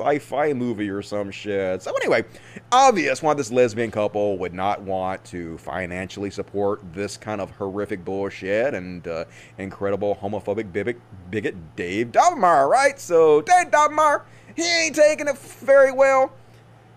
sci-fi 0.00 0.52
movie 0.52 0.88
or 0.88 1.02
some 1.02 1.30
shit. 1.30 1.82
So 1.82 1.94
anyway, 1.94 2.24
obvious 2.70 3.22
why 3.22 3.34
this 3.34 3.50
lesbian 3.50 3.90
couple 3.90 4.38
would 4.38 4.54
not 4.54 4.80
want 4.82 5.24
to 5.26 5.58
financially 5.58 6.30
support 6.30 6.80
this 6.94 7.16
kind 7.16 7.40
of 7.40 7.50
horrific 7.52 8.04
bullshit 8.04 8.74
and 8.74 9.06
uh, 9.06 9.24
incredible 9.58 10.16
homophobic 10.16 10.72
bigot, 10.72 10.98
bigot 11.30 11.54
Dave 11.76 12.12
Daubenmire, 12.12 12.68
right? 12.68 12.98
So 12.98 13.42
Dave 13.42 13.70
Daubenmire, 13.70 14.22
he 14.56 14.62
ain't 14.62 14.94
taking 14.96 15.28
it 15.28 15.38
very 15.38 15.92
well. 15.92 16.32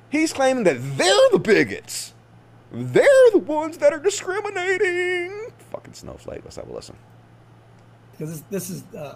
He's 0.09 0.31
claiming 0.31 0.63
that 0.63 0.77
they're 0.97 1.29
the 1.31 1.39
bigots. 1.39 2.13
They're 2.71 3.31
the 3.31 3.39
ones 3.39 3.77
that 3.79 3.93
are 3.93 3.99
discriminating. 3.99 5.49
Fucking 5.71 5.93
snowflake. 5.93 6.41
Let's 6.43 6.55
have 6.57 6.69
a 6.69 6.73
listen. 6.73 6.95
because 8.11 8.41
this, 8.41 8.43
this 8.49 8.69
is 8.69 8.83
uh, 8.95 9.15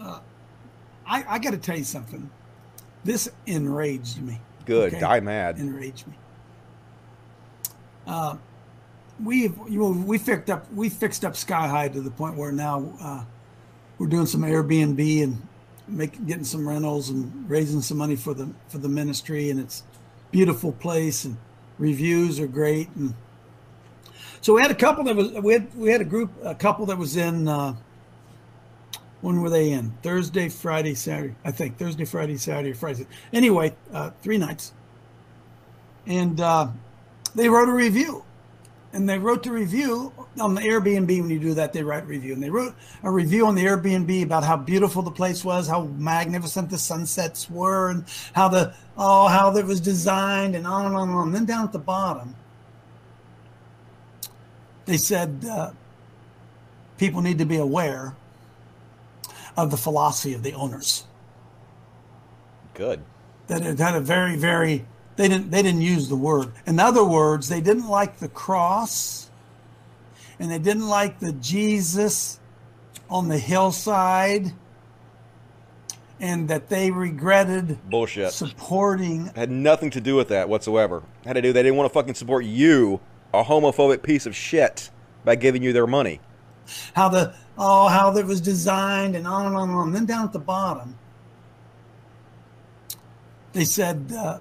uh, 0.00 0.20
I, 1.06 1.24
I 1.28 1.38
got 1.38 1.50
to 1.52 1.58
tell 1.58 1.76
you 1.76 1.84
something 1.84 2.30
this 3.04 3.28
enraged 3.46 4.20
me 4.22 4.40
Good. 4.66 4.94
okay? 4.94 5.00
Die 5.00 5.20
mad. 5.20 5.58
enraged 5.58 6.06
me 6.06 6.14
uh, 8.06 8.36
we've 9.22 9.56
you 9.68 9.78
know, 9.78 9.90
we 9.90 10.18
fixed 10.18 10.50
up 10.50 10.72
we 10.72 10.88
fixed 10.88 11.24
up 11.24 11.36
sky 11.36 11.68
high 11.68 11.88
to 11.88 12.00
the 12.00 12.10
point 12.10 12.36
where 12.36 12.52
now 12.52 12.92
uh, 13.00 13.24
we're 13.98 14.06
doing 14.06 14.26
some 14.26 14.42
airbnb 14.42 15.22
and 15.22 15.46
making 15.86 16.24
getting 16.24 16.44
some 16.44 16.68
rentals 16.68 17.10
and 17.10 17.48
raising 17.48 17.80
some 17.80 17.98
money 17.98 18.16
for 18.16 18.34
the 18.34 18.50
for 18.68 18.78
the 18.78 18.88
ministry, 18.88 19.50
and 19.50 19.60
it's 19.60 19.80
a 19.80 20.30
beautiful 20.32 20.72
place 20.72 21.24
and 21.24 21.36
reviews 21.78 22.40
are 22.40 22.46
great. 22.46 22.88
And 22.96 23.14
so 24.40 24.54
we 24.54 24.62
had 24.62 24.70
a 24.70 24.74
couple 24.74 25.04
that 25.04 25.16
was 25.16 25.30
we 25.32 25.52
had 25.52 25.74
we 25.74 25.90
had 25.90 26.00
a 26.00 26.04
group 26.04 26.30
a 26.42 26.54
couple 26.54 26.86
that 26.86 26.98
was 26.98 27.16
in. 27.16 27.48
Uh, 27.48 27.74
when 29.20 29.40
were 29.40 29.50
they 29.50 29.70
in? 29.72 29.92
Thursday, 30.02 30.48
Friday, 30.48 30.94
Saturday. 30.94 31.34
I 31.44 31.50
think 31.50 31.78
Thursday, 31.78 32.04
Friday, 32.04 32.36
Saturday, 32.36 32.72
Friday. 32.72 33.06
Anyway, 33.32 33.74
uh, 33.92 34.10
three 34.22 34.38
nights, 34.38 34.72
and 36.06 36.40
uh, 36.40 36.68
they 37.34 37.48
wrote 37.48 37.68
a 37.68 37.72
review 37.72 38.24
and 38.92 39.08
they 39.08 39.18
wrote 39.18 39.42
the 39.44 39.52
review 39.52 40.12
on 40.40 40.54
the 40.54 40.60
Airbnb. 40.60 41.06
When 41.06 41.30
you 41.30 41.38
do 41.38 41.54
that, 41.54 41.72
they 41.72 41.82
write 41.82 42.06
review, 42.06 42.32
and 42.32 42.42
they 42.42 42.50
wrote 42.50 42.74
a 43.02 43.10
review 43.10 43.46
on 43.46 43.54
the 43.54 43.64
Airbnb 43.64 44.22
about 44.24 44.42
how 44.42 44.56
beautiful 44.56 45.02
the 45.02 45.10
place 45.10 45.44
was, 45.44 45.68
how 45.68 45.84
magnificent 45.84 46.70
the 46.70 46.78
sunsets 46.78 47.48
were, 47.48 47.90
and 47.90 48.04
how 48.32 48.48
the 48.48 48.74
oh 48.96 49.28
how 49.28 49.54
it 49.56 49.64
was 49.64 49.80
designed, 49.80 50.56
and 50.56 50.66
on 50.66 50.86
and 50.86 50.96
on 50.96 51.08
and 51.08 51.16
on. 51.16 51.26
And 51.28 51.34
then 51.34 51.44
down 51.44 51.64
at 51.64 51.72
the 51.72 51.78
bottom, 51.78 52.34
they 54.86 54.96
said 54.96 55.44
uh, 55.48 55.70
people 56.98 57.20
need 57.20 57.38
to 57.38 57.46
be 57.46 57.56
aware 57.56 58.16
of 59.64 59.70
the 59.70 59.76
philosophy 59.76 60.34
of 60.34 60.42
the 60.42 60.52
owners. 60.54 61.04
Good. 62.74 63.02
That 63.48 63.64
it 63.64 63.78
had 63.78 63.94
a 63.94 64.00
very 64.00 64.36
very 64.36 64.86
they 65.16 65.28
didn't 65.28 65.50
they 65.50 65.62
didn't 65.62 65.82
use 65.82 66.08
the 66.08 66.16
word. 66.16 66.52
In 66.66 66.78
other 66.78 67.04
words, 67.04 67.48
they 67.48 67.60
didn't 67.60 67.88
like 67.88 68.18
the 68.18 68.28
cross 68.28 69.30
and 70.38 70.50
they 70.50 70.58
didn't 70.58 70.88
like 70.88 71.20
the 71.20 71.32
Jesus 71.32 72.40
on 73.10 73.28
the 73.28 73.38
hillside 73.38 74.52
and 76.20 76.48
that 76.48 76.68
they 76.68 76.90
regretted 76.90 77.78
bullshit 77.88 78.32
supporting 78.32 79.26
had 79.34 79.50
nothing 79.50 79.90
to 79.90 80.00
do 80.00 80.16
with 80.16 80.28
that 80.28 80.48
whatsoever. 80.48 81.02
Had 81.24 81.34
to 81.34 81.42
do 81.42 81.52
they 81.52 81.62
didn't 81.62 81.76
want 81.76 81.90
to 81.90 81.94
fucking 81.94 82.14
support 82.14 82.44
you, 82.44 83.00
a 83.32 83.42
homophobic 83.42 84.02
piece 84.02 84.26
of 84.26 84.36
shit, 84.36 84.90
by 85.24 85.34
giving 85.34 85.62
you 85.62 85.72
their 85.72 85.86
money. 85.86 86.20
How 86.94 87.08
the 87.08 87.34
oh 87.60 87.88
how 87.88 88.16
it 88.16 88.26
was 88.26 88.40
designed 88.40 89.14
and 89.14 89.26
on 89.26 89.46
and 89.46 89.54
on 89.54 89.68
and 89.68 89.78
on. 89.78 89.86
And 89.88 89.96
then 89.96 90.06
down 90.06 90.24
at 90.24 90.32
the 90.32 90.40
bottom, 90.40 90.96
they 93.52 93.64
said 93.64 94.12
uh, 94.16 94.38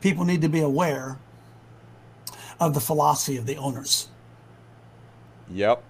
people 0.00 0.24
need 0.24 0.42
to 0.42 0.48
be 0.48 0.60
aware 0.60 1.18
of 2.60 2.74
the 2.74 2.80
philosophy 2.80 3.36
of 3.36 3.46
the 3.46 3.56
owners. 3.56 4.08
Yep. 5.50 5.82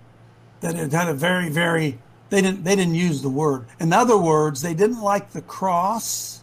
That 0.61 0.77
it 0.77 0.93
had 0.93 1.09
a 1.09 1.15
very, 1.15 1.49
very 1.49 1.99
they 2.31 2.41
didn't 2.41 2.65
they 2.65 2.77
didn't 2.77 2.95
use 2.95 3.23
the 3.23 3.29
word. 3.29 3.67
In 3.79 3.93
other 3.93 4.17
words, 4.17 4.63
they 4.63 4.75
didn't 4.75 5.01
like 5.01 5.33
the 5.33 5.43
cross. 5.43 6.43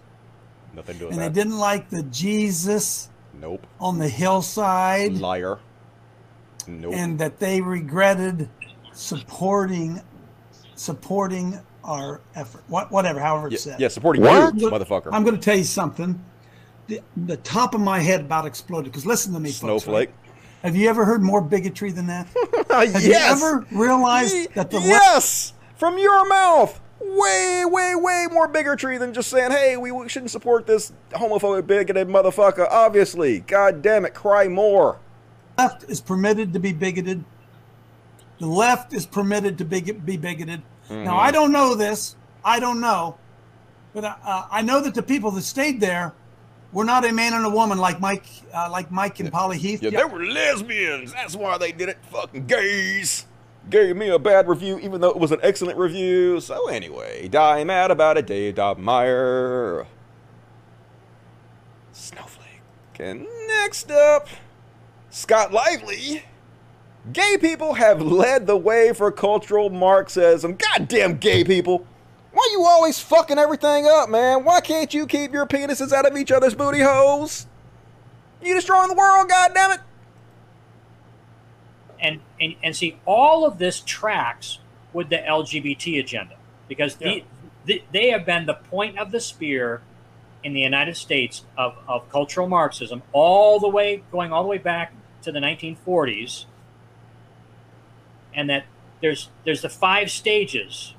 Nothing 0.73 0.95
to 0.95 0.99
do 0.99 1.10
and 1.10 1.19
that. 1.19 1.34
they 1.34 1.41
didn't 1.41 1.57
like 1.57 1.90
the 1.90 2.03
Jesus 2.03 3.10
Nope. 3.40 3.65
on 3.80 3.99
the 3.99 4.10
hillside. 4.10 5.14
Liar. 5.14 5.60
Nope. 6.68 6.94
And 6.95 7.19
that 7.19 7.40
they 7.40 7.61
regretted 7.61 8.49
supporting 8.94 10.02
supporting 10.76 11.60
our 11.84 12.22
effort. 12.36 12.64
What 12.68 12.91
whatever, 12.91 13.20
however 13.20 13.48
it's 13.48 13.65
Yeah, 13.65 13.74
said. 13.74 13.82
yeah, 13.82 13.88
supporting 13.90 14.22
What? 14.24 14.56
you, 14.56 14.70
motherfucker. 14.70 15.10
I'm 15.11 15.24
going 15.24 15.36
to 15.36 15.41
tell 15.41 15.57
you 15.57 15.64
something. 15.64 16.24
The, 16.88 17.02
the 17.15 17.38
top 17.38 17.76
of 17.76 17.82
my 17.82 17.99
head 17.99 18.22
about 18.22 18.45
exploded 18.45 18.91
because 18.91 19.06
listen 19.06 19.34
to 19.34 19.40
me, 19.40 19.49
folks, 19.49 19.60
Snowflake. 19.60 20.10
right? 20.10 20.15
Have 20.64 20.76
you 20.76 20.90
ever 20.90 21.06
heard 21.06 21.22
more 21.22 21.41
bigotry 21.41 21.91
than 21.91 22.07
that? 22.07 22.28
Have 22.70 23.03
you 23.03 23.14
ever 23.14 23.65
realized 23.72 24.53
that 24.56 24.70
the 24.72 24.78
left 24.78 24.88
yes 24.88 25.53
from 25.78 25.98
your 25.98 26.28
mouth 26.28 26.80
way 26.99 27.64
way 27.65 27.95
way 27.95 28.28
more 28.32 28.48
bigotry 28.48 28.98
than 28.98 29.14
just 29.14 29.30
saying 29.30 29.52
hey 29.52 29.76
we, 29.76 29.91
we 29.91 30.07
shouldn't 30.07 30.32
support 30.32 30.65
this 30.65 30.94
homophobic 31.11 31.68
bigoted 31.68 32.07
motherfucker 32.07 32.65
obviously 32.72 33.41
god 33.41 33.82
damn 33.82 34.06
it 34.06 34.14
cry 34.14 34.48
more 34.48 34.99
left 35.57 35.84
is 35.90 35.99
permitted 35.99 36.53
to 36.53 36.60
be 36.60 36.72
bigoted? 36.72 37.26
The 38.40 38.48
left 38.48 38.94
is 38.94 39.06
permitted 39.06 39.58
to 39.60 39.66
be, 39.66 39.82
be 39.82 40.18
bigoted. 40.18 40.62
Mm-hmm. 40.90 41.04
Now, 41.04 41.18
I 41.18 41.32
don't 41.32 41.52
know 41.52 41.76
this. 41.76 42.16
I 42.44 42.60
don't 42.60 42.82
know. 42.82 43.18
But 43.94 44.06
uh, 44.06 44.48
I 44.52 44.62
know 44.62 44.82
that 44.82 44.96
the 44.96 45.04
people 45.04 45.32
that 45.32 45.44
stayed 45.44 45.80
there 45.80 46.14
were 46.74 46.84
not 46.84 47.06
a 47.06 47.12
man 47.14 47.34
and 47.34 47.46
a 47.46 47.50
woman 47.50 47.78
like 47.78 48.00
Mike, 48.00 48.26
uh, 48.54 48.68
like 48.72 48.92
Mike 48.92 49.20
and 49.20 49.32
Polly 49.32 49.58
Heath. 49.60 49.82
yeah 49.84 49.92
they 49.92 50.04
were 50.04 50.26
lesbians 50.26 51.14
that's 51.14 51.36
why 51.36 51.58
they 51.58 51.72
did 51.72 51.88
it 51.90 51.98
fucking 52.12 52.48
gays 52.48 53.28
gave 53.70 53.96
me 53.96 54.10
a 54.10 54.18
bad 54.20 54.48
review 54.48 54.80
even 54.80 55.00
though 55.00 55.12
it 55.12 55.20
was 55.20 55.32
an 55.32 55.40
excellent 55.44 55.78
review 55.78 56.40
so 56.40 56.68
anyway 56.68 57.28
die 57.28 57.64
mad 57.64 57.92
about 57.92 58.18
it 58.18 58.26
dave 58.26 58.56
Daubenmire. 58.56 59.86
snowflake 61.92 62.62
and 63.00 63.28
next 63.48 63.92
up 63.92 64.28
scott 65.12 65.54
lively 65.54 66.24
Gay 67.12 67.38
people 67.38 67.74
have 67.74 68.02
led 68.02 68.48
the 68.48 68.56
way 68.56 68.94
for 68.94 69.12
cultural 69.12 69.70
Marxism. 69.70 70.56
Goddamn 70.56 71.18
gay 71.18 71.44
people. 71.44 71.86
Why 72.32 72.50
you 72.54 72.64
always 72.64 73.00
fucking 73.00 73.38
everything 73.38 73.86
up, 73.88 74.10
man? 74.10 74.44
Why 74.44 74.62
can't 74.62 74.94
you 74.94 75.06
keep 75.06 75.34
your 75.34 75.46
penises 75.46 75.92
out 75.92 76.10
of 76.10 76.16
each 76.18 76.32
other's 76.32 76.56
booty 76.56 76.80
holes? 76.80 77.46
You 78.42 78.54
destroying 78.54 78.88
the 78.88 78.96
world, 78.96 79.30
goddammit. 79.30 79.80
and, 82.00 82.20
and 82.40 82.56
and 82.64 82.76
see 82.76 82.98
all 83.06 83.46
of 83.46 83.58
this 83.58 83.80
tracks 83.82 84.60
with 84.92 85.10
the 85.10 85.18
LGBT 85.18 86.00
agenda 86.00 86.36
because 86.68 86.96
the, 86.98 87.24
the, 87.66 87.84
they 87.92 88.10
have 88.10 88.26
been 88.26 88.46
the 88.46 88.54
point 88.54 88.98
of 89.00 89.12
the 89.12 89.20
spear 89.20 89.82
in 90.44 90.54
the 90.54 90.60
United 90.60 90.98
States 90.98 91.44
of, 91.58 91.78
of 91.88 92.10
cultural 92.10 92.48
Marxism 92.48 93.02
all 93.14 93.60
the 93.60 93.70
way 93.70 94.04
going 94.12 94.32
all 94.32 94.44
the 94.44 94.50
way 94.50 94.58
back 94.58 94.94
to 95.22 95.32
the 95.32 95.40
1940s 95.40 96.46
and 98.36 98.50
that 98.50 98.66
there's 99.02 99.30
there's 99.46 99.62
the 99.62 99.70
five 99.70 100.10
stages 100.10 100.94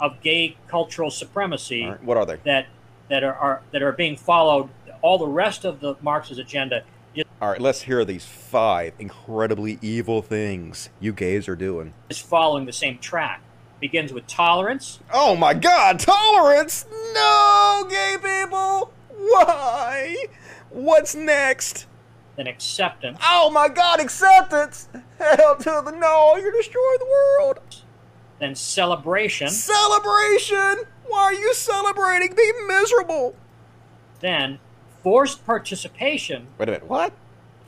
of 0.00 0.20
gay 0.22 0.56
cultural 0.66 1.10
supremacy 1.10 1.86
right, 1.86 2.02
what 2.02 2.16
are 2.16 2.26
they? 2.26 2.36
that 2.44 2.66
that 3.08 3.22
are, 3.22 3.34
are 3.34 3.62
that 3.72 3.82
are 3.82 3.92
being 3.92 4.16
followed 4.16 4.68
all 5.02 5.18
the 5.18 5.26
rest 5.26 5.64
of 5.64 5.80
the 5.80 5.96
Marxist 6.00 6.40
agenda 6.40 6.84
is 7.14 7.24
All 7.40 7.50
right, 7.50 7.60
let's 7.60 7.82
hear 7.82 8.04
these 8.04 8.24
five 8.24 8.94
incredibly 8.98 9.78
evil 9.82 10.22
things 10.22 10.88
you 11.00 11.12
gays 11.12 11.48
are 11.48 11.56
doing. 11.56 11.92
is 12.08 12.18
following 12.18 12.64
the 12.66 12.72
same 12.72 12.98
track. 12.98 13.42
Begins 13.80 14.12
with 14.12 14.26
tolerance. 14.28 15.00
Oh 15.12 15.34
my 15.34 15.52
god, 15.54 15.98
tolerance? 15.98 16.86
No, 17.14 17.86
gay 17.90 18.16
people! 18.22 18.92
Why? 19.10 20.26
What's 20.70 21.14
next? 21.14 21.86
Then 22.36 22.46
acceptance. 22.46 23.18
Oh 23.22 23.50
my 23.50 23.68
god, 23.68 24.00
acceptance! 24.00 24.88
Hell 25.18 25.56
to 25.56 25.82
the 25.84 25.92
no, 25.92 26.36
you're 26.36 26.52
destroying 26.52 26.98
the 26.98 27.06
world! 27.06 27.58
Then 28.40 28.54
celebration. 28.54 29.48
Celebration! 29.48 30.84
Why 31.06 31.22
are 31.24 31.34
you 31.34 31.52
celebrating? 31.54 32.34
Be 32.34 32.52
miserable! 32.66 33.34
Then 34.20 34.58
forced 35.02 35.44
participation. 35.44 36.46
Wait 36.58 36.68
a 36.68 36.72
minute, 36.72 36.88
what? 36.88 37.12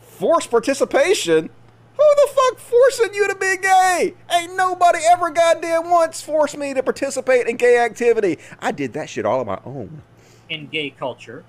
Forced 0.01 0.51
participation? 0.51 1.51
Who 1.97 2.03
the 2.17 2.29
fuck 2.33 2.59
forcing 2.59 3.15
you 3.15 3.29
to 3.29 3.35
be 3.37 3.57
gay? 3.61 4.15
Ain't 4.33 4.57
nobody 4.57 4.99
ever 5.13 5.31
goddamn 5.31 5.91
once 5.91 6.21
forced 6.23 6.57
me 6.57 6.75
to 6.75 6.83
participate 6.83 7.47
in 7.47 7.57
gay 7.57 7.79
activity. 7.79 8.39
I 8.61 8.73
did 8.73 8.95
that 8.95 9.09
shit 9.09 9.25
all 9.27 9.41
on 9.41 9.47
my 9.47 9.61
own. 9.65 10.03
in 10.49 10.67
gay 10.69 10.91
culture. 10.91 11.45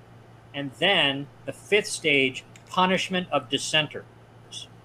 And 0.54 0.72
then 0.80 1.28
the 1.46 1.52
fifth 1.54 1.88
stage, 1.88 2.44
punishment 2.76 3.26
of 3.32 3.50
dissenters. 3.50 4.04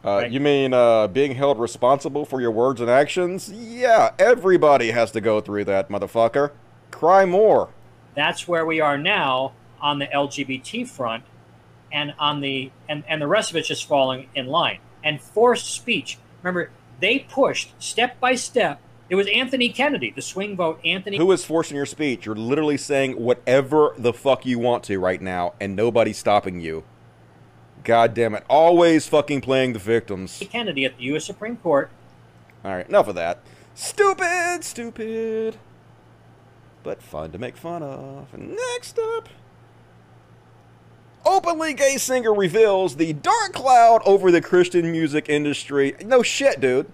Uh, 0.05 0.25
You 0.31 0.39
mean 0.39 0.73
uh, 0.73 1.09
being 1.09 1.35
held 1.35 1.59
responsible 1.59 2.25
for 2.25 2.41
your 2.41 2.53
words 2.53 2.81
and 2.81 2.89
actions? 2.89 3.51
Yeah, 3.53 4.13
everybody 4.17 4.93
has 4.93 5.11
to 5.11 5.21
go 5.21 5.41
through 5.41 5.65
that, 5.65 5.89
motherfucker. 5.89 6.53
Cry 6.93 7.25
more. 7.25 7.71
That's 8.15 8.47
where 8.47 8.65
we 8.65 8.81
are 8.81 8.97
now 8.97 9.53
on 9.81 9.99
the 9.99 10.07
LGBT 10.07 10.89
front, 10.89 11.25
and 11.93 12.15
on 12.19 12.41
the 12.41 12.71
and, 12.89 13.03
and 13.09 13.21
the 13.21 13.27
rest 13.27 13.51
of 13.51 13.57
it's 13.57 13.67
just 13.67 13.87
falling 13.89 14.29
in 14.37 14.47
line. 14.47 14.79
And 15.03 15.21
forced 15.21 15.67
speech. 15.75 16.17
Remember, 16.43 16.71
they 17.01 17.19
pushed 17.19 17.73
step 17.83 18.21
by 18.21 18.37
step. 18.37 18.81
It 19.09 19.17
was 19.17 19.27
Anthony 19.27 19.71
Kennedy, 19.71 20.13
the 20.15 20.23
swing 20.23 20.55
vote. 20.55 20.79
Anthony 20.85 21.17
Who 21.17 21.33
is 21.33 21.45
forcing 21.45 21.77
your 21.77 21.87
speech? 21.87 22.25
You're 22.27 22.37
literally 22.37 22.77
saying 22.77 23.21
whatever 23.21 23.95
the 23.99 24.13
fuck 24.13 24.47
you 24.47 24.61
want 24.61 24.85
to 24.85 25.01
right 25.01 25.21
now, 25.21 25.55
and 25.61 25.75
nobody's 25.75 26.19
stopping 26.19 26.61
you. 26.61 26.85
God 27.85 28.15
damn 28.15 28.35
it. 28.35 28.45
Always 28.49 29.07
fucking 29.07 29.41
playing 29.41 29.73
the 29.73 29.79
victims. 29.79 30.43
Kennedy 30.51 30.85
at 30.85 30.97
the 30.99 31.05
U.S. 31.05 31.25
Supreme 31.25 31.57
Court 31.57 31.91
Alright, 32.65 32.89
enough 32.89 33.09
of 33.09 33.15
that. 33.15 33.41
Stupid, 33.75 34.59
stupid. 34.63 35.57
But 36.83 37.03
fun 37.03 37.33
to 37.33 37.39
make 37.39 37.57
fun 37.57 37.83
of. 37.83 38.33
And 38.35 38.57
next 38.75 38.99
up. 38.99 39.29
Openly 41.25 41.75
gay 41.75 41.97
singer 41.97 42.33
reveals 42.33 42.97
the 42.97 43.13
dark 43.13 43.53
cloud 43.53 44.03
over 44.05 44.31
the 44.31 44.41
Christian 44.41 44.91
music 44.91 45.29
industry. 45.29 45.95
No 46.05 46.23
shit, 46.23 46.61
dude. 46.61 46.91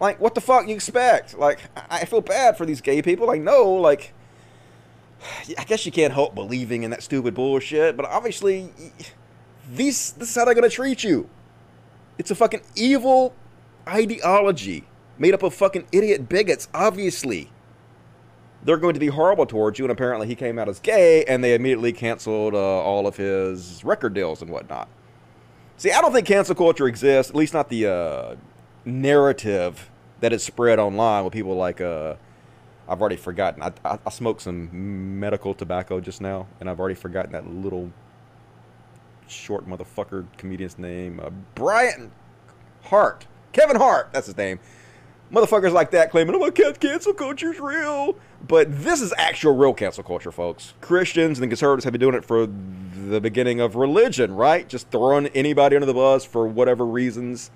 Like, 0.00 0.20
what 0.20 0.34
the 0.34 0.40
fuck 0.40 0.68
you 0.68 0.74
expect? 0.74 1.36
Like, 1.38 1.60
I 1.88 2.04
feel 2.04 2.20
bad 2.20 2.56
for 2.56 2.66
these 2.66 2.80
gay 2.80 3.02
people. 3.02 3.26
Like, 3.26 3.40
no, 3.40 3.72
like, 3.72 4.12
I 5.58 5.64
guess 5.64 5.86
you 5.86 5.92
can't 5.92 6.12
help 6.12 6.34
believing 6.34 6.82
in 6.84 6.90
that 6.90 7.02
stupid 7.02 7.34
bullshit, 7.34 7.96
but 7.96 8.06
obviously, 8.06 8.70
these 9.68 10.12
this 10.12 10.30
is 10.30 10.34
how 10.34 10.44
they're 10.44 10.54
gonna 10.54 10.68
treat 10.68 11.04
you. 11.04 11.28
It's 12.18 12.30
a 12.30 12.34
fucking 12.34 12.62
evil 12.74 13.34
ideology 13.86 14.84
made 15.18 15.34
up 15.34 15.42
of 15.42 15.54
fucking 15.54 15.86
idiot 15.92 16.28
bigots, 16.28 16.68
obviously. 16.74 17.50
They're 18.64 18.76
going 18.76 18.94
to 18.94 19.00
be 19.00 19.08
horrible 19.08 19.46
towards 19.46 19.78
you, 19.78 19.84
and 19.84 19.92
apparently 19.92 20.26
he 20.26 20.34
came 20.34 20.58
out 20.58 20.68
as 20.68 20.80
gay, 20.80 21.24
and 21.24 21.42
they 21.44 21.54
immediately 21.54 21.92
canceled 21.92 22.54
uh, 22.54 22.58
all 22.58 23.06
of 23.06 23.16
his 23.16 23.84
record 23.84 24.12
deals 24.14 24.42
and 24.42 24.50
whatnot. 24.50 24.88
See, 25.76 25.92
I 25.92 26.00
don't 26.00 26.12
think 26.12 26.26
cancel 26.26 26.54
culture 26.54 26.88
exists, 26.88 27.30
at 27.30 27.36
least 27.36 27.54
not 27.54 27.68
the 27.68 27.86
uh, 27.86 28.36
narrative 28.84 29.90
that 30.20 30.32
is 30.32 30.42
spread 30.42 30.78
online 30.78 31.22
with 31.24 31.32
people 31.32 31.54
like, 31.54 31.80
uh, 31.80 32.14
I've 32.88 33.00
already 33.00 33.16
forgotten. 33.16 33.62
I, 33.62 33.72
I, 33.84 33.98
I 34.04 34.10
smoked 34.10 34.42
some 34.42 35.20
medical 35.20 35.54
tobacco 35.54 36.00
just 36.00 36.20
now, 36.20 36.48
and 36.58 36.68
I've 36.68 36.80
already 36.80 36.94
forgotten 36.94 37.32
that 37.32 37.48
little 37.48 37.92
short 39.28 39.68
motherfucker 39.68 40.26
comedian's 40.36 40.78
name. 40.78 41.20
Uh, 41.20 41.30
Brian 41.54 42.12
Hart. 42.82 43.26
Kevin 43.52 43.76
Hart, 43.76 44.10
that's 44.12 44.26
his 44.26 44.36
name. 44.36 44.60
Motherfuckers 45.32 45.72
like 45.72 45.90
that 45.90 46.10
claiming, 46.10 46.36
oh, 46.36 46.38
my 46.38 46.50
cancel 46.50 47.12
culture's 47.12 47.58
real. 47.58 48.16
But 48.46 48.82
this 48.84 49.00
is 49.00 49.12
actual 49.18 49.56
real 49.56 49.74
cancel 49.74 50.04
culture, 50.04 50.30
folks. 50.30 50.74
Christians 50.80 51.40
and 51.40 51.50
conservatives 51.50 51.84
have 51.84 51.92
been 51.92 52.00
doing 52.00 52.14
it 52.14 52.24
for 52.24 52.46
the 52.46 53.20
beginning 53.20 53.58
of 53.58 53.74
religion, 53.74 54.36
right? 54.36 54.68
Just 54.68 54.90
throwing 54.90 55.26
anybody 55.28 55.74
under 55.74 55.86
the 55.86 55.94
bus 55.94 56.24
for 56.24 56.46
whatever 56.46 56.86
reasons. 56.86 57.50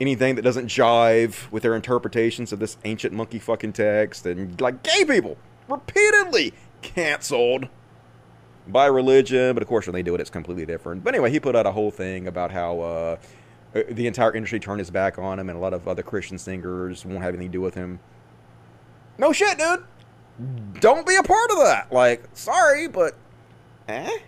Anything 0.00 0.34
that 0.34 0.42
doesn't 0.42 0.66
jive 0.66 1.48
with 1.52 1.62
their 1.62 1.76
interpretations 1.76 2.52
of 2.52 2.58
this 2.58 2.76
ancient 2.84 3.12
monkey 3.14 3.38
fucking 3.38 3.74
text. 3.74 4.26
And 4.26 4.60
like 4.60 4.82
gay 4.82 5.04
people, 5.04 5.36
repeatedly 5.68 6.54
canceled 6.80 7.68
by 8.68 8.86
religion. 8.86 9.54
But 9.54 9.62
of 9.62 9.68
course, 9.68 9.86
when 9.86 9.94
they 9.94 10.02
do 10.02 10.14
it, 10.14 10.20
it's 10.20 10.30
completely 10.30 10.66
different. 10.66 11.04
But 11.04 11.14
anyway, 11.14 11.30
he 11.30 11.40
put 11.40 11.56
out 11.56 11.66
a 11.66 11.72
whole 11.72 11.90
thing 11.90 12.26
about 12.28 12.50
how. 12.50 12.80
Uh, 12.80 13.16
uh, 13.74 13.82
the 13.88 14.06
entire 14.06 14.34
industry 14.34 14.60
turned 14.60 14.80
its 14.80 14.90
back 14.90 15.18
on 15.18 15.38
him, 15.38 15.48
and 15.48 15.56
a 15.56 15.60
lot 15.60 15.72
of 15.72 15.88
other 15.88 16.02
Christian 16.02 16.36
singers 16.36 17.06
won't 17.06 17.22
have 17.22 17.34
anything 17.34 17.48
to 17.48 17.52
do 17.52 17.60
with 17.60 17.74
him. 17.74 18.00
No 19.18 19.32
shit, 19.32 19.58
dude. 19.58 19.84
Don't 20.80 21.06
be 21.06 21.16
a 21.16 21.22
part 21.22 21.50
of 21.50 21.58
that. 21.58 21.92
Like, 21.92 22.24
sorry, 22.34 22.88
but 22.88 23.14
eh? 23.88 24.18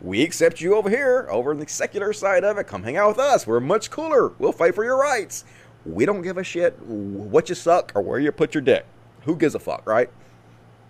We 0.00 0.22
accept 0.22 0.60
you 0.60 0.74
over 0.74 0.90
here, 0.90 1.26
over 1.30 1.50
on 1.50 1.58
the 1.58 1.66
secular 1.66 2.12
side 2.12 2.44
of 2.44 2.58
it. 2.58 2.66
Come 2.66 2.82
hang 2.82 2.96
out 2.96 3.08
with 3.08 3.18
us. 3.18 3.46
We're 3.46 3.60
much 3.60 3.90
cooler. 3.90 4.28
We'll 4.38 4.52
fight 4.52 4.74
for 4.74 4.84
your 4.84 4.98
rights. 4.98 5.44
We 5.86 6.04
don't 6.04 6.22
give 6.22 6.36
a 6.36 6.44
shit 6.44 6.78
what 6.80 7.48
you 7.48 7.54
suck 7.54 7.92
or 7.94 8.02
where 8.02 8.18
you 8.18 8.32
put 8.32 8.54
your 8.54 8.62
dick. 8.62 8.86
Who 9.22 9.36
gives 9.36 9.54
a 9.54 9.58
fuck, 9.58 9.86
right? 9.86 10.10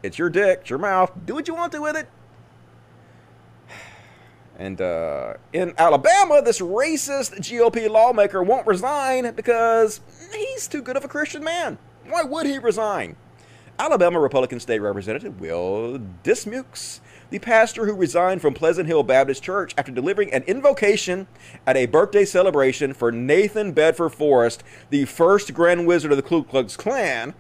It's 0.03 0.19
your 0.19 0.31
dick, 0.31 0.61
it's 0.63 0.71
your 0.71 0.79
mouth. 0.79 1.13
Do 1.27 1.35
what 1.35 1.49
you 1.49 1.55
want 1.55 1.73
to 1.73 1.81
with 1.81 1.97
it. 1.97 2.09
And 4.59 4.81
uh, 4.81 5.35
in 5.53 5.75
Alabama, 5.79 6.41
this 6.43 6.61
racist 6.61 7.37
GOP 7.39 7.89
lawmaker 7.91 8.43
won't 8.43 8.67
resign 8.67 9.35
because 9.35 10.01
he's 10.33 10.69
too 10.69 10.83
good 10.83 10.97
of 10.97 11.05
a 11.05 11.09
Christian 11.09 11.43
man. 11.43 11.79
Why 12.07 12.23
would 12.23 12.47
he 12.47 12.59
resign? 12.59 13.17
Alabama 13.79 14.21
Republican 14.21 14.61
State 14.61 14.79
Representative 14.79 15.41
Will 15.41 16.01
Dismukes, 16.23 17.01
the 17.31 17.41
pastor 17.41 17.87
who 17.87 17.95
resigned 17.95 18.41
from 18.41 18.55
Pleasant 18.55 18.87
Hill 18.87 19.03
Baptist 19.03 19.43
Church 19.43 19.75
after 19.77 19.91
delivering 19.91 20.33
an 20.33 20.45
invocation 20.45 21.27
at 21.67 21.77
a 21.77 21.87
birthday 21.87 22.25
celebration 22.25 22.95
for 22.95 23.11
Nathan 23.11 23.73
Bedford 23.73 24.11
Forrest, 24.11 24.63
the 24.91 25.07
first 25.07 25.53
Grand 25.55 25.89
Wizard 25.89 26.13
of 26.13 26.17
the 26.17 26.23
Ku 26.23 26.45
Klux 26.45 26.77
Klan, 26.77 27.35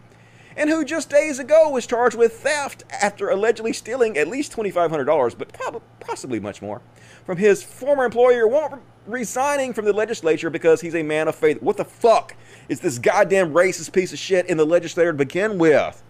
and 0.56 0.70
who 0.70 0.84
just 0.84 1.10
days 1.10 1.38
ago 1.38 1.68
was 1.68 1.86
charged 1.86 2.16
with 2.16 2.34
theft 2.34 2.84
after 2.90 3.28
allegedly 3.28 3.72
stealing 3.72 4.16
at 4.16 4.28
least 4.28 4.52
$2,500, 4.52 5.38
but 5.38 5.52
possibly 6.00 6.40
much 6.40 6.62
more 6.62 6.80
from 7.24 7.38
his 7.38 7.62
former 7.62 8.04
employer 8.04 8.46
won't 8.46 8.82
resigning 9.06 9.72
from 9.72 9.84
the 9.84 9.92
legislature 9.92 10.50
because 10.50 10.80
he's 10.80 10.94
a 10.94 11.02
man 11.02 11.28
of 11.28 11.34
faith. 11.34 11.60
What 11.62 11.76
the 11.76 11.84
fuck 11.84 12.34
is 12.68 12.80
this 12.80 12.98
goddamn 12.98 13.52
racist 13.52 13.92
piece 13.92 14.12
of 14.12 14.18
shit 14.18 14.46
in 14.46 14.56
the 14.56 14.66
legislature 14.66 15.12
to 15.12 15.18
begin 15.18 15.58
with? 15.58 16.02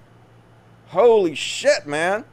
Holy 0.89 1.35
shit, 1.35 1.87
man. 1.87 2.25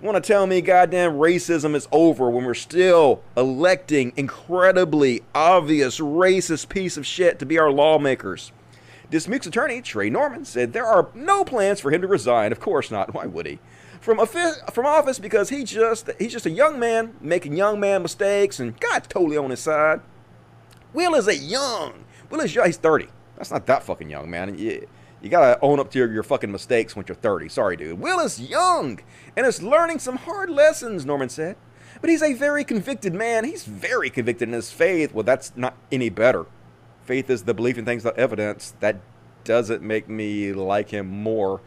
Want 0.00 0.22
to 0.22 0.26
tell 0.26 0.46
me 0.46 0.62
goddamn 0.62 1.12
racism 1.12 1.74
is 1.74 1.86
over 1.92 2.30
when 2.30 2.44
we're 2.46 2.54
still 2.54 3.22
electing 3.36 4.14
incredibly 4.16 5.22
obvious 5.34 6.00
racist 6.00 6.70
piece 6.70 6.96
of 6.96 7.04
shit 7.04 7.38
to 7.38 7.46
be 7.46 7.58
our 7.58 7.70
lawmakers? 7.70 8.52
Dismuke's 9.10 9.46
attorney, 9.46 9.82
Trey 9.82 10.08
Norman, 10.10 10.44
said 10.44 10.72
there 10.72 10.86
are 10.86 11.08
no 11.14 11.44
plans 11.44 11.80
for 11.80 11.90
him 11.90 12.00
to 12.00 12.06
resign. 12.06 12.52
Of 12.52 12.60
course 12.60 12.90
not. 12.90 13.12
Why 13.12 13.26
would 13.26 13.46
he? 13.46 13.58
from 14.00 14.24
from 14.26 14.86
office 14.86 15.18
because 15.18 15.50
he 15.50 15.62
just 15.62 16.10
he's 16.18 16.32
just 16.32 16.46
a 16.46 16.50
young 16.50 16.78
man 16.78 17.14
making 17.20 17.54
young 17.54 17.78
man 17.78 18.02
mistakes, 18.02 18.58
and 18.58 18.78
God's 18.80 19.06
totally 19.08 19.36
on 19.36 19.50
his 19.50 19.60
side. 19.60 20.00
Will 20.92 21.14
is 21.14 21.28
a 21.28 21.36
young. 21.36 22.04
Will 22.30 22.40
is 22.40 22.54
young. 22.54 22.66
He's 22.66 22.78
30. 22.78 23.08
That's 23.36 23.50
not 23.50 23.66
that 23.66 23.84
fucking 23.84 24.10
young, 24.10 24.28
man. 24.28 24.58
You, 24.58 24.88
you 25.22 25.28
gotta 25.28 25.58
own 25.60 25.78
up 25.78 25.90
to 25.92 25.98
your, 25.98 26.12
your 26.12 26.22
fucking 26.22 26.50
mistakes 26.50 26.96
when 26.96 27.04
you're 27.06 27.14
30. 27.14 27.48
Sorry, 27.48 27.76
dude. 27.76 28.00
Will 28.00 28.18
is 28.20 28.40
young 28.40 29.00
and 29.36 29.46
is 29.46 29.62
learning 29.62 30.00
some 30.00 30.16
hard 30.16 30.50
lessons, 30.50 31.06
Norman 31.06 31.28
said. 31.28 31.56
But 32.00 32.10
he's 32.10 32.22
a 32.22 32.32
very 32.32 32.64
convicted 32.64 33.14
man. 33.14 33.44
He's 33.44 33.64
very 33.64 34.10
convicted 34.10 34.48
in 34.48 34.54
his 34.54 34.72
faith. 34.72 35.12
Well, 35.12 35.24
that's 35.24 35.52
not 35.56 35.76
any 35.92 36.08
better. 36.08 36.46
Faith 37.10 37.28
is 37.28 37.42
the 37.42 37.54
belief 37.54 37.76
in 37.76 37.84
things 37.84 38.04
without 38.04 38.20
evidence. 38.20 38.72
That 38.78 39.00
doesn't 39.42 39.82
make 39.82 40.08
me 40.08 40.52
like 40.52 40.90
him 40.90 41.08
more. 41.08 41.60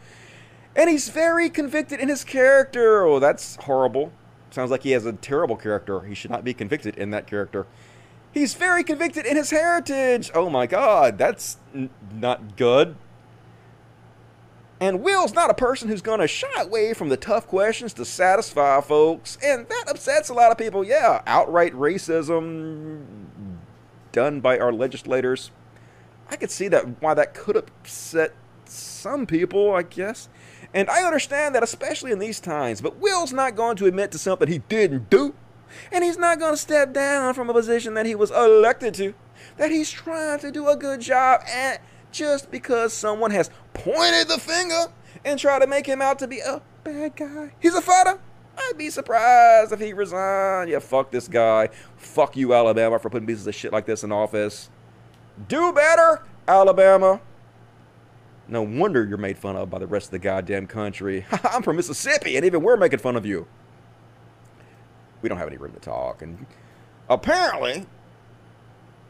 And 0.74 0.88
he's 0.88 1.10
very 1.10 1.50
convicted 1.50 2.00
in 2.00 2.08
his 2.08 2.24
character. 2.24 3.02
Oh, 3.04 3.18
that's 3.18 3.56
horrible. 3.56 4.10
Sounds 4.48 4.70
like 4.70 4.84
he 4.84 4.92
has 4.92 5.04
a 5.04 5.12
terrible 5.12 5.56
character. 5.56 6.00
He 6.00 6.14
should 6.14 6.30
not 6.30 6.44
be 6.44 6.54
convicted 6.54 6.96
in 6.96 7.10
that 7.10 7.26
character. 7.26 7.66
He's 8.32 8.54
very 8.54 8.82
convicted 8.82 9.26
in 9.26 9.36
his 9.36 9.50
heritage. 9.50 10.30
Oh 10.34 10.48
my 10.48 10.66
god, 10.66 11.18
that's 11.18 11.58
n- 11.74 11.90
not 12.10 12.56
good. 12.56 12.96
And 14.80 15.02
Will's 15.02 15.34
not 15.34 15.50
a 15.50 15.54
person 15.54 15.90
who's 15.90 16.00
going 16.00 16.20
to 16.20 16.26
shy 16.26 16.62
away 16.62 16.94
from 16.94 17.10
the 17.10 17.18
tough 17.18 17.46
questions 17.46 17.92
to 17.92 18.06
satisfy 18.06 18.80
folks. 18.80 19.36
And 19.44 19.68
that 19.68 19.84
upsets 19.88 20.30
a 20.30 20.34
lot 20.34 20.52
of 20.52 20.56
people. 20.56 20.82
Yeah, 20.82 21.20
outright 21.26 21.74
racism 21.74 23.04
done 24.14 24.40
by 24.40 24.58
our 24.58 24.72
legislators. 24.72 25.50
I 26.30 26.36
could 26.36 26.50
see 26.50 26.68
that 26.68 27.02
why 27.02 27.12
that 27.12 27.34
could 27.34 27.56
upset 27.56 28.32
some 28.64 29.26
people, 29.26 29.74
I 29.74 29.82
guess. 29.82 30.28
And 30.72 30.88
I 30.88 31.02
understand 31.04 31.54
that, 31.54 31.62
especially 31.62 32.12
in 32.12 32.18
these 32.18 32.40
times, 32.40 32.80
but 32.80 32.96
Will's 32.96 33.32
not 33.32 33.54
going 33.54 33.76
to 33.76 33.86
admit 33.86 34.10
to 34.12 34.18
something 34.18 34.48
he 34.48 34.58
didn't 34.58 35.10
do. 35.10 35.34
And 35.92 36.04
he's 36.04 36.16
not 36.16 36.38
going 36.38 36.52
to 36.52 36.56
step 36.56 36.92
down 36.92 37.34
from 37.34 37.50
a 37.50 37.52
position 37.52 37.94
that 37.94 38.06
he 38.06 38.14
was 38.14 38.30
elected 38.30 38.94
to. 38.94 39.14
That 39.56 39.70
he's 39.70 39.90
trying 39.90 40.38
to 40.38 40.50
do 40.50 40.68
a 40.68 40.76
good 40.76 41.00
job 41.00 41.42
at 41.46 41.82
just 42.12 42.50
because 42.50 42.92
someone 42.92 43.32
has 43.32 43.50
pointed 43.72 44.28
the 44.28 44.38
finger 44.38 44.86
and 45.24 45.38
tried 45.38 45.60
to 45.60 45.66
make 45.66 45.86
him 45.86 46.00
out 46.00 46.20
to 46.20 46.28
be 46.28 46.38
a 46.38 46.62
bad 46.84 47.16
guy. 47.16 47.52
He's 47.60 47.74
a 47.74 47.82
fighter. 47.82 48.20
I'd 48.56 48.78
be 48.78 48.90
surprised 48.90 49.72
if 49.72 49.80
he 49.80 49.92
resigned. 49.92 50.70
Yeah, 50.70 50.78
fuck 50.78 51.10
this 51.10 51.28
guy. 51.28 51.68
Fuck 51.96 52.36
you, 52.36 52.54
Alabama, 52.54 52.98
for 52.98 53.10
putting 53.10 53.26
pieces 53.26 53.46
of 53.46 53.54
shit 53.54 53.72
like 53.72 53.86
this 53.86 54.04
in 54.04 54.12
office. 54.12 54.70
Do 55.48 55.72
better, 55.72 56.22
Alabama. 56.46 57.20
No 58.46 58.62
wonder 58.62 59.04
you're 59.04 59.18
made 59.18 59.38
fun 59.38 59.56
of 59.56 59.70
by 59.70 59.78
the 59.78 59.86
rest 59.86 60.06
of 60.06 60.10
the 60.12 60.18
goddamn 60.18 60.66
country. 60.66 61.24
I'm 61.44 61.62
from 61.62 61.76
Mississippi, 61.76 62.36
and 62.36 62.44
even 62.44 62.62
we're 62.62 62.76
making 62.76 62.98
fun 62.98 63.16
of 63.16 63.24
you. 63.24 63.46
We 65.22 65.28
don't 65.28 65.38
have 65.38 65.48
any 65.48 65.56
room 65.56 65.72
to 65.72 65.80
talk. 65.80 66.20
And 66.22 66.46
apparently, 67.08 67.86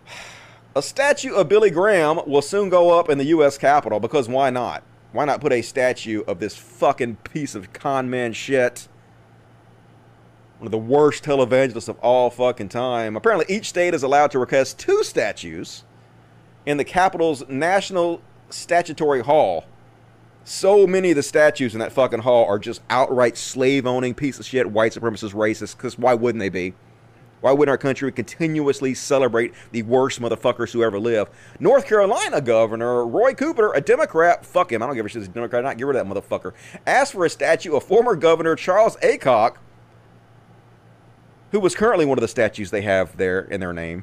a 0.76 0.82
statue 0.82 1.34
of 1.34 1.48
Billy 1.48 1.70
Graham 1.70 2.20
will 2.26 2.42
soon 2.42 2.68
go 2.68 2.98
up 2.98 3.10
in 3.10 3.18
the 3.18 3.24
U.S. 3.24 3.58
Capitol 3.58 3.98
because 4.00 4.28
why 4.28 4.50
not? 4.50 4.84
Why 5.12 5.24
not 5.24 5.40
put 5.40 5.52
a 5.52 5.62
statue 5.62 6.22
of 6.26 6.40
this 6.40 6.56
fucking 6.56 7.16
piece 7.16 7.54
of 7.54 7.72
con 7.72 8.08
man 8.08 8.32
shit? 8.32 8.88
One 10.64 10.68
of 10.68 10.82
the 10.82 10.94
worst 10.94 11.24
televangelists 11.24 11.90
of 11.90 11.98
all 11.98 12.30
fucking 12.30 12.70
time. 12.70 13.16
Apparently, 13.16 13.44
each 13.54 13.68
state 13.68 13.92
is 13.92 14.02
allowed 14.02 14.30
to 14.30 14.38
request 14.38 14.78
two 14.78 15.04
statues 15.04 15.84
in 16.64 16.78
the 16.78 16.84
Capitol's 16.84 17.46
National 17.50 18.22
statuary 18.48 19.20
hall, 19.20 19.66
so 20.42 20.86
many 20.86 21.10
of 21.10 21.16
the 21.16 21.22
statues 21.22 21.74
in 21.74 21.80
that 21.80 21.92
fucking 21.92 22.20
hall 22.20 22.46
are 22.46 22.58
just 22.58 22.80
outright 22.88 23.36
slave 23.36 23.86
owning 23.86 24.14
piece 24.14 24.38
of 24.38 24.46
shit, 24.46 24.70
white 24.70 24.92
supremacist, 24.92 25.34
racist. 25.34 25.76
Because 25.76 25.98
why 25.98 26.14
wouldn't 26.14 26.40
they 26.40 26.48
be? 26.48 26.72
Why 27.42 27.52
wouldn't 27.52 27.68
our 27.68 27.76
country 27.76 28.10
continuously 28.10 28.94
celebrate 28.94 29.52
the 29.70 29.82
worst 29.82 30.18
motherfuckers 30.18 30.72
who 30.72 30.82
ever 30.82 30.98
live? 30.98 31.28
North 31.60 31.86
Carolina 31.86 32.40
Governor 32.40 33.04
Roy 33.04 33.34
Cooper, 33.34 33.74
a 33.74 33.82
Democrat, 33.82 34.46
fuck 34.46 34.72
him, 34.72 34.82
I 34.82 34.86
don't 34.86 34.94
give 34.94 35.04
a 35.04 35.10
shit, 35.10 35.20
he's 35.20 35.28
a 35.28 35.30
Democrat, 35.30 35.62
not 35.62 35.76
get 35.76 35.86
rid 35.86 35.96
of 35.96 36.08
that 36.08 36.14
motherfucker, 36.14 36.54
asked 36.86 37.12
for 37.12 37.26
a 37.26 37.28
statue 37.28 37.76
of 37.76 37.84
former 37.84 38.16
Governor 38.16 38.56
Charles 38.56 38.96
Aycock, 39.02 39.56
who 41.54 41.60
was 41.60 41.76
currently 41.76 42.04
one 42.04 42.18
of 42.18 42.20
the 42.20 42.26
statues 42.26 42.72
they 42.72 42.80
have 42.80 43.16
there 43.16 43.42
in 43.42 43.60
their 43.60 43.72
name, 43.72 44.02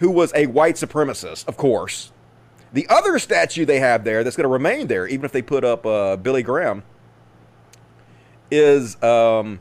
who 0.00 0.10
was 0.10 0.30
a 0.34 0.44
white 0.44 0.74
supremacist, 0.74 1.48
of 1.48 1.56
course 1.56 2.12
The 2.74 2.86
other 2.90 3.18
statue 3.18 3.64
they 3.64 3.78
have 3.78 4.04
there 4.04 4.22
that's 4.22 4.36
going 4.36 4.44
to 4.44 4.52
remain 4.52 4.88
there, 4.88 5.06
even 5.06 5.24
if 5.24 5.32
they 5.32 5.40
put 5.40 5.64
up 5.64 5.86
uh, 5.86 6.16
Billy 6.16 6.42
Graham, 6.42 6.82
is 8.50 9.02
um, 9.02 9.58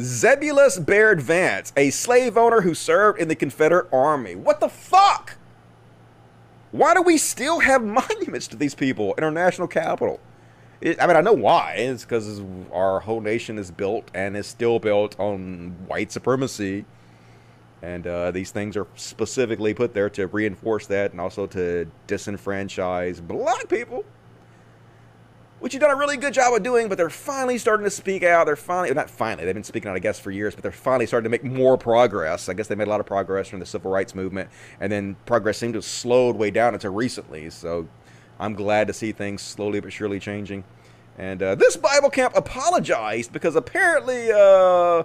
Zebulon 0.00 0.82
Baird 0.82 1.20
Vance, 1.20 1.72
a 1.76 1.90
slave 1.90 2.36
owner 2.36 2.62
who 2.62 2.74
served 2.74 3.20
in 3.20 3.28
the 3.28 3.36
Confederate 3.36 3.86
Army. 3.92 4.34
What 4.34 4.58
the 4.58 4.68
fuck? 4.68 5.36
Why 6.72 6.92
do 6.92 7.02
we 7.02 7.18
still 7.18 7.60
have 7.60 7.84
monuments 7.84 8.48
to 8.48 8.56
these 8.56 8.74
people 8.74 9.14
in 9.14 9.22
our 9.22 9.30
national 9.30 9.68
capital? 9.68 10.18
It, 10.80 11.00
I 11.00 11.06
mean, 11.06 11.16
I 11.16 11.20
know 11.20 11.32
why. 11.32 11.74
It's 11.78 12.04
because 12.04 12.42
our 12.72 13.00
whole 13.00 13.20
nation 13.20 13.58
is 13.58 13.70
built 13.70 14.10
and 14.14 14.36
is 14.36 14.46
still 14.46 14.78
built 14.78 15.18
on 15.18 15.74
white 15.86 16.12
supremacy. 16.12 16.84
And 17.82 18.06
uh, 18.06 18.30
these 18.30 18.50
things 18.50 18.76
are 18.76 18.86
specifically 18.96 19.74
put 19.74 19.94
there 19.94 20.10
to 20.10 20.26
reinforce 20.26 20.86
that 20.86 21.12
and 21.12 21.20
also 21.20 21.46
to 21.48 21.90
disenfranchise 22.08 23.26
black 23.26 23.68
people 23.68 24.04
which 25.58 25.72
you've 25.72 25.80
done 25.80 25.90
a 25.90 25.96
really 25.96 26.16
good 26.16 26.34
job 26.34 26.52
of 26.54 26.62
doing, 26.62 26.88
but 26.88 26.98
they're 26.98 27.08
finally 27.08 27.56
starting 27.56 27.84
to 27.84 27.90
speak 27.90 28.22
out. 28.22 28.46
They're 28.46 28.56
finally, 28.56 28.92
not 28.92 29.08
finally, 29.08 29.44
they've 29.46 29.54
been 29.54 29.64
speaking 29.64 29.88
out, 29.88 29.96
I 29.96 30.00
guess, 30.00 30.20
for 30.20 30.30
years, 30.30 30.54
but 30.54 30.62
they're 30.62 30.72
finally 30.72 31.06
starting 31.06 31.24
to 31.24 31.30
make 31.30 31.44
more 31.44 31.78
progress. 31.78 32.48
I 32.48 32.54
guess 32.54 32.68
they 32.68 32.74
made 32.74 32.88
a 32.88 32.90
lot 32.90 33.00
of 33.00 33.06
progress 33.06 33.48
from 33.48 33.60
the 33.60 33.66
civil 33.66 33.90
rights 33.90 34.14
movement, 34.14 34.50
and 34.80 34.92
then 34.92 35.16
progress 35.24 35.58
seemed 35.58 35.72
to 35.74 35.78
have 35.78 35.84
slowed 35.84 36.36
way 36.36 36.50
down 36.50 36.74
until 36.74 36.92
recently. 36.92 37.48
So 37.50 37.88
I'm 38.38 38.54
glad 38.54 38.86
to 38.88 38.92
see 38.92 39.12
things 39.12 39.42
slowly 39.42 39.80
but 39.80 39.92
surely 39.92 40.20
changing. 40.20 40.64
And 41.18 41.42
uh, 41.42 41.54
this 41.54 41.76
Bible 41.76 42.10
camp 42.10 42.36
apologized 42.36 43.32
because 43.32 43.56
apparently 43.56 44.30
uh, 44.30 45.04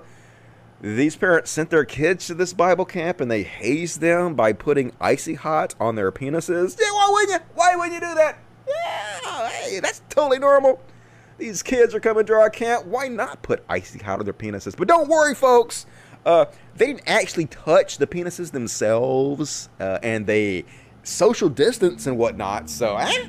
these 0.82 1.16
parents 1.16 1.50
sent 1.52 1.70
their 1.70 1.86
kids 1.86 2.28
to 2.28 2.34
this 2.34 2.54
Bible 2.54 2.86
camp 2.86 3.22
and 3.22 3.32
they 3.32 3.44
hazed 3.44 4.02
them 4.02 4.36
by 4.36 4.52
putting 4.52 4.92
icy 5.00 5.36
hot 5.36 5.74
on 5.80 5.96
their 5.96 6.12
penises. 6.12 6.78
Yeah, 6.80 6.92
why 6.92 7.10
wouldn't 7.12 7.42
you? 7.42 7.48
Why 7.56 7.76
wouldn't 7.76 7.94
you 7.94 8.00
do 8.02 8.16
that? 8.16 8.40
Yeah, 8.68 9.50
hey, 9.50 9.80
that's 9.80 10.02
totally 10.10 10.40
normal. 10.40 10.82
These 11.38 11.64
kids 11.64 11.96
are 11.96 12.00
coming 12.00 12.26
to 12.26 12.34
our 12.34 12.50
camp. 12.50 12.86
Why 12.86 13.08
not 13.08 13.42
put 13.42 13.64
icy 13.68 14.00
hot 14.00 14.20
on 14.20 14.26
their 14.26 14.34
penises? 14.34 14.76
But 14.76 14.88
don't 14.88 15.08
worry, 15.08 15.34
folks. 15.34 15.86
Uh, 16.26 16.46
they 16.76 16.88
didn't 16.88 17.08
actually 17.08 17.46
touch 17.46 17.98
the 17.98 18.06
penises 18.06 18.52
themselves, 18.52 19.70
uh, 19.80 19.98
and 20.04 20.28
they 20.28 20.66
social 21.04 21.50
distance 21.50 22.08
and 22.08 22.18
whatnot. 22.18 22.70
So, 22.70 22.96
eh, 22.98 23.28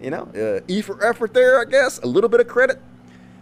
you 0.00 0.10
know, 0.10 0.28
uh, 0.34 0.64
E 0.68 0.82
for 0.82 1.04
effort 1.04 1.34
there, 1.34 1.60
I 1.60 1.64
guess. 1.64 1.98
A 1.98 2.06
little 2.06 2.30
bit 2.30 2.40
of 2.40 2.48
credit. 2.48 2.80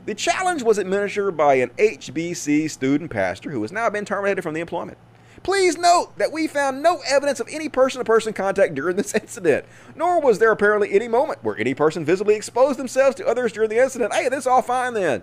The 0.07 0.15
challenge 0.15 0.63
was 0.63 0.79
administered 0.79 1.37
by 1.37 1.55
an 1.55 1.71
HBC 1.79 2.71
student 2.71 3.11
pastor 3.11 3.51
who 3.51 3.61
has 3.63 3.73
now 3.73 3.91
been 3.91 4.07
terminated 4.07 4.43
from 4.43 4.55
the 4.55 4.61
employment. 4.61 4.97
Please 5.43 5.77
note 5.77 6.17
that 6.17 6.33
we 6.33 6.47
found 6.47 6.83
no 6.83 7.01
evidence 7.07 7.41
of 7.41 7.49
any 7.51 7.69
person 7.69 8.01
to 8.01 8.05
person 8.05 8.33
contact 8.33 8.75
during 8.75 8.97
this 8.97 9.15
incident, 9.15 9.67
nor 9.95 10.21
was 10.21 10.39
there 10.39 10.51
apparently 10.51 10.93
any 10.93 11.09
moment 11.09 11.45
where 11.45 11.57
any 11.59 11.75
person 11.75 12.05
visibly 12.05 12.35
exposed 12.35 12.79
themselves 12.79 13.17
to 13.17 13.27
others 13.27 13.53
during 13.53 13.71
the 13.71 13.79
incident. 13.79 14.13
Hey, 14.13 14.29
this 14.29 14.47
all 14.47 14.63
fine 14.63 14.95
then. 14.95 15.23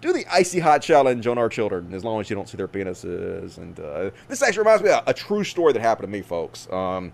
Do 0.00 0.12
the 0.12 0.24
icy 0.30 0.60
hot 0.60 0.82
challenge 0.82 1.26
on 1.26 1.36
our 1.36 1.48
children 1.48 1.92
as 1.92 2.04
long 2.04 2.20
as 2.20 2.30
you 2.30 2.36
don't 2.36 2.48
see 2.48 2.56
their 2.56 2.68
penises. 2.68 3.58
And 3.58 3.78
uh, 3.78 4.10
this 4.28 4.42
actually 4.42 4.60
reminds 4.60 4.82
me 4.82 4.90
of 4.90 5.02
a, 5.06 5.12
true 5.12 5.44
story 5.44 5.72
that 5.74 5.80
happened 5.80 6.08
to 6.08 6.10
me, 6.10 6.22
folks. 6.22 6.70
Um, 6.72 7.12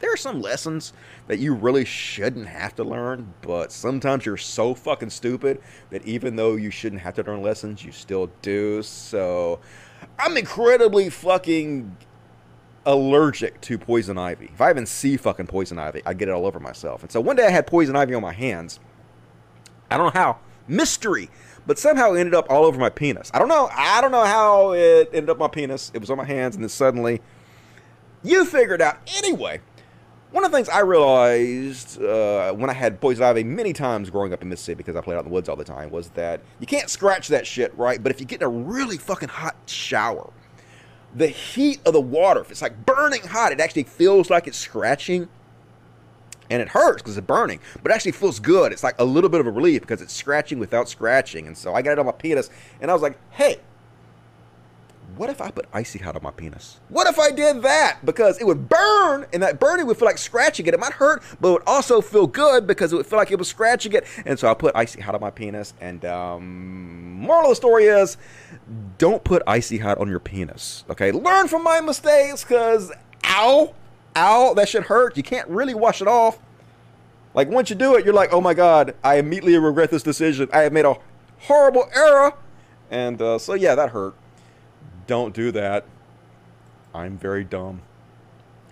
there 0.00 0.12
are 0.12 0.16
some 0.16 0.40
lessons 0.40 0.92
that 1.26 1.38
you 1.38 1.54
really 1.54 1.84
shouldn't 1.84 2.46
have 2.46 2.74
to 2.76 2.84
learn, 2.84 3.34
but 3.42 3.72
sometimes 3.72 4.24
you're 4.24 4.36
so 4.36 4.74
fucking 4.74 5.10
stupid 5.10 5.60
that 5.90 6.04
even 6.04 6.36
though 6.36 6.54
you 6.56 6.70
shouldn't 6.70 7.02
have 7.02 7.14
to 7.14 7.22
learn 7.22 7.42
lessons, 7.42 7.84
you 7.84 7.90
still 7.90 8.30
do. 8.42 8.82
So 8.82 9.58
I'm 10.18 10.36
incredibly 10.36 11.10
fucking 11.10 11.96
allergic 12.86 13.60
to 13.62 13.76
poison 13.78 14.16
ivy. 14.18 14.50
If 14.52 14.60
I 14.60 14.70
even 14.70 14.86
see 14.86 15.16
fucking 15.16 15.46
poison 15.46 15.78
ivy, 15.78 16.02
I 16.06 16.14
get 16.14 16.28
it 16.28 16.32
all 16.32 16.46
over 16.46 16.60
myself. 16.60 17.02
And 17.02 17.10
so 17.10 17.20
one 17.20 17.36
day 17.36 17.46
I 17.46 17.50
had 17.50 17.66
poison 17.66 17.96
ivy 17.96 18.14
on 18.14 18.22
my 18.22 18.32
hands. 18.32 18.80
I 19.90 19.96
don't 19.96 20.14
know 20.14 20.20
how. 20.20 20.38
Mystery. 20.68 21.30
But 21.68 21.78
somehow 21.78 22.14
it 22.14 22.20
ended 22.20 22.34
up 22.34 22.46
all 22.48 22.64
over 22.64 22.80
my 22.80 22.88
penis. 22.88 23.30
I 23.34 23.38
don't 23.38 23.48
know. 23.48 23.68
I 23.70 24.00
don't 24.00 24.10
know 24.10 24.24
how 24.24 24.72
it 24.72 25.10
ended 25.12 25.28
up 25.28 25.36
my 25.36 25.48
penis. 25.48 25.90
It 25.92 26.00
was 26.00 26.08
on 26.08 26.16
my 26.16 26.24
hands 26.24 26.56
and 26.56 26.64
then 26.64 26.70
suddenly 26.70 27.20
you 28.24 28.46
figured 28.46 28.80
out. 28.80 28.96
Anyway, 29.18 29.60
one 30.30 30.46
of 30.46 30.50
the 30.50 30.56
things 30.56 30.70
I 30.70 30.80
realized 30.80 32.02
uh, 32.02 32.54
when 32.54 32.70
I 32.70 32.72
had 32.72 33.02
poison 33.02 33.22
ivy 33.22 33.44
many 33.44 33.74
times 33.74 34.08
growing 34.08 34.32
up 34.32 34.40
in 34.40 34.48
Mississippi 34.48 34.78
because 34.78 34.96
I 34.96 35.02
played 35.02 35.16
out 35.16 35.24
in 35.24 35.26
the 35.26 35.34
woods 35.34 35.50
all 35.50 35.56
the 35.56 35.64
time 35.64 35.90
was 35.90 36.08
that 36.10 36.40
you 36.58 36.66
can't 36.66 36.88
scratch 36.88 37.28
that 37.28 37.46
shit, 37.46 37.76
right? 37.76 38.02
But 38.02 38.12
if 38.12 38.20
you 38.20 38.24
get 38.24 38.40
in 38.40 38.46
a 38.46 38.48
really 38.48 38.96
fucking 38.96 39.28
hot 39.28 39.54
shower, 39.66 40.32
the 41.14 41.28
heat 41.28 41.80
of 41.84 41.92
the 41.92 42.00
water, 42.00 42.40
if 42.40 42.50
it's 42.50 42.62
like 42.62 42.86
burning 42.86 43.24
hot, 43.24 43.52
it 43.52 43.60
actually 43.60 43.84
feels 43.84 44.30
like 44.30 44.46
it's 44.46 44.56
scratching. 44.56 45.28
And 46.50 46.62
it 46.62 46.68
hurts 46.68 47.02
because 47.02 47.16
it's 47.16 47.26
burning, 47.26 47.60
but 47.82 47.92
it 47.92 47.94
actually 47.94 48.12
feels 48.12 48.40
good. 48.40 48.72
It's 48.72 48.82
like 48.82 48.94
a 48.98 49.04
little 49.04 49.30
bit 49.30 49.40
of 49.40 49.46
a 49.46 49.50
relief 49.50 49.82
because 49.82 50.00
it's 50.00 50.14
scratching 50.14 50.58
without 50.58 50.88
scratching. 50.88 51.46
And 51.46 51.56
so 51.56 51.74
I 51.74 51.82
got 51.82 51.92
it 51.92 51.98
on 51.98 52.06
my 52.06 52.12
penis, 52.12 52.48
and 52.80 52.90
I 52.90 52.94
was 52.94 53.02
like, 53.02 53.18
hey, 53.30 53.60
what 55.16 55.30
if 55.30 55.40
I 55.40 55.50
put 55.50 55.66
icy 55.72 55.98
hot 55.98 56.14
on 56.14 56.22
my 56.22 56.30
penis? 56.30 56.78
What 56.90 57.08
if 57.08 57.18
I 57.18 57.30
did 57.30 57.62
that? 57.62 57.98
Because 58.04 58.38
it 58.40 58.46
would 58.46 58.68
burn, 58.68 59.26
and 59.32 59.42
that 59.42 59.58
burning 59.58 59.86
would 59.86 59.96
feel 59.96 60.06
like 60.06 60.16
scratching 60.16 60.66
it. 60.66 60.74
It 60.74 60.80
might 60.80 60.92
hurt, 60.92 61.22
but 61.40 61.48
it 61.48 61.52
would 61.52 61.62
also 61.66 62.00
feel 62.00 62.26
good 62.26 62.66
because 62.66 62.92
it 62.92 62.96
would 62.96 63.06
feel 63.06 63.18
like 63.18 63.32
it 63.32 63.38
was 63.38 63.48
scratching 63.48 63.94
it. 63.94 64.06
And 64.24 64.38
so 64.38 64.48
I 64.48 64.54
put 64.54 64.76
icy 64.76 65.00
hot 65.00 65.14
on 65.16 65.20
my 65.20 65.30
penis. 65.30 65.74
And 65.80 66.04
um, 66.04 67.14
moral 67.20 67.46
of 67.46 67.50
the 67.50 67.56
story 67.56 67.86
is, 67.86 68.16
don't 68.98 69.24
put 69.24 69.42
icy 69.46 69.78
hot 69.78 69.98
on 69.98 70.08
your 70.08 70.20
penis. 70.20 70.84
Okay, 70.88 71.10
learn 71.10 71.48
from 71.48 71.64
my 71.64 71.80
mistakes, 71.80 72.44
because 72.44 72.92
ow, 73.24 73.74
ow, 74.18 74.54
that 74.54 74.68
should 74.68 74.84
hurt. 74.84 75.16
You 75.16 75.22
can't 75.22 75.48
really 75.48 75.74
wash 75.74 76.02
it 76.02 76.08
off. 76.08 76.38
Like 77.34 77.48
once 77.48 77.70
you 77.70 77.76
do 77.76 77.94
it, 77.94 78.04
you're 78.04 78.14
like, 78.14 78.32
oh 78.32 78.40
my 78.40 78.54
god, 78.54 78.94
I 79.04 79.16
immediately 79.16 79.56
regret 79.58 79.90
this 79.90 80.02
decision. 80.02 80.48
I 80.52 80.62
have 80.62 80.72
made 80.72 80.84
a 80.84 80.96
horrible 81.40 81.88
error. 81.94 82.34
And 82.90 83.20
uh, 83.20 83.38
so 83.38 83.54
yeah, 83.54 83.74
that 83.74 83.90
hurt. 83.90 84.14
Don't 85.06 85.34
do 85.34 85.52
that. 85.52 85.84
I'm 86.94 87.16
very 87.16 87.44
dumb. 87.44 87.82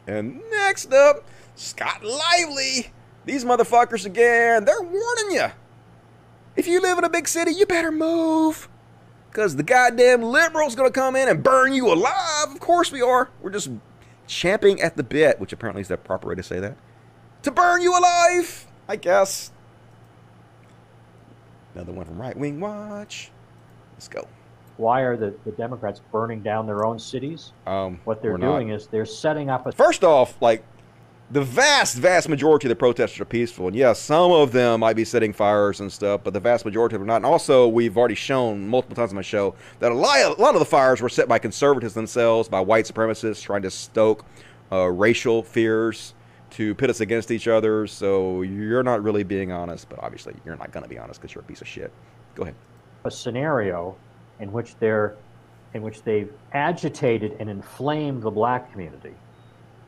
And 0.07 0.41
next 0.51 0.93
up, 0.93 1.25
Scott 1.55 2.03
Lively. 2.05 2.91
These 3.25 3.45
motherfuckers 3.45 4.07
again, 4.07 4.65
they're 4.65 4.83
warning 4.83 5.31
you. 5.31 5.47
If 6.55 6.67
you 6.67 6.81
live 6.81 6.99
in 6.99 7.05
a 7.05 7.11
big 7.11 7.29
city, 7.29 7.53
you 7.53 7.67
better 7.67 7.93
move. 7.93 8.69
Because 9.31 9.57
the 9.57 9.63
goddamn 9.63 10.23
liberals 10.23 10.75
gonna 10.75 10.91
come 10.91 11.15
in 11.17 11.29
and 11.29 11.43
burn 11.43 11.73
you 11.73 11.93
alive. 11.93 12.49
Of 12.51 12.61
course 12.61 12.91
we 12.91 13.03
are. 13.03 13.29
We're 13.43 13.51
just 13.51 13.69
champing 14.27 14.81
at 14.81 14.97
the 14.97 15.03
bit, 15.03 15.41
which 15.41 15.53
apparently 15.53 15.83
is 15.83 15.89
the 15.89 15.97
proper 15.97 16.29
way 16.29 16.35
to 16.35 16.43
say 16.43 16.61
that. 16.61 16.77
To 17.43 17.51
burn 17.51 17.81
you 17.83 17.97
alive, 17.97 18.67
I 18.89 18.97
guess. 18.97 19.53
Another 21.75 21.93
one 21.93 22.07
from 22.07 22.21
Right 22.21 22.37
Wing 22.37 22.59
Watch. 22.61 23.31
Let's 23.95 24.09
go. 24.09 24.27
Why 24.79 25.03
are 25.03 25.17
the, 25.17 25.35
the 25.45 25.53
Democrats 25.53 26.01
burning 26.13 26.43
down 26.43 26.67
their 26.67 26.85
own 26.85 26.99
cities? 26.99 27.53
Um, 27.67 28.01
what 28.05 28.21
they're 28.21 28.37
not. 28.37 28.53
doing 28.53 28.71
is 28.71 28.87
they're 28.87 29.07
setting 29.07 29.49
up 29.49 29.67
a. 29.67 29.73
First 29.73 30.05
off, 30.05 30.41
like 30.43 30.65
the 31.31 31.43
vast, 31.43 31.97
vast 31.97 32.29
majority 32.29 32.67
of 32.67 32.71
the 32.71 32.77
protesters 32.77 33.21
are 33.21 33.25
peaceful, 33.25 33.67
and 33.67 33.75
yes, 33.75 34.01
some 34.01 34.31
of 34.31 34.53
them 34.53 34.81
might 34.81 34.95
be 34.95 35.05
setting 35.05 35.33
fires 35.33 35.81
and 35.81 35.93
stuff, 35.93 36.21
but 36.23 36.33
the 36.33 36.41
vast 36.41 36.65
majority 36.65 36.95
of 36.95 37.01
them 37.01 37.09
are 37.09 37.13
not. 37.13 37.17
And 37.17 37.27
also, 37.27 37.67
we've 37.67 37.97
already 37.97 38.15
shown 38.15 38.69
multiple 38.69 38.95
times 38.95 39.11
on 39.11 39.17
my 39.17 39.23
show 39.23 39.55
that 39.81 39.91
a 39.91 39.95
lot, 39.95 40.39
a 40.39 40.41
lot 40.41 40.55
of 40.55 40.61
the 40.61 40.67
fires 40.67 41.01
were 41.01 41.09
set 41.09 41.27
by 41.27 41.39
conservatives 41.39 41.95
themselves, 41.95 42.49
by 42.49 42.61
white 42.61 42.85
supremacists 42.85 43.43
trying 43.43 43.63
to 43.63 43.71
stoke 43.71 44.25
uh, 44.71 44.87
racial 44.87 45.43
fears 45.43 46.15
to 46.51 46.77
pit 46.77 46.91
us 46.91 47.01
against 47.01 47.33
each 47.33 47.49
other. 47.49 47.89
So 47.89 48.43
you're 48.43 48.85
not 48.85 49.03
really 49.03 49.25
being 49.25 49.51
honest, 49.51 49.89
but 49.89 49.99
obviously 49.99 50.35
you're 50.45 50.57
not 50.57 50.71
going 50.71 50.85
to 50.85 50.89
be 50.89 50.99
honest 50.99 51.21
because 51.21 51.35
you're 51.35 51.43
a 51.43 51.47
piece 51.47 51.61
of 51.61 51.67
shit. 51.67 51.93
Go 52.37 52.45
ahead. 52.45 52.55
A 53.05 53.11
scenario 53.11 53.97
in 54.39 54.53
which 54.53 54.77
they're 54.77 55.17
in 55.75 55.83
which 55.83 56.03
they've 56.03 56.33
agitated 56.53 57.37
and 57.41 57.51
inflamed 57.51 58.23
the 58.23 58.31
black 58.31 58.71
community 58.73 59.13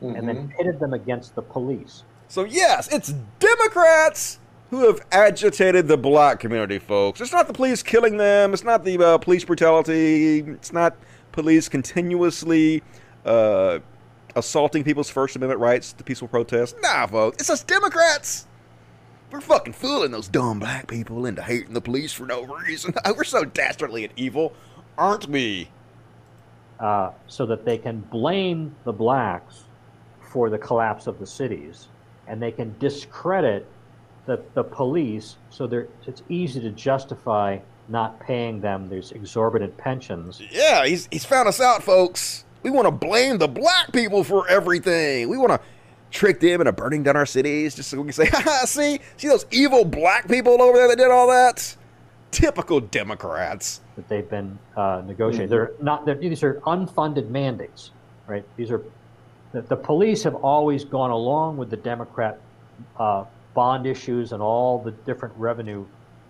mm-hmm. 0.01 0.15
and 0.15 0.27
then 0.27 0.53
pitted 0.57 0.79
them 0.79 0.93
against 0.93 1.35
the 1.35 1.41
police. 1.41 2.03
So 2.27 2.43
yes, 2.43 2.87
it's 2.93 3.13
Democrats 3.39 4.39
who 4.69 4.85
have 4.85 5.01
agitated 5.11 5.87
the 5.87 5.97
black 5.97 6.39
community, 6.39 6.77
folks. 6.77 7.21
It's 7.21 7.31
not 7.31 7.47
the 7.47 7.53
police 7.53 7.81
killing 7.81 8.17
them. 8.17 8.53
It's 8.53 8.63
not 8.63 8.83
the 8.83 9.03
uh, 9.03 9.17
police 9.17 9.43
brutality. 9.43 10.39
It's 10.39 10.71
not 10.71 10.95
police 11.31 11.67
continuously 11.67 12.83
uh, 13.25 13.79
assaulting 14.35 14.83
people's 14.83 15.09
First 15.09 15.35
Amendment 15.35 15.59
rights 15.59 15.93
to 15.93 16.03
peaceful 16.03 16.27
protest. 16.27 16.75
Nah, 16.81 17.07
folks. 17.07 17.37
It's 17.39 17.49
us 17.49 17.63
Democrats. 17.63 18.45
We're 19.31 19.41
fucking 19.41 19.73
fooling 19.73 20.11
those 20.11 20.27
dumb 20.27 20.59
black 20.59 20.87
people 20.87 21.25
into 21.25 21.41
hating 21.41 21.73
the 21.73 21.81
police 21.81 22.11
for 22.11 22.25
no 22.25 22.43
reason. 22.45 22.93
We're 23.15 23.23
so 23.23 23.45
dastardly 23.45 24.03
and 24.03 24.13
evil, 24.15 24.53
aren't 24.97 25.27
we? 25.27 25.69
Uh, 26.79 27.11
so 27.27 27.45
that 27.45 27.63
they 27.65 27.77
can 27.77 27.99
blame 27.99 28.75
the 28.85 28.93
blacks 28.93 29.65
for 30.29 30.49
the 30.49 30.57
collapse 30.57 31.07
of 31.07 31.19
the 31.19 31.25
cities, 31.25 31.87
and 32.27 32.41
they 32.41 32.51
can 32.51 32.75
discredit 32.79 33.65
the, 34.25 34.39
the 34.53 34.63
police 34.63 35.37
so 35.49 35.65
it's 36.05 36.21
easy 36.29 36.61
to 36.61 36.69
justify 36.69 37.57
not 37.87 38.19
paying 38.19 38.61
them 38.61 38.87
these 38.87 39.11
exorbitant 39.11 39.75
pensions. 39.77 40.39
Yeah, 40.51 40.85
he's, 40.85 41.07
he's 41.11 41.25
found 41.25 41.47
us 41.47 41.59
out, 41.59 41.81
folks. 41.81 42.45
We 42.61 42.69
want 42.69 42.85
to 42.85 42.91
blame 42.91 43.39
the 43.39 43.47
black 43.47 43.91
people 43.91 44.23
for 44.23 44.47
everything. 44.47 45.29
We 45.29 45.37
want 45.37 45.51
to 45.51 45.59
trick 46.11 46.39
them 46.39 46.61
into 46.61 46.71
burning 46.71 47.03
down 47.03 47.15
our 47.15 47.25
cities 47.25 47.73
just 47.75 47.89
so 47.89 47.97
we 47.97 48.03
can 48.03 48.13
say, 48.13 48.25
ha 48.31 48.63
see, 48.65 48.99
see 49.17 49.27
those 49.27 49.47
evil 49.49 49.83
black 49.83 50.27
people 50.27 50.61
over 50.61 50.77
there 50.77 50.87
that 50.89 50.97
did 50.97 51.09
all 51.09 51.27
that? 51.29 51.75
Typical 52.29 52.79
Democrats. 52.79 53.81
That 53.95 54.07
they've 54.07 54.29
been 54.29 54.59
uh, 54.77 55.01
negotiating. 55.07 55.47
Mm-hmm. 55.47 55.55
They're 55.55 55.71
not. 55.81 56.05
They're, 56.05 56.15
these 56.15 56.43
are 56.43 56.61
unfunded 56.67 57.29
mandates, 57.29 57.89
right? 58.27 58.45
These 58.55 58.69
are 58.69 58.83
the, 59.51 59.61
the 59.61 59.75
police 59.75 60.23
have 60.23 60.35
always 60.35 60.83
gone 60.85 61.11
along 61.11 61.57
with 61.57 61.69
the 61.69 61.77
Democrat 61.77 62.39
uh, 62.97 63.25
bond 63.53 63.85
issues 63.85 64.31
and 64.31 64.41
all 64.41 64.79
the 64.79 64.91
different 64.91 65.33
revenue. 65.37 65.85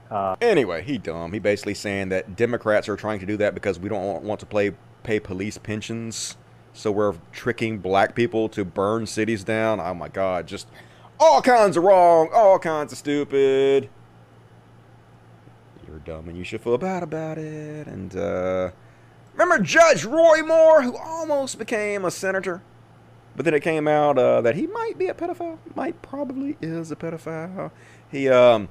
Uh, 0.09 0.35
anyway, 0.41 0.81
he 0.81 0.97
dumb. 0.97 1.31
He 1.31 1.39
basically 1.39 1.73
saying 1.73 2.09
that 2.09 2.35
Democrats 2.35 2.89
are 2.89 2.95
trying 2.95 3.19
to 3.19 3.25
do 3.25 3.37
that 3.37 3.53
because 3.53 3.79
we 3.79 3.89
don't 3.89 4.23
want 4.23 4.39
to 4.39 4.45
play, 4.45 4.71
pay 5.03 5.19
police 5.19 5.57
pensions, 5.57 6.37
so 6.73 6.91
we're 6.91 7.15
tricking 7.31 7.77
black 7.77 8.15
people 8.15 8.49
to 8.49 8.65
burn 8.65 9.05
cities 9.05 9.43
down. 9.43 9.79
Oh 9.79 9.93
my 9.93 10.07
God, 10.07 10.47
just 10.47 10.67
all 11.19 11.41
kinds 11.41 11.77
of 11.77 11.83
wrong, 11.83 12.29
all 12.33 12.57
kinds 12.57 12.91
of 12.91 12.97
stupid. 12.97 13.89
You're 15.87 15.99
dumb 15.99 16.29
and 16.29 16.37
you 16.37 16.43
should 16.43 16.61
feel 16.61 16.77
bad 16.77 17.03
about 17.03 17.37
it. 17.37 17.87
And 17.87 18.15
uh, 18.15 18.71
remember 19.33 19.63
Judge 19.63 20.05
Roy 20.05 20.41
Moore, 20.41 20.81
who 20.81 20.95
almost 20.97 21.59
became 21.59 22.05
a 22.05 22.11
senator? 22.11 22.61
But 23.39 23.45
then 23.45 23.53
it 23.53 23.61
came 23.61 23.87
out 23.87 24.17
uh, 24.17 24.41
that 24.41 24.57
he 24.57 24.67
might 24.67 24.97
be 24.97 25.07
a 25.07 25.13
pedophile. 25.13 25.59
Might 25.73 26.01
probably 26.01 26.57
is 26.59 26.91
a 26.91 26.95
pedophile. 26.97 27.71
He 28.11 28.27
um, 28.27 28.67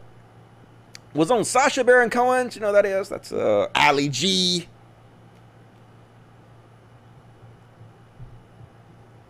was 1.15 1.31
on 1.31 1.43
Sacha 1.45 1.83
Baron 1.83 2.11
Cohen. 2.11 2.51
You 2.53 2.61
know 2.61 2.73
that 2.73 2.85
is? 2.85 3.09
That's 3.09 3.33
uh, 3.33 3.69
Ali 3.75 4.11
G. 4.11 4.69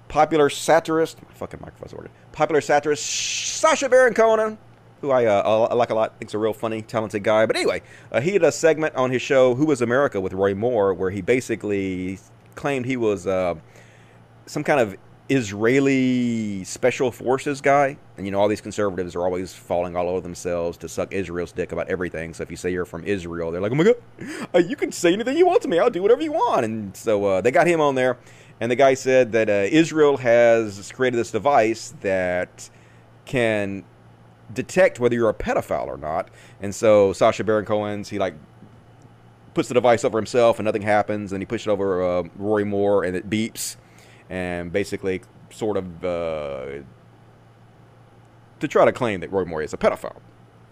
Popular 0.09 0.51
satirist. 0.51 1.23
My 1.23 1.33
fucking 1.35 1.61
microphone's 1.61 1.93
ordered. 1.93 2.11
Popular 2.33 2.61
satirist 2.61 3.07
Sacha 3.07 3.89
Baron 3.89 4.15
Cohen, 4.15 4.59
who 5.03 5.13
I, 5.13 5.27
uh, 5.27 5.69
I 5.71 5.75
like 5.75 5.91
a 5.91 5.95
lot. 5.95 6.19
Thinks 6.19 6.35
a 6.35 6.39
real 6.39 6.53
funny, 6.53 6.83
talented 6.83 7.23
guy. 7.23 7.47
But 7.47 7.55
anyway, 7.55 7.83
uh, 8.11 8.21
he 8.21 8.33
did 8.33 8.43
a 8.43 8.51
segment 8.51 8.97
on 8.97 9.13
his 9.13 9.23
show, 9.23 9.55
Who 9.55 9.67
Was 9.67 9.83
America, 9.83 10.21
with 10.21 10.33
Roy 10.33 10.57
Moore, 10.57 10.93
where 10.95 11.11
he 11.11 11.21
basically 11.21 12.19
claimed 12.57 12.87
he 12.87 12.97
was 12.97 13.25
uh, 13.25 13.55
some 14.47 14.65
kind 14.65 14.81
of 14.81 14.97
Israeli 15.29 16.65
special 16.65 17.11
forces 17.11 17.61
guy, 17.61 17.99
and 18.17 18.27
you 18.27 18.33
know 18.33 18.41
all 18.41 18.49
these 18.49 18.63
conservatives 18.63 19.15
are 19.15 19.23
always 19.23 19.53
falling 19.53 19.95
all 19.95 20.09
over 20.09 20.23
themselves 20.23 20.79
to 20.79 20.89
suck 20.89 21.13
Israel's 21.13 21.53
dick 21.53 21.73
about 21.73 21.89
everything. 21.89 22.33
So 22.33 22.43
if 22.43 22.51
you 22.51 22.57
say 22.57 22.71
you're 22.71 22.87
from 22.87 23.05
Israel, 23.05 23.51
they're 23.51 23.61
like, 23.61 23.73
"Oh 23.73 23.75
my 23.75 23.85
god, 23.85 23.97
uh, 24.55 24.59
you 24.59 24.75
can 24.75 24.91
say 24.91 25.13
anything 25.13 25.37
you 25.37 25.47
want 25.47 25.61
to 25.63 25.69
me. 25.69 25.79
I'll 25.79 25.91
do 25.91 26.01
whatever 26.01 26.23
you 26.23 26.33
want." 26.33 26.65
And 26.65 26.97
so 26.97 27.25
uh, 27.27 27.41
they 27.43 27.51
got 27.51 27.67
him 27.67 27.81
on 27.81 27.95
there, 27.95 28.17
and 28.59 28.71
the 28.71 28.77
guy 28.77 28.95
said 28.95 29.33
that 29.33 29.51
uh, 29.51 29.69
Israel 29.71 30.17
has 30.17 30.91
created 30.93 31.19
this 31.19 31.31
device 31.31 31.95
that 32.01 32.71
can 33.27 33.85
detect 34.55 34.99
whether 34.99 35.15
you're 35.15 35.29
a 35.29 35.35
pedophile 35.35 35.89
or 35.89 35.99
not. 35.99 36.31
And 36.63 36.75
so 36.75 37.13
Sacha 37.13 37.45
Baron 37.45 37.67
Cohen's 37.67 38.09
he 38.09 38.19
like 38.19 38.35
puts 39.53 39.69
the 39.69 39.75
device 39.75 40.05
over 40.05 40.17
himself 40.17 40.59
and 40.59 40.65
nothing 40.65 40.83
happens, 40.83 41.33
and 41.33 41.43
he 41.43 41.47
pushes 41.47 41.67
it 41.67 41.71
over 41.71 42.03
uh, 42.03 42.23
Roy 42.37 42.65
Moore 42.65 43.05
and 43.05 43.15
it 43.15 43.29
beeps 43.29 43.77
and 44.31 44.73
basically 44.73 45.23
sort 45.51 45.77
of 45.77 46.05
uh, 46.05 46.67
to 48.61 48.69
try 48.69 48.85
to 48.85 48.93
claim 48.93 49.21
that 49.21 49.33
Roy 49.33 49.45
Moore 49.45 49.63
is 49.63 49.73
a 49.73 49.77
pedophile, 49.77 50.21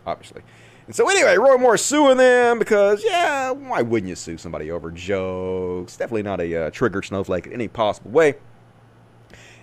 obviously. 0.06 0.42
And 0.86 0.94
so 0.94 1.08
anyway, 1.08 1.36
Roy 1.36 1.56
Moore 1.56 1.76
suing 1.76 2.16
them 2.16 2.58
because, 2.58 3.02
yeah, 3.04 3.50
why 3.50 3.82
wouldn't 3.82 4.08
you 4.08 4.14
sue 4.14 4.38
somebody 4.38 4.70
over 4.70 4.90
jokes? 4.92 5.96
Definitely 5.96 6.22
not 6.22 6.40
a 6.40 6.66
uh, 6.66 6.70
trigger 6.70 7.02
snowflake 7.02 7.46
in 7.46 7.52
any 7.52 7.66
possible 7.66 8.12
way. 8.12 8.34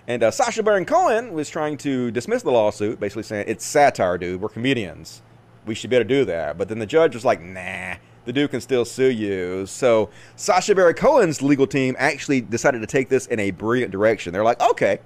And 0.06 0.22
uh, 0.22 0.30
Sacha 0.30 0.62
Baron 0.62 0.84
Cohen 0.84 1.32
was 1.32 1.48
trying 1.48 1.78
to 1.78 2.10
dismiss 2.10 2.42
the 2.42 2.50
lawsuit, 2.50 3.00
basically 3.00 3.22
saying, 3.22 3.46
it's 3.48 3.64
satire, 3.64 4.18
dude. 4.18 4.42
We're 4.42 4.50
comedians. 4.50 5.22
We 5.64 5.74
should 5.74 5.88
be 5.88 5.96
able 5.96 6.04
to 6.04 6.08
do 6.08 6.24
that. 6.26 6.58
But 6.58 6.68
then 6.68 6.78
the 6.78 6.84
judge 6.84 7.14
was 7.14 7.24
like, 7.24 7.40
nah, 7.40 7.94
the 8.24 8.32
dude 8.32 8.50
can 8.50 8.60
still 8.60 8.84
sue 8.84 9.10
you. 9.10 9.66
So 9.66 10.10
Sacha 10.36 10.74
Baron 10.74 10.94
Cohen's 10.94 11.42
legal 11.42 11.66
team 11.66 11.94
actually 11.98 12.40
decided 12.40 12.80
to 12.80 12.86
take 12.86 13.08
this 13.08 13.26
in 13.26 13.38
a 13.40 13.50
brilliant 13.50 13.92
direction. 13.92 14.32
They're 14.32 14.44
like, 14.44 14.60
okay, 14.60 14.98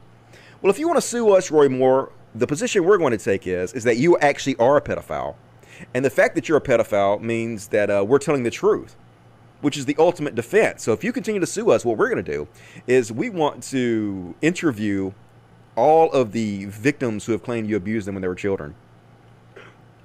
well, 0.62 0.70
if 0.70 0.78
you 0.78 0.88
want 0.88 0.98
to 0.98 1.06
sue 1.06 1.30
us, 1.34 1.50
Roy 1.50 1.68
Moore, 1.68 2.12
the 2.34 2.46
position 2.46 2.84
we're 2.84 2.98
going 2.98 3.16
to 3.16 3.24
take 3.24 3.46
is 3.46 3.72
is 3.72 3.84
that 3.84 3.96
you 3.96 4.18
actually 4.18 4.56
are 4.56 4.76
a 4.76 4.80
pedophile, 4.80 5.34
and 5.94 6.04
the 6.04 6.10
fact 6.10 6.34
that 6.34 6.48
you're 6.48 6.58
a 6.58 6.62
pedophile 6.62 7.20
means 7.20 7.68
that 7.68 7.90
uh, 7.90 8.04
we're 8.06 8.18
telling 8.18 8.42
the 8.42 8.50
truth, 8.50 8.96
which 9.60 9.76
is 9.76 9.86
the 9.86 9.96
ultimate 9.98 10.34
defense. 10.34 10.82
So 10.82 10.92
if 10.92 11.02
you 11.02 11.12
continue 11.12 11.40
to 11.40 11.46
sue 11.46 11.70
us, 11.70 11.84
what 11.84 11.96
we're 11.96 12.10
going 12.10 12.24
to 12.24 12.32
do 12.32 12.48
is 12.86 13.10
we 13.10 13.30
want 13.30 13.62
to 13.64 14.34
interview 14.42 15.12
all 15.76 16.10
of 16.12 16.32
the 16.32 16.64
victims 16.66 17.24
who 17.24 17.32
have 17.32 17.42
claimed 17.42 17.68
you 17.70 17.76
abused 17.76 18.06
them 18.06 18.16
when 18.16 18.22
they 18.22 18.28
were 18.28 18.34
children 18.34 18.74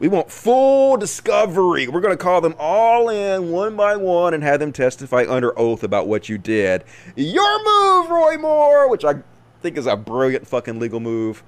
we 0.04 0.10
want 0.10 0.30
full 0.30 0.98
discovery. 0.98 1.88
We're 1.88 2.02
going 2.02 2.12
to 2.12 2.22
call 2.22 2.42
them 2.42 2.56
all 2.60 3.08
in 3.08 3.52
one 3.52 3.78
by 3.78 3.96
one 3.96 4.34
and 4.34 4.44
have 4.44 4.60
them 4.60 4.74
testify 4.74 5.24
under 5.30 5.58
oath 5.58 5.82
about 5.82 6.10
what 6.10 6.28
you 6.28 6.38
did. 6.38 6.84
Your 7.16 7.64
move, 7.64 8.10
Roy 8.10 8.38
Moore, 8.38 8.90
which 8.90 9.06
I 9.06 9.24
think 9.62 9.78
is 9.78 9.88
a 9.88 9.96
brilliant 9.96 10.46
fucking 10.46 10.78
legal 10.78 11.00
move. 11.00 11.42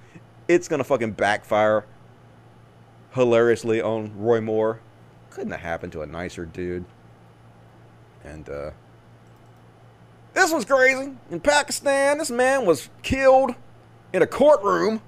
It's 0.48 0.70
going 0.70 0.78
to 0.78 0.86
fucking 0.86 1.12
backfire 1.12 1.86
hilariously 3.12 3.82
on 3.82 4.18
Roy 4.18 4.40
Moore. 4.40 4.80
Couldn't 5.32 5.52
have 5.52 5.60
happened 5.60 5.92
to 5.92 6.02
a 6.02 6.06
nicer 6.06 6.46
dude. 6.46 6.86
And, 8.24 8.48
uh, 8.48 8.72
this 10.34 10.54
one's 10.54 10.64
crazy. 10.64 11.12
In 11.30 11.42
Pakistan, 11.42 12.20
this 12.20 12.32
man 12.32 12.66
was 12.66 12.90
killed 13.04 13.54
in 14.14 14.22
a 14.22 14.28
courtroom. 14.28 15.02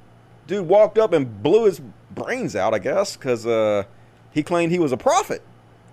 Dude 0.47 0.67
walked 0.67 0.97
up 0.97 1.13
and 1.13 1.41
blew 1.41 1.63
his 1.63 1.79
brains 2.17 2.55
out, 2.55 2.73
I 2.73 2.79
guess, 2.79 3.15
because 3.15 3.45
uh, 3.45 3.83
he 4.31 4.43
claimed 4.43 4.71
he 4.71 4.79
was 4.79 4.91
a 4.91 4.97
prophet. 4.97 5.41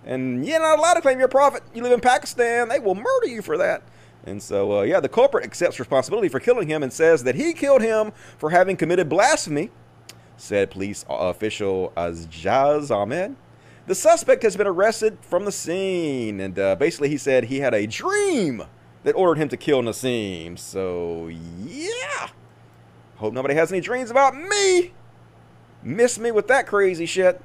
And 0.05 0.45
you're 0.45 0.61
not 0.61 0.79
allowed 0.79 0.95
to 0.95 1.01
claim 1.01 1.19
you're 1.19 1.27
a 1.27 1.31
prophet. 1.31 1.63
You 1.75 1.83
live 1.83 1.93
in 1.93 2.01
Pakistan, 2.01 2.69
they 2.69 2.79
will 2.79 2.95
murder 2.95 3.27
you 3.27 3.43
for 3.43 3.57
that. 3.59 3.83
And 4.27 4.43
so, 4.43 4.79
uh, 4.79 4.83
yeah, 4.83 5.01
the 5.01 5.09
culprit 5.09 5.45
accepts 5.45 5.79
responsibility 5.79 6.29
for 6.29 6.41
killing 6.41 6.69
him 6.69 6.83
and 6.83 6.93
says 6.93 7.25
that 7.25 7.35
he 7.35 7.53
killed 7.53 7.83
him 7.83 8.13
for 8.39 8.51
having 8.51 8.77
committed 8.77 9.09
blasphemy, 9.09 9.71
said 10.37 10.71
police 10.71 11.05
official 11.09 11.93
Azjaz 11.97 12.91
Ahmed. 12.91 13.37
The 13.87 13.95
suspect 13.95 14.43
has 14.43 14.57
been 14.57 14.67
arrested 14.67 15.19
from 15.21 15.45
the 15.45 15.53
scene, 15.53 16.41
and 16.41 16.59
uh, 16.59 16.75
basically 16.77 17.11
he 17.11 17.19
said 17.19 17.45
he 17.45 17.61
had 17.61 17.75
a 17.75 17.87
dream 17.87 18.63
that 19.03 19.15
ordered 19.15 19.41
him 19.41 19.51
to 19.51 19.59
kill 19.59 19.83
Naseem. 19.83 20.59
So, 20.59 21.29
yeah. 21.29 22.29
Hope 23.17 23.35
nobody 23.35 23.55
has 23.55 23.71
any 23.71 23.83
dreams 23.83 24.11
about 24.11 24.35
me. 24.35 24.93
Miss 25.85 26.19
me 26.19 26.31
with 26.31 26.49
that 26.49 26.67
crazy 26.67 27.05
shit. 27.05 27.41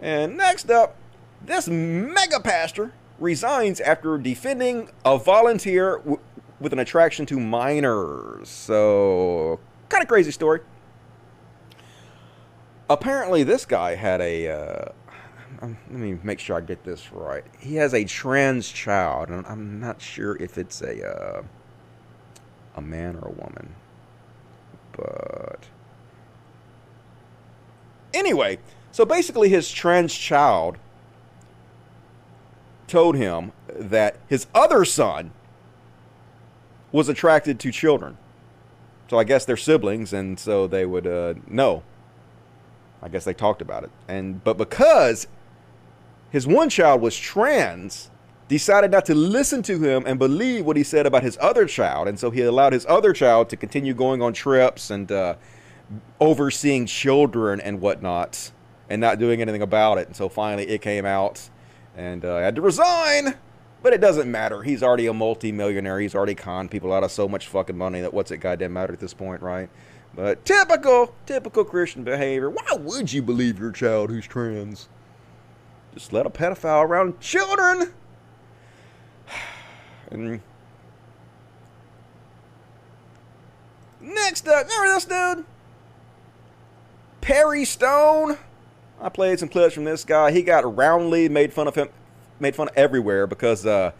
And 0.00 0.36
next 0.36 0.70
up, 0.70 0.96
this 1.40 1.68
mega 1.68 2.40
pastor 2.40 2.92
resigns 3.20 3.80
after 3.80 4.18
defending 4.18 4.90
a 5.04 5.16
volunteer 5.16 5.98
w- 5.98 6.20
with 6.60 6.72
an 6.72 6.80
attraction 6.80 7.24
to 7.26 7.38
minors. 7.38 8.48
So, 8.48 9.60
kind 9.88 10.02
of 10.02 10.08
crazy 10.08 10.32
story. 10.32 10.60
Apparently, 12.90 13.44
this 13.44 13.64
guy 13.64 13.94
had 13.94 14.20
a. 14.20 14.48
Uh, 14.48 14.92
um, 15.60 15.76
let 15.90 16.00
me 16.00 16.18
make 16.22 16.38
sure 16.38 16.56
I 16.56 16.60
get 16.60 16.84
this 16.84 17.12
right. 17.12 17.44
He 17.58 17.76
has 17.76 17.94
a 17.94 18.04
trans 18.04 18.68
child, 18.68 19.28
and 19.28 19.46
I'm 19.46 19.80
not 19.80 20.00
sure 20.00 20.36
if 20.36 20.58
it's 20.58 20.80
a 20.82 21.06
uh, 21.06 21.42
a 22.76 22.80
man 22.80 23.16
or 23.16 23.28
a 23.28 23.32
woman, 23.32 23.74
but 24.92 25.64
Anyway, 28.14 28.58
so 28.92 29.04
basically, 29.04 29.48
his 29.48 29.70
trans 29.70 30.14
child 30.14 30.78
told 32.86 33.16
him 33.16 33.52
that 33.68 34.16
his 34.26 34.46
other 34.54 34.84
son 34.84 35.30
was 36.90 37.08
attracted 37.08 37.60
to 37.60 37.70
children. 37.70 38.16
So 39.08 39.18
I 39.18 39.24
guess 39.24 39.44
they're 39.44 39.56
siblings, 39.56 40.12
and 40.12 40.38
so 40.38 40.66
they 40.66 40.84
would 40.84 41.06
uh, 41.06 41.34
know. 41.46 41.82
I 43.02 43.08
guess 43.08 43.24
they 43.24 43.34
talked 43.34 43.62
about 43.62 43.84
it, 43.84 43.90
and 44.08 44.42
but 44.42 44.58
because 44.58 45.28
his 46.30 46.46
one 46.46 46.68
child 46.68 47.00
was 47.00 47.16
trans, 47.16 48.10
decided 48.48 48.90
not 48.90 49.04
to 49.06 49.14
listen 49.14 49.62
to 49.62 49.78
him 49.78 50.02
and 50.06 50.18
believe 50.18 50.66
what 50.66 50.76
he 50.76 50.82
said 50.82 51.06
about 51.06 51.22
his 51.22 51.38
other 51.40 51.66
child, 51.66 52.08
and 52.08 52.18
so 52.18 52.30
he 52.30 52.42
allowed 52.42 52.72
his 52.72 52.84
other 52.86 53.12
child 53.12 53.48
to 53.50 53.56
continue 53.56 53.94
going 53.94 54.20
on 54.20 54.32
trips 54.32 54.90
and 54.90 55.12
uh, 55.12 55.34
overseeing 56.20 56.86
children 56.86 57.60
and 57.60 57.80
whatnot 57.80 58.50
and 58.90 59.00
not 59.00 59.18
doing 59.18 59.40
anything 59.40 59.62
about 59.62 59.98
it. 59.98 60.06
And 60.06 60.16
so 60.16 60.28
finally 60.28 60.68
it 60.68 60.82
came 60.82 61.04
out 61.04 61.48
and 61.96 62.24
uh, 62.24 62.36
I 62.36 62.40
had 62.40 62.54
to 62.56 62.62
resign. 62.62 63.34
But 63.80 63.92
it 63.92 64.00
doesn't 64.00 64.28
matter. 64.30 64.62
He's 64.62 64.82
already 64.82 65.06
a 65.06 65.14
multi-millionaire. 65.14 66.00
He's 66.00 66.14
already 66.14 66.34
conned 66.34 66.70
people 66.70 66.92
out 66.92 67.04
of 67.04 67.12
so 67.12 67.28
much 67.28 67.46
fucking 67.46 67.78
money 67.78 68.00
that 68.00 68.12
what's 68.12 68.32
it 68.32 68.38
goddamn 68.38 68.72
matter 68.72 68.92
at 68.92 68.98
this 68.98 69.14
point, 69.14 69.40
right? 69.40 69.70
But 70.16 70.44
typical, 70.44 71.14
typical 71.26 71.64
Christian 71.64 72.02
behavior. 72.02 72.50
Why 72.50 72.76
would 72.76 73.12
you 73.12 73.22
believe 73.22 73.60
your 73.60 73.70
child 73.70 74.10
who's 74.10 74.26
trans? 74.26 74.88
Just 75.94 76.12
let 76.12 76.26
a 76.26 76.30
pedophile 76.30 76.84
around 76.84 77.20
children. 77.20 77.92
And 80.10 80.40
next 84.00 84.48
up, 84.48 84.66
remember 84.66 84.94
this 84.94 85.04
dude? 85.04 85.44
Perry 87.20 87.64
Stone. 87.64 88.38
I 89.00 89.08
played 89.08 89.38
some 89.38 89.48
clips 89.48 89.74
from 89.74 89.84
this 89.84 90.04
guy. 90.04 90.32
He 90.32 90.42
got 90.42 90.76
roundly 90.76 91.28
made 91.28 91.52
fun 91.52 91.68
of 91.68 91.74
him, 91.74 91.88
made 92.40 92.56
fun 92.56 92.68
of 92.68 92.76
everywhere 92.76 93.26
because 93.26 93.64
uh, 93.64 93.92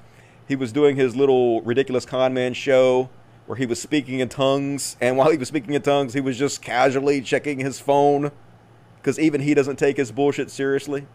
he 0.46 0.56
was 0.56 0.72
doing 0.72 0.96
his 0.96 1.14
little 1.14 1.62
ridiculous 1.62 2.04
con 2.04 2.34
man 2.34 2.54
show 2.54 3.10
where 3.46 3.56
he 3.56 3.64
was 3.64 3.80
speaking 3.80 4.20
in 4.20 4.28
tongues, 4.28 4.96
and 5.00 5.16
while 5.16 5.30
he 5.30 5.38
was 5.38 5.48
speaking 5.48 5.72
in 5.72 5.80
tongues, 5.80 6.12
he 6.12 6.20
was 6.20 6.36
just 6.36 6.60
casually 6.60 7.22
checking 7.22 7.60
his 7.60 7.80
phone 7.80 8.30
because 8.96 9.18
even 9.18 9.40
he 9.40 9.54
doesn't 9.54 9.76
take 9.76 9.96
his 9.96 10.12
bullshit 10.12 10.50
seriously. 10.50 11.06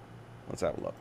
Let's 0.50 0.62
have 0.62 0.78
a 0.78 0.82
look. 0.82 0.96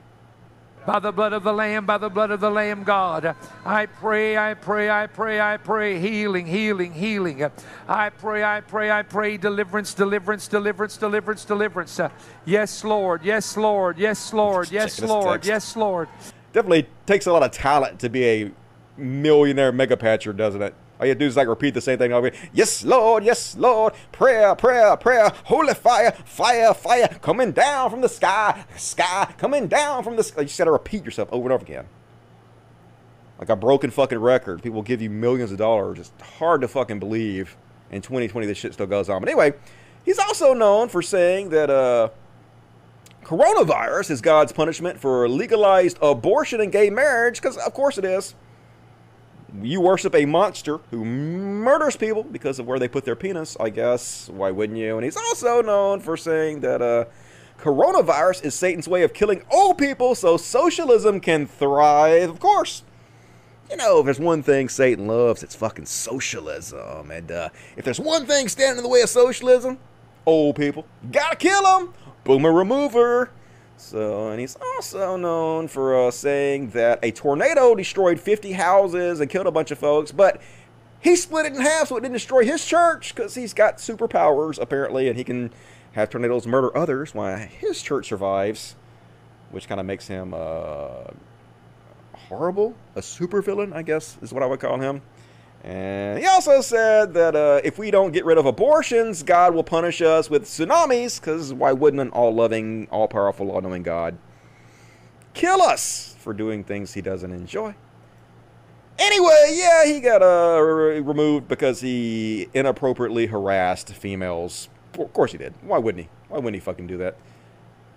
By 0.84 0.98
the 0.98 1.12
blood 1.12 1.32
of 1.32 1.44
the 1.44 1.52
Lamb, 1.52 1.86
by 1.86 1.98
the 1.98 2.08
blood 2.08 2.32
of 2.32 2.40
the 2.40 2.50
Lamb, 2.50 2.82
God. 2.82 3.36
I 3.64 3.86
pray, 3.86 4.36
I 4.36 4.54
pray, 4.54 4.90
I 4.90 5.06
pray, 5.06 5.40
I 5.40 5.56
pray, 5.56 6.00
healing, 6.00 6.44
healing, 6.46 6.92
healing. 6.92 7.48
I 7.86 8.10
pray, 8.10 8.42
I 8.42 8.60
pray, 8.62 8.90
I 8.90 9.02
pray, 9.02 9.36
deliverance, 9.36 9.94
deliverance, 9.94 10.48
deliverance, 10.48 10.96
deliverance, 10.96 11.44
deliverance. 11.44 12.00
Yes, 12.44 12.82
Lord, 12.82 13.22
yes, 13.22 13.56
Lord, 13.56 13.96
yes, 13.96 14.32
Lord, 14.32 14.72
yes, 14.72 15.00
Lord, 15.00 15.46
yes, 15.46 15.76
Lord. 15.76 16.08
Definitely 16.52 16.88
takes 17.06 17.26
a 17.26 17.32
lot 17.32 17.44
of 17.44 17.52
talent 17.52 18.00
to 18.00 18.08
be 18.08 18.24
a 18.24 18.50
millionaire 18.96 19.70
mega 19.70 19.96
patcher, 19.96 20.32
doesn't 20.32 20.62
it? 20.62 20.74
All 21.02 21.08
you 21.08 21.16
do 21.16 21.26
is 21.26 21.36
like 21.36 21.48
repeat 21.48 21.74
the 21.74 21.80
same 21.80 21.98
thing 21.98 22.12
over. 22.12 22.30
Yes, 22.52 22.84
Lord, 22.84 23.24
yes, 23.24 23.56
Lord. 23.56 23.92
Prayer, 24.12 24.54
prayer, 24.54 24.96
prayer. 24.96 25.32
Holy 25.46 25.74
fire, 25.74 26.12
fire, 26.12 26.72
fire. 26.72 27.08
Coming 27.20 27.50
down 27.50 27.90
from 27.90 28.02
the 28.02 28.08
sky, 28.08 28.64
sky. 28.76 29.34
Coming 29.36 29.66
down 29.66 30.04
from 30.04 30.14
the 30.14 30.22
sky. 30.22 30.42
You 30.42 30.46
just 30.46 30.58
got 30.58 30.66
to 30.66 30.70
repeat 30.70 31.04
yourself 31.04 31.28
over 31.32 31.46
and 31.46 31.54
over 31.54 31.64
again. 31.64 31.86
Like 33.40 33.48
a 33.48 33.56
broken 33.56 33.90
fucking 33.90 34.20
record. 34.20 34.62
People 34.62 34.80
give 34.80 35.02
you 35.02 35.10
millions 35.10 35.50
of 35.50 35.58
dollars. 35.58 35.98
It's 35.98 36.12
hard 36.38 36.60
to 36.60 36.68
fucking 36.68 37.00
believe. 37.00 37.56
In 37.90 38.00
2020, 38.00 38.46
this 38.46 38.56
shit 38.56 38.72
still 38.72 38.86
goes 38.86 39.08
on. 39.08 39.20
But 39.20 39.28
anyway, 39.28 39.54
he's 40.04 40.20
also 40.20 40.54
known 40.54 40.88
for 40.88 41.02
saying 41.02 41.48
that 41.48 41.68
uh, 41.68 42.10
coronavirus 43.24 44.12
is 44.12 44.20
God's 44.20 44.52
punishment 44.52 45.00
for 45.00 45.28
legalized 45.28 45.98
abortion 46.00 46.60
and 46.60 46.70
gay 46.70 46.90
marriage, 46.90 47.42
because 47.42 47.56
of 47.56 47.74
course 47.74 47.98
it 47.98 48.04
is 48.04 48.36
you 49.60 49.80
worship 49.80 50.14
a 50.14 50.24
monster 50.24 50.78
who 50.90 51.04
murders 51.04 51.96
people 51.96 52.22
because 52.22 52.58
of 52.58 52.66
where 52.66 52.78
they 52.78 52.88
put 52.88 53.04
their 53.04 53.16
penis, 53.16 53.56
I 53.60 53.70
guess. 53.70 54.28
Why 54.28 54.50
wouldn't 54.50 54.78
you? 54.78 54.96
And 54.96 55.04
he's 55.04 55.16
also 55.16 55.60
known 55.60 56.00
for 56.00 56.16
saying 56.16 56.60
that 56.60 56.80
uh, 56.80 57.04
coronavirus 57.58 58.44
is 58.44 58.54
Satan's 58.54 58.88
way 58.88 59.02
of 59.02 59.12
killing 59.12 59.42
old 59.50 59.78
people 59.78 60.14
so 60.14 60.36
socialism 60.36 61.20
can 61.20 61.46
thrive. 61.46 62.30
Of 62.30 62.40
course. 62.40 62.82
You 63.70 63.76
know, 63.76 64.00
if 64.00 64.04
there's 64.04 64.20
one 64.20 64.42
thing 64.42 64.68
Satan 64.68 65.06
loves, 65.06 65.42
it's 65.42 65.54
fucking 65.54 65.86
socialism. 65.86 67.10
And 67.10 67.30
uh, 67.30 67.48
if 67.76 67.84
there's 67.84 68.00
one 68.00 68.26
thing 68.26 68.48
standing 68.48 68.78
in 68.78 68.82
the 68.82 68.88
way 68.88 69.00
of 69.00 69.08
socialism, 69.08 69.78
old 70.26 70.56
people. 70.56 70.86
Gotta 71.10 71.36
kill 71.36 71.62
them! 71.62 71.94
Boomer 72.24 72.52
remover. 72.52 73.30
So, 73.76 74.30
and 74.30 74.40
he's 74.40 74.56
also 74.56 75.16
known 75.16 75.68
for 75.68 76.06
uh, 76.06 76.10
saying 76.10 76.70
that 76.70 77.00
a 77.02 77.10
tornado 77.10 77.74
destroyed 77.74 78.20
50 78.20 78.52
houses 78.52 79.20
and 79.20 79.28
killed 79.28 79.46
a 79.46 79.50
bunch 79.50 79.70
of 79.70 79.78
folks, 79.78 80.12
but 80.12 80.40
he 81.00 81.16
split 81.16 81.46
it 81.46 81.54
in 81.54 81.60
half 81.60 81.88
so 81.88 81.96
it 81.96 82.00
didn't 82.00 82.14
destroy 82.14 82.44
his 82.44 82.64
church 82.64 83.14
because 83.14 83.34
he's 83.34 83.52
got 83.52 83.78
superpowers 83.78 84.58
apparently, 84.60 85.08
and 85.08 85.18
he 85.18 85.24
can 85.24 85.50
have 85.92 86.10
tornadoes 86.10 86.46
murder 86.46 86.74
others 86.76 87.14
while 87.14 87.36
his 87.36 87.82
church 87.82 88.08
survives, 88.08 88.76
which 89.50 89.68
kind 89.68 89.80
of 89.80 89.86
makes 89.86 90.06
him 90.06 90.32
uh, 90.32 91.04
horrible, 92.14 92.74
a 92.94 93.00
supervillain, 93.00 93.74
I 93.74 93.82
guess 93.82 94.16
is 94.22 94.32
what 94.32 94.42
I 94.42 94.46
would 94.46 94.60
call 94.60 94.78
him. 94.78 95.02
And 95.62 96.18
he 96.18 96.26
also 96.26 96.60
said 96.60 97.14
that 97.14 97.36
uh, 97.36 97.60
if 97.62 97.78
we 97.78 97.92
don't 97.92 98.12
get 98.12 98.24
rid 98.24 98.36
of 98.36 98.46
abortions, 98.46 99.22
God 99.22 99.54
will 99.54 99.62
punish 99.62 100.02
us 100.02 100.28
with 100.28 100.44
tsunamis, 100.44 101.20
because 101.20 101.54
why 101.54 101.72
wouldn't 101.72 102.00
an 102.00 102.10
all 102.10 102.34
loving, 102.34 102.88
all 102.90 103.06
powerful, 103.06 103.50
all 103.50 103.60
knowing 103.60 103.84
God 103.84 104.18
kill 105.34 105.62
us 105.62 106.16
for 106.18 106.34
doing 106.34 106.64
things 106.64 106.94
he 106.94 107.00
doesn't 107.00 107.30
enjoy? 107.30 107.74
Anyway, 108.98 109.50
yeah, 109.52 109.84
he 109.84 110.00
got 110.00 110.20
uh, 110.22 110.60
removed 110.60 111.48
because 111.48 111.80
he 111.80 112.48
inappropriately 112.52 113.26
harassed 113.26 113.94
females. 113.94 114.68
Of 114.98 115.12
course 115.12 115.32
he 115.32 115.38
did. 115.38 115.54
Why 115.62 115.78
wouldn't 115.78 116.04
he? 116.04 116.10
Why 116.28 116.38
wouldn't 116.38 116.54
he 116.54 116.60
fucking 116.60 116.88
do 116.88 116.98
that? 116.98 117.16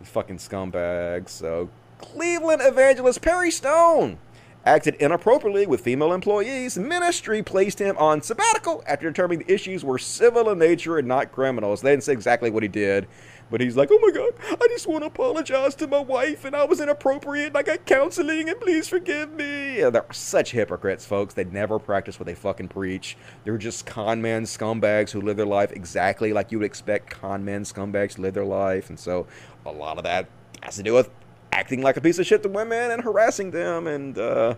fucking 0.04 0.38
scumbag. 0.38 1.28
So, 1.30 1.70
Cleveland 1.98 2.62
evangelist 2.64 3.22
Perry 3.22 3.52
Stone 3.52 4.18
acted 4.66 4.96
inappropriately 4.96 5.68
with 5.68 5.82
female 5.82 6.12
employees, 6.12 6.78
ministry 6.78 7.44
placed 7.44 7.80
him 7.80 7.96
on 7.98 8.22
sabbatical 8.22 8.84
after 8.88 9.10
determining 9.10 9.46
the 9.46 9.54
issues 9.54 9.86
were 9.86 10.00
civil 10.00 10.50
in 10.50 10.58
nature 10.58 10.98
and 10.98 11.08
not 11.08 11.32
criminals. 11.32 11.82
They 11.82 11.92
didn't 11.92 12.04
say 12.04 12.14
exactly 12.14 12.50
what 12.50 12.64
he 12.64 12.70
did, 12.70 13.08
but 13.52 13.62
he's 13.62 13.78
like, 13.78 13.90
oh 13.92 14.00
my 14.02 14.12
God, 14.12 14.34
I 14.60 14.68
just 14.70 14.88
want 14.88 15.04
to 15.04 15.08
apologize 15.08 15.76
to 15.76 15.88
my 15.88 16.00
wife 16.00 16.46
and 16.46 16.56
I 16.56 16.66
was 16.66 16.80
inappropriate 16.80 17.50
and 17.50 17.58
I 17.58 17.62
got 17.62 17.86
counseling 17.86 18.50
and 18.50 18.60
please 18.60 18.88
forgive 18.88 19.32
me. 19.34 19.80
Yeah, 19.80 19.92
they're 19.92 20.06
such 20.12 20.52
hypocrites, 20.52 21.06
folks. 21.06 21.36
They 21.36 21.44
never 21.46 21.78
practice 21.78 22.20
what 22.20 22.26
they 22.26 22.36
fucking 22.36 22.70
preach. 22.70 23.18
They're 23.44 23.60
just 23.60 23.86
con 23.86 24.22
men 24.22 24.46
scumbags 24.46 25.12
who 25.12 25.22
live 25.22 25.38
their 25.38 25.46
life 25.46 25.72
exactly 25.72 26.34
like 26.34 26.52
you 26.52 26.58
would 26.58 26.66
expect 26.66 27.12
con 27.12 27.46
men 27.46 27.64
scumbags 27.64 28.16
to 28.16 28.22
live 28.22 28.34
their 28.34 28.46
life. 28.46 28.90
And 28.90 29.00
so 29.00 29.28
a 29.64 29.72
lot 29.72 29.98
of 30.00 30.04
that 30.06 30.28
has 30.64 30.78
to 30.78 30.84
do 30.84 30.94
with 30.96 31.12
acting 31.56 31.82
like 31.82 31.95
a 31.95 32.02
piece 32.02 32.19
of 32.19 32.26
shit 32.26 32.44
to 32.44 32.49
women 32.49 32.91
and 32.91 33.02
harassing 33.02 33.52
them. 33.52 33.88
And 33.88 34.18
uh, 34.18 34.56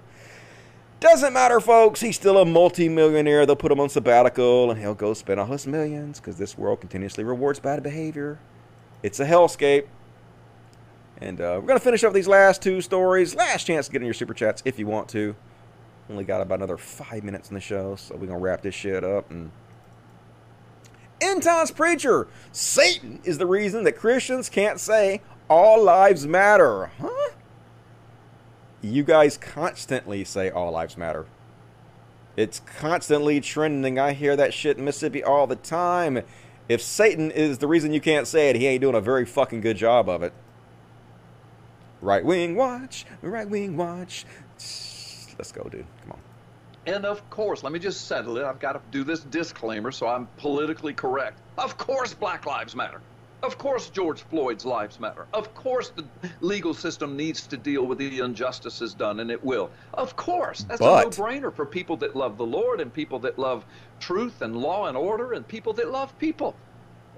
doesn't 0.99 1.31
matter, 1.31 1.59
folks. 1.59 2.01
He's 2.01 2.15
still 2.15 2.39
a 2.39 2.45
multimillionaire. 2.45 3.45
They'll 3.45 3.55
put 3.55 3.71
him 3.71 3.79
on 3.79 3.89
sabbatical 3.89 4.71
and 4.71 4.79
he'll 4.79 4.95
go 4.95 5.13
spend 5.13 5.39
all 5.39 5.45
his 5.45 5.67
millions 5.67 6.19
because 6.19 6.37
this 6.37 6.57
world 6.57 6.81
continuously 6.81 7.23
rewards 7.23 7.59
bad 7.59 7.83
behavior. 7.83 8.39
It's 9.03 9.19
a 9.19 9.25
hellscape. 9.25 9.87
And 11.19 11.39
uh, 11.39 11.57
we're 11.59 11.67
going 11.67 11.79
to 11.79 11.83
finish 11.83 12.03
up 12.03 12.13
these 12.13 12.27
last 12.27 12.61
two 12.61 12.81
stories. 12.81 13.35
Last 13.35 13.65
chance 13.65 13.87
to 13.87 13.91
get 13.91 14.01
in 14.01 14.05
your 14.05 14.13
super 14.13 14.33
chats 14.33 14.61
if 14.65 14.79
you 14.79 14.87
want 14.87 15.09
to. 15.09 15.35
Only 16.09 16.23
got 16.23 16.41
about 16.41 16.59
another 16.59 16.77
five 16.77 17.23
minutes 17.23 17.49
in 17.49 17.55
the 17.55 17.59
show, 17.59 17.95
so 17.95 18.15
we're 18.15 18.27
going 18.27 18.39
to 18.39 18.43
wrap 18.43 18.61
this 18.61 18.75
shit 18.75 19.03
up. 19.03 19.29
And 19.29 19.51
End 21.19 21.41
times 21.41 21.71
preacher, 21.71 22.27
Satan 22.51 23.19
is 23.23 23.39
the 23.39 23.47
reason 23.47 23.83
that 23.85 23.93
Christians 23.93 24.49
can't 24.49 24.79
say 24.79 25.21
all 25.49 25.83
lives 25.83 26.27
matter. 26.27 26.91
Huh? 26.99 27.29
You 28.81 29.03
guys 29.03 29.37
constantly 29.37 30.23
say 30.23 30.49
all 30.49 30.71
lives 30.71 30.97
matter. 30.97 31.25
It's 32.35 32.59
constantly 32.59 33.41
trending. 33.41 33.97
I 33.97 34.13
hear 34.13 34.35
that 34.35 34.53
shit 34.53 34.77
in 34.77 34.85
Mississippi 34.85 35.23
all 35.23 35.47
the 35.47 35.55
time. 35.55 36.21
If 36.69 36.81
Satan 36.81 37.31
is 37.31 37.57
the 37.57 37.67
reason 37.67 37.93
you 37.93 38.01
can't 38.01 38.27
say 38.27 38.49
it, 38.49 38.55
he 38.55 38.67
ain't 38.67 38.81
doing 38.81 38.95
a 38.95 39.01
very 39.01 39.25
fucking 39.25 39.61
good 39.61 39.77
job 39.77 40.07
of 40.07 40.21
it. 40.21 40.33
Right 41.99 42.23
wing 42.23 42.55
watch, 42.55 43.05
right 43.23 43.49
wing 43.49 43.75
watch. 43.75 44.25
Let's 45.37 45.51
go, 45.51 45.63
dude. 45.63 45.85
Come 46.03 46.11
on. 46.11 46.19
And 46.85 47.05
of 47.05 47.27
course, 47.29 47.63
let 47.63 47.73
me 47.73 47.79
just 47.79 48.07
settle 48.07 48.37
it. 48.37 48.45
I've 48.45 48.59
got 48.59 48.73
to 48.73 48.81
do 48.91 49.03
this 49.03 49.21
disclaimer 49.21 49.91
so 49.91 50.07
I'm 50.07 50.27
politically 50.37 50.93
correct. 50.93 51.39
Of 51.57 51.77
course, 51.77 52.13
Black 52.13 52.45
Lives 52.45 52.75
Matter. 52.75 53.01
Of 53.43 53.57
course, 53.57 53.89
George 53.89 54.23
Floyd's 54.23 54.65
lives 54.65 54.99
matter. 54.99 55.27
Of 55.33 55.53
course, 55.53 55.91
the 55.91 56.09
legal 56.41 56.73
system 56.73 57.15
needs 57.15 57.47
to 57.47 57.57
deal 57.57 57.85
with 57.85 57.99
the 57.99 58.19
injustices 58.19 58.95
done, 58.95 59.19
and 59.19 59.29
it 59.29 59.43
will. 59.43 59.71
Of 59.93 60.15
course, 60.15 60.63
that's 60.63 60.79
but, 60.79 61.01
a 61.01 61.09
no-brainer 61.09 61.55
for 61.55 61.65
people 61.65 61.97
that 61.97 62.15
love 62.15 62.37
the 62.37 62.45
Lord 62.45 62.81
and 62.81 62.91
people 62.91 63.19
that 63.19 63.37
love 63.37 63.65
truth 63.99 64.41
and 64.41 64.55
law 64.57 64.87
and 64.87 64.97
order 64.97 65.33
and 65.33 65.47
people 65.47 65.73
that 65.73 65.91
love 65.91 66.17
people. 66.17 66.59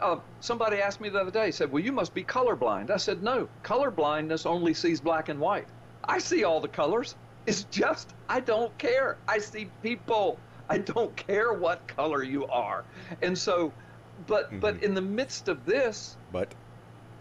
Uh, 0.02 0.18
somebody 0.40 0.82
asked 0.82 1.02
me 1.02 1.10
the 1.10 1.20
other 1.20 1.32
day, 1.32 1.52
said, 1.52 1.72
"Well, 1.72 1.84
you 1.84 1.92
must 1.92 2.14
be 2.14 2.24
colorblind." 2.24 2.90
I 2.92 2.98
said, 2.98 3.24
"No, 3.24 3.50
colorblindness 3.64 4.46
only 4.46 4.74
sees 4.74 5.02
black 5.02 5.30
and 5.30 5.40
white. 5.40 5.68
I 6.08 6.20
see 6.20 6.44
all 6.44 6.62
the 6.62 6.68
colors. 6.70 7.16
It's 7.46 7.64
just 7.66 8.14
I 8.28 8.42
don't 8.42 8.78
care. 8.78 9.20
I 9.28 9.40
see 9.40 9.74
people. 9.82 10.44
I 10.70 10.78
don't 10.80 11.16
care 11.28 11.54
what 11.54 11.88
color 11.88 12.24
you 12.24 12.46
are." 12.48 12.86
And 13.22 13.38
so 13.38 13.74
but 14.28 14.48
mm-hmm. 14.48 14.60
but 14.60 14.82
in 14.84 14.94
the 14.94 15.02
midst 15.02 15.48
of 15.48 15.66
this, 15.66 16.18
but 16.32 16.54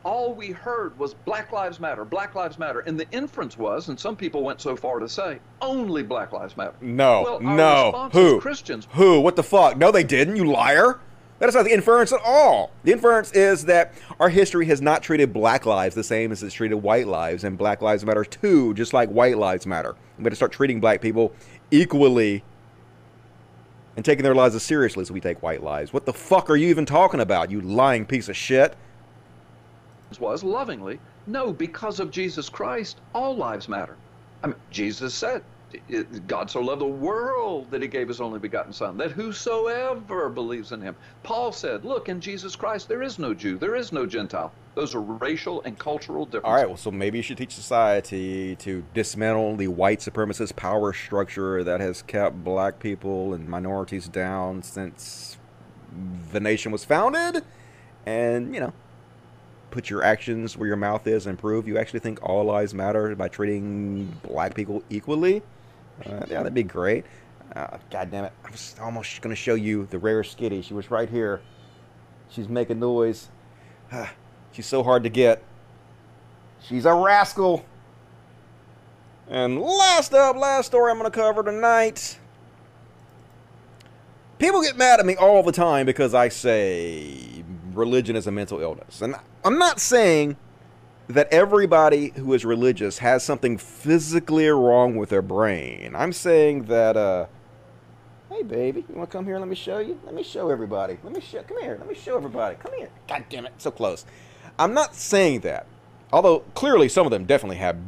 all 0.05 0.33
we 0.33 0.51
heard 0.51 0.99
was 0.99 1.15
Black 1.15 1.53
Lives 1.53 1.81
Matter, 1.81 2.05
Black 2.05 2.35
Lives 2.35 2.59
Matter, 2.59 2.81
and 2.81 2.99
the 2.99 3.09
inference 3.11 3.59
was, 3.59 3.89
and 3.89 3.99
some 3.99 4.16
people 4.16 4.43
went 4.43 4.61
so 4.61 4.77
far 4.77 4.99
to 5.01 5.09
say, 5.09 5.39
only 5.61 6.03
Black 6.03 6.33
Lives 6.33 6.57
Matter. 6.57 6.75
No, 6.81 7.23
well, 7.23 7.41
no, 7.41 8.09
who? 8.12 8.41
Christians. 8.41 8.89
Who? 8.93 9.20
What 9.20 9.37
the 9.37 9.43
fuck? 9.43 9.77
No, 9.77 9.91
they 9.91 10.05
didn't. 10.05 10.37
You 10.37 10.45
liar. 10.51 11.01
That 11.39 11.49
is 11.49 11.55
not 11.55 11.65
the 11.65 11.73
inference 11.73 12.12
at 12.12 12.20
all. 12.25 12.73
The 12.83 12.93
inference 12.93 13.31
is 13.33 13.66
that 13.66 13.95
our 14.19 14.29
history 14.29 14.66
has 14.66 14.81
not 14.81 15.05
treated 15.05 15.33
black 15.33 15.66
lives 15.66 15.95
the 15.95 16.03
same 16.03 16.33
as 16.33 16.43
it's 16.43 16.55
treated 16.55 16.77
white 16.77 17.07
lives, 17.07 17.45
and 17.45 17.57
black 17.57 17.81
lives 17.81 18.05
matter 18.05 18.25
too, 18.25 18.75
just 18.75 18.93
like 18.93 19.09
white 19.09 19.39
lives 19.39 19.66
matter. 19.66 19.95
We 20.16 20.25
got 20.25 20.31
to 20.31 20.37
start 20.37 20.53
treating 20.53 20.81
black 20.81 21.01
people 21.01 21.33
equally 21.70 22.43
and 23.99 24.05
taking 24.05 24.23
their 24.23 24.33
lives 24.33 24.55
as 24.55 24.62
seriously 24.62 25.01
as 25.01 25.11
we 25.11 25.20
take 25.20 25.43
white 25.43 25.61
lives. 25.61 25.93
What 25.93 26.07
the 26.07 26.12
fuck 26.12 26.51
are 26.51 26.55
you 26.55 26.69
even 26.69 26.87
talking 26.87 27.19
about, 27.19 27.51
you 27.51 27.61
lying 27.61 28.07
piece 28.07 28.29
of 28.29 28.37
shit? 28.37 28.77
Was 30.20 30.45
lovingly, 30.45 31.01
no, 31.27 31.53
because 31.53 31.99
of 31.99 32.12
Jesus 32.12 32.49
Christ, 32.49 33.01
all 33.12 33.37
lives 33.37 33.69
matter. 33.69 33.97
I 34.45 34.47
mean, 34.47 34.57
Jesus 34.70 35.15
said, 35.15 35.43
God 36.27 36.51
so 36.51 36.61
loved 36.61 36.81
the 36.81 36.86
world 36.86 37.70
that 37.70 37.82
he 37.82 37.89
gave 37.89 38.09
his 38.09 38.20
only 38.20 38.39
begotten 38.39 38.73
Son, 38.73 38.97
that 38.97 39.11
whosoever 39.11 40.28
believes 40.28 40.73
in 40.73 40.81
him. 40.81 40.97
Paul 41.23 41.53
said, 41.53 41.85
Look, 41.85 42.09
in 42.09 42.20
Jesus 42.20 42.57
Christ, 42.57 42.89
there 42.89 43.03
is 43.03 43.19
no 43.19 43.35
Jew, 43.35 43.59
there 43.59 43.74
is 43.74 43.93
no 43.93 44.07
Gentile. 44.07 44.53
Those 44.74 44.95
are 44.95 45.01
racial 45.01 45.61
and 45.62 45.78
cultural 45.78 46.24
differences. 46.24 46.49
All 46.49 46.55
right, 46.55 46.69
well, 46.69 46.77
so 46.77 46.90
maybe 46.90 47.19
you 47.19 47.23
should 47.23 47.36
teach 47.36 47.55
society 47.55 48.57
to 48.57 48.85
dismantle 48.95 49.57
the 49.57 49.69
white 49.69 49.99
supremacist 49.99 50.57
power 50.57 50.93
structure 50.93 51.65
that 51.65 51.81
has 51.81 52.03
kept 52.03 52.45
black 52.45 52.78
people 52.78 53.35
and 53.35 53.49
minorities 53.49 54.09
down 54.09 54.62
since 54.62 55.36
the 56.32 56.40
nation 56.40 56.73
was 56.73 56.85
founded. 56.85 57.45
And, 58.07 58.55
you 58.55 58.61
know, 58.61 58.73
put 59.70 59.90
your 59.90 60.03
actions 60.03 60.57
where 60.57 60.66
your 60.66 60.77
mouth 60.77 61.07
is 61.07 61.27
and 61.27 61.39
prove 61.39 61.69
you 61.69 61.77
actually 61.77 62.01
think 62.01 62.23
all 62.23 62.45
lives 62.45 62.73
matter 62.73 63.15
by 63.15 63.28
treating 63.28 64.16
black 64.23 64.55
people 64.55 64.82
equally. 64.89 65.43
Uh, 66.07 66.25
yeah, 66.29 66.39
that'd 66.39 66.55
be 66.55 66.62
great. 66.62 67.05
Uh, 67.55 67.79
God 67.91 68.11
damn 68.11 68.25
it. 68.25 68.33
I 68.45 68.51
was 68.51 68.77
almost 68.81 69.20
going 69.20 69.35
to 69.35 69.41
show 69.41 69.55
you 69.55 69.87
the 69.87 69.99
rare 69.99 70.23
skitty. 70.23 70.62
She 70.62 70.75
was 70.75 70.91
right 70.91 71.09
here. 71.09 71.41
She's 72.29 72.49
making 72.49 72.79
noise. 72.79 73.29
She's 74.53 74.66
so 74.66 74.83
hard 74.83 75.03
to 75.05 75.09
get. 75.09 75.43
She's 76.61 76.85
a 76.85 76.95
rascal. 76.95 77.65
And 79.29 79.61
last 79.61 80.15
up, 80.15 80.37
last 80.37 80.66
story 80.66 80.91
I'm 80.91 80.99
going 80.99 81.11
to 81.11 81.16
cover 81.16 81.43
tonight. 81.43 82.19
People 84.39 84.62
get 84.62 84.77
mad 84.77 85.01
at 85.01 85.07
me 85.07 85.16
all 85.16 85.43
the 85.43 85.53
time 85.53 85.85
because 85.85 86.15
I 86.15 86.29
say 86.29 87.45
religion 87.73 88.16
is 88.16 88.27
a 88.27 88.33
mental 88.33 88.61
illness. 88.61 89.03
And 89.03 89.16
I'm 89.45 89.59
not 89.59 89.81
saying 89.81 90.37
that 91.09 91.32
everybody 91.32 92.10
who 92.16 92.35
is 92.35 92.44
religious 92.44 92.98
has 92.98 93.24
something 93.24 93.56
physically 93.56 94.47
wrong 94.48 94.97
with 94.97 95.09
their 95.09 95.22
brain. 95.22 95.94
I'm 95.97 96.12
saying 96.12 96.64
that, 96.64 96.97
uh, 96.97 97.26
hey, 98.30 98.43
baby, 98.43 98.85
you 98.89 98.94
want 98.94 99.10
to 99.10 99.16
come 99.16 99.24
here? 99.24 99.39
Let 99.39 99.48
me 99.48 99.56
show 99.56 99.78
you. 99.78 99.98
Let 100.05 100.14
me 100.14 100.22
show 100.22 100.51
everybody. 100.51 100.98
Let 101.02 101.14
me 101.14 101.20
show. 101.20 101.43
Come 101.43 101.60
here. 101.62 101.76
Let 101.78 101.89
me 101.89 101.94
show 101.94 102.16
everybody. 102.16 102.56
Come 102.56 102.72
here. 102.76 102.90
God 103.09 103.24
damn 103.30 103.47
it, 103.47 103.55
so 103.56 103.70
close. 103.70 104.05
I'm 104.59 104.74
not 104.74 104.94
saying 104.94 105.40
that, 105.40 105.66
although 106.12 106.40
clearly 106.55 106.89
some 106.89 107.06
of 107.06 107.10
them 107.10 107.24
definitely 107.24 107.56
have 107.56 107.78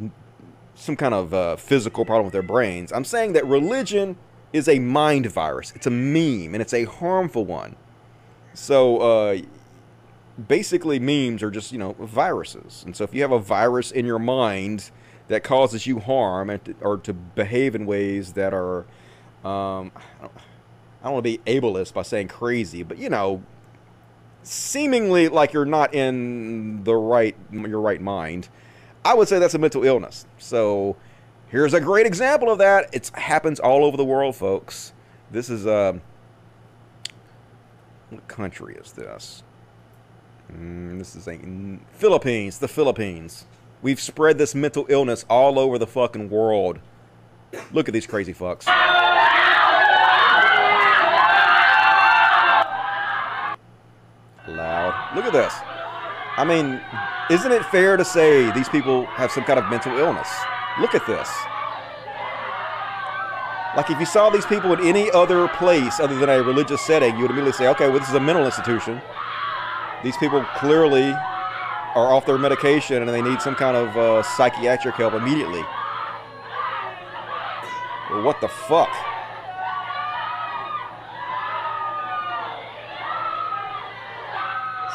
some 0.75 0.97
kind 0.97 1.13
of 1.13 1.35
uh, 1.35 1.57
physical 1.57 2.07
problem 2.07 2.25
with 2.25 2.33
their 2.33 2.43
brains. 2.43 2.91
I'm 2.91 3.05
saying 3.05 3.35
that 3.35 3.47
religion 3.47 4.17
is 4.53 4.67
a 4.67 4.79
mind 4.79 5.27
virus. 5.27 5.73
It's 5.77 5.87
a 5.87 5.91
meme, 5.91 6.55
and 6.55 6.63
it's 6.63 6.73
a 6.73 6.85
harmful 6.85 7.45
one. 7.45 7.77
So, 8.55 8.99
uh, 8.99 9.39
basically 10.49 10.99
memes 10.99 11.43
are 11.43 11.51
just 11.51 11.73
you 11.73 11.79
know 11.79 11.95
viruses. 11.99 12.83
And 12.85 12.97
so 12.97 13.05
if 13.05 13.15
you 13.15 13.23
have 13.23 13.33
a 13.33 13.39
virus 13.39 13.91
in 13.91 14.07
your 14.07 14.19
mind 14.19 14.91
that 15.29 15.45
causes 15.45 15.87
you 15.87 16.01
harm 16.01 16.51
and 16.51 16.75
or 16.81 16.99
to 16.99 17.13
behave 17.13 17.75
in 17.75 17.87
ways 17.87 18.33
that 18.33 18.53
are 18.53 18.81
um, 19.45 19.93
I 19.95 20.23
don't, 20.23 20.33
don't 21.05 21.13
want 21.13 21.25
to 21.25 21.39
be 21.39 21.39
ableist 21.47 21.95
by 21.95 22.03
saying 22.03 22.29
crazy 22.29 22.83
but 22.83 22.99
you 22.99 23.09
know 23.09 23.43
seemingly 24.43 25.29
like 25.29 25.53
you're 25.53 25.65
not 25.65 25.95
in 25.95 26.85
the 26.85 26.95
right 26.95 27.37
your 27.53 27.81
right 27.81 28.01
mind 28.01 28.49
I 29.05 29.15
would 29.15 29.29
say 29.29 29.39
that's 29.39 29.55
a 29.55 29.59
mental 29.59 29.85
illness. 29.85 30.27
So 30.39 30.97
here's 31.49 31.73
a 31.73 31.81
great 31.81 32.07
example 32.07 32.51
of 32.51 32.59
that. 32.59 32.91
It 32.93 33.11
happens 33.15 33.59
all 33.59 33.85
over 33.85 33.97
the 33.97 34.05
world 34.05 34.37
folks. 34.37 34.93
This 35.31 35.49
is 35.49 35.67
uh, 35.67 35.95
what 38.11 38.29
country 38.29 38.75
is 38.75 38.93
this 38.93 39.43
Mm, 40.51 40.99
this 40.99 41.15
is 41.15 41.29
a 41.29 41.39
Philippines, 41.93 42.59
the 42.59 42.69
Philippines. 42.69 43.45
We've 43.83 44.01
spread 44.01 44.39
this 44.39 44.55
mental 44.55 44.87
illness 44.89 45.25
all 45.29 45.59
over 45.59 45.79
the 45.79 45.87
fucking 45.87 46.29
world. 46.29 46.81
Look 47.73 47.89
at 47.89 47.95
these 47.95 48.07
crazy 48.07 48.35
fucks. 48.35 48.67
Loud. 54.49 55.17
Look 55.17 55.25
at 55.25 55.33
this. 55.33 55.55
I 56.37 56.45
mean, 56.45 56.81
isn't 57.31 57.53
it 57.53 57.65
fair 57.67 57.97
to 57.97 58.05
say 58.05 58.51
these 58.53 58.69
people 58.69 59.07
have 59.07 59.31
some 59.31 59.45
kind 59.45 59.59
of 59.59 59.69
mental 59.71 59.97
illness? 59.99 60.29
Look 60.81 60.95
at 60.95 61.07
this. 61.07 61.29
Like 63.77 63.89
if 63.91 64.01
you 64.01 64.07
saw 64.07 64.31
these 64.31 64.47
people 64.47 64.73
in 64.73 64.81
any 64.81 65.11
other 65.13 65.47
place 65.49 66.01
other 66.01 66.19
than 66.19 66.29
a 66.29 66.43
religious 66.43 66.81
setting, 66.81 67.15
you 67.17 67.23
would 67.23 67.31
immediately 67.31 67.53
say, 67.53 67.69
okay, 67.69 67.89
well, 67.89 68.01
this 68.01 68.09
is 68.09 68.15
a 68.15 68.21
mental 68.21 68.45
institution. 68.45 69.01
These 70.03 70.17
people 70.17 70.43
clearly 70.57 71.13
are 71.95 72.13
off 72.13 72.25
their 72.25 72.39
medication 72.39 73.03
and 73.03 73.09
they 73.09 73.21
need 73.23 73.43
some 73.43 73.55
kind 73.55 73.77
of 73.77 73.97
uh, 73.97 74.23
psychiatric 74.23 74.95
help 74.95 75.15
immediately. 75.15 75.63
Well, 78.11 78.23
what 78.23 78.41
the 78.41 78.49
fuck? 78.49 78.89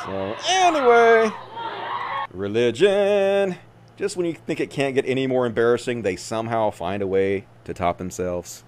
So, 0.03 0.35
anyway, 0.49 1.31
religion. 2.33 3.57
Just 3.95 4.17
when 4.17 4.25
you 4.25 4.33
think 4.33 4.59
it 4.59 4.69
can't 4.69 4.93
get 4.93 5.05
any 5.07 5.27
more 5.27 5.45
embarrassing, 5.45 6.01
they 6.01 6.17
somehow 6.17 6.71
find 6.71 7.01
a 7.01 7.07
way 7.07 7.45
to 7.63 7.73
top 7.73 7.97
themselves. 7.97 8.64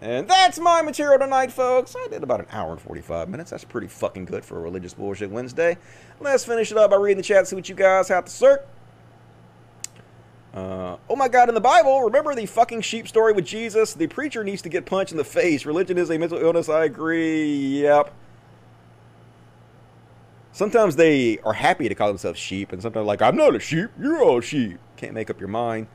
And 0.00 0.28
that's 0.28 0.60
my 0.60 0.80
material 0.82 1.18
tonight, 1.18 1.50
folks. 1.50 1.96
I 1.96 2.06
did 2.08 2.22
about 2.22 2.40
an 2.40 2.46
hour 2.52 2.70
and 2.70 2.80
45 2.80 3.28
minutes. 3.28 3.50
That's 3.50 3.64
pretty 3.64 3.88
fucking 3.88 4.26
good 4.26 4.44
for 4.44 4.56
a 4.56 4.60
religious 4.60 4.94
bullshit 4.94 5.30
Wednesday. 5.30 5.76
Let's 6.20 6.44
finish 6.44 6.70
it 6.70 6.78
up 6.78 6.90
by 6.90 6.96
reading 6.96 7.16
the 7.16 7.22
chat, 7.24 7.48
see 7.48 7.56
what 7.56 7.68
you 7.68 7.74
guys 7.74 8.08
have 8.08 8.24
to 8.26 8.30
say. 8.30 8.56
Uh, 10.54 10.96
oh 11.08 11.16
my 11.16 11.28
god, 11.28 11.48
in 11.48 11.54
the 11.54 11.60
Bible, 11.60 12.02
remember 12.02 12.34
the 12.34 12.46
fucking 12.46 12.80
sheep 12.80 13.08
story 13.08 13.32
with 13.32 13.44
Jesus? 13.44 13.92
The 13.94 14.06
preacher 14.06 14.44
needs 14.44 14.62
to 14.62 14.68
get 14.68 14.86
punched 14.86 15.12
in 15.12 15.18
the 15.18 15.24
face. 15.24 15.66
Religion 15.66 15.98
is 15.98 16.10
a 16.10 16.18
mental 16.18 16.38
illness, 16.38 16.68
I 16.68 16.84
agree. 16.84 17.82
Yep. 17.82 18.12
Sometimes 20.52 20.96
they 20.96 21.38
are 21.40 21.52
happy 21.52 21.88
to 21.88 21.94
call 21.94 22.08
themselves 22.08 22.38
sheep, 22.38 22.72
and 22.72 22.80
sometimes 22.80 23.06
like, 23.06 23.20
I'm 23.20 23.36
not 23.36 23.54
a 23.54 23.60
sheep, 23.60 23.90
you're 24.00 24.22
all 24.22 24.40
sheep. 24.40 24.78
Can't 24.96 25.12
make 25.12 25.28
up 25.28 25.38
your 25.40 25.48
mind. 25.48 25.88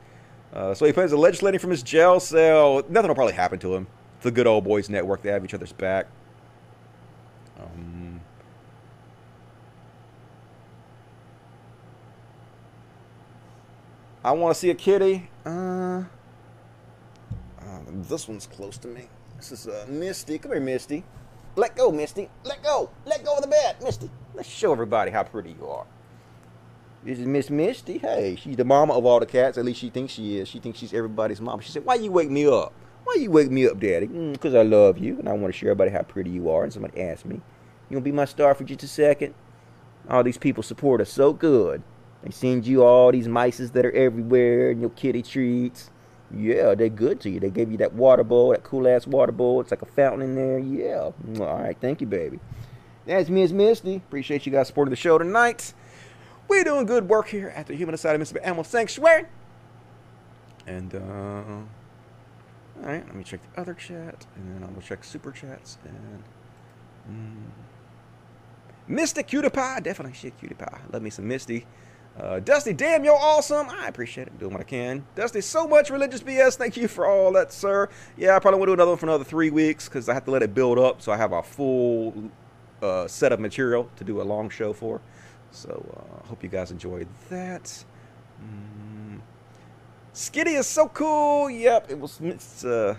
Uh, 0.54 0.72
so 0.72 0.86
he 0.86 0.92
plans 0.92 1.12
on 1.12 1.18
legislating 1.18 1.58
from 1.58 1.70
his 1.70 1.82
jail 1.82 2.20
cell. 2.20 2.82
Nothing 2.88 3.08
will 3.08 3.16
probably 3.16 3.34
happen 3.34 3.58
to 3.58 3.74
him. 3.74 3.88
It's 4.16 4.24
the 4.24 4.30
good 4.30 4.46
old 4.46 4.62
boys 4.62 4.88
network. 4.88 5.20
They 5.20 5.30
have 5.30 5.44
each 5.44 5.52
other's 5.52 5.72
back. 5.72 6.06
Um, 7.58 8.20
I 14.22 14.30
want 14.30 14.54
to 14.54 14.60
see 14.60 14.70
a 14.70 14.74
kitty. 14.74 15.28
Uh, 15.44 16.04
uh, 17.60 17.80
this 17.88 18.28
one's 18.28 18.46
close 18.46 18.78
to 18.78 18.88
me. 18.88 19.08
This 19.36 19.50
is 19.50 19.66
uh, 19.66 19.86
Misty. 19.88 20.38
Come 20.38 20.52
here, 20.52 20.60
Misty. 20.60 21.02
Let 21.56 21.74
go, 21.76 21.90
Misty. 21.90 22.30
Let 22.44 22.62
go. 22.62 22.90
Let 23.06 23.24
go 23.24 23.34
of 23.34 23.42
the 23.42 23.48
bed, 23.48 23.76
Misty. 23.82 24.08
Let's 24.34 24.48
show 24.48 24.70
everybody 24.70 25.10
how 25.10 25.24
pretty 25.24 25.50
you 25.58 25.66
are. 25.66 25.86
This 27.04 27.18
is 27.18 27.26
Miss 27.26 27.50
Misty. 27.50 27.98
Hey, 27.98 28.34
she's 28.40 28.56
the 28.56 28.64
mama 28.64 28.94
of 28.94 29.04
all 29.04 29.20
the 29.20 29.26
cats. 29.26 29.58
At 29.58 29.66
least 29.66 29.78
she 29.78 29.90
thinks 29.90 30.14
she 30.14 30.38
is. 30.38 30.48
She 30.48 30.58
thinks 30.58 30.78
she's 30.78 30.94
everybody's 30.94 31.38
mama. 31.38 31.62
She 31.62 31.70
said, 31.70 31.84
why 31.84 31.96
you 31.96 32.10
wake 32.10 32.30
me 32.30 32.46
up? 32.46 32.72
Why 33.04 33.16
you 33.16 33.30
wake 33.30 33.50
me 33.50 33.68
up, 33.68 33.78
Daddy? 33.78 34.06
Because 34.06 34.54
mm, 34.54 34.58
I 34.58 34.62
love 34.62 34.96
you, 34.96 35.18
and 35.18 35.28
I 35.28 35.32
want 35.32 35.52
to 35.52 35.58
show 35.58 35.66
everybody 35.66 35.90
how 35.90 36.00
pretty 36.00 36.30
you 36.30 36.48
are. 36.48 36.64
And 36.64 36.72
somebody 36.72 37.02
asked 37.02 37.26
me, 37.26 37.36
You 37.90 37.96
gonna 37.96 38.00
be 38.00 38.12
my 38.12 38.24
star 38.24 38.54
for 38.54 38.64
just 38.64 38.82
a 38.82 38.88
second? 38.88 39.34
All 40.08 40.22
these 40.22 40.38
people 40.38 40.62
support 40.62 41.02
us 41.02 41.10
so 41.10 41.34
good. 41.34 41.82
They 42.22 42.30
send 42.30 42.66
you 42.66 42.82
all 42.82 43.12
these 43.12 43.28
mices 43.28 43.72
that 43.72 43.84
are 43.84 43.92
everywhere 43.92 44.70
and 44.70 44.80
your 44.80 44.88
kitty 44.90 45.22
treats. 45.22 45.90
Yeah, 46.34 46.74
they're 46.74 46.88
good 46.88 47.20
to 47.20 47.30
you. 47.30 47.38
They 47.38 47.50
gave 47.50 47.70
you 47.70 47.76
that 47.78 47.92
water 47.92 48.24
bowl, 48.24 48.50
that 48.50 48.64
cool-ass 48.64 49.06
water 49.06 49.32
bowl. 49.32 49.60
It's 49.60 49.70
like 49.70 49.82
a 49.82 49.86
fountain 49.86 50.22
in 50.22 50.34
there. 50.34 50.58
Yeah. 50.58 51.10
All 51.44 51.58
right, 51.58 51.76
thank 51.78 52.00
you, 52.00 52.06
baby. 52.06 52.40
That's 53.06 53.28
Miss 53.28 53.52
Misty. 53.52 53.96
Appreciate 53.96 54.46
you 54.46 54.52
guys 54.52 54.68
supporting 54.68 54.90
the 54.90 54.96
show 54.96 55.18
tonight. 55.18 55.74
We're 56.48 56.64
doing 56.64 56.86
good 56.86 57.08
work 57.08 57.28
here 57.28 57.48
at 57.48 57.66
the 57.66 57.74
Human 57.74 57.94
Asylum 57.94 58.20
Mississippi 58.20 58.44
Animal 58.44 58.64
Sanctuary. 58.64 59.26
And, 60.66 60.94
uh, 60.94 60.98
all 60.98 62.88
right, 62.88 63.06
let 63.06 63.14
me 63.14 63.24
check 63.24 63.40
the 63.54 63.60
other 63.60 63.74
chat, 63.74 64.26
and 64.36 64.54
then 64.54 64.62
I'm 64.62 64.74
gonna 64.74 64.84
check 64.84 65.04
super 65.04 65.30
chats, 65.30 65.78
and, 65.84 66.22
mm, 67.10 67.50
Misty 68.88 69.22
Cutie 69.22 69.50
Pie, 69.50 69.80
definitely 69.80 70.14
shit 70.14 70.38
Cutie 70.38 70.54
Pie. 70.54 70.80
Love 70.92 71.02
me 71.02 71.10
some 71.10 71.26
Misty. 71.28 71.66
Uh, 72.18 72.38
Dusty, 72.38 72.72
damn, 72.72 73.02
you're 73.02 73.16
awesome. 73.16 73.68
I 73.68 73.88
appreciate 73.88 74.28
it. 74.28 74.38
Doing 74.38 74.52
what 74.52 74.60
I 74.60 74.64
can. 74.64 75.04
Dusty, 75.16 75.40
so 75.40 75.66
much 75.66 75.90
religious 75.90 76.22
BS. 76.22 76.56
Thank 76.56 76.76
you 76.76 76.86
for 76.86 77.06
all 77.06 77.32
that, 77.32 77.52
sir. 77.52 77.88
Yeah, 78.16 78.36
I 78.36 78.38
probably 78.38 78.60
will 78.60 78.66
do 78.66 78.72
another 78.74 78.92
one 78.92 78.98
for 78.98 79.06
another 79.06 79.24
three 79.24 79.50
weeks 79.50 79.88
because 79.88 80.08
I 80.08 80.14
have 80.14 80.24
to 80.26 80.30
let 80.30 80.42
it 80.42 80.54
build 80.54 80.78
up 80.78 81.02
so 81.02 81.10
I 81.10 81.16
have 81.16 81.32
a 81.32 81.42
full 81.42 82.30
uh, 82.80 83.08
set 83.08 83.32
of 83.32 83.40
material 83.40 83.90
to 83.96 84.04
do 84.04 84.20
a 84.20 84.22
long 84.22 84.48
show 84.48 84.72
for. 84.72 85.00
So 85.54 85.84
uh, 85.96 86.26
hope 86.26 86.42
you 86.42 86.48
guys 86.48 86.72
enjoyed 86.72 87.06
that. 87.30 87.84
Mm. 88.42 89.20
Skitty 90.12 90.58
is 90.58 90.66
so 90.66 90.88
cool. 90.88 91.48
Yep, 91.48 91.90
it 91.90 91.98
was 91.98 92.20
it's, 92.20 92.64
uh, 92.64 92.96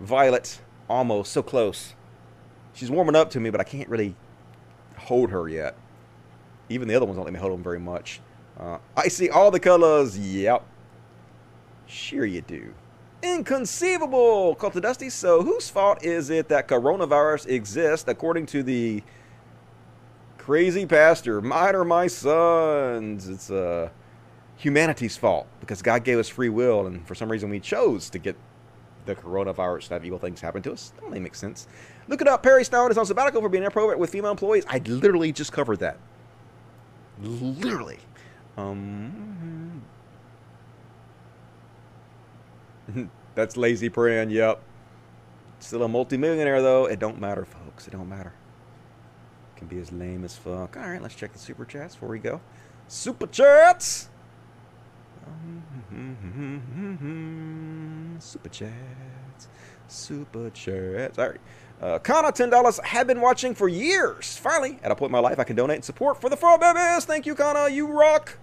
Violet. 0.00 0.60
Almost 0.88 1.32
so 1.32 1.42
close. 1.42 1.94
She's 2.74 2.90
warming 2.90 3.16
up 3.16 3.30
to 3.30 3.40
me, 3.40 3.48
but 3.48 3.60
I 3.60 3.64
can't 3.64 3.88
really 3.88 4.14
hold 4.96 5.30
her 5.30 5.48
yet. 5.48 5.74
Even 6.68 6.88
the 6.88 6.94
other 6.94 7.06
ones 7.06 7.16
don't 7.16 7.24
let 7.24 7.32
me 7.32 7.40
hold 7.40 7.52
them 7.52 7.62
very 7.62 7.80
much. 7.80 8.20
Uh, 8.60 8.78
I 8.96 9.08
see 9.08 9.30
all 9.30 9.50
the 9.50 9.60
colors. 9.60 10.18
Yep. 10.18 10.62
Sure 11.86 12.26
you 12.26 12.42
do. 12.42 12.74
Inconceivable, 13.22 14.54
Cult 14.56 14.76
of 14.76 14.82
Dusty. 14.82 15.08
So, 15.08 15.42
whose 15.42 15.70
fault 15.70 16.04
is 16.04 16.28
it 16.28 16.48
that 16.48 16.68
coronavirus 16.68 17.46
exists 17.46 18.06
according 18.06 18.44
to 18.46 18.62
the 18.62 19.02
crazy 20.44 20.84
pastor? 20.84 21.40
Mine 21.40 21.74
or 21.74 21.84
my 21.84 22.06
son's? 22.06 23.28
It's 23.28 23.50
uh, 23.50 23.88
humanity's 24.56 25.16
fault 25.16 25.46
because 25.60 25.80
God 25.80 26.04
gave 26.04 26.18
us 26.18 26.28
free 26.28 26.50
will, 26.50 26.86
and 26.86 27.06
for 27.06 27.14
some 27.14 27.30
reason 27.30 27.48
we 27.48 27.60
chose 27.60 28.10
to 28.10 28.18
get 28.18 28.36
the 29.06 29.14
coronavirus 29.14 29.88
to 29.88 29.94
have 29.94 30.04
evil 30.04 30.18
things 30.18 30.42
happen 30.42 30.62
to 30.62 30.72
us. 30.72 30.92
That 30.96 31.04
only 31.06 31.20
makes 31.20 31.38
sense. 31.38 31.66
Look 32.08 32.20
it 32.20 32.28
up. 32.28 32.42
Perry 32.42 32.62
Stone 32.64 32.90
is 32.90 32.98
on 32.98 33.06
sabbatical 33.06 33.40
for 33.40 33.48
being 33.48 33.62
inappropriate 33.62 33.98
with 33.98 34.10
female 34.10 34.30
employees. 34.30 34.64
I 34.68 34.78
literally 34.86 35.32
just 35.32 35.50
covered 35.50 35.78
that. 35.80 35.96
Literally. 37.22 37.98
Um, 38.58 39.82
that's 43.34 43.56
lazy 43.56 43.88
praying. 43.88 44.28
Yep. 44.28 44.60
Still 45.60 45.84
a 45.84 45.88
multimillionaire 45.88 46.60
though. 46.60 46.84
It 46.84 46.98
don't 46.98 47.18
matter, 47.18 47.46
folks. 47.46 47.86
It 47.86 47.92
don't 47.92 48.08
matter. 48.10 48.34
Can 49.64 49.76
be 49.78 49.80
as 49.80 49.92
lame 49.92 50.24
as 50.24 50.36
fuck. 50.36 50.76
All 50.76 50.82
right, 50.82 51.00
let's 51.00 51.14
check 51.14 51.32
the 51.32 51.38
super 51.38 51.64
chats 51.64 51.94
before 51.94 52.10
we 52.10 52.18
go. 52.18 52.42
Super 52.86 53.26
chats. 53.26 54.10
Super 58.20 58.48
chats. 58.50 59.48
Super 59.88 60.50
chats. 60.50 61.18
All 61.18 61.30
right. 61.30 61.40
Uh, 61.80 61.98
Kana, 61.98 62.30
$10. 62.30 62.84
Have 62.84 63.06
been 63.06 63.22
watching 63.22 63.54
for 63.54 63.68
years. 63.68 64.36
Finally, 64.36 64.78
at 64.82 64.90
a 64.90 64.94
point 64.94 65.08
in 65.08 65.12
my 65.12 65.18
life, 65.18 65.38
I 65.38 65.44
can 65.44 65.56
donate 65.56 65.76
and 65.76 65.84
support 65.84 66.20
for 66.20 66.28
the 66.28 66.36
Frog 66.36 66.60
Babies. 66.60 67.06
Thank 67.06 67.24
you, 67.24 67.34
Kana. 67.34 67.70
You 67.70 67.86
rock. 67.86 68.36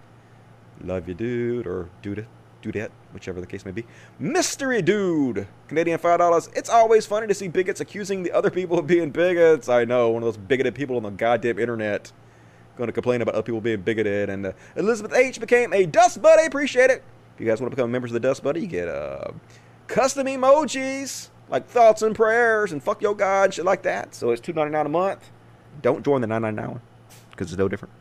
Love 0.84 1.08
you, 1.08 1.14
dude. 1.14 1.68
Or 1.68 1.90
dude, 2.02 2.26
dudette, 2.62 2.90
whichever 3.14 3.42
the 3.42 3.48
case 3.48 3.66
may 3.66 3.72
be. 3.72 3.86
Mystery 4.20 4.82
Dude. 4.82 5.48
Canadian 5.68 6.00
$5. 6.00 6.50
It's 6.56 6.70
always 6.70 7.06
funny 7.06 7.28
to 7.28 7.34
see 7.34 7.48
bigots 7.48 7.80
accusing 7.80 8.24
the 8.24 8.32
other 8.32 8.50
people 8.50 8.80
of 8.80 8.88
being 8.88 9.10
bigots. 9.12 9.70
I 9.70 9.86
know, 9.86 10.10
one 10.10 10.24
of 10.24 10.28
those 10.28 10.38
bigoted 10.38 10.76
people 10.76 10.98
on 10.98 11.04
the 11.04 11.12
goddamn 11.12 11.60
internet. 11.60 12.12
Going 12.78 12.88
to 12.88 12.94
complain 12.94 13.22
about 13.22 13.36
other 13.36 13.44
people 13.44 13.62
being 13.62 13.82
bigoted. 13.82 14.30
And 14.30 14.46
uh, 14.46 14.54
Elizabeth 14.76 15.14
H. 15.14 15.40
became 15.40 15.74
a 15.74 15.86
Dust 15.86 16.22
Buddy. 16.22 16.46
Appreciate 16.46 16.90
it. 16.90 17.04
If 17.36 17.42
you 17.42 17.46
guys 17.46 17.60
want 17.60 17.72
to 17.72 17.76
become 17.76 17.92
members 17.92 18.12
of 18.12 18.14
the 18.14 18.20
Dust 18.20 18.44
Buddy, 18.44 18.62
you 18.62 18.68
get 18.68 18.88
uh, 18.88 19.32
custom 19.88 20.28
emojis 20.28 21.30
like 21.50 21.68
thoughts 21.68 22.02
and 22.02 22.16
prayers 22.16 22.72
and 22.72 22.82
fuck 22.82 23.02
your 23.02 23.14
God, 23.14 23.54
shit 23.54 23.66
like 23.66 23.84
that. 23.84 24.16
So 24.16 24.32
it's 24.32 24.42
two 24.42 24.54
ninety 24.54 24.72
nine 24.72 24.86
a 24.86 24.90
month. 24.90 25.30
Don't 25.82 26.04
join 26.04 26.22
the 26.22 26.28
nine 26.28 26.42
ninety 26.42 26.62
nine 26.62 26.72
one 26.72 26.82
because 27.30 27.52
it's 27.52 27.60
no 27.60 27.68
different. 27.68 27.94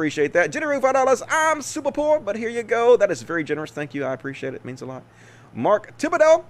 Appreciate 0.00 0.32
that. 0.32 0.54
Five 0.54 0.94
dollars. 0.94 1.22
I'm 1.28 1.60
super 1.60 1.92
poor, 1.92 2.20
but 2.20 2.34
here 2.34 2.48
you 2.48 2.62
go. 2.62 2.96
That 2.96 3.10
is 3.10 3.20
very 3.20 3.44
generous. 3.44 3.70
Thank 3.70 3.92
you. 3.92 4.02
I 4.02 4.14
appreciate 4.14 4.54
it. 4.54 4.56
it 4.56 4.64
means 4.64 4.80
a 4.80 4.86
lot. 4.86 5.02
Mark 5.52 5.98
Thibodeau, 5.98 6.42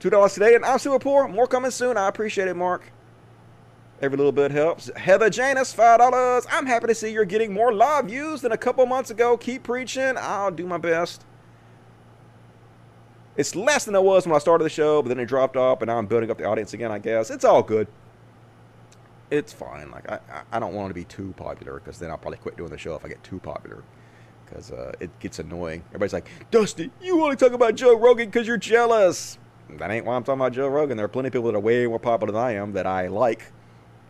two 0.00 0.10
dollars 0.10 0.34
today, 0.34 0.56
and 0.56 0.64
I'm 0.64 0.80
super 0.80 0.98
poor. 0.98 1.28
More 1.28 1.46
coming 1.46 1.70
soon. 1.70 1.96
I 1.96 2.08
appreciate 2.08 2.48
it, 2.48 2.56
Mark. 2.56 2.90
Every 4.02 4.16
little 4.16 4.32
bit 4.32 4.50
helps. 4.50 4.90
Heather 4.96 5.30
Janus, 5.30 5.72
$5. 5.72 6.46
I'm 6.50 6.66
happy 6.66 6.88
to 6.88 6.96
see 6.96 7.12
you're 7.12 7.24
getting 7.24 7.52
more 7.52 7.72
live 7.72 8.06
views 8.06 8.40
than 8.40 8.50
a 8.50 8.58
couple 8.58 8.84
months 8.86 9.10
ago. 9.10 9.36
Keep 9.36 9.62
preaching. 9.62 10.14
I'll 10.16 10.50
do 10.50 10.66
my 10.66 10.78
best. 10.78 11.24
It's 13.36 13.54
less 13.54 13.84
than 13.84 13.94
it 13.94 14.02
was 14.02 14.26
when 14.26 14.34
I 14.34 14.40
started 14.40 14.64
the 14.64 14.70
show, 14.70 15.00
but 15.00 15.10
then 15.10 15.20
it 15.20 15.26
dropped 15.26 15.56
off, 15.56 15.80
and 15.80 15.86
now 15.86 15.98
I'm 15.98 16.06
building 16.06 16.28
up 16.28 16.38
the 16.38 16.44
audience 16.44 16.74
again, 16.74 16.90
I 16.90 16.98
guess. 16.98 17.30
It's 17.30 17.44
all 17.44 17.62
good. 17.62 17.86
It's 19.30 19.52
fine. 19.52 19.90
Like, 19.90 20.10
I, 20.10 20.20
I 20.52 20.58
don't 20.58 20.74
want 20.74 20.90
to 20.90 20.94
be 20.94 21.04
too 21.04 21.32
popular, 21.36 21.74
because 21.74 21.98
then 21.98 22.10
I'll 22.10 22.18
probably 22.18 22.38
quit 22.38 22.56
doing 22.56 22.70
the 22.70 22.78
show 22.78 22.94
if 22.94 23.04
I 23.04 23.08
get 23.08 23.22
too 23.22 23.38
popular. 23.38 23.84
Because 24.44 24.72
uh, 24.72 24.92
it 24.98 25.16
gets 25.20 25.38
annoying. 25.38 25.84
Everybody's 25.90 26.12
like, 26.12 26.28
Dusty, 26.50 26.90
you 27.00 27.22
only 27.22 27.36
talk 27.36 27.52
about 27.52 27.76
Joe 27.76 27.96
Rogan 27.96 28.26
because 28.26 28.48
you're 28.48 28.56
jealous. 28.56 29.38
That 29.78 29.90
ain't 29.92 30.04
why 30.04 30.16
I'm 30.16 30.24
talking 30.24 30.40
about 30.40 30.52
Joe 30.52 30.66
Rogan. 30.66 30.96
There 30.96 31.06
are 31.06 31.08
plenty 31.08 31.28
of 31.28 31.32
people 31.32 31.46
that 31.52 31.56
are 31.56 31.60
way 31.60 31.86
more 31.86 32.00
popular 32.00 32.32
than 32.32 32.42
I 32.42 32.54
am 32.54 32.72
that 32.72 32.86
I 32.86 33.06
like. 33.06 33.52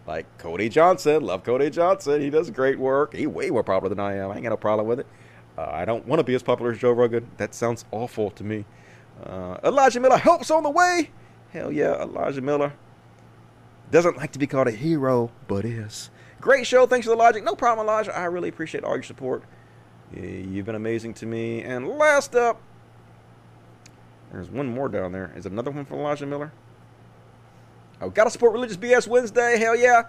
Like 0.07 0.39
Cody 0.39 0.71
Johnston. 0.71 1.23
Love 1.23 1.45
Cody 1.45 1.69
Johnston. 1.69 2.23
He 2.23 2.31
does 2.31 2.51
great 2.51 2.79
work. 2.79 3.15
He 3.15 3.27
way 3.27 3.51
more 3.51 3.63
popular 3.63 3.95
than 3.95 4.01
I 4.01 4.17
am. 4.17 4.31
I 4.31 4.37
ain't 4.37 4.45
got 4.45 4.49
no 4.49 4.57
problem 4.57 4.87
with 4.87 5.01
it. 5.01 5.07
Uh, 5.59 5.69
I 5.71 5.85
don't 5.85 6.07
want 6.07 6.21
to 6.21 6.25
be 6.25 6.35
as 6.35 6.43
popular 6.43 6.73
as 6.73 6.79
Joe 6.79 6.93
Rogan. 6.93 7.31
That 7.37 7.55
sounds 7.55 7.85
awful 7.91 8.31
to 8.31 8.43
me. 8.43 8.65
Uh, 9.23 9.59
Elijah 9.63 10.01
Miller 10.01 10.17
helps 10.17 10.51
on 10.51 10.63
the 10.63 10.71
way. 10.71 11.11
Hell 11.51 11.71
yeah, 11.71 12.01
Elijah 12.01 12.41
Miller. 12.41 12.73
Doesn't 13.91 14.17
like 14.17 14.33
to 14.33 14.39
be 14.39 14.47
called 14.47 14.69
a 14.69 14.73
hero, 14.73 15.31
but 15.49 15.65
is. 15.65 16.11
Great 16.41 16.67
show. 16.67 16.87
Thanks 16.87 17.07
for 17.07 17.11
the 17.11 17.17
logic. 17.17 17.45
No 17.45 17.55
problem, 17.55 17.87
Elijah. 17.87 18.17
I 18.17 18.25
really 18.25 18.49
appreciate 18.49 18.85
all 18.85 18.95
your 18.95 19.03
support. 19.03 19.43
You've 20.15 20.67
been 20.67 20.75
amazing 20.75 21.15
to 21.15 21.27
me. 21.27 21.63
And 21.63 21.89
last 21.89 22.35
up, 22.35 22.61
there's 24.33 24.49
one 24.49 24.67
more 24.67 24.89
down 24.89 25.13
there. 25.13 25.33
Is 25.37 25.47
another 25.47 25.71
one 25.71 25.85
from 25.85 25.99
Elijah 25.99 26.27
Miller? 26.27 26.53
Oh, 28.01 28.11
gotta 28.11 28.31
support 28.31 28.53
Religious 28.53 28.77
BS 28.77 29.07
Wednesday. 29.07 29.59
Hell 29.59 29.77
yeah. 29.77 30.05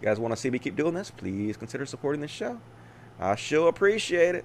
You 0.00 0.08
guys 0.08 0.18
want 0.18 0.32
to 0.32 0.36
see 0.36 0.50
me 0.50 0.58
keep 0.58 0.76
doing 0.76 0.94
this? 0.94 1.10
Please 1.10 1.56
consider 1.56 1.86
supporting 1.86 2.20
this 2.20 2.30
show. 2.30 2.60
I 3.20 3.36
sure 3.36 3.68
appreciate 3.68 4.34
it. 4.34 4.44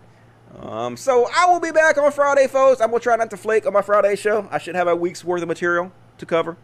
Um, 0.60 0.98
so 0.98 1.28
I 1.36 1.46
will 1.46 1.60
be 1.60 1.72
back 1.72 1.98
on 1.98 2.12
Friday, 2.12 2.48
folks. 2.48 2.82
I'm 2.82 2.90
gonna 2.90 3.00
try 3.00 3.16
not 3.16 3.30
to 3.32 3.38
flake 3.38 3.66
on 3.66 3.74
my 3.74 3.82
Friday 3.82 4.16
show. 4.16 4.48
I 4.52 4.60
should 4.60 4.76
have 4.76 4.88
a 4.88 4.96
week's 4.96 5.24
worth 5.24 5.42
of 5.42 5.48
material 5.48 5.92
to 6.18 6.26
cover. 6.26 6.58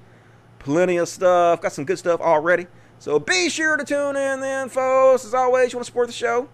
Plenty 0.60 0.98
of 0.98 1.08
stuff. 1.08 1.62
Got 1.62 1.74
some 1.74 1.86
good 1.86 2.00
stuff 2.00 2.22
already. 2.22 2.68
So 3.00 3.20
be 3.20 3.50
sure 3.50 3.78
to 3.78 3.84
tune 3.84 4.16
in 4.16 4.40
then, 4.42 4.70
folks. 4.70 5.26
As 5.26 5.34
always, 5.34 5.72
you 5.72 5.78
want 5.78 5.86
to 5.86 5.90
support 5.92 6.08
the 6.08 6.14
show? 6.14 6.50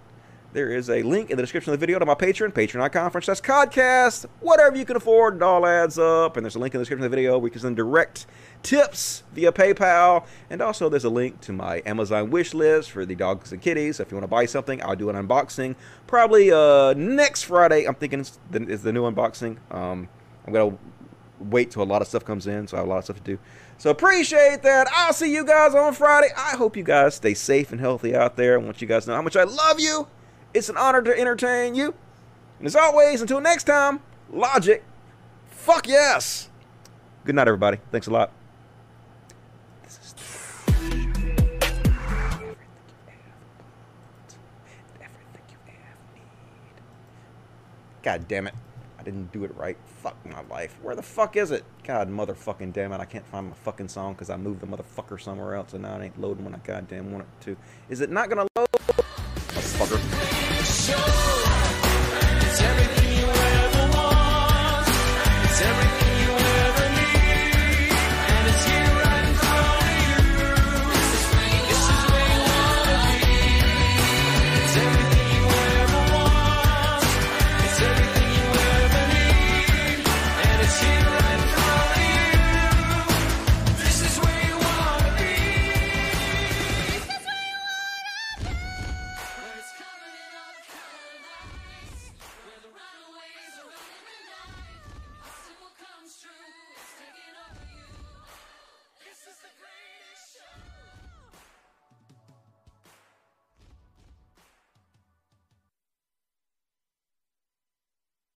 There 0.53 0.69
is 0.69 0.87
a 0.87 1.01
link 1.01 1.31
in 1.31 1.37
the 1.37 1.41
description 1.41 1.73
of 1.73 1.79
the 1.79 1.83
video 1.83 1.97
to 1.97 2.05
my 2.05 2.13
Patreon, 2.13 2.53
patreon.com 2.53 3.21
slash 3.23 3.41
codcast. 3.41 4.27
Whatever 4.39 4.77
you 4.77 4.85
can 4.85 4.95
afford, 4.95 5.37
it 5.37 5.41
all 5.41 5.65
adds 5.65 5.97
up. 5.97 6.37
And 6.37 6.45
there's 6.45 6.53
a 6.53 6.59
link 6.59 6.75
in 6.75 6.77
the 6.77 6.83
description 6.83 7.03
of 7.03 7.09
the 7.09 7.15
video 7.15 7.39
where 7.39 7.47
you 7.47 7.51
can 7.51 7.61
send 7.61 7.75
direct 7.75 8.27
tips 8.61 9.23
via 9.33 9.51
PayPal. 9.51 10.27
And 10.51 10.61
also 10.61 10.89
there's 10.89 11.05
a 11.05 11.09
link 11.09 11.41
to 11.41 11.53
my 11.53 11.81
Amazon 11.87 12.29
wish 12.29 12.53
list 12.53 12.91
for 12.91 13.03
the 13.03 13.15
dogs 13.15 13.51
and 13.51 13.63
kitties. 13.63 13.95
So 13.95 14.03
if 14.03 14.11
you 14.11 14.17
want 14.17 14.25
to 14.25 14.27
buy 14.27 14.45
something, 14.45 14.79
I'll 14.83 14.95
do 14.95 15.09
an 15.09 15.15
unboxing. 15.15 15.75
Probably 16.05 16.51
uh, 16.51 16.93
next 16.93 17.43
Friday, 17.43 17.85
I'm 17.85 17.95
thinking 17.95 18.19
it's 18.19 18.37
the, 18.51 18.59
the 18.59 18.93
new 18.93 19.09
unboxing. 19.09 19.57
Um, 19.71 20.07
I'm 20.45 20.53
going 20.53 20.71
to 20.71 20.77
wait 21.39 21.71
till 21.71 21.81
a 21.81 21.83
lot 21.83 22.03
of 22.03 22.07
stuff 22.07 22.25
comes 22.25 22.45
in, 22.45 22.67
so 22.67 22.77
I 22.77 22.81
have 22.81 22.87
a 22.87 22.89
lot 22.89 22.99
of 22.99 23.05
stuff 23.05 23.17
to 23.17 23.23
do. 23.23 23.39
So 23.77 23.89
appreciate 23.89 24.63
that. 24.63 24.87
I'll 24.93 25.13
see 25.13 25.33
you 25.33 25.45
guys 25.45 25.75
on 25.75 25.93
Friday. 25.93 26.29
I 26.37 26.55
hope 26.55 26.77
you 26.77 26.83
guys 26.83 27.15
stay 27.15 27.33
safe 27.33 27.71
and 27.71 27.81
healthy 27.81 28.15
out 28.15 28.37
there. 28.37 28.53
I 28.53 28.57
want 28.63 28.81
you 28.81 28.87
guys 28.87 29.05
to 29.05 29.11
know 29.11 29.15
how 29.17 29.21
much 29.21 29.35
I 29.35 29.43
love 29.43 29.79
you. 29.79 30.07
It's 30.53 30.69
an 30.69 30.77
honor 30.77 31.01
to 31.01 31.19
entertain 31.19 31.75
you. 31.75 31.93
And 32.59 32.67
as 32.67 32.75
always, 32.75 33.21
until 33.21 33.41
next 33.41 33.65
time, 33.65 33.99
logic. 34.31 34.83
Fuck 35.49 35.87
yes. 35.87 36.49
Good 37.25 37.35
night, 37.35 37.47
everybody. 37.47 37.79
Thanks 37.91 38.07
a 38.07 38.11
lot. 38.11 38.31
God 48.03 48.27
damn 48.27 48.47
it. 48.47 48.53
I 48.99 49.03
didn't 49.03 49.31
do 49.31 49.45
it 49.45 49.55
right 49.55 49.77
fuck 50.03 50.17
my 50.25 50.43
life. 50.53 50.75
Where 50.81 50.95
the 50.97 51.01
fuck 51.01 51.37
is 51.37 51.51
it? 51.51 51.63
God 51.85 52.09
motherfucking 52.09 52.73
damn 52.73 52.91
it, 52.91 52.99
I 52.99 53.05
can't 53.05 53.25
find 53.25 53.47
my 53.47 53.55
fucking 53.55 53.87
song 53.87 54.13
because 54.13 54.29
I 54.29 54.35
moved 54.35 54.59
the 54.59 54.67
motherfucker 54.67 55.19
somewhere 55.19 55.55
else 55.55 55.71
and 55.71 55.83
now 55.83 55.97
it 55.97 56.03
ain't 56.03 56.19
loading 56.19 56.43
when 56.43 56.53
I 56.53 56.57
goddamn 56.57 57.13
want 57.13 57.23
it 57.23 57.45
to. 57.45 57.55
Is 57.89 58.01
it 58.01 58.09
not 58.09 58.27
gonna 58.27 58.45
load? 58.57 58.67
Motherfucker. 59.79 61.22